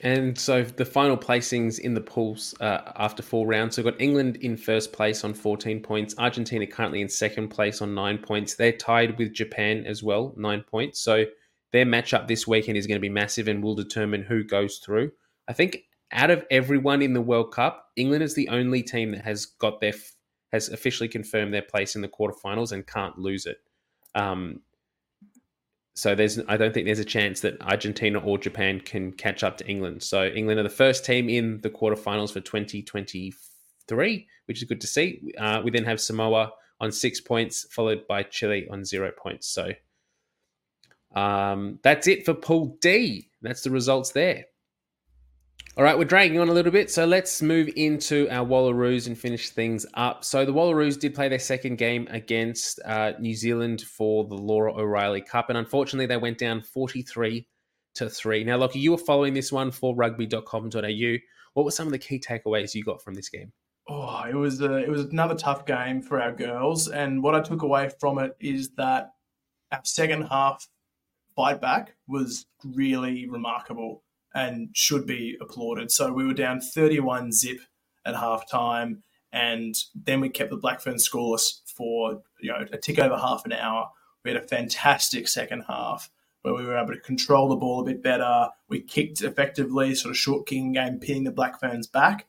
And 0.01 0.37
so 0.37 0.63
the 0.63 0.85
final 0.85 1.17
placings 1.17 1.79
in 1.79 1.93
the 1.93 2.01
pools 2.01 2.53
uh, 2.59 2.91
after 2.97 3.23
four 3.23 3.47
rounds. 3.47 3.75
So 3.75 3.81
we've 3.81 3.93
got 3.93 4.01
England 4.01 4.37
in 4.37 4.57
first 4.57 4.93
place 4.93 5.23
on 5.23 5.33
14 5.33 5.81
points. 5.81 6.15
Argentina 6.17 6.67
currently 6.67 7.01
in 7.01 7.09
second 7.09 7.49
place 7.49 7.81
on 7.81 7.95
nine 7.95 8.17
points. 8.17 8.55
They're 8.55 8.71
tied 8.71 9.17
with 9.17 9.33
Japan 9.33 9.85
as 9.85 10.03
well, 10.03 10.33
nine 10.37 10.63
points. 10.63 10.99
So 10.99 11.25
their 11.71 11.85
matchup 11.85 12.27
this 12.27 12.45
weekend 12.45 12.77
is 12.77 12.87
going 12.87 12.97
to 12.97 13.01
be 13.01 13.09
massive 13.09 13.47
and 13.47 13.63
will 13.63 13.75
determine 13.75 14.23
who 14.23 14.43
goes 14.43 14.77
through. 14.77 15.11
I 15.47 15.53
think 15.53 15.83
out 16.11 16.29
of 16.29 16.45
everyone 16.51 17.01
in 17.01 17.13
the 17.13 17.21
World 17.21 17.53
Cup, 17.53 17.87
England 17.95 18.23
is 18.23 18.35
the 18.35 18.49
only 18.49 18.83
team 18.83 19.11
that 19.11 19.23
has 19.23 19.45
got 19.45 19.81
their 19.81 19.93
has 20.51 20.69
officially 20.69 21.09
confirmed 21.09 21.53
their 21.53 21.61
place 21.61 21.95
in 21.95 22.01
the 22.01 22.07
quarterfinals 22.07 22.71
and 22.71 22.87
can't 22.87 23.17
lose 23.17 23.45
it. 23.45 23.57
Um, 24.13 24.61
so 25.95 26.13
there's 26.13 26.39
I 26.47 26.57
don't 26.57 26.73
think 26.73 26.85
there's 26.85 26.99
a 26.99 27.05
chance 27.05 27.39
that 27.39 27.61
Argentina 27.61 28.19
or 28.19 28.37
Japan 28.37 28.81
can 28.81 29.13
catch 29.13 29.43
up 29.43 29.57
to 29.57 29.67
England. 29.67 30.03
So 30.03 30.27
England 30.27 30.59
are 30.59 30.63
the 30.63 30.69
first 30.69 31.05
team 31.05 31.29
in 31.29 31.61
the 31.61 31.69
quarterfinals 31.69 32.33
for 32.33 32.41
2023, 32.41 34.27
which 34.45 34.57
is 34.57 34.63
good 34.65 34.81
to 34.81 34.87
see. 34.87 35.33
Uh, 35.37 35.61
we 35.63 35.71
then 35.71 35.85
have 35.85 36.01
Samoa 36.01 36.51
on 36.81 36.91
six 36.91 37.21
points, 37.21 37.65
followed 37.71 38.05
by 38.07 38.23
Chile 38.23 38.67
on 38.69 38.83
zero 38.83 39.09
points. 39.17 39.47
So 39.47 39.71
um, 41.15 41.79
that's 41.81 42.07
it 42.07 42.25
for 42.25 42.33
Pool 42.33 42.77
D. 42.81 43.29
That's 43.41 43.61
the 43.61 43.71
results 43.71 44.11
there. 44.11 44.45
All 45.77 45.83
right, 45.83 45.97
we're 45.97 46.05
dragging 46.05 46.39
on 46.39 46.47
a 46.47 46.53
little 46.53 46.71
bit, 46.71 46.89
so 46.89 47.03
let's 47.05 47.41
move 47.41 47.69
into 47.75 48.29
our 48.29 48.45
Wallaroos 48.45 49.07
and 49.07 49.17
finish 49.17 49.49
things 49.49 49.85
up. 49.95 50.23
So 50.23 50.45
the 50.45 50.53
Wallaroos 50.53 50.97
did 50.97 51.13
play 51.13 51.27
their 51.27 51.37
second 51.37 51.75
game 51.75 52.07
against 52.11 52.79
uh, 52.85 53.11
New 53.19 53.33
Zealand 53.33 53.81
for 53.81 54.23
the 54.23 54.35
Laurie 54.35 54.71
O'Reilly 54.71 55.19
Cup, 55.19 55.49
and 55.49 55.57
unfortunately 55.57 56.05
they 56.05 56.15
went 56.15 56.37
down 56.37 56.61
43 56.61 57.45
to 57.95 58.09
3. 58.09 58.43
Now, 58.45 58.55
Lockie, 58.55 58.79
you 58.79 58.91
were 58.91 58.97
following 58.97 59.33
this 59.33 59.51
one 59.51 59.69
for 59.69 59.93
rugby.com.au. 59.93 61.17
What 61.55 61.65
were 61.65 61.71
some 61.71 61.87
of 61.87 61.91
the 61.91 61.99
key 61.99 62.21
takeaways 62.21 62.73
you 62.73 62.85
got 62.85 63.03
from 63.03 63.15
this 63.15 63.27
game? 63.27 63.51
Oh, 63.89 64.23
it 64.23 64.35
was 64.35 64.61
a, 64.61 64.77
it 64.77 64.87
was 64.87 65.01
another 65.01 65.35
tough 65.35 65.65
game 65.65 66.01
for 66.01 66.21
our 66.21 66.31
girls, 66.31 66.87
and 66.87 67.21
what 67.21 67.35
I 67.35 67.41
took 67.41 67.63
away 67.63 67.89
from 67.99 68.17
it 68.19 68.33
is 68.39 68.69
that 68.77 69.11
our 69.73 69.81
second 69.83 70.21
half 70.21 70.69
fight 71.35 71.59
back 71.59 71.97
was 72.07 72.45
really 72.63 73.27
remarkable 73.27 74.04
and 74.35 74.69
should 74.73 75.07
be 75.07 75.37
applauded. 75.41 75.89
So 75.89 76.11
we 76.11 76.25
were 76.25 76.33
down 76.33 76.59
31 76.59 77.31
zip 77.31 77.61
at 78.05 78.15
half 78.15 78.47
time, 78.51 79.01
and 79.31 79.75
then 79.95 80.19
we 80.19 80.29
kept 80.29 80.51
the 80.51 80.57
Black 80.57 80.81
Ferns 80.81 81.09
scoreless 81.09 81.61
for 81.65 82.21
you 82.39 82.51
know 82.51 82.65
a 82.71 82.77
tick 82.77 82.99
over 82.99 83.17
half 83.17 83.45
an 83.45 83.53
hour. 83.53 83.89
We 84.23 84.31
had 84.31 84.43
a 84.43 84.47
fantastic 84.47 85.27
second 85.27 85.63
half 85.67 86.11
where 86.41 86.53
we 86.53 86.65
were 86.65 86.77
able 86.77 86.93
to 86.93 86.99
control 86.99 87.49
the 87.49 87.55
ball 87.55 87.81
a 87.81 87.85
bit 87.85 88.03
better. 88.03 88.49
We 88.69 88.81
kicked 88.81 89.21
effectively, 89.21 89.95
sort 89.95 90.11
of 90.11 90.17
short 90.17 90.45
kicking 90.45 90.73
game, 90.73 90.99
pinning 90.99 91.23
the 91.23 91.31
Black 91.31 91.59
Ferns 91.59 91.87
back. 91.87 92.27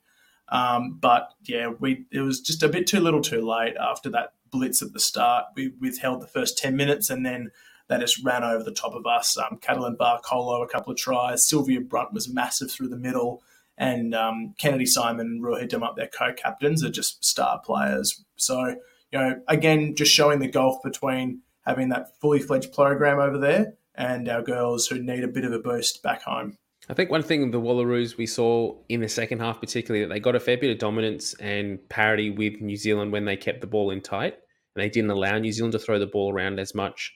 Um, 0.48 0.96
but 1.00 1.34
yeah, 1.42 1.72
we 1.80 2.07
it 2.12 2.20
was 2.20 2.40
just 2.40 2.62
a 2.62 2.68
bit 2.68 2.86
too 2.86 3.00
little, 3.00 3.20
too 3.20 3.42
late 3.42 3.76
after 3.76 4.09
that 4.11 4.34
blitz 4.50 4.80
at 4.80 4.92
the 4.92 5.00
start. 5.00 5.46
We 5.57 5.72
withheld 5.80 6.22
the 6.22 6.28
first 6.28 6.57
ten 6.57 6.76
minutes, 6.76 7.11
and 7.11 7.26
then 7.26 7.50
they 7.89 7.99
just 7.99 8.24
ran 8.24 8.43
over 8.43 8.64
the 8.64 8.72
top 8.72 8.95
of 8.95 9.07
us. 9.07 9.37
Um, 9.39 9.59
Katelyn 9.61 9.97
Vahaakolo, 9.97 10.64
a 10.64 10.68
couple 10.68 10.93
of 10.93 10.99
tries. 10.99 11.49
Sylvia 11.49 11.80
Brunt 11.80 12.12
was 12.12 12.32
massive 12.32 12.70
through 12.70 12.89
the 12.89 12.97
middle. 12.97 13.43
And 13.78 14.14
um, 14.14 14.55
Kennedy 14.59 14.87
Simon 14.87 15.26
and 15.26 15.43
Ruahei 15.43 15.68
Demant, 15.68 15.97
their 15.97 16.09
co-captains, 16.09 16.82
are 16.82 16.91
just 16.91 17.24
star 17.24 17.61
players. 17.64 18.24
So, 18.37 18.76
you 19.12 19.18
know, 19.18 19.41
again, 19.49 19.95
just 19.95 20.12
showing 20.12 20.39
the 20.39 20.49
gulf 20.49 20.82
between 20.82 21.43
having 21.64 21.91
that 21.91 22.18
fully 22.20 22.41
fledged 22.41 22.72
program 22.72 23.18
over 23.18 23.39
there 23.39 23.74
and 23.95 24.28
our 24.28 24.43
girls 24.43 24.87
who 24.87 24.99
need 24.99 25.24
a 25.24 25.28
bit 25.28 25.45
of 25.45 25.53
a 25.53 25.59
boost 25.59 26.03
back 26.03 26.22
home. 26.22 26.57
I 26.89 26.95
think 26.95 27.11
one 27.11 27.22
thing 27.22 27.51
the 27.51 27.61
Wallaroos 27.61 28.16
we 28.16 28.26
saw 28.26 28.76
in 28.89 29.01
the 29.01 29.09
second 29.09 29.41
half, 29.41 29.61
particularly, 29.61 30.05
that 30.05 30.12
they 30.12 30.20
got 30.20 30.37
a 30.37 30.41
fair 30.41 30.57
bit 30.57 30.70
of 30.70 30.78
dominance 30.78 31.34
and 31.34 31.78
parity 31.89 32.30
with 32.30 32.61
New 32.61 32.76
Zealand 32.76 33.11
when 33.12 33.24
they 33.24 33.37
kept 33.37 33.61
the 33.61 33.66
ball 33.66 33.91
in 33.91 34.01
tight, 34.01 34.34
and 34.74 34.84
they 34.84 34.89
didn't 34.89 35.11
allow 35.11 35.37
New 35.39 35.51
Zealand 35.51 35.72
to 35.72 35.78
throw 35.78 35.99
the 35.99 36.07
ball 36.07 36.32
around 36.32 36.61
as 36.61 36.74
much 36.74 37.12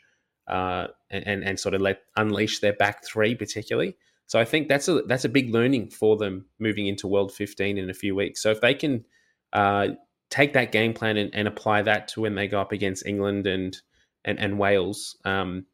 uh, 0.51 0.88
and 1.11 1.44
and 1.44 1.59
sort 1.59 1.74
of 1.74 1.80
let 1.80 2.03
unleash 2.16 2.61
their 2.61 2.72
back 2.72 3.05
three 3.05 3.34
particularly. 3.34 3.96
So 4.26 4.38
I 4.38 4.44
think 4.44 4.68
that's 4.68 4.88
a 4.88 5.03
that's 5.03 5.24
a 5.24 5.28
big 5.28 5.53
learning 5.53 5.90
for 5.90 6.16
them 6.16 6.46
moving 6.59 6.86
into 6.86 7.09
World 7.09 7.32
15 7.32 7.78
in 7.78 7.90
a 7.90 7.94
few 7.94 8.14
weeks. 8.14 8.42
So 8.42 8.51
if 8.51 8.61
they 8.61 8.74
can 8.74 9.05
uh, 9.53 9.88
take 10.28 10.53
that 10.53 10.72
game 10.72 10.92
plan 10.92 11.16
and, 11.16 11.34
and, 11.34 11.48
apply 11.48 11.82
that 11.82 12.07
to 12.09 12.20
when 12.20 12.36
they 12.36 12.46
go 12.46 12.61
up 12.61 12.70
against 12.70 13.05
England 13.07 13.48
and 13.48 13.76
and, 14.24 14.38
and 14.38 14.59
Wales, 14.59 15.16
um, 15.24 15.66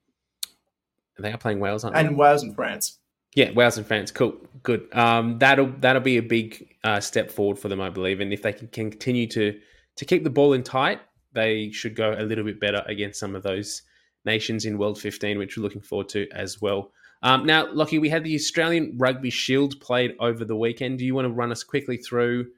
they 1.18 1.32
are 1.32 1.38
playing 1.38 1.60
Wales, 1.60 1.84
aren't 1.84 1.96
and 1.96 2.06
they? 2.06 2.08
And 2.08 2.18
Wales 2.18 2.42
and 2.42 2.54
France. 2.54 2.98
Yeah, 3.34 3.50
Wales 3.52 3.76
and 3.76 3.86
France. 3.86 4.10
Cool, 4.10 4.34
good. 4.62 4.88
Um, 4.94 5.38
that'll 5.38 5.72
that'll 5.80 6.00
be 6.00 6.16
a 6.16 6.22
big 6.22 6.76
uh, 6.84 7.00
step 7.00 7.30
forward 7.30 7.58
for 7.58 7.68
them, 7.68 7.80
I 7.80 7.90
believe. 7.90 8.20
And 8.20 8.32
if 8.32 8.40
they 8.40 8.52
can 8.52 8.68
continue 8.68 9.26
to 9.28 9.58
to 9.96 10.04
keep 10.04 10.24
the 10.24 10.30
ball 10.30 10.54
in 10.54 10.62
tight, 10.62 11.00
they 11.34 11.70
should 11.70 11.94
go 11.94 12.14
a 12.16 12.22
little 12.22 12.44
bit 12.44 12.58
better 12.58 12.82
against 12.86 13.20
some 13.20 13.36
of 13.36 13.42
those 13.42 13.82
nations 14.26 14.64
in 14.64 14.78
World 14.78 15.00
15, 15.00 15.38
which 15.38 15.56
we're 15.56 15.62
looking 15.62 15.80
forward 15.80 16.08
to 16.10 16.28
as 16.32 16.60
well. 16.60 16.92
Um, 17.22 17.46
now, 17.46 17.72
Lockie, 17.72 17.98
we 17.98 18.10
had 18.10 18.24
the 18.24 18.34
Australian 18.34 18.94
Rugby 18.98 19.30
Shield 19.30 19.80
played 19.80 20.14
over 20.20 20.44
the 20.44 20.56
weekend. 20.56 20.98
Do 20.98 21.06
you 21.06 21.14
want 21.14 21.26
to 21.26 21.32
run 21.32 21.50
us 21.50 21.64
quickly 21.64 21.96
through 21.96 22.48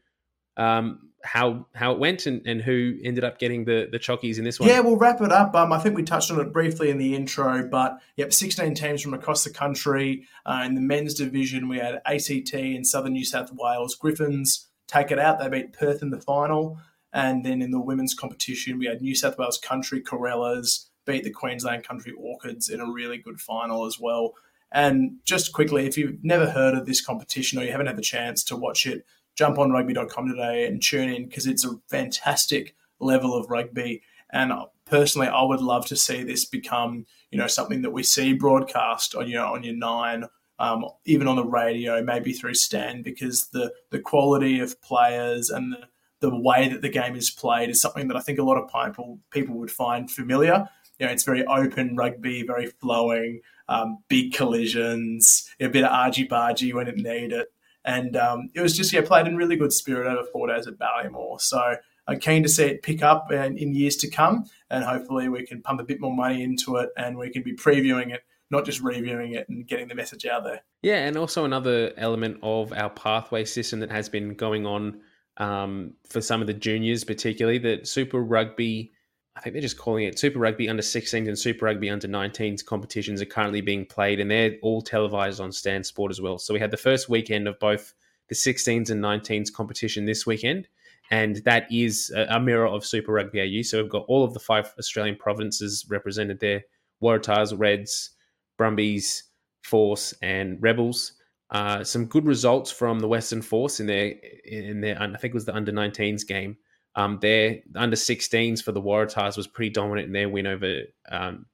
um, 0.57 1.11
how 1.23 1.67
how 1.75 1.93
it 1.93 1.99
went 1.99 2.27
and, 2.27 2.45
and 2.47 2.61
who 2.61 2.95
ended 3.05 3.23
up 3.23 3.39
getting 3.39 3.65
the 3.65 3.89
the 3.91 3.99
chockies 3.99 4.39
in 4.39 4.45
this 4.45 4.59
one? 4.59 4.69
Yeah, 4.69 4.81
we'll 4.81 4.97
wrap 4.97 5.21
it 5.21 5.31
up. 5.31 5.55
Um, 5.55 5.73
I 5.73 5.79
think 5.79 5.97
we 5.97 6.03
touched 6.03 6.31
on 6.31 6.41
it 6.41 6.53
briefly 6.53 6.91
in 6.91 6.99
the 6.99 7.15
intro, 7.15 7.69
but 7.69 7.99
yep, 8.17 8.33
16 8.33 8.75
teams 8.75 9.01
from 9.01 9.15
across 9.15 9.45
the 9.45 9.51
country. 9.51 10.27
Uh, 10.45 10.65
in 10.67 10.75
the 10.75 10.81
men's 10.81 11.15
division, 11.15 11.69
we 11.69 11.79
had 11.79 12.01
ACT 12.05 12.53
and 12.53 12.87
Southern 12.87 13.13
New 13.13 13.25
South 13.25 13.53
Wales 13.53 13.95
Griffins 13.95 14.69
take 14.89 15.11
it 15.11 15.19
out. 15.19 15.39
They 15.39 15.49
beat 15.49 15.73
Perth 15.73 16.03
in 16.03 16.11
the 16.11 16.21
final. 16.21 16.79
And 17.13 17.45
then 17.45 17.63
in 17.63 17.71
the 17.71 17.81
women's 17.81 18.15
competition, 18.15 18.79
we 18.79 18.87
had 18.87 19.01
New 19.01 19.15
South 19.15 19.39
Wales 19.39 19.59
Country 19.59 20.01
Corellas 20.01 20.88
beat 21.09 21.25
the 21.25 21.31
Queensland 21.31 21.83
Country 21.83 22.13
Orchids 22.17 22.69
in 22.69 22.81
a 22.81 22.93
really 22.93 23.17
good 23.17 23.41
final 23.41 23.87
as 23.87 23.99
well. 23.99 24.35
And 24.71 25.17
just 25.25 25.55
quickly, 25.55 25.87
if 25.87 25.97
you've 25.97 26.23
never 26.23 26.49
heard 26.49 26.75
of 26.75 26.85
this 26.85 27.01
competition 27.01 27.59
or 27.59 27.65
you 27.65 27.73
haven't 27.73 27.87
had 27.87 27.97
the 27.97 28.03
chance 28.03 28.45
to 28.45 28.57
watch 28.57 28.87
it, 28.87 29.07
jump 29.35 29.59
on 29.59 29.73
rugby.com 29.73 30.29
today 30.29 30.67
and 30.67 30.83
tune 30.83 31.09
in 31.09 31.27
because 31.27 31.47
it's 31.47 31.65
a 31.65 31.79
fantastic 31.89 32.77
level 33.01 33.35
of 33.35 33.49
rugby. 33.51 34.03
And 34.31 34.53
personally, 34.85 35.29
I 35.29 35.43
would 35.43 35.63
love 35.63 35.87
to 35.87 35.97
see 35.97 36.23
this 36.23 36.45
become, 36.45 37.07
you 37.31 37.39
know, 37.39 37.47
something 37.47 37.81
that 37.83 37.93
we 37.93 38.03
see 38.03 38.35
broadcast 38.35 39.15
on 39.15 39.27
your 39.29 39.47
on 39.47 39.63
your 39.63 39.75
nine, 39.75 40.27
um, 40.59 40.85
even 41.07 41.27
on 41.27 41.37
the 41.37 41.47
radio, 41.47 42.03
maybe 42.03 42.35
through 42.35 42.55
Stan, 42.55 43.01
because 43.03 43.49
the 43.55 43.73
the 43.91 44.01
quality 44.01 44.61
of 44.61 44.83
players 44.83 45.49
and 45.49 45.73
the 45.73 45.89
the 46.21 46.35
way 46.35 46.69
that 46.69 46.83
the 46.83 46.89
game 46.89 47.15
is 47.15 47.31
played 47.31 47.71
is 47.71 47.81
something 47.81 48.09
that 48.09 48.17
I 48.17 48.21
think 48.21 48.39
a 48.39 48.43
lot 48.43 48.59
of 48.59 48.69
people 48.69 49.19
people 49.31 49.57
would 49.57 49.71
find 49.71 50.11
familiar 50.11 50.69
you 50.99 51.07
know, 51.07 51.13
it's 51.13 51.25
very 51.25 51.45
open 51.47 51.97
rugby, 51.97 52.43
very 52.43 52.67
flowing, 52.67 53.41
um, 53.69 53.99
big 54.09 54.33
collisions, 54.33 55.49
a 55.61 55.69
bit 55.69 55.85
of 55.85 55.91
argy 55.91 56.27
bargy 56.27 56.73
when 56.73 56.89
it 56.89 56.97
needed. 56.97 57.47
And 57.85 58.17
um, 58.17 58.51
it 58.55 58.61
was 58.61 58.77
just, 58.77 58.93
yeah, 58.93 59.03
played 59.03 59.27
in 59.27 59.37
really 59.37 59.57
good 59.57 59.73
spirit 59.73 60.07
over 60.07 60.29
four 60.33 60.49
days 60.49 60.67
at 60.67 60.79
Ballymore. 60.79 61.41
So 61.41 61.77
I'm 62.07 62.21
keen 62.21 62.43
to 62.43 62.49
see 62.49 62.65
it 62.65 62.83
pick 62.83 63.03
up 63.03 63.31
in, 63.33 63.57
in 63.57 63.75
years 63.75 63.97
to 63.97 64.11
come. 64.11 64.45
And 64.69 64.85
hopefully 64.85 65.29
we 65.29 65.47
can 65.47 65.63
pump 65.63 65.81
a 65.81 65.85
bit 65.85 66.01
more 66.01 66.15
money 66.15 66.43
into 66.43 66.77
it 66.77 66.91
and 66.97 67.17
we 67.17 67.31
can 67.31 67.43
be 67.43 67.55
previewing 67.55 68.13
it 68.13 68.23
not 68.51 68.65
just 68.65 68.81
reviewing 68.81 69.35
it 69.35 69.49
and 69.49 69.67
getting 69.67 69.89
the 69.89 69.95
message 69.95 70.25
out 70.27 70.45
there. 70.45 70.63
Yeah, 70.83 71.07
and 71.07 71.17
also 71.17 71.45
another 71.45 71.93
element 71.97 72.39
of 72.43 72.73
our 72.73 72.91
pathway 72.91 73.45
system 73.45 73.81
that 73.81 73.91
has 73.91 74.09
been 74.09 74.35
going 74.35 74.67
on 74.67 75.01
um, 75.37 75.95
for 76.09 76.21
some 76.21 76.41
of 76.41 76.47
the 76.47 76.55
juniors, 76.55 77.05
particularly 77.05 77.59
that 77.59 77.87
Super 77.87 78.23
Rugby. 78.23 78.93
I 79.39 79.41
think 79.41 79.53
they're 79.53 79.63
just 79.63 79.79
calling 79.79 80.05
it 80.05 80.19
Super 80.19 80.41
Rugby 80.41 80.69
under 80.69 80.83
16s 80.83 81.29
and 81.29 81.39
Super 81.39 81.67
Rugby 81.67 81.89
under 81.89 82.09
19s 82.09 82.65
competitions 82.65 83.23
are 83.23 83.27
currently 83.27 83.61
being 83.61 83.87
played, 83.87 84.19
and 84.19 84.29
they're 84.29 84.57
all 84.63 84.83
televised 84.83 85.41
on 85.41 85.53
Stan 85.53 85.85
Sport 85.85 86.11
as 86.11 86.21
well. 86.21 86.39
So 86.39 86.53
we 86.53 86.59
had 86.59 86.73
the 86.73 86.77
first 86.77 87.09
weekend 87.09 87.47
of 87.47 87.57
both 87.61 87.95
the 88.29 88.35
16s 88.35 88.91
and 88.91 89.03
19s 89.03 89.53
competition 89.53 90.07
this 90.07 90.27
weekend, 90.27 90.67
and 91.13 91.37
that 91.45 91.71
is 91.71 92.13
a, 92.17 92.41
mirror 92.41 92.67
of 92.67 92.85
Super 92.85 93.13
Rugby 93.13 93.41
AU. 93.41 93.63
So 93.63 93.81
we've 93.81 93.91
got 93.91 94.07
all 94.09 94.25
of 94.25 94.35
the 94.35 94.41
five 94.41 94.75
Australian 94.77 95.15
provinces 95.15 95.87
represented 95.89 96.41
there: 96.41 96.65
Waratahs, 97.01 97.57
Reds, 97.57 98.11
Brumbies, 98.57 99.23
Force, 99.63 100.15
and 100.21 100.61
Rebels. 100.61 101.13
Uh, 101.51 101.85
some 101.85 102.07
good 102.07 102.27
results 102.27 102.73
from 102.73 102.99
the 102.99 103.09
Western 103.09 103.41
Force 103.41 103.79
in 103.79 103.87
their 103.87 104.15
in 104.45 104.81
their 104.81 105.01
I 105.01 105.07
think 105.17 105.33
it 105.33 105.35
was 105.35 105.45
the 105.45 105.55
under 105.55 105.71
19s 105.71 106.27
game. 106.27 106.57
Um, 106.99 107.21
their 107.23 107.61
under 107.77 107.95
16s 107.95 108.61
for 108.61 108.73
the 108.73 108.83
Waratahs 108.83 109.37
was 109.37 109.47
pretty 109.47 109.71
dominant 109.71 110.09
in 110.09 110.13
their 110.13 110.29
win 110.29 110.49
over 110.49 110.81
um, 111.09 111.47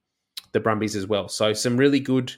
the 0.53 0.61
Brumbies 0.61 0.97
as 0.97 1.07
well. 1.07 1.29
So 1.29 1.53
some 1.53 1.77
really 1.77 2.01
good 2.01 2.33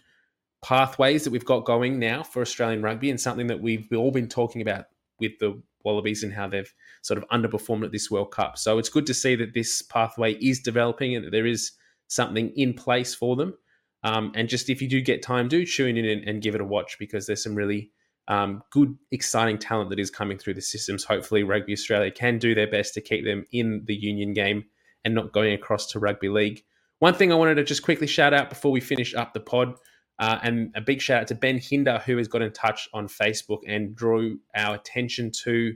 pathways 0.61 1.23
that 1.23 1.31
we've 1.31 1.45
got 1.45 1.65
going 1.65 2.01
now 2.01 2.25
for 2.25 2.43
Australian 2.43 2.83
rugby, 2.83 3.09
and 3.09 3.21
something 3.21 3.47
that 3.47 3.61
we've 3.61 3.87
all 3.95 4.11
been 4.11 4.29
talking 4.29 4.61
about 4.61 4.87
with 5.21 5.39
the 5.39 5.63
Wallabies 5.85 6.25
and 6.25 6.33
how 6.33 6.49
they've 6.49 6.75
sort 7.03 7.17
of 7.17 7.29
underperformed 7.29 7.85
at 7.85 7.93
this 7.93 8.11
World 8.11 8.33
Cup. 8.33 8.59
So 8.59 8.77
it's 8.77 8.89
good 8.89 9.07
to 9.07 9.15
see 9.15 9.37
that 9.37 9.55
this 9.55 9.83
pathway 9.83 10.35
is 10.35 10.59
developing 10.59 11.15
and 11.15 11.25
that 11.25 11.31
there 11.31 11.47
is 11.47 11.73
something 12.09 12.51
in 12.57 12.75
place 12.75 13.15
for 13.15 13.37
them. 13.37 13.57
Um, 14.03 14.33
and 14.35 14.49
just 14.49 14.69
if 14.69 14.83
you 14.83 14.89
do 14.89 15.01
get 15.01 15.23
time, 15.23 15.47
do 15.47 15.65
tune 15.65 15.97
in 15.97 16.05
and, 16.05 16.29
and 16.29 16.43
give 16.43 16.57
it 16.57 16.61
a 16.61 16.65
watch 16.65 16.99
because 16.99 17.27
there's 17.27 17.45
some 17.45 17.55
really 17.55 17.93
um, 18.29 18.63
good, 18.71 18.97
exciting 19.13 19.59
talent 19.59 19.91
that 19.91 20.01
is 20.01 20.11
coming 20.11 20.39
through 20.39 20.55
the 20.55 20.63
systems. 20.63 21.05
Hopefully, 21.05 21.43
Rugby 21.43 21.73
Australia 21.73 22.11
can 22.11 22.39
do 22.39 22.55
their 22.55 22.67
best 22.67 22.95
to 22.95 23.01
keep 23.01 23.25
them 23.25 23.45
in 23.53 23.83
the 23.87 23.95
union 23.95 24.33
game 24.33 24.65
and 25.05 25.15
not 25.15 25.33
going 25.33 25.53
across 25.53 25.87
to 25.89 25.99
rugby 25.99 26.29
league. 26.29 26.63
One 26.99 27.15
thing 27.15 27.31
I 27.31 27.37
wanted 27.37 27.57
to 27.57 27.65
just 27.65 27.83
quickly 27.83 28.07
shout 28.07 28.35
out 28.35 28.49
before 28.49 28.73
we 28.73 28.81
finish 28.81 29.15
up 29.15 29.33
the 29.33 29.41
pod, 29.41 29.75
uh, 30.19 30.39
and 30.43 30.73
a 30.75 30.81
big 30.81 31.01
shout 31.01 31.23
out 31.23 31.27
to 31.29 31.35
Ben 31.35 31.59
Hinder, 31.59 32.03
who 32.05 32.17
has 32.17 32.27
got 32.27 32.43
in 32.43 32.53
touch 32.53 32.89
on 32.95 33.07
Facebook 33.07 33.61
and 33.67 33.95
drew 33.95 34.41
our 34.55 34.75
attention 34.75 35.31
to 35.45 35.75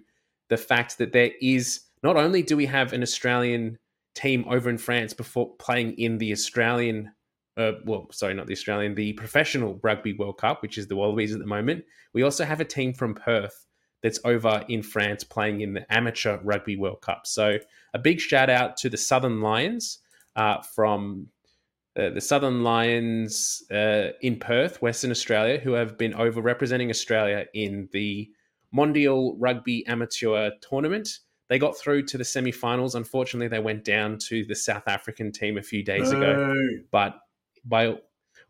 the 0.49 0.57
fact 0.57 0.99
that 0.99 1.13
there 1.13 1.31
is 1.41 1.83
not 2.03 2.17
only 2.17 2.43
do 2.43 2.57
we 2.57 2.67
have 2.67 2.93
an 2.93 3.03
Australian 3.03 3.79
team 4.15 4.45
over 4.49 4.69
in 4.69 4.79
France 4.79 5.13
before 5.13 5.55
playing 5.57 5.93
in 5.99 6.19
the 6.19 6.33
Australian 6.33 7.13
uh, 7.57 7.73
well, 7.85 8.07
sorry, 8.13 8.35
not 8.35 8.47
the 8.47 8.53
Australian, 8.53 8.95
the 8.95 9.13
Professional 9.15 9.79
Rugby 9.83 10.13
World 10.15 10.39
Cup, 10.39 10.63
which 10.63 10.79
is 10.79 10.87
the 10.87 10.97
Wallabies 10.97 11.33
at 11.33 11.41
the 11.41 11.47
moment. 11.47 11.85
We 12.13 12.23
also 12.23 12.45
have 12.45 12.61
a 12.61 12.65
team 12.65 12.95
from 12.95 13.15
Perth 13.15 13.67
that's 14.03 14.21
over 14.25 14.65
in 14.69 14.83
France 14.83 15.25
playing 15.25 15.61
in 15.61 15.75
the 15.75 15.93
Amateur 15.93 16.39
Rugby 16.43 16.77
World 16.77 17.03
Cup. 17.03 17.27
So 17.27 17.59
a 17.93 17.99
big 17.99 18.21
shout 18.21 18.49
out 18.49 18.77
to 18.79 18.89
the 18.89 18.97
Southern 18.97 19.41
Lions 19.41 19.99
uh, 20.37 20.63
from 20.75 21.29
uh, 21.99 22.11
the 22.11 22.21
Southern 22.21 22.63
Lions 22.63 23.63
uh, 23.71 24.09
in 24.23 24.39
Perth, 24.39 24.81
Western 24.81 25.11
Australia, 25.11 25.59
who 25.59 25.73
have 25.73 25.99
been 25.99 26.15
over 26.15 26.41
representing 26.41 26.89
Australia 26.89 27.47
in 27.53 27.89
the 27.93 28.31
Mondial 28.75 29.35
Rugby 29.39 29.87
Amateur 29.87 30.51
Tournament. 30.63 31.19
They 31.49 31.59
got 31.59 31.77
through 31.77 32.05
to 32.05 32.17
the 32.17 32.25
semi-finals. 32.25 32.95
Unfortunately, 32.95 33.49
they 33.49 33.59
went 33.59 33.85
down 33.85 34.19
to 34.29 34.45
the 34.45 34.55
South 34.55 34.87
African 34.87 35.33
team 35.33 35.59
a 35.59 35.63
few 35.63 35.83
days 35.83 36.13
no. 36.13 36.19
ago. 36.19 36.55
But 36.93 37.19
by 37.65 37.97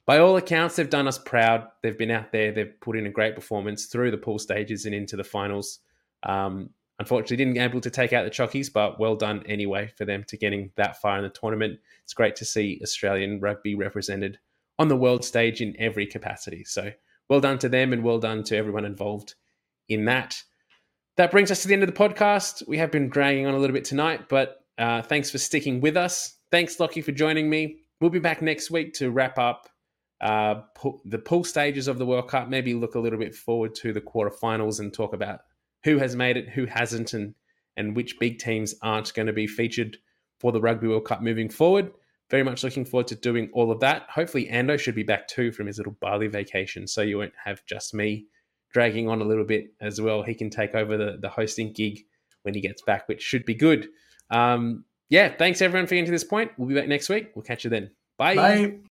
by 0.06 0.18
all 0.18 0.36
accounts, 0.36 0.76
they've 0.76 0.90
done 0.90 1.06
us 1.06 1.18
proud. 1.18 1.68
They've 1.82 1.96
been 1.96 2.10
out 2.10 2.32
there. 2.32 2.52
They've 2.52 2.80
put 2.80 2.96
in 2.96 3.06
a 3.06 3.10
great 3.10 3.34
performance 3.34 3.86
through 3.86 4.10
the 4.10 4.18
pool 4.18 4.38
stages 4.38 4.84
and 4.84 4.94
into 4.94 5.16
the 5.16 5.24
finals. 5.24 5.78
Um, 6.24 6.70
unfortunately, 6.98 7.36
didn't 7.36 7.58
able 7.58 7.80
to 7.80 7.90
take 7.90 8.12
out 8.12 8.24
the 8.24 8.30
Chockies, 8.30 8.72
but 8.72 8.98
well 8.98 9.14
done 9.14 9.44
anyway 9.46 9.92
for 9.96 10.04
them 10.04 10.24
to 10.24 10.36
getting 10.36 10.72
that 10.76 11.00
far 11.00 11.16
in 11.16 11.22
the 11.22 11.30
tournament. 11.30 11.78
It's 12.02 12.14
great 12.14 12.34
to 12.36 12.44
see 12.44 12.80
Australian 12.82 13.40
rugby 13.40 13.74
represented 13.74 14.38
on 14.78 14.88
the 14.88 14.96
world 14.96 15.24
stage 15.24 15.60
in 15.60 15.76
every 15.78 16.06
capacity. 16.06 16.64
So 16.64 16.90
well 17.28 17.40
done 17.40 17.58
to 17.58 17.68
them 17.68 17.92
and 17.92 18.02
well 18.02 18.18
done 18.18 18.42
to 18.44 18.56
everyone 18.56 18.84
involved 18.84 19.34
in 19.88 20.06
that. 20.06 20.42
That 21.16 21.30
brings 21.30 21.50
us 21.50 21.62
to 21.62 21.68
the 21.68 21.74
end 21.74 21.82
of 21.82 21.92
the 21.92 22.08
podcast. 22.08 22.66
We 22.66 22.78
have 22.78 22.90
been 22.90 23.10
dragging 23.10 23.46
on 23.46 23.54
a 23.54 23.58
little 23.58 23.74
bit 23.74 23.84
tonight, 23.84 24.28
but 24.28 24.64
uh, 24.78 25.02
thanks 25.02 25.30
for 25.30 25.38
sticking 25.38 25.80
with 25.80 25.96
us. 25.96 26.36
Thanks, 26.50 26.80
Lockie, 26.80 27.02
for 27.02 27.12
joining 27.12 27.48
me. 27.48 27.82
We'll 28.00 28.10
be 28.10 28.18
back 28.18 28.40
next 28.40 28.70
week 28.70 28.94
to 28.94 29.10
wrap 29.10 29.38
up 29.38 29.68
uh, 30.20 30.62
the 31.04 31.18
pool 31.18 31.44
stages 31.44 31.86
of 31.86 31.98
the 31.98 32.06
World 32.06 32.28
Cup. 32.28 32.48
Maybe 32.48 32.74
look 32.74 32.94
a 32.94 33.00
little 33.00 33.18
bit 33.18 33.34
forward 33.34 33.74
to 33.76 33.92
the 33.92 34.00
quarterfinals 34.00 34.80
and 34.80 34.92
talk 34.92 35.12
about 35.12 35.40
who 35.84 35.98
has 35.98 36.16
made 36.16 36.36
it, 36.36 36.48
who 36.48 36.66
hasn't, 36.66 37.12
and 37.12 37.34
and 37.76 37.94
which 37.94 38.18
big 38.18 38.38
teams 38.38 38.74
aren't 38.82 39.14
going 39.14 39.26
to 39.26 39.32
be 39.32 39.46
featured 39.46 39.96
for 40.38 40.52
the 40.52 40.60
Rugby 40.60 40.88
World 40.88 41.04
Cup 41.04 41.22
moving 41.22 41.48
forward. 41.48 41.92
Very 42.30 42.42
much 42.42 42.62
looking 42.62 42.84
forward 42.84 43.08
to 43.08 43.14
doing 43.16 43.50
all 43.52 43.70
of 43.70 43.80
that. 43.80 44.06
Hopefully, 44.08 44.48
Ando 44.50 44.78
should 44.78 44.94
be 44.94 45.02
back 45.02 45.28
too 45.28 45.52
from 45.52 45.66
his 45.66 45.78
little 45.78 45.96
Bali 46.00 46.26
vacation, 46.26 46.86
so 46.86 47.02
you 47.02 47.18
won't 47.18 47.32
have 47.44 47.64
just 47.66 47.92
me 47.92 48.26
dragging 48.72 49.08
on 49.08 49.20
a 49.20 49.24
little 49.24 49.44
bit 49.44 49.72
as 49.80 50.00
well. 50.00 50.22
He 50.22 50.34
can 50.34 50.48
take 50.48 50.74
over 50.74 50.96
the, 50.96 51.18
the 51.20 51.28
hosting 51.28 51.72
gig 51.72 52.00
when 52.42 52.54
he 52.54 52.60
gets 52.60 52.82
back, 52.82 53.08
which 53.08 53.22
should 53.22 53.44
be 53.44 53.54
good. 53.54 53.88
Um, 54.30 54.84
yeah, 55.10 55.28
thanks 55.36 55.60
everyone 55.60 55.86
for 55.86 55.94
getting 55.94 56.06
to 56.06 56.10
this 56.12 56.24
point. 56.24 56.52
We'll 56.56 56.68
be 56.68 56.74
back 56.74 56.88
next 56.88 57.08
week. 57.08 57.32
We'll 57.34 57.42
catch 57.42 57.64
you 57.64 57.70
then. 57.70 57.90
Bye. 58.16 58.36
Bye. 58.36 58.89